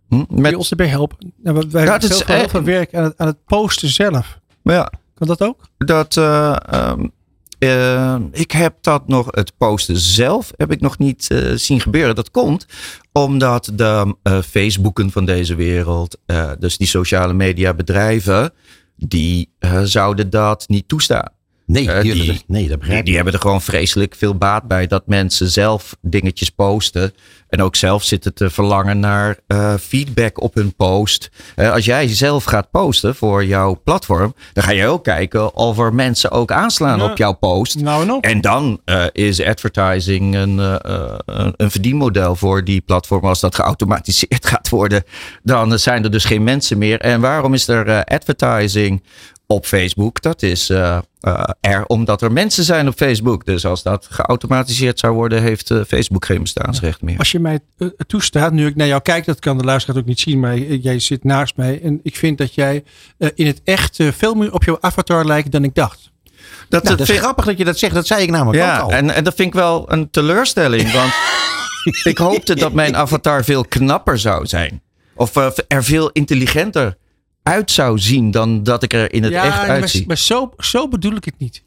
hm, 0.08 0.16
met... 0.16 0.28
Wil 0.28 0.50
je 0.50 0.58
ons 0.58 0.70
erbij 0.70 0.86
helpen? 0.86 1.32
Wij 1.42 1.54
ja, 1.84 1.90
hebben 1.90 2.08
veel, 2.08 2.36
heel 2.36 2.48
veel 2.48 2.62
werk 2.62 2.94
aan 2.94 3.04
het, 3.04 3.14
aan 3.16 3.26
het 3.26 3.44
posten 3.44 3.88
zelf. 3.88 4.38
Ja. 4.62 4.92
Kan 5.14 5.26
dat 5.26 5.42
ook? 5.42 5.68
Dat, 5.78 6.16
uh, 6.16 6.56
um, 6.72 7.14
Uh, 7.58 8.16
ik 8.32 8.50
heb 8.50 8.74
dat 8.80 9.08
nog, 9.08 9.26
het 9.30 9.52
posten 9.56 9.96
zelf, 9.96 10.52
heb 10.56 10.72
ik 10.72 10.80
nog 10.80 10.98
niet 10.98 11.28
uh, 11.32 11.52
zien 11.54 11.80
gebeuren. 11.80 12.14
Dat 12.14 12.30
komt 12.30 12.66
omdat 13.12 13.70
de 13.74 14.16
Facebooken 14.48 15.10
van 15.10 15.24
deze 15.24 15.54
wereld, 15.54 16.18
dus 16.58 16.76
die 16.76 16.86
sociale 16.86 17.32
media 17.32 17.74
bedrijven, 17.74 18.52
die 18.96 19.50
zouden 19.82 20.30
dat 20.30 20.64
niet 20.68 20.88
toestaan. 20.88 21.32
Nee, 21.66 21.84
uh, 21.84 22.00
die, 22.00 22.42
nee, 22.46 22.68
dat 22.68 22.78
begrijp 22.78 22.98
die, 22.98 23.04
die 23.04 23.14
hebben 23.14 23.32
er 23.32 23.40
gewoon 23.40 23.62
vreselijk 23.62 24.14
veel 24.14 24.34
baat 24.34 24.68
bij 24.68 24.86
dat 24.86 25.06
mensen 25.06 25.48
zelf 25.48 25.96
dingetjes 26.00 26.50
posten. 26.50 27.14
En 27.48 27.62
ook 27.62 27.76
zelf 27.76 28.04
zitten 28.04 28.34
te 28.34 28.50
verlangen 28.50 29.00
naar 29.00 29.38
uh, 29.48 29.74
feedback 29.80 30.40
op 30.40 30.54
hun 30.54 30.74
post. 30.74 31.30
Uh, 31.56 31.72
als 31.72 31.84
jij 31.84 32.08
zelf 32.08 32.44
gaat 32.44 32.70
posten 32.70 33.14
voor 33.14 33.44
jouw 33.44 33.80
platform, 33.84 34.34
dan 34.52 34.64
ga 34.64 34.70
je 34.70 34.86
ook 34.86 35.04
kijken 35.04 35.54
of 35.54 35.78
er 35.78 35.94
mensen 35.94 36.30
ook 36.30 36.52
aanslaan 36.52 37.02
op 37.02 37.16
jouw 37.16 37.32
post. 37.32 37.80
Nou 37.80 38.08
en, 38.08 38.20
en 38.20 38.40
dan 38.40 38.80
is 39.12 39.42
advertising 39.42 40.34
een, 40.34 40.58
een 41.56 41.70
verdienmodel 41.70 42.36
voor 42.36 42.64
die 42.64 42.80
platform. 42.80 43.24
Als 43.24 43.40
dat 43.40 43.54
geautomatiseerd 43.54 44.46
gaat 44.52 44.68
worden, 44.68 45.04
dan 45.42 45.78
zijn 45.78 46.04
er 46.04 46.10
dus 46.10 46.24
geen 46.24 46.44
mensen 46.44 46.78
meer. 46.78 47.00
En 47.00 47.20
waarom 47.20 47.54
is 47.54 47.68
er 47.68 48.04
advertising 48.04 49.02
op 49.46 49.66
Facebook. 49.66 50.22
Dat 50.22 50.42
is 50.42 50.70
uh, 50.70 50.98
uh, 51.20 51.44
er 51.60 51.86
omdat 51.86 52.22
er 52.22 52.32
mensen 52.32 52.64
zijn 52.64 52.88
op 52.88 52.94
Facebook. 52.96 53.44
Dus 53.44 53.66
als 53.66 53.82
dat 53.82 54.06
geautomatiseerd 54.10 54.98
zou 54.98 55.14
worden, 55.14 55.42
heeft 55.42 55.70
uh, 55.70 55.82
Facebook 55.88 56.24
geen 56.24 56.40
bestaansrecht 56.40 57.02
meer. 57.02 57.18
Als 57.18 57.30
je 57.30 57.38
mij 57.38 57.60
toestaat, 58.06 58.52
nu 58.52 58.66
ik 58.66 58.76
naar 58.76 58.86
jou 58.86 59.02
kijk, 59.02 59.24
dat 59.24 59.38
kan 59.38 59.58
de 59.58 59.64
luisteraar 59.64 60.00
ook 60.00 60.06
niet 60.06 60.20
zien, 60.20 60.40
maar 60.40 60.58
jij 60.58 60.98
zit 60.98 61.24
naast 61.24 61.56
mij. 61.56 61.82
En 61.82 62.00
ik 62.02 62.16
vind 62.16 62.38
dat 62.38 62.54
jij 62.54 62.84
in 63.34 63.46
het 63.46 63.60
echt 63.64 63.98
veel 64.10 64.34
meer 64.34 64.52
op 64.52 64.64
jouw 64.64 64.78
avatar 64.80 65.26
lijkt 65.26 65.52
dan 65.52 65.64
ik 65.64 65.74
dacht. 65.74 66.10
Dat, 66.68 66.82
nou, 66.82 66.96
dat 66.96 67.08
is 67.08 67.18
grappig 67.18 67.44
dat 67.44 67.58
je 67.58 67.64
dat 67.64 67.78
zegt. 67.78 67.94
Dat 67.94 68.06
zei 68.06 68.22
ik 68.22 68.30
namelijk 68.30 68.58
ja, 68.58 68.76
ook 68.76 68.82
al. 68.82 68.90
En, 68.90 69.10
en 69.10 69.24
dat 69.24 69.34
vind 69.34 69.48
ik 69.48 69.54
wel 69.54 69.92
een 69.92 70.10
teleurstelling. 70.10 70.92
Want 70.92 71.12
ik 72.12 72.18
hoopte 72.18 72.54
dat 72.54 72.72
mijn 72.72 72.96
avatar 73.02 73.44
veel 73.44 73.64
knapper 73.64 74.18
zou 74.18 74.46
zijn. 74.46 74.82
Of 75.14 75.36
er 75.68 75.84
veel 75.84 76.10
intelligenter 76.10 76.96
uit 77.46 77.70
zou 77.70 77.98
zien 77.98 78.30
dan 78.30 78.62
dat 78.62 78.82
ik 78.82 78.92
er 78.92 79.12
in 79.12 79.22
het 79.22 79.32
echt 79.32 79.58
uitzie. 79.58 79.98
Maar, 79.98 80.08
maar 80.08 80.18
zo, 80.18 80.52
zo 80.58 80.88
bedoel 80.88 81.14
ik 81.16 81.24
het 81.24 81.38
niet. 81.38 81.62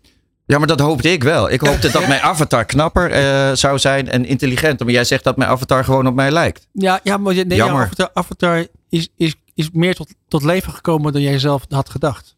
Ja, 0.45 0.57
maar 0.57 0.67
dat 0.67 0.79
hoopte 0.79 1.11
ik 1.11 1.23
wel. 1.23 1.49
Ik 1.51 1.61
hoopte 1.61 1.91
dat 1.97 2.07
mijn 2.07 2.21
avatar 2.21 2.65
knapper 2.65 3.11
uh, 3.11 3.55
zou 3.55 3.79
zijn 3.79 4.09
en 4.09 4.25
intelligenter. 4.25 4.85
Maar 4.85 4.95
jij 4.95 5.03
zegt 5.03 5.23
dat 5.23 5.37
mijn 5.37 5.49
avatar 5.49 5.83
gewoon 5.83 6.07
op 6.07 6.13
mij 6.13 6.31
lijkt. 6.31 6.67
Ja, 6.71 6.99
ja 7.03 7.17
maar 7.17 7.33
nee, 7.33 7.57
jouw 7.57 7.77
avatar, 7.77 8.09
avatar 8.13 8.65
is, 8.89 9.09
is, 9.17 9.35
is 9.55 9.69
meer 9.73 9.95
tot, 9.95 10.13
tot 10.27 10.43
leven 10.43 10.73
gekomen 10.73 11.13
dan 11.13 11.21
jij 11.21 11.39
zelf 11.39 11.65
had 11.69 11.89
gedacht. 11.89 12.35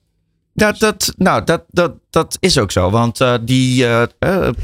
Dat, 0.53 0.79
dat, 0.79 1.13
nou, 1.17 1.43
dat, 1.43 1.63
dat, 1.69 1.93
dat 2.09 2.37
is 2.39 2.57
ook 2.57 2.71
zo. 2.71 2.89
Want 2.89 3.21
uh, 3.21 3.33
die, 3.41 3.83
uh, 3.83 4.03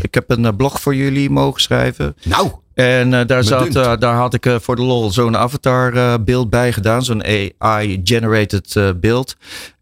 ik 0.02 0.14
heb 0.14 0.30
een 0.30 0.56
blog 0.56 0.82
voor 0.82 0.96
jullie 0.96 1.30
mogen 1.30 1.62
schrijven. 1.62 2.16
Nou. 2.24 2.52
En 2.78 3.12
uh, 3.12 3.22
daar, 3.26 3.44
zat, 3.44 3.76
uh, 3.76 3.94
daar 4.00 4.16
had 4.16 4.34
ik 4.34 4.46
uh, 4.46 4.56
voor 4.60 4.76
de 4.76 4.82
lol 4.82 5.12
zo'n 5.12 5.38
avatar 5.38 6.24
beeld 6.24 6.50
bij 6.50 6.74
gedaan. 6.74 7.04
Zo'n 7.04 7.24
AI-generated 7.60 8.94
beeld. 9.00 9.36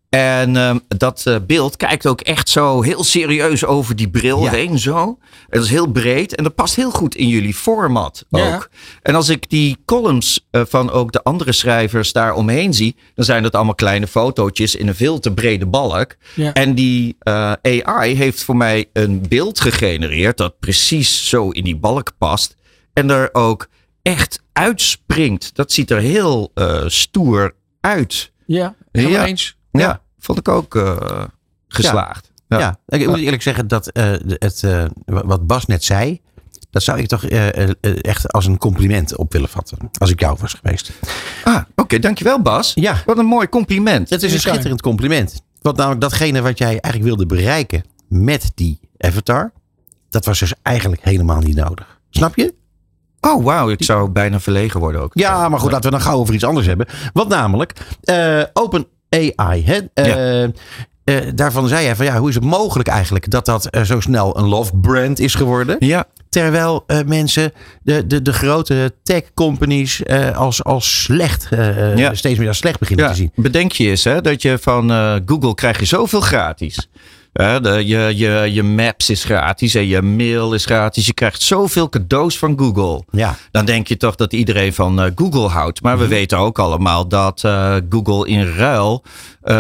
En 0.10 0.58
ehm, 0.58 0.78
dat 0.88 1.40
beeld 1.48 1.78
kijkt 1.78 2.08
ook 2.08 2.22
echt 2.22 2.50
zo 2.50 2.82
heel 2.82 3.04
serieus 3.04 3.66
over 3.66 3.96
die 3.96 4.10
bril 4.10 4.44
ja. 4.44 4.52
heen. 4.52 4.80
Zo. 4.80 5.18
Het 5.50 5.64
is 5.64 5.70
heel 5.70 5.88
breed 5.88 6.36
en 6.36 6.44
dat 6.44 6.56
past 6.56 6.76
heel 6.76 6.92
goed 6.92 7.16
in 7.16 7.28
jullie 7.28 7.54
format 7.54 8.26
ook. 8.30 8.42
Ja. 8.42 8.68
En 9.02 9.16
als 9.16 9.30
ik 9.30 9.50
die 9.50 9.78
columns 9.86 10.48
van 10.52 10.92
ook 10.92 11.12
de 11.12 11.24
andere 11.24 11.52
schrijvers 11.52 12.14
daar 12.14 12.34
omheen 12.34 12.74
zie, 12.74 12.96
dan 13.16 13.26
zijn 13.26 13.44
dat 13.44 13.56
allemaal 13.56 13.76
kleine 13.76 14.08
fotootjes 14.08 14.76
in 14.76 14.88
een 14.88 14.96
veel 14.96 15.20
te 15.20 15.34
brede 15.34 15.66
balk. 15.66 16.16
Ja. 16.34 16.54
En 16.54 16.76
die 16.76 17.16
AI 17.62 18.16
heeft 18.16 18.44
voor 18.44 18.58
mij 18.58 18.90
een 18.94 19.26
beeld 19.30 19.60
gegenereerd 19.60 20.38
dat 20.38 20.60
precies 20.60 21.30
zo 21.30 21.50
in 21.50 21.64
die 21.64 21.78
balk 21.78 22.12
past. 22.18 22.56
En 22.96 23.10
er 23.10 23.30
ook 23.32 23.68
echt 24.02 24.44
uitspringt. 24.54 25.56
Dat 25.56 25.72
ziet 25.72 25.92
er 25.92 26.00
heel 26.00 26.52
uh, 26.56 26.84
stoer 26.88 27.56
uit. 27.82 28.32
Ja, 28.46 28.76
ja. 28.92 29.26
eens. 29.26 29.58
Ja. 29.72 29.80
ja, 29.80 30.02
vond 30.20 30.38
ik 30.38 30.48
ook 30.48 30.76
uh, 30.76 31.24
geslaagd. 31.68 32.32
Ja. 32.48 32.60
ja. 32.60 32.80
ik 32.86 33.08
moet 33.08 33.20
eerlijk 33.20 33.42
zeggen 33.42 33.68
dat 33.68 33.98
uh, 33.98 34.16
het, 34.28 34.64
wat 35.06 35.48
Bas 35.48 35.66
net 35.66 35.84
zei, 35.84 36.22
dat 36.70 36.84
zou 36.84 37.00
ik 37.00 37.08
toch 37.08 37.24
echt 37.24 38.32
als 38.32 38.46
een 38.46 38.58
compliment 38.58 39.16
op 39.16 39.34
willen 39.34 39.50
vatten. 39.50 39.78
Als 39.98 40.10
ik 40.10 40.20
jou 40.20 40.38
was 40.40 40.54
geweest. 40.54 40.92
Ah, 41.44 41.56
oké, 41.56 41.82
okay, 41.82 42.00
dankjewel 42.00 42.42
Bas. 42.42 42.72
Ja. 42.76 43.02
Wat 43.06 43.18
een 43.18 43.26
mooi 43.26 43.50
compliment. 43.50 44.10
Het 44.10 44.24
is 44.24 44.34
een 44.34 44.40
schitterend 44.40 44.82
compliment. 44.82 45.42
Want 45.62 45.78
namelijk 45.78 46.02
datgene 46.02 46.42
wat 46.42 46.58
jij 46.58 46.68
eigenlijk 46.68 47.04
wilde 47.04 47.26
bereiken 47.26 47.84
met 48.08 48.52
die 48.56 48.80
avatar, 48.98 49.54
dat 50.10 50.26
was 50.26 50.40
dus 50.40 50.54
eigenlijk 50.62 51.04
helemaal 51.04 51.40
niet 51.40 51.56
nodig. 51.56 52.00
Snap 52.10 52.36
je? 52.36 52.54
Oh, 53.26 53.44
wauw. 53.44 53.70
Ik 53.70 53.84
zou 53.84 54.10
bijna 54.10 54.40
verlegen 54.40 54.80
worden 54.80 55.02
ook. 55.02 55.12
Ja, 55.14 55.50
maar 55.50 55.60
goed, 55.60 55.72
laten 55.72 55.90
we 55.90 55.96
dan 55.96 56.06
gauw 56.06 56.20
over 56.20 56.34
iets 56.34 56.44
anders 56.44 56.66
hebben. 56.66 56.88
Wat 57.14 57.28
namelijk, 57.28 57.74
uh, 58.04 58.44
Open 58.54 58.88
AI. 59.10 59.66
Hè? 59.66 59.80
Uh, 59.94 60.06
ja. 60.06 60.52
uh, 61.06 61.32
daarvan 61.36 61.68
zei 61.68 61.86
hij 61.86 61.96
van 61.96 62.06
ja, 62.06 62.20
hoe 62.20 62.30
is 62.30 62.36
het 62.36 62.44
mogelijk 62.44 62.90
eigenlijk 62.90 63.30
dat 63.30 63.46
dat 63.46 63.70
zo 63.84 64.00
snel 64.00 64.38
een 64.38 64.48
love 64.48 64.78
brand 64.78 65.20
is 65.20 65.36
geworden? 65.36 65.76
Ja. 65.80 66.06
Terwijl 66.30 66.86
mensen 67.06 67.54
de, 67.84 68.08
de, 68.08 68.22
de 68.22 68.34
grote 68.34 68.94
tech 69.04 69.24
companies 69.34 70.04
als, 70.34 70.64
als 70.64 71.04
slecht, 71.04 71.48
ja. 71.96 72.14
steeds 72.14 72.40
meer 72.40 72.48
als 72.48 72.58
slecht 72.58 72.80
beginnen 72.80 73.06
ja. 73.06 73.12
te 73.12 73.18
zien. 73.18 73.32
Bedenk 73.36 73.72
je 73.72 73.90
eens 73.90 74.04
hè, 74.04 74.22
dat 74.22 74.42
je 74.42 74.58
van 74.58 74.90
Google 75.26 75.56
krijg 75.56 75.80
je 75.80 75.86
zoveel 75.86 76.22
gratis. 76.22 76.90
Uh, 77.42 77.56
de, 77.62 77.88
je, 77.88 78.12
je, 78.16 78.50
je 78.54 78.64
maps 78.64 79.10
is 79.10 79.24
gratis 79.24 79.76
en 79.76 79.88
je 79.88 80.02
mail 80.02 80.54
is 80.54 80.66
gratis. 80.66 81.06
Je 81.06 81.14
krijgt 81.14 81.42
zoveel 81.42 81.90
cadeaus 81.90 82.38
van 82.38 82.60
Google. 82.60 83.04
Ja. 83.12 83.36
Dan 83.52 83.66
denk 83.66 83.88
je 83.88 83.98
toch 83.98 84.16
dat 84.16 84.34
iedereen 84.34 84.74
van 84.74 85.06
uh, 85.06 85.12
Google 85.16 85.48
houdt. 85.48 85.82
Maar 85.82 85.98
we 85.98 86.04
mm 86.04 86.10
-hmm. 86.10 86.18
weten 86.18 86.38
ook 86.38 86.60
allemaal 86.60 87.08
dat 87.08 87.44
uh, 87.46 87.76
Google 87.90 88.28
in 88.28 88.56
ruil 88.56 89.04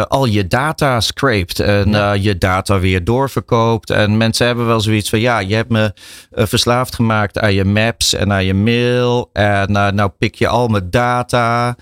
al 0.07 0.25
je 0.25 0.47
data 0.47 0.99
scrapt. 0.99 1.59
En 1.59 1.89
ja. 1.89 2.13
je 2.13 2.37
data 2.37 2.79
weer 2.79 3.03
doorverkoopt. 3.03 3.89
En 3.89 4.17
mensen 4.17 4.45
hebben 4.45 4.67
wel 4.67 4.79
zoiets 4.79 5.09
van: 5.09 5.19
ja, 5.19 5.39
je 5.39 5.55
hebt 5.55 5.69
me 5.69 5.93
verslaafd 6.31 6.95
gemaakt 6.95 7.39
aan 7.39 7.53
je 7.53 7.65
maps 7.65 8.13
en 8.13 8.31
aan 8.31 8.45
je 8.45 8.53
mail. 8.53 9.29
En 9.33 9.71
nou 9.71 10.09
pik 10.17 10.35
je 10.35 10.47
al 10.47 10.67
mijn 10.67 10.89
data. 10.89 11.75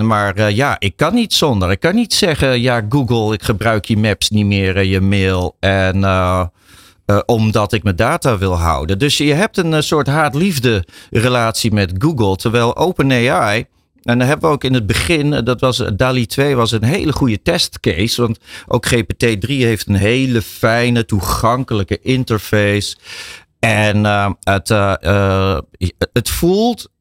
Maar 0.00 0.38
uh, 0.38 0.50
ja, 0.50 0.76
ik 0.78 0.96
kan 0.96 1.14
niet 1.14 1.34
zonder. 1.34 1.70
Ik 1.70 1.80
kan 1.80 1.94
niet 1.94 2.14
zeggen, 2.14 2.60
ja, 2.60 2.82
Google, 2.88 3.34
ik 3.34 3.42
gebruik 3.42 3.84
je 3.84 3.96
maps 3.96 4.30
niet 4.30 4.46
meer 4.46 4.76
en 4.76 4.88
je 4.88 5.00
mail. 5.00 5.56
En 5.60 5.96
uh, 5.96 6.44
uh, 7.06 7.18
omdat 7.26 7.72
ik 7.72 7.82
mijn 7.82 7.96
data 7.96 8.38
wil 8.38 8.58
houden. 8.58 8.98
Dus 8.98 9.16
je 9.16 9.32
hebt 9.32 9.56
een 9.56 9.82
soort 9.82 10.06
haat-liefde 10.06 10.84
relatie 11.10 11.72
met 11.72 11.92
Google. 11.98 12.36
Terwijl 12.36 12.76
OpenAI. 12.76 13.66
En 14.02 14.18
dan 14.18 14.28
hebben 14.28 14.48
we 14.48 14.54
ook 14.54 14.64
in 14.64 14.74
het 14.74 14.86
begin, 14.86 15.30
dat 15.44 15.60
was 15.60 15.82
DALI 15.96 16.26
2 16.26 16.56
was 16.56 16.72
een 16.72 16.84
hele 16.84 17.12
goede 17.12 17.42
testcase. 17.42 18.20
Want 18.20 18.38
ook 18.66 18.86
GPT-3 18.94 19.46
heeft 19.46 19.88
een 19.88 19.94
hele 19.94 20.42
fijne, 20.42 21.04
toegankelijke 21.04 21.98
interface. 22.00 22.96
En 23.58 24.04
het, 24.40 24.68
het 26.12 26.30
voelt 26.30 26.91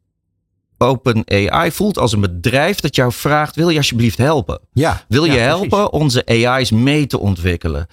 OpenAI 0.82 1.72
voelt 1.72 1.98
als 1.98 2.14
een 2.14 2.22
bedrijf 2.22 2.80
dat 2.80 2.96
jou 2.96 3.12
vraagt: 3.12 3.56
wil 3.56 3.70
je 3.70 3.78
alsjeblieft 3.78 4.18
helpen? 4.18 4.60
Ja, 4.74 5.04
wil 5.08 5.26
je 5.26 5.32
ja, 5.32 5.38
helpen 5.38 5.70
precies. 5.70 5.90
onze 5.90 6.26
AI's 6.26 6.72
mee 6.72 7.08
te 7.08 7.20
ontwikkelen? 7.20 7.88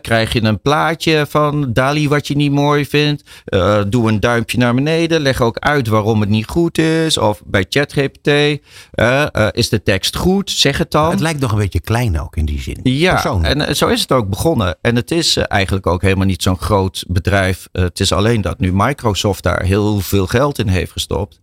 Krijg 0.00 0.32
je 0.32 0.42
een 0.42 0.60
plaatje 0.60 1.26
van 1.28 1.72
Dali 1.72 2.08
wat 2.08 2.26
je 2.26 2.36
niet 2.36 2.52
mooi 2.52 2.86
vindt? 2.86 3.22
Uh, 3.46 3.80
doe 3.88 4.08
een 4.08 4.20
duimpje 4.20 4.58
naar 4.58 4.74
beneden. 4.74 5.20
Leg 5.20 5.40
ook 5.40 5.58
uit 5.58 5.88
waarom 5.88 6.20
het 6.20 6.28
niet 6.28 6.48
goed 6.48 6.78
is. 6.78 7.18
Of 7.18 7.42
bij 7.46 7.66
ChatGPT 7.68 8.28
uh, 8.28 8.56
uh, 8.94 9.48
is 9.50 9.68
de 9.68 9.82
tekst 9.82 10.16
goed? 10.16 10.50
Zeg 10.50 10.78
het 10.78 10.90
dan. 10.90 11.10
Het 11.10 11.20
lijkt 11.20 11.40
nog 11.40 11.52
een 11.52 11.58
beetje 11.58 11.80
klein 11.80 12.20
ook 12.20 12.36
in 12.36 12.44
die 12.44 12.60
zin. 12.60 12.80
Ja, 12.82 13.40
en 13.42 13.76
zo 13.76 13.88
is 13.88 14.00
het 14.00 14.12
ook 14.12 14.28
begonnen. 14.28 14.76
En 14.80 14.96
het 14.96 15.10
is 15.10 15.36
eigenlijk 15.36 15.86
ook 15.86 16.02
helemaal 16.02 16.26
niet 16.26 16.42
zo'n 16.42 16.58
groot 16.58 17.04
bedrijf. 17.08 17.68
het 17.72 18.00
is 18.00 18.12
alleen 18.12 18.40
dat 18.40 18.58
nu 18.58 18.72
Microsoft 18.72 19.42
daar 19.42 19.62
heel 19.62 20.00
veel 20.00 20.26
geld 20.26 20.58
in 20.58 20.68
heeft 20.68 20.92
gestopt. 20.92 21.40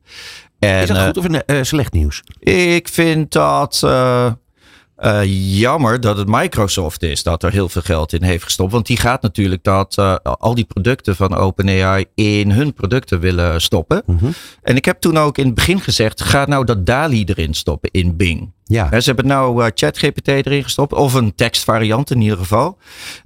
En, 0.59 0.81
is 0.81 0.87
dat 0.87 1.05
goed 1.05 1.17
of 1.17 1.25
uh, 1.27 1.63
slecht 1.63 1.93
nieuws? 1.93 2.23
Ik 2.39 2.87
vind 2.87 3.31
dat 3.31 3.81
uh, 3.85 4.31
uh, 4.99 5.21
jammer 5.59 6.01
dat 6.01 6.17
het 6.17 6.27
Microsoft 6.27 7.03
is 7.03 7.23
dat 7.23 7.43
er 7.43 7.51
heel 7.51 7.69
veel 7.69 7.81
geld 7.81 8.13
in 8.13 8.23
heeft 8.23 8.43
gestopt. 8.43 8.71
Want 8.71 8.87
die 8.87 8.97
gaat 8.97 9.21
natuurlijk 9.21 9.63
dat 9.63 9.97
al 10.23 10.55
die 10.55 10.65
producten 10.65 11.15
van 11.15 11.35
OpenAI 11.35 12.05
in 12.15 12.51
hun 12.51 12.73
producten 12.73 13.19
willen 13.19 13.61
stoppen. 13.61 14.01
Mhm. 14.05 14.11
Mm 14.11 14.19
-hmm. 14.19 14.33
En 14.61 14.75
ik 14.75 14.85
heb 14.85 14.99
toen 14.99 15.17
ook 15.17 15.37
in 15.37 15.45
het 15.45 15.55
begin 15.55 15.79
gezegd, 15.79 16.21
ga 16.21 16.45
nou 16.45 16.65
dat 16.65 16.85
DALI 16.85 17.23
erin 17.23 17.53
stoppen 17.53 17.91
in 17.91 18.17
Bing. 18.17 18.51
Ja. 18.63 18.87
He, 18.89 18.99
ze 18.99 19.07
hebben 19.07 19.27
nou 19.27 19.63
uh, 19.63 19.69
ChatGPT 19.73 20.27
erin 20.27 20.63
gestopt, 20.63 20.93
of 20.93 21.13
een 21.13 21.35
tekstvariant 21.35 22.11
in 22.11 22.21
ieder 22.21 22.37
geval. 22.37 22.77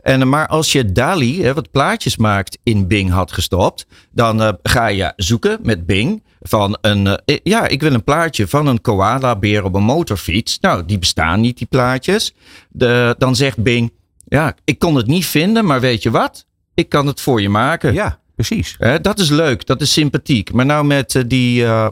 En, 0.02 0.30
maar 0.30 0.48
als 0.48 0.72
je 0.72 0.92
DALI, 0.92 1.44
he, 1.44 1.54
wat 1.54 1.72
plaatjes 1.72 2.18
maakt, 2.18 2.58
in 2.64 2.88
Bing 2.88 3.12
had 3.12 3.32
gestopt, 3.32 3.86
dan 4.12 4.58
ga 4.64 4.88
je 4.88 5.14
zoeken 5.16 5.60
met 5.62 5.86
Bing 5.86 6.24
van 6.44 6.78
een, 6.82 7.06
uh, 7.06 7.38
ja, 7.44 7.68
ik 7.68 7.82
wil 7.82 7.94
een 7.94 8.04
plaatje 8.04 8.48
van 8.48 8.68
een 8.68 8.82
koala-beer 8.82 9.64
op 9.64 9.76
een 9.76 9.84
motorfiets. 9.84 10.60
Nou, 10.60 10.86
die 10.86 11.00
bestaan 11.00 11.42
niet, 11.42 11.58
die 11.58 11.68
plaatjes. 11.68 12.34
De, 12.70 13.16
dan 13.18 13.36
zegt 13.36 13.64
Bing, 13.64 13.92
ja, 14.28 14.56
ik 14.64 14.80
kon 14.80 14.96
het 14.96 15.08
niet 15.08 15.26
vinden, 15.26 15.66
maar 15.66 15.80
weet 15.80 16.04
je 16.04 16.12
wat? 16.12 16.46
ik 16.74 16.90
kan 16.90 17.08
het 17.08 17.22
voor 17.22 17.42
je 17.42 17.50
maken. 17.50 17.94
Ja, 17.94 18.20
precies. 18.36 18.78
dat 19.02 19.20
is 19.20 19.30
leuk, 19.30 19.66
dat 19.66 19.82
is 19.82 19.94
sympathiek. 19.94 20.54
Maar 20.54 20.66
nou 20.66 20.86
met 20.86 21.24
die 21.28 21.62
uh, 21.62 21.88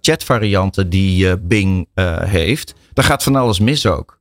chatvarianten 0.00 0.90
die 0.90 1.36
Bing 1.38 1.88
heeft, 2.24 2.74
daar 2.92 3.04
gaat 3.04 3.22
van 3.22 3.36
alles 3.36 3.58
mis 3.58 3.86
ook. 3.86 4.15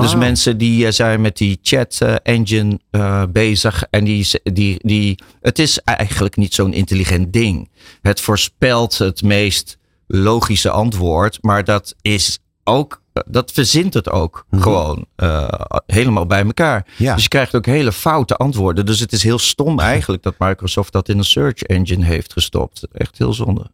Dus 0.00 0.12
ah. 0.12 0.18
mensen 0.18 0.58
die 0.58 0.84
uh, 0.84 0.90
zijn 0.90 1.20
met 1.20 1.36
die 1.36 1.58
chat 1.62 1.98
uh, 2.02 2.14
engine 2.22 2.80
uh, 2.90 3.22
bezig. 3.28 3.84
En 3.90 4.04
die, 4.04 4.26
die, 4.42 4.78
die, 4.82 5.18
het 5.40 5.58
is 5.58 5.78
eigenlijk 5.78 6.36
niet 6.36 6.54
zo'n 6.54 6.72
intelligent 6.72 7.32
ding. 7.32 7.70
Het 8.02 8.20
voorspelt 8.20 8.98
het 8.98 9.22
meest 9.22 9.78
logische 10.06 10.70
antwoord. 10.70 11.38
Maar 11.40 11.64
dat 11.64 11.94
is 12.00 12.38
ook, 12.64 13.02
dat 13.26 13.52
verzint 13.52 13.94
het 13.94 14.10
ook 14.10 14.44
mm 14.48 14.58
-hmm. 14.58 14.62
gewoon 14.62 15.06
helemaal 15.86 16.26
bij 16.26 16.44
elkaar. 16.44 16.86
Ja. 16.96 17.14
Dus 17.14 17.22
je 17.22 17.28
krijgt 17.28 17.54
ook 17.54 17.66
hele 17.66 17.92
foute 17.92 18.36
antwoorden. 18.36 18.86
Dus 18.86 19.00
het 19.00 19.12
is 19.12 19.22
heel 19.22 19.38
stom 19.38 19.80
eigenlijk 19.80 20.22
dat 20.22 20.34
Microsoft 20.38 20.92
dat 20.92 21.08
in 21.08 21.18
een 21.18 21.24
search 21.24 21.62
engine 21.62 22.04
heeft 22.04 22.32
gestopt. 22.32 22.86
Echt 22.92 23.18
heel 23.18 23.32
zonde. 23.32 23.70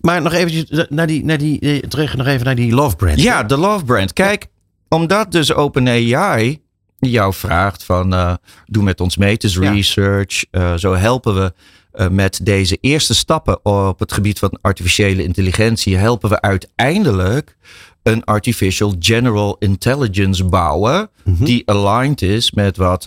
maar 0.00 0.22
nog 0.22 0.32
eventjes 0.32 0.86
naar 0.88 1.06
die, 1.06 1.24
naar 1.24 1.38
die, 1.38 1.88
terug 1.88 2.16
nog 2.16 2.26
even 2.26 2.46
naar 2.46 2.54
die 2.54 2.72
Love 2.72 2.96
Brand. 2.96 3.20
Ja, 3.20 3.42
de 3.42 3.56
Love 3.56 3.84
Brand. 3.84 4.12
Kijk, 4.12 4.48
omdat 4.88 5.32
dus 5.32 5.52
OpenAI 5.52 6.60
jou 6.98 7.34
vraagt 7.34 7.84
van 7.84 8.14
uh, 8.14 8.34
doe 8.66 8.82
met 8.82 9.00
ons 9.00 9.16
mee, 9.16 9.36
is 9.38 9.58
research. 9.58 10.44
Uh, 10.50 10.74
zo 10.74 10.94
helpen 10.94 11.34
we 11.34 11.52
uh, 11.94 12.08
met 12.08 12.40
deze 12.42 12.78
eerste 12.80 13.14
stappen 13.14 13.64
op 13.64 13.98
het 13.98 14.12
gebied 14.12 14.38
van 14.38 14.58
artificiële 14.60 15.22
intelligentie. 15.22 15.96
Helpen 15.96 16.30
we 16.30 16.40
uiteindelijk 16.40 17.56
een 18.02 18.24
artificial 18.24 18.94
general 18.98 19.56
intelligence 19.58 20.44
bouwen. 20.44 21.10
Mm-hmm. 21.24 21.44
Die 21.44 21.62
aligned 21.70 22.22
is 22.22 22.50
met 22.52 22.76
wat 22.76 23.04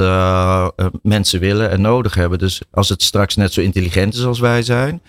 mensen 1.04 1.40
willen 1.40 1.70
en 1.70 1.82
nodig 1.82 2.14
hebben. 2.14 2.40
Dus 2.40 2.62
als 2.72 2.90
het 2.90 3.04
straks 3.04 3.36
net 3.36 3.54
zo 3.54 3.62
intelligent 3.62 4.14
is 4.14 4.26
als 4.26 4.40
wij 4.40 4.64
zijn, 4.64 5.02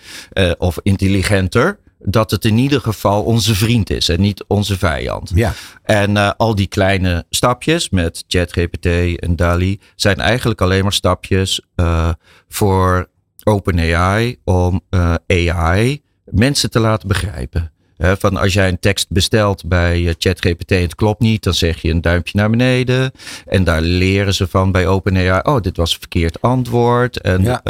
of 0.57 0.79
intelligenter 0.83 1.79
dat 2.05 2.31
het 2.31 2.45
in 2.45 2.57
ieder 2.57 2.81
geval 2.81 3.23
onze 3.23 3.55
vriend 3.55 3.89
is 3.89 4.09
en 4.09 4.21
niet 4.21 4.43
onze 4.47 4.77
vijand. 4.77 5.31
Ja. 5.35 5.53
En 5.83 6.11
uh, 6.11 6.31
al 6.37 6.55
die 6.55 6.67
kleine 6.67 7.25
stapjes 7.29 7.89
met 7.89 8.23
ChatGPT 8.27 8.85
en 9.19 9.35
DALI 9.35 9.79
zijn 9.95 10.17
eigenlijk 10.17 10.61
alleen 10.61 10.83
maar 10.83 10.93
stapjes 10.93 11.61
uh, 11.75 12.09
voor 12.49 13.09
OpenAI 13.43 14.37
om 14.43 14.81
uh, 14.89 15.13
AI 15.27 16.01
mensen 16.25 16.71
te 16.71 16.79
laten 16.79 17.07
begrijpen. 17.07 17.71
He, 17.97 18.17
van 18.17 18.37
als 18.37 18.53
jij 18.53 18.67
een 18.67 18.79
tekst 18.79 19.09
bestelt 19.09 19.65
bij 19.65 20.15
ChatGPT 20.17 20.71
en 20.71 20.81
het 20.81 20.95
klopt 20.95 21.19
niet, 21.19 21.43
dan 21.43 21.53
zeg 21.53 21.81
je 21.81 21.89
een 21.89 22.01
duimpje 22.01 22.37
naar 22.37 22.49
beneden. 22.49 23.11
En 23.45 23.63
daar 23.63 23.81
leren 23.81 24.33
ze 24.33 24.47
van 24.47 24.71
bij 24.71 24.87
OpenAI. 24.87 25.39
Oh, 25.43 25.61
dit 25.61 25.77
was 25.77 25.93
een 25.93 25.99
verkeerd 25.99 26.41
antwoord. 26.41 27.21
En, 27.21 27.43
ja. 27.43 27.61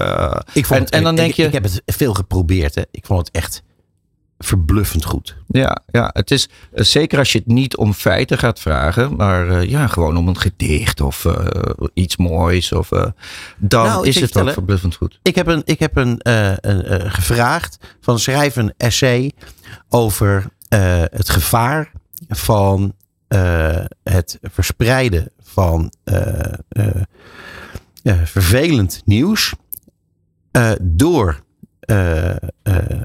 ik 0.54 0.66
vond 0.66 0.90
en, 0.90 0.98
en 0.98 1.04
dan 1.04 1.16
denk 1.16 1.30
ik, 1.30 1.36
je. 1.36 1.46
Ik 1.46 1.54
heb 1.54 1.64
het 1.64 1.82
veel 1.86 2.14
geprobeerd. 2.14 2.76
Hè. 2.76 2.82
Ik 2.92 3.06
vond 3.06 3.20
het 3.20 3.36
echt 3.36 3.64
verbluffend 4.44 5.06
goed. 5.06 5.36
Ja, 5.48 5.82
ja, 5.92 6.10
het 6.14 6.32
is 6.32 6.50
eh, 6.74 6.84
zeker 6.84 7.18
als 7.18 7.32
je 7.32 7.38
het 7.38 7.48
niet 7.48 7.78
om 7.78 7.94
feiten 7.94 8.38
gaat 8.38 8.60
vragen, 8.60 9.16
maar 9.16 9.48
uh, 9.48 9.70
ja, 9.70 9.88
gewoon 9.88 10.18
om 10.18 10.28
een 10.28 10.38
gedicht 10.38 11.02
of 11.02 11.26
uh, 11.26 11.36
iets 11.94 12.18
moois. 12.18 12.72
Of, 12.72 12.90
dan 13.58 13.86
nou, 13.86 14.08
is 14.08 14.20
het 14.20 14.34
wel 14.34 14.52
verbluffend 14.52 14.96
goed. 14.96 15.20
Ik 15.22 15.36
heb 15.36 15.48
een, 15.48 15.62
ik 15.66 15.80
heb 15.80 15.96
een, 15.96 16.20
een 16.22 17.12
gevraagd 17.12 17.78
van 18.02 18.20
schrijf 18.20 18.56
een 18.56 18.74
essay 18.78 19.32
over 19.90 20.46
het 21.12 21.30
gevaar 21.30 21.92
van 22.30 22.94
het 24.04 24.40
verspreiden 24.42 25.32
van 25.44 25.92
vervelend 28.24 29.02
nieuws 29.06 29.54
door 30.82 31.44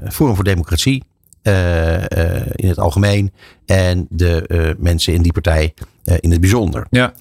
Forum 0.09 0.35
voor 0.35 0.43
Democratie 0.43 1.03
in 2.55 2.67
het 2.67 2.79
algemeen 2.79 3.33
en 3.65 4.07
de 4.09 4.43
uh, 4.47 4.83
mensen 4.83 5.13
in 5.13 5.21
die 5.21 5.31
partij 5.31 5.73
in 6.19 6.31
het 6.31 6.41
bijzonder. 6.41 6.87
Ja. 6.89 7.13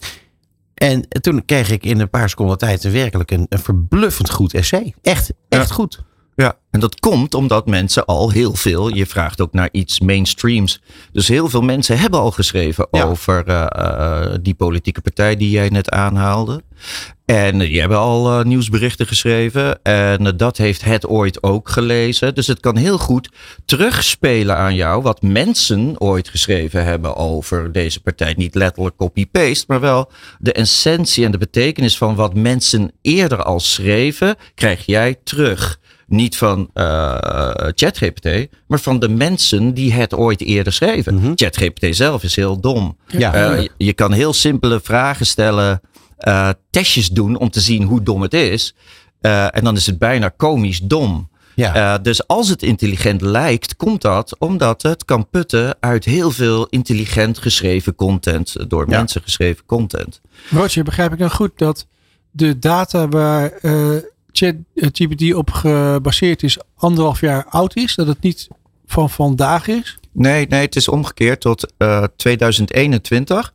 En 0.75 1.09
toen 1.09 1.45
kreeg 1.45 1.71
ik 1.71 1.85
in 1.85 2.01
een 2.01 2.11
paar 2.11 2.29
seconden 2.29 2.59
tijd 2.59 2.83
werkelijk 2.83 3.31
een, 3.31 3.47
een 3.49 3.59
verbluffend 3.59 4.31
goed 4.31 4.55
essay. 4.55 4.95
Echt, 5.03 5.33
echt 5.49 5.69
ja. 5.69 5.75
goed. 5.75 6.03
Ja, 6.41 6.59
en 6.71 6.81
dat 6.81 7.01
komt 7.01 7.35
omdat 7.35 7.67
mensen 7.67 8.05
al 8.05 8.31
heel 8.31 8.55
veel, 8.55 8.95
je 8.95 9.07
vraagt 9.07 9.41
ook 9.41 9.53
naar 9.53 9.69
iets 9.73 10.01
mainstreams. 10.01 10.81
Dus 11.13 11.29
heel 11.29 11.49
veel 11.49 11.61
mensen 11.61 11.99
hebben 11.99 12.21
al 12.21 12.31
geschreven 12.31 12.89
ja. 12.91 13.05
over 13.05 13.49
uh, 13.49 13.67
uh, 13.77 14.35
die 14.41 14.55
politieke 14.55 15.01
partij 15.01 15.37
die 15.37 15.51
jij 15.51 15.69
net 15.69 15.91
aanhaalde. 15.91 16.63
En 17.25 17.59
die 17.59 17.81
hebben 17.81 17.99
al 17.99 18.39
uh, 18.39 18.45
nieuwsberichten 18.45 19.07
geschreven. 19.07 19.83
En 19.83 20.37
dat 20.37 20.57
heeft 20.57 20.85
het 20.85 21.07
ooit 21.07 21.43
ook 21.43 21.69
gelezen. 21.69 22.35
Dus 22.35 22.47
het 22.47 22.61
kan 22.61 22.77
heel 22.77 22.99
goed 22.99 23.31
terugspelen 23.65 24.57
aan 24.57 24.75
jou 24.75 25.03
wat 25.03 25.23
mensen 25.23 26.01
ooit 26.01 26.29
geschreven 26.29 26.85
hebben 26.85 27.17
over 27.17 27.73
deze 27.73 28.01
partij. 28.01 28.35
Niet 28.37 28.55
letterlijk 28.55 28.97
copy-paste, 28.97 29.65
maar 29.69 29.81
wel 29.81 30.11
de 30.39 30.53
essentie 30.53 31.25
en 31.25 31.31
de 31.31 31.39
betekenis 31.39 31.97
van 31.97 32.15
wat 32.15 32.35
mensen 32.35 32.93
eerder 33.03 33.43
al 33.43 33.61
schreven, 33.61 34.37
krijg 34.55 34.87
jij 34.87 35.17
terug 35.25 35.79
niet 36.09 36.37
van 36.37 36.71
uh, 36.75 37.17
ChatGPT, 37.75 38.49
maar 38.67 38.81
van 38.81 38.99
de 38.99 39.09
mensen 39.09 39.75
die 39.75 39.93
het 39.93 40.15
ooit 40.15 40.41
eerder 40.41 40.73
schreven. 40.73 41.15
Mm 41.15 41.21
-hmm. 41.21 41.33
ChatGPT 41.35 41.97
zelf 41.97 42.23
is 42.23 42.37
heel 42.37 42.61
dom. 42.61 42.97
Ja. 43.07 43.53
Uh, 43.53 43.63
je, 43.63 43.71
je, 43.77 43.93
kan 43.93 44.13
heel 44.13 44.33
simpele 44.33 44.81
vragen 44.83 45.27
stellen, 45.27 45.81
testjes 46.71 47.09
doen 47.09 47.37
om 47.37 47.51
te 47.51 47.61
zien 47.61 47.83
hoe 47.83 48.03
dom 48.03 48.23
het 48.23 48.35
is. 48.35 48.75
en 49.21 49.65
dan 49.65 49.77
is 49.77 49.87
het 49.87 49.99
bijna 49.99 50.29
komisch 50.37 50.81
dom. 50.81 51.29
Ja. 51.55 51.99
dus 51.99 52.27
als 52.27 52.49
het 52.49 52.63
intelligent 52.63 53.21
lijkt, 53.21 53.77
komt 53.77 54.03
dat 54.03 54.39
omdat 54.39 54.83
het 54.83 55.05
kan 55.05 55.29
putten 55.31 55.77
uit 55.81 56.05
heel 56.05 56.31
veel 56.31 56.67
intelligent 56.67 57.39
geschreven 57.39 57.95
content, 57.95 58.71
door 58.71 58.91
ja. 58.91 58.97
mensen 58.97 59.23
geschreven 59.23 59.65
content. 59.67 60.21
Roger, 60.51 60.85
begrijp 60.85 61.13
ik 61.13 61.19
dan 61.19 61.31
goed 61.31 61.53
dat 61.57 61.87
de 62.31 62.59
data 62.59 63.09
waar 63.09 63.53
ChatGPT 64.39 65.35
op 65.35 65.51
gebaseerd 65.51 66.43
is, 66.43 66.59
anderhalf 66.77 67.21
jaar 67.21 67.45
oud 67.45 67.77
is? 67.77 67.95
Dat 67.95 68.07
het 68.07 68.21
niet 68.21 68.49
van 68.87 69.11
vandaag 69.11 69.69
is? 69.69 69.99
Nee, 70.13 70.47
nee 70.47 70.61
het 70.61 70.77
is 70.77 70.89
omgekeerd 70.89 71.41
tot 71.41 71.73
uh, 71.79 72.05
2021 72.17 73.55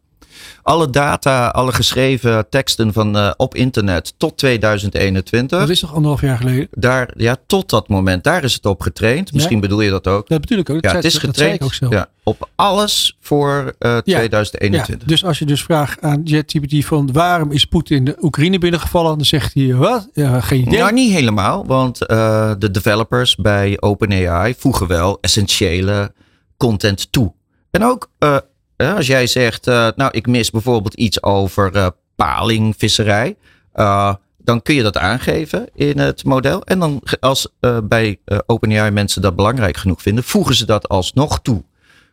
alle 0.61 0.89
data, 0.89 1.47
alle 1.47 1.71
geschreven 1.71 2.49
teksten 2.49 2.93
van, 2.93 3.17
uh, 3.17 3.31
op 3.37 3.55
internet 3.55 4.13
tot 4.17 4.37
2021. 4.37 5.59
Dat 5.59 5.69
is 5.69 5.79
toch 5.79 5.93
anderhalf 5.93 6.21
jaar 6.21 6.37
geleden? 6.37 6.67
Daar, 6.71 7.13
ja, 7.17 7.35
tot 7.47 7.69
dat 7.69 7.87
moment. 7.87 8.23
Daar 8.23 8.43
is 8.43 8.53
het 8.53 8.65
op 8.65 8.81
getraind. 8.81 9.33
Misschien 9.33 9.59
bedoel 9.59 9.81
je 9.81 9.89
dat 9.89 10.07
ook. 10.07 10.27
Dat 10.27 10.41
bedoel 10.41 10.57
ik 10.57 10.69
ook. 10.69 10.81
Dat 10.81 10.91
ja, 10.91 10.97
het 10.97 11.05
is 11.05 11.17
getraind 11.17 11.61
ook 11.61 11.73
zo. 11.73 11.87
Ja, 11.89 12.07
op 12.23 12.49
alles 12.55 13.17
voor 13.19 13.73
uh, 13.79 13.97
2021. 13.97 14.99
Ja, 14.99 15.05
dus 15.05 15.25
als 15.25 15.39
je 15.39 15.45
dus 15.45 15.63
vraagt 15.63 16.01
aan 16.01 16.21
JetGPT 16.23 16.85
van 16.85 17.11
waarom 17.11 17.51
is 17.51 17.65
Poetin 17.65 18.05
de 18.05 18.17
Oekraïne 18.21 18.57
binnengevallen, 18.57 19.15
dan 19.15 19.25
zegt 19.25 19.53
hij 19.53 19.73
wat? 19.75 20.09
Ja, 20.13 20.41
geen 20.41 20.61
idee. 20.61 20.79
Nou, 20.79 20.93
niet 20.93 21.11
helemaal, 21.11 21.65
want 21.65 22.01
uh, 22.01 22.51
de 22.57 22.71
developers 22.71 23.35
bij 23.35 23.77
OpenAI 23.79 24.55
voegen 24.57 24.87
wel 24.87 25.17
essentiële 25.21 26.13
content 26.57 27.11
toe. 27.11 27.33
En 27.71 27.83
ook 27.83 28.09
uh, 28.19 28.37
als 28.77 29.07
jij 29.07 29.27
zegt, 29.27 29.67
uh, 29.67 29.87
nou 29.95 30.11
ik 30.11 30.27
mis 30.27 30.51
bijvoorbeeld 30.51 30.93
iets 30.93 31.23
over 31.23 31.75
uh, 31.75 31.87
palingvisserij. 32.15 33.35
Uh, 33.75 34.13
dan 34.37 34.61
kun 34.61 34.75
je 34.75 34.83
dat 34.83 34.97
aangeven 34.97 35.69
in 35.73 35.99
het 35.99 36.23
model. 36.23 36.63
En 36.63 36.79
dan 36.79 37.03
als 37.19 37.47
bij 37.83 38.19
OpenAI 38.45 38.91
mensen 38.91 39.21
dat 39.21 39.35
belangrijk 39.35 39.77
genoeg 39.77 40.01
vinden, 40.01 40.23
voegen 40.23 40.55
ze 40.55 40.65
dat 40.65 40.89
alsnog 40.89 41.41
toe. 41.41 41.63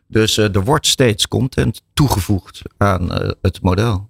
Dus 0.07 0.37
er 0.37 0.63
wordt 0.63 0.87
steeds 0.87 1.27
content 1.27 1.81
toegevoegd 1.93 2.61
aan 2.77 3.11
het 3.41 3.61
model. 3.61 4.09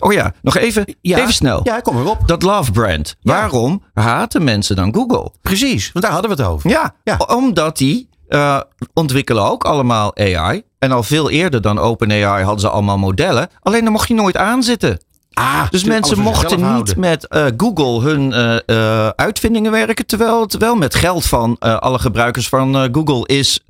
Oh 0.00 0.12
ja, 0.12 0.34
nog 0.42 0.56
even, 0.56 0.96
ja, 1.00 1.18
even 1.18 1.32
snel. 1.32 1.60
Ja, 1.64 1.80
kom 1.80 1.98
erop. 1.98 2.28
Dat 2.28 2.42
love 2.42 2.72
brand. 2.72 3.16
Ja. 3.20 3.32
Waarom 3.32 3.82
haten 3.94 4.44
mensen 4.44 4.76
dan 4.76 4.94
Google? 4.94 5.32
Precies, 5.40 5.92
want 5.92 6.04
daar 6.04 6.14
hadden 6.14 6.36
we 6.36 6.42
het 6.42 6.52
over. 6.52 6.70
Ja, 6.70 6.94
ja. 7.04 7.16
omdat 7.16 7.76
die 7.76 8.08
uh, 8.32 8.60
ontwikkelen 8.94 9.50
ook 9.50 9.64
allemaal 9.64 10.16
AI. 10.16 10.62
En 10.78 10.92
al 10.92 11.02
veel 11.02 11.30
eerder 11.30 11.60
dan 11.60 11.78
OpenAI 11.78 12.42
hadden 12.42 12.60
ze 12.60 12.68
allemaal 12.68 12.98
modellen. 12.98 13.48
Alleen 13.60 13.82
dan 13.82 13.92
mocht 13.92 14.08
je 14.08 14.14
nooit 14.14 14.36
aanzitten. 14.36 14.98
Ah, 15.32 15.70
dus 15.70 15.84
mensen 15.84 16.18
mochten 16.18 16.56
niet 16.56 16.66
houden. 16.66 17.00
met 17.00 17.26
uh, 17.30 17.46
Google 17.56 18.10
hun 18.10 18.30
uh, 18.30 18.56
uh, 18.66 19.08
uitvindingen 19.08 19.70
werken, 19.70 20.06
terwijl 20.06 20.40
het 20.40 20.56
wel 20.56 20.74
met 20.74 20.94
geld 20.94 21.26
van 21.26 21.58
alle 21.58 21.98
gebruikers 21.98 22.48
van 22.48 22.88
Google 22.92 23.26
is 23.26 23.60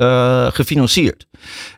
gefinancierd. 0.55 1.27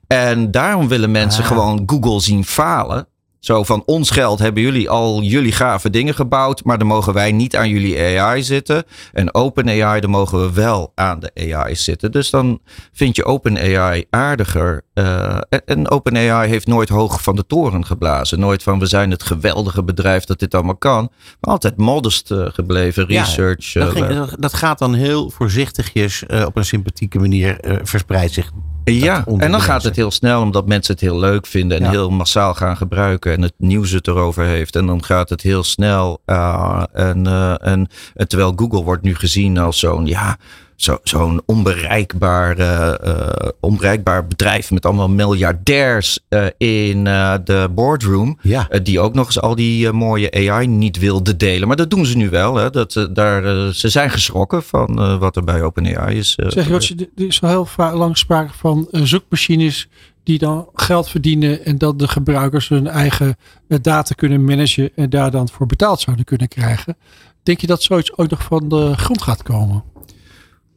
En 0.06 0.50
daarom 0.50 0.88
willen 0.88 1.10
mensen 1.10 1.42
ah. 1.42 1.48
gewoon 1.48 1.82
Google 1.86 2.20
zien 2.20 2.44
falen 2.44 3.06
Zo 3.44 3.64
van 3.64 3.82
ons 3.86 4.10
geld 4.10 4.38
hebben 4.38 4.62
jullie 4.62 4.90
al 4.90 5.22
jullie 5.22 5.52
gave 5.52 5.90
dingen 5.90 6.14
gebouwd, 6.14 6.64
maar 6.64 6.78
dan 6.78 6.86
mogen 6.86 7.12
wij 7.12 7.32
niet 7.32 7.56
aan 7.56 7.68
jullie 7.68 8.20
AI 8.20 8.42
zitten. 8.42 8.84
En 9.12 9.34
OpenAI, 9.34 10.00
dan 10.00 10.10
mogen 10.10 10.40
we 10.40 10.52
wel 10.52 10.92
aan 10.94 11.20
de 11.20 11.54
AI 11.54 11.76
zitten. 11.76 12.12
Dus 12.12 12.30
dan 12.30 12.60
vind 12.92 13.16
je 13.16 13.24
OpenAI 13.24 14.04
aardiger. 14.10 14.82
Uh, 14.94 15.38
en 15.64 15.90
OpenAI 15.90 16.48
heeft 16.48 16.66
nooit 16.66 16.88
hoog 16.88 17.22
van 17.22 17.36
de 17.36 17.46
toren 17.46 17.86
geblazen. 17.86 18.40
Nooit 18.40 18.62
van 18.62 18.78
we 18.78 18.86
zijn 18.86 19.10
het 19.10 19.22
geweldige 19.22 19.82
bedrijf 19.82 20.24
dat 20.24 20.38
dit 20.38 20.54
allemaal 20.54 20.76
kan. 20.76 21.10
Maar 21.40 21.52
altijd 21.52 21.76
modest 21.76 22.30
uh, 22.30 22.46
gebleven, 22.48 23.06
research. 23.06 23.72
Ja, 23.72 23.84
dat, 23.84 23.92
ging, 23.92 24.30
dat, 24.30 24.54
gaat 24.54 24.78
dan 24.78 24.94
heel 24.94 25.30
voorzichtigjes 25.30 26.24
uh, 26.28 26.44
op 26.44 26.56
een 26.56 26.64
sympathieke 26.64 27.18
manier 27.18 27.58
verspreid 27.82 28.32
zich 28.32 28.50
ja, 28.84 29.24
en 29.38 29.50
dan 29.50 29.60
gaat 29.60 29.82
het 29.82 29.96
heel 29.96 30.10
snel 30.10 30.42
omdat 30.42 30.66
mensen 30.66 30.92
het 30.92 31.02
heel 31.02 31.18
leuk 31.18 31.46
vinden 31.46 31.80
en 31.80 31.90
heel 31.90 32.10
massaal 32.10 32.54
gaan 32.54 32.76
gebruiken 32.76 33.32
en 33.32 33.42
het 33.42 33.54
nieuws 33.56 33.90
het 33.90 34.08
erover 34.08 34.44
heeft. 34.44 34.76
En 34.76 34.86
dan 34.86 35.04
gaat 35.04 35.28
het 35.28 35.40
heel 35.40 35.62
snel. 35.62 36.22
Uh, 36.26 36.82
en, 36.92 37.26
uh, 37.26 37.66
en, 37.66 37.88
en 38.14 38.28
terwijl 38.28 38.52
Google 38.56 38.82
wordt 38.82 39.02
nu 39.02 39.14
gezien 39.14 39.58
als 39.58 39.78
zo'n 39.78 40.06
ja, 40.06 40.36
zo, 40.76 40.98
zo'n 41.02 41.42
onbereikbaar, 41.46 42.58
uh, 42.58 43.48
onbereikbaar 43.60 44.26
bedrijf 44.26 44.70
met 44.70 44.86
allemaal 44.86 45.08
miljardairs 45.08 46.18
uh, 46.28 46.46
in 46.56 47.04
de 47.44 47.68
boardroom. 47.74 48.38
Ja. 48.42 48.68
die 48.82 49.00
ook 49.00 49.14
nog 49.14 49.26
eens 49.26 49.40
al 49.40 49.54
die 49.54 49.92
mooie 49.92 50.50
AI 50.50 50.66
niet 50.66 50.98
wilden 50.98 51.38
delen. 51.38 51.68
Maar 51.68 51.76
dat 51.76 51.90
doen 51.90 52.06
ze 52.06 52.16
nu 52.16 52.30
wel. 52.30 52.56
Hè. 52.56 52.70
Dat, 52.70 53.08
daar, 53.12 53.72
ze 53.72 53.88
zijn 53.88 54.10
geschrokken 54.10 54.62
van 54.62 55.18
wat 55.18 55.36
er 55.36 55.44
bij 55.44 55.62
OpenAI 55.62 56.16
is. 56.16 56.34
zeg 56.34 56.88
je, 56.88 57.08
er 57.16 57.26
is 57.26 57.42
al 57.42 57.68
heel 57.76 57.96
lang 57.96 58.18
sprake 58.18 58.52
van 58.52 58.88
zoekmachines 58.90 59.88
die 60.22 60.38
dan 60.38 60.68
geld 60.74 61.08
verdienen 61.08 61.64
en 61.64 61.78
dat 61.78 61.98
de 61.98 62.08
gebruikers 62.08 62.68
hun 62.68 62.86
eigen 62.86 63.36
data 63.66 64.14
kunnen 64.14 64.44
managen 64.44 64.90
en 64.94 65.10
daar 65.10 65.30
dan 65.30 65.48
voor 65.48 65.66
betaald 65.66 66.00
zouden 66.00 66.24
kunnen 66.24 66.48
krijgen. 66.48 66.96
Denk 67.42 67.60
je 67.60 67.66
dat 67.66 67.82
zoiets 67.82 68.16
ooit 68.16 68.30
nog 68.30 68.42
van 68.42 68.68
de 68.68 68.92
grond 68.96 69.22
gaat 69.22 69.42
komen? 69.42 69.84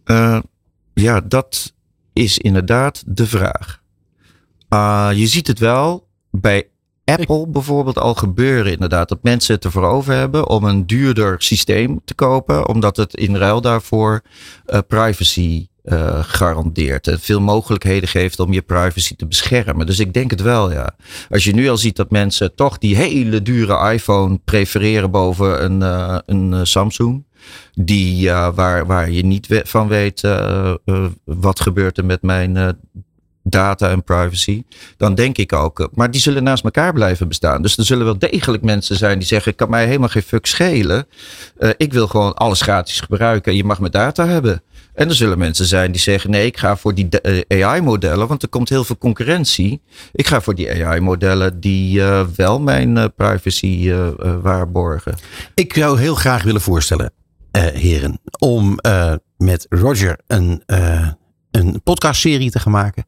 Uh, 0.08 0.40
ja, 0.94 1.22
dat 1.22 1.74
is 2.14 2.38
inderdaad 2.38 3.04
de 3.06 3.28
vraag. 3.28 3.82
Uh, 4.70 5.10
je 5.14 5.28
ziet 5.28 5.48
het 5.48 5.60
wel 5.60 6.08
bij 6.32 6.70
Apple 7.06 7.48
bijvoorbeeld 7.48 7.98
al 7.98 8.14
gebeuren 8.14 8.72
inderdaad. 8.72 9.10
Dat 9.10 9.24
mensen 9.24 9.56
het 9.56 9.66
ervoor 9.66 9.86
over 9.86 10.14
hebben 10.14 10.50
om 10.50 10.64
een 10.64 10.88
duurder 10.88 11.42
systeem 11.42 12.02
te 12.06 12.14
kopen. 12.14 12.68
Omdat 12.68 12.98
het 12.98 13.14
in 13.14 13.36
ruil 13.36 13.62
daarvoor 13.62 14.22
uh, 14.68 14.80
privacy 14.88 15.68
uh, 15.88 16.24
garandeert. 16.24 17.08
En 17.08 17.20
veel 17.20 17.42
mogelijkheden 17.42 18.10
geeft 18.10 18.40
om 18.40 18.54
je 18.54 18.62
privacy 18.62 19.16
te 19.16 19.26
beschermen. 19.26 19.86
Dus 19.86 20.00
ik 20.00 20.14
denk 20.14 20.32
het 20.32 20.42
wel, 20.42 20.72
ja. 20.72 20.96
Als 21.30 21.44
je 21.44 21.54
nu 21.54 21.70
al 21.70 21.78
ziet 21.78 21.96
dat 21.96 22.12
mensen 22.12 22.56
toch 22.56 22.78
die 22.78 22.96
hele 22.96 23.42
dure 23.42 23.94
iPhone 23.94 24.40
prefereren 24.46 25.12
boven 25.12 25.64
een, 25.64 25.82
uh, 25.82 26.18
een 26.26 26.68
Samsung 26.68 27.26
die, 27.74 28.28
uh, 28.28 28.50
waar, 28.56 28.86
waar 28.86 29.12
je 29.12 29.26
niet 29.26 29.62
van 29.64 29.88
weet 29.88 30.22
wat 31.24 31.60
gebeurt 31.60 31.98
er 31.98 32.06
met 32.06 32.22
mijn 32.22 32.78
data 33.44 33.90
en 33.90 34.04
privacy. 34.04 34.64
Dan 34.98 35.16
denk 35.16 35.38
ik 35.38 35.54
ook, 35.54 35.90
maar 35.94 36.12
die 36.12 36.22
zullen 36.22 36.44
naast 36.44 36.64
elkaar 36.64 36.94
blijven 36.94 37.28
bestaan. 37.28 37.62
Dus 37.62 37.78
er 37.78 37.86
zullen 37.86 38.06
wel 38.06 38.20
degelijk 38.20 38.64
mensen 38.64 38.96
zijn 38.96 39.18
die 39.20 39.28
zeggen, 39.28 39.56
kan 39.56 39.70
mij 39.70 39.86
helemaal 39.86 40.10
geen 40.10 40.22
fuck 40.22 40.46
schelen. 40.46 41.08
ik 41.78 41.94
wil 41.94 42.08
gewoon 42.08 42.34
alles 42.34 42.62
gratis 42.62 43.00
gebruiken 43.00 43.52
en 43.52 43.58
je 43.58 43.64
mag 43.64 43.80
mijn 43.80 43.92
data 43.92 44.28
hebben. 44.28 44.62
En 44.98 45.10
er 45.10 45.16
zullen 45.16 45.38
mensen 45.38 45.66
zijn 45.66 45.92
die 45.92 46.02
zeggen: 46.02 46.30
nee, 46.30 46.46
ik 46.46 46.58
ga 46.58 46.78
voor 46.78 46.94
die 46.94 47.10
AI-modellen, 47.48 48.28
want 48.28 48.44
er 48.44 48.50
komt 48.50 48.70
heel 48.70 48.84
veel 48.84 48.98
concurrentie. 48.98 49.82
Ik 50.12 50.28
ga 50.28 50.42
voor 50.42 50.56
die 50.56 50.86
AI-modellen 50.86 51.60
die 51.60 52.00
uh, 52.00 52.28
wel 52.36 52.60
mijn 52.60 52.96
uh, 52.96 53.06
privacy 53.16 53.94
waarborgen. 54.42 55.16
Ik 55.54 55.74
zou 55.74 56.00
heel 56.00 56.16
graag 56.16 56.44
willen 56.44 56.62
voorstellen 56.62 57.12
heren, 57.74 58.20
om 58.40 58.80
met 59.38 59.66
Roger 59.70 60.18
een, 60.28 60.64
een 61.58 61.82
podcastserie 61.84 62.52
te 62.52 62.60
gaan 62.60 62.72
maken. 62.72 63.06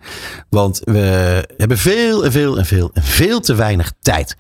Want 0.49 0.81
we 0.84 1.45
hebben 1.57 1.77
veel 1.77 2.26
en 2.26 2.31
veel 2.31 2.57
en 2.57 2.65
veel 2.65 2.89
en 2.93 3.03
veel 3.03 3.39
te 3.39 3.55
weinig 3.55 3.93
tijd. 4.01 4.35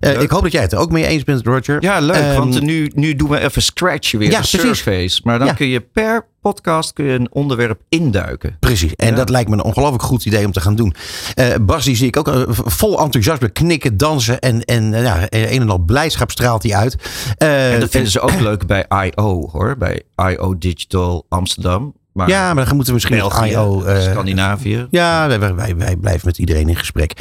ik 0.00 0.30
hoop 0.30 0.42
dat 0.42 0.52
jij 0.52 0.62
het 0.62 0.72
er 0.72 0.78
ook 0.78 0.90
mee 0.90 1.06
eens 1.06 1.24
bent, 1.24 1.46
Roger. 1.46 1.82
Ja, 1.82 2.00
leuk. 2.00 2.16
Um, 2.16 2.36
want 2.36 2.60
nu, 2.60 2.90
nu 2.94 3.16
doen 3.16 3.28
we 3.28 3.40
even 3.40 3.62
scratch 3.62 4.12
weer. 4.12 4.30
Ja, 4.30 4.40
de 4.40 4.46
surface. 4.46 5.20
Maar 5.24 5.38
dan 5.38 5.46
ja. 5.46 5.52
kun 5.52 5.68
je 5.68 5.80
per 5.80 6.26
podcast 6.40 6.92
kun 6.92 7.04
je 7.04 7.12
een 7.12 7.28
onderwerp 7.32 7.80
induiken. 7.88 8.56
Precies. 8.60 8.94
En 8.94 9.08
ja. 9.08 9.14
dat 9.14 9.28
lijkt 9.28 9.50
me 9.50 9.56
een 9.56 9.62
ongelooflijk 9.62 10.02
goed 10.02 10.24
idee 10.24 10.46
om 10.46 10.52
te 10.52 10.60
gaan 10.60 10.74
doen. 10.74 10.94
Uh, 11.34 11.54
Bas, 11.60 11.84
die 11.84 11.96
zie 11.96 12.06
ik 12.06 12.16
ook 12.16 12.28
uh, 12.28 12.42
vol 12.48 13.00
enthousiasme 13.00 13.48
knikken, 13.48 13.96
dansen 13.96 14.38
en, 14.38 14.64
en 14.64 14.92
uh, 14.92 15.02
ja, 15.02 15.26
een 15.28 15.60
en 15.60 15.70
al 15.70 15.78
blijdschap 15.78 16.30
straalt 16.30 16.62
hij 16.62 16.74
uit. 16.74 16.96
en 17.38 17.80
dat 17.80 17.90
vinden 17.90 18.10
ze 18.10 18.20
ook 18.20 18.40
leuk 18.40 18.66
bij 18.66 18.86
I.O. 19.04 19.48
hoor. 19.52 19.76
Bij 19.76 20.02
I.O. 20.30 20.58
Digital 20.58 21.26
Amsterdam. 21.28 21.94
Maar 22.18 22.28
ja, 22.28 22.54
maar 22.54 22.64
dan 22.64 22.74
moeten 22.76 22.86
we 22.86 22.92
misschien 22.92 23.16
België, 23.16 23.50
IO. 23.50 23.84
Uh, 23.86 24.00
Scandinavië. 24.00 24.86
Ja, 24.90 25.28
wij, 25.28 25.38
wij, 25.54 25.76
wij, 25.76 25.96
blijven 25.96 26.22
met 26.24 26.38
iedereen 26.38 26.68
in 26.68 26.76
gesprek. 26.76 27.12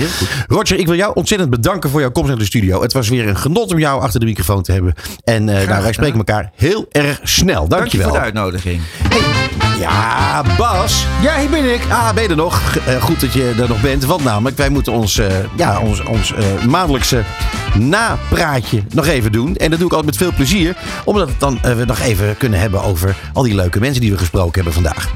Roger, 0.47 0.79
ik 0.79 0.85
wil 0.85 0.95
jou 0.95 1.11
ontzettend 1.15 1.49
bedanken 1.49 1.89
voor 1.89 1.99
jouw 1.99 2.11
komst 2.11 2.29
naar 2.29 2.37
de 2.37 2.45
studio. 2.45 2.81
Het 2.81 2.93
was 2.93 3.09
weer 3.09 3.27
een 3.27 3.37
genot 3.37 3.71
om 3.71 3.79
jou 3.79 4.01
achter 4.01 4.19
de 4.19 4.25
microfoon 4.25 4.63
te 4.63 4.71
hebben. 4.71 4.93
En 5.23 5.47
uh, 5.47 5.67
nou, 5.67 5.81
wij 5.81 5.93
spreken 5.93 6.17
elkaar 6.17 6.51
heel 6.55 6.85
erg 6.91 7.19
snel. 7.23 7.67
Dankjewel. 7.67 7.79
Dank 7.79 7.91
je 7.91 8.01
voor 8.01 8.11
de 8.11 8.19
uitnodiging. 8.19 8.81
Hey. 9.09 9.79
Ja, 9.79 10.43
Bas. 10.57 11.05
Ja, 11.21 11.39
hier 11.39 11.49
ben 11.49 11.73
ik. 11.73 11.81
Ah, 11.89 12.13
ben 12.13 12.23
je 12.23 12.29
er 12.29 12.35
nog? 12.35 12.61
Uh, 12.87 13.01
goed 13.01 13.21
dat 13.21 13.33
je 13.33 13.53
er 13.59 13.69
nog 13.69 13.81
bent. 13.81 14.05
Want 14.05 14.23
namelijk, 14.23 14.57
wij 14.57 14.69
moeten 14.69 14.93
ons, 14.93 15.21
ja, 15.55 15.79
ons, 15.79 16.03
ons 16.03 16.33
maandelijkse 16.67 17.23
napraatje 17.77 18.83
nog 18.93 19.07
even 19.07 19.31
doen. 19.31 19.55
En 19.55 19.69
dat 19.69 19.79
doe 19.79 19.87
ik 19.87 19.93
altijd 19.93 20.05
met 20.05 20.17
veel 20.17 20.33
plezier. 20.35 20.75
Omdat 21.05 21.27
het 21.27 21.39
dan, 21.39 21.59
we 21.61 21.85
nog 21.85 21.99
even 21.99 22.37
kunnen 22.37 22.59
hebben 22.59 22.83
over 22.83 23.15
al 23.33 23.43
die 23.43 23.55
leuke 23.55 23.79
mensen 23.79 24.01
die 24.01 24.11
we 24.11 24.17
gesproken 24.17 24.53
hebben 24.53 24.73
vandaag. 24.73 25.09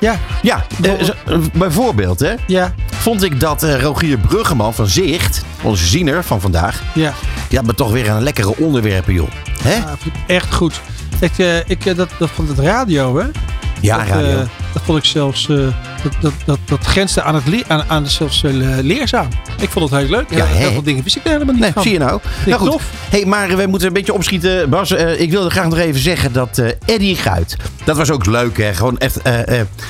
Ja. 0.00 0.18
Ja, 0.42 0.66
uh, 0.82 1.38
bijvoorbeeld 1.52 2.20
hè. 2.20 2.34
Ja. 2.46 2.74
Vond 2.90 3.22
ik 3.22 3.40
dat 3.40 3.64
uh, 3.64 3.80
Rogier 3.80 4.18
Bruggeman 4.18 4.74
van 4.74 4.86
Zicht, 4.86 5.42
onze 5.62 5.86
ziener 5.86 6.24
van 6.24 6.40
vandaag. 6.40 6.82
Ja. 6.94 7.12
Die 7.48 7.58
had 7.58 7.66
me 7.66 7.74
toch 7.74 7.90
weer 7.90 8.08
een 8.08 8.22
lekkere 8.22 8.56
onderwerpen 8.56 9.14
joh. 9.14 9.28
Hè? 9.62 9.74
Ja, 9.74 9.96
echt 10.26 10.54
goed. 10.54 10.80
Ik, 11.20 11.64
ik, 11.66 11.96
dat, 11.96 12.08
dat 12.18 12.30
van 12.30 12.48
het 12.48 12.58
radio 12.58 13.18
hè. 13.18 13.26
Ja, 13.80 13.98
dat, 13.98 14.06
radio. 14.06 14.36
dat 14.72 14.82
vond 14.84 14.98
ik 14.98 15.04
zelfs, 15.04 15.48
dat, 16.20 16.32
dat, 16.46 16.58
dat, 16.66 16.80
dat 16.94 17.22
aan 17.22 17.34
het, 17.34 17.68
aan, 17.68 17.84
aan 17.88 18.06
zelfs 18.06 18.42
leerzaam. 18.82 19.28
Ik 19.60 19.70
vond 19.70 19.90
het 19.90 20.00
heel 20.00 20.10
leuk. 20.10 20.30
Ja, 20.30 20.44
heel 20.44 20.72
veel 20.72 20.82
dingen 20.82 21.02
wist 21.02 21.16
ik 21.16 21.22
helemaal 21.24 21.54
niet 21.54 21.62
nee, 21.62 21.72
van. 21.72 21.82
Zie 21.82 21.92
je 21.92 21.98
nou. 21.98 22.20
nou 22.46 22.60
goed. 22.60 22.80
Hey, 23.10 23.24
maar 23.24 23.56
we 23.56 23.66
moeten 23.66 23.88
een 23.88 23.94
beetje 23.94 24.12
opschieten. 24.12 24.70
Bas, 24.70 24.90
uh, 24.90 25.20
ik 25.20 25.30
wilde 25.30 25.50
graag 25.50 25.68
nog 25.68 25.78
even 25.78 26.00
zeggen 26.00 26.32
dat 26.32 26.58
uh, 26.58 26.68
Eddie 26.84 27.16
Guit, 27.16 27.56
dat 27.84 27.96
was 27.96 28.10
ook 28.10 28.26
leuk 28.26 28.56
hè. 28.56 28.74
Gewoon 28.74 28.98
echt 28.98 29.26
uh, 29.26 29.40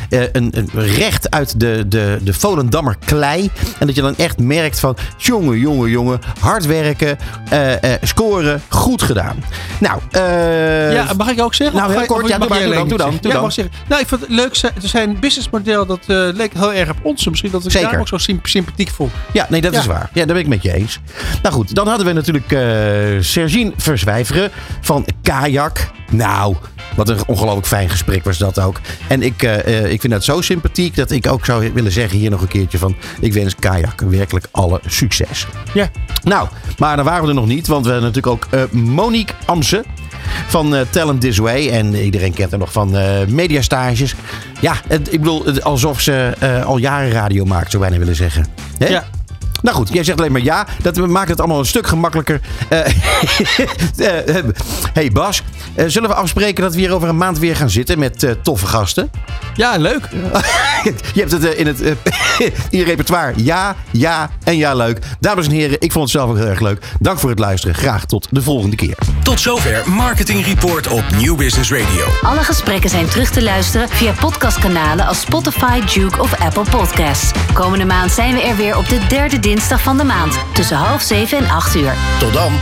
een, 0.08 0.50
een, 0.52 0.70
recht 0.72 1.30
uit 1.30 1.60
de, 1.60 1.84
de, 1.88 2.18
de 2.22 2.32
Volendammer 2.32 2.96
klei. 3.04 3.50
En 3.78 3.86
dat 3.86 3.96
je 3.96 4.02
dan 4.02 4.16
echt 4.16 4.38
merkt 4.38 4.80
van, 4.80 4.96
jongen, 5.16 5.58
jongen, 5.58 5.90
jongen, 5.90 6.20
hard 6.40 6.66
werken, 6.66 7.18
scoren, 8.02 8.62
goed 8.68 9.02
gedaan. 9.02 9.44
Nou, 9.80 10.00
ja, 10.92 11.12
mag 11.16 11.28
ik 11.28 11.40
ook 11.40 11.54
zeggen? 11.54 11.76
Nou, 11.76 11.92
heel 11.92 12.06
kort, 12.06 12.28
ja, 12.28 12.38
doe, 12.38 12.48
maar, 12.48 12.60
doe 12.60 12.74
dan, 12.74 12.88
doe 12.88 12.98
dan. 12.98 13.18
Doe 13.20 13.32
ja. 13.32 13.40
Mag 13.40 13.52
zeggen. 13.52 13.74
Nou, 13.88 14.00
ik 14.00 14.08
vond 14.08 14.20
het 14.20 14.30
leuk, 14.30 14.60
zijn 14.78 15.20
businessmodel, 15.20 15.86
dat 15.86 16.05
leek 16.06 16.52
heel 16.52 16.72
erg 16.72 16.90
op 16.90 16.96
ons. 17.02 17.28
Misschien 17.28 17.50
dat 17.50 17.64
ik 17.64 17.70
Zeker. 17.70 17.90
daar 17.90 18.00
ook 18.00 18.08
zo 18.08 18.18
sympathiek 18.42 18.90
vond. 18.90 19.12
Ja, 19.32 19.46
nee, 19.50 19.60
dat 19.60 19.72
ja. 19.72 19.78
is 19.78 19.86
waar. 19.86 20.10
Ja, 20.12 20.24
daar 20.24 20.34
ben 20.34 20.44
ik 20.44 20.48
met 20.48 20.62
je 20.62 20.72
eens. 20.72 21.00
Nou 21.42 21.54
goed, 21.54 21.74
dan 21.74 21.88
hadden 21.88 22.06
we 22.06 22.12
natuurlijk 22.12 22.52
uh, 22.52 22.60
Sergine 23.20 23.72
Verzwijveren 23.76 24.50
van 24.80 25.06
Kajak. 25.22 25.90
Nou, 26.10 26.56
wat 26.96 27.08
een 27.08 27.18
ongelooflijk 27.26 27.66
fijn 27.66 27.90
gesprek 27.90 28.24
was 28.24 28.38
dat 28.38 28.60
ook. 28.60 28.80
En 29.08 29.22
ik, 29.22 29.42
uh, 29.42 29.92
ik 29.92 30.00
vind 30.00 30.12
dat 30.12 30.24
zo 30.24 30.40
sympathiek 30.40 30.96
dat 30.96 31.10
ik 31.10 31.26
ook 31.26 31.44
zou 31.44 31.72
willen 31.72 31.92
zeggen 31.92 32.18
hier 32.18 32.30
nog 32.30 32.40
een 32.40 32.48
keertje 32.48 32.78
van... 32.78 32.96
ik 33.20 33.32
wens 33.32 33.54
Kajak 33.54 34.00
werkelijk 34.00 34.48
alle 34.50 34.80
succes. 34.86 35.46
Ja. 35.74 35.90
Nou, 36.22 36.48
maar 36.78 36.96
dan 36.96 37.04
waren 37.04 37.22
we 37.22 37.28
er 37.28 37.34
nog 37.34 37.46
niet, 37.46 37.66
want 37.66 37.86
we 37.86 37.92
hebben 37.92 38.12
natuurlijk 38.12 38.34
ook 38.34 38.54
uh, 38.54 38.82
Monique 38.82 39.34
Amsen 39.44 39.84
van 40.46 40.74
uh, 40.74 40.80
Talent 40.90 41.20
This 41.20 41.38
Way. 41.38 41.70
En 41.70 41.94
iedereen 41.94 42.34
kent 42.34 42.50
haar 42.50 42.58
nog 42.58 42.72
van 42.72 42.96
uh, 42.96 43.24
mediastages. 43.28 44.14
Ja, 44.60 44.74
ik 44.88 45.20
bedoel, 45.20 45.60
alsof 45.60 46.00
ze 46.00 46.32
uh, 46.42 46.64
al 46.64 46.76
jaren 46.76 47.10
radio 47.10 47.44
maakt, 47.44 47.70
zou 47.70 47.82
bijna 47.82 47.98
willen 47.98 48.16
zeggen. 48.16 48.46
Hè? 48.78 48.86
Ja. 48.86 49.04
Nou 49.62 49.76
goed, 49.76 49.92
jij 49.92 50.04
zegt 50.04 50.18
alleen 50.18 50.32
maar 50.32 50.42
ja. 50.42 50.66
Dat 50.82 50.96
maakt 50.96 51.28
het 51.28 51.38
allemaal 51.38 51.58
een 51.58 51.66
stuk 51.66 51.86
gemakkelijker. 51.86 52.40
Uh, 52.70 52.80
hey 54.92 55.10
Bas, 55.10 55.42
uh, 55.76 55.84
zullen 55.86 56.08
we 56.08 56.14
afspreken 56.14 56.62
dat 56.62 56.74
we 56.74 56.80
hier 56.80 56.94
over 56.94 57.08
een 57.08 57.16
maand 57.16 57.38
weer 57.38 57.56
gaan 57.56 57.70
zitten 57.70 57.98
met 57.98 58.22
uh, 58.22 58.30
toffe 58.42 58.66
gasten? 58.66 59.10
Ja, 59.54 59.76
leuk. 59.76 60.08
je 61.14 61.20
hebt 61.20 61.32
het 61.32 61.44
in 61.44 61.66
het 61.66 61.80
in 62.70 62.78
je 62.78 62.84
repertoire. 62.84 63.32
Ja, 63.36 63.76
ja 63.90 64.30
en 64.44 64.56
ja 64.56 64.74
leuk. 64.74 64.98
Dames 65.20 65.46
en 65.46 65.52
heren, 65.52 65.80
ik 65.80 65.92
vond 65.92 66.04
het 66.04 66.12
zelf 66.12 66.30
ook 66.30 66.36
heel 66.36 66.46
erg 66.46 66.60
leuk. 66.60 66.84
Dank 67.00 67.18
voor 67.18 67.30
het 67.30 67.38
luisteren. 67.38 67.74
Graag 67.74 68.04
tot 68.04 68.28
de 68.30 68.42
volgende 68.42 68.76
keer. 68.76 68.96
Tot 69.22 69.40
zover 69.40 69.90
Marketing 69.90 70.44
Report 70.44 70.86
op 70.86 71.04
New 71.20 71.36
Business 71.36 71.70
Radio. 71.70 72.06
Alle 72.22 72.42
gesprekken 72.42 72.90
zijn 72.90 73.08
terug 73.08 73.30
te 73.30 73.42
luisteren 73.42 73.88
via 73.88 74.12
podcastkanalen 74.12 75.06
als 75.06 75.20
Spotify, 75.20 75.80
Duke 75.94 76.20
of 76.20 76.40
Apple 76.40 76.64
Podcasts. 76.70 77.30
Komende 77.52 77.84
maand 77.84 78.10
zijn 78.10 78.34
we 78.34 78.42
er 78.42 78.56
weer 78.56 78.76
op 78.76 78.88
de 78.88 79.06
derde 79.08 79.38
dinsdag 79.46 79.82
van 79.82 79.96
de 79.96 80.04
maand 80.04 80.38
tussen 80.52 80.76
half 80.76 81.02
zeven 81.02 81.38
en 81.38 81.50
acht 81.50 81.74
uur. 81.76 81.94
Tot 82.18 82.32
dan. 82.32 82.52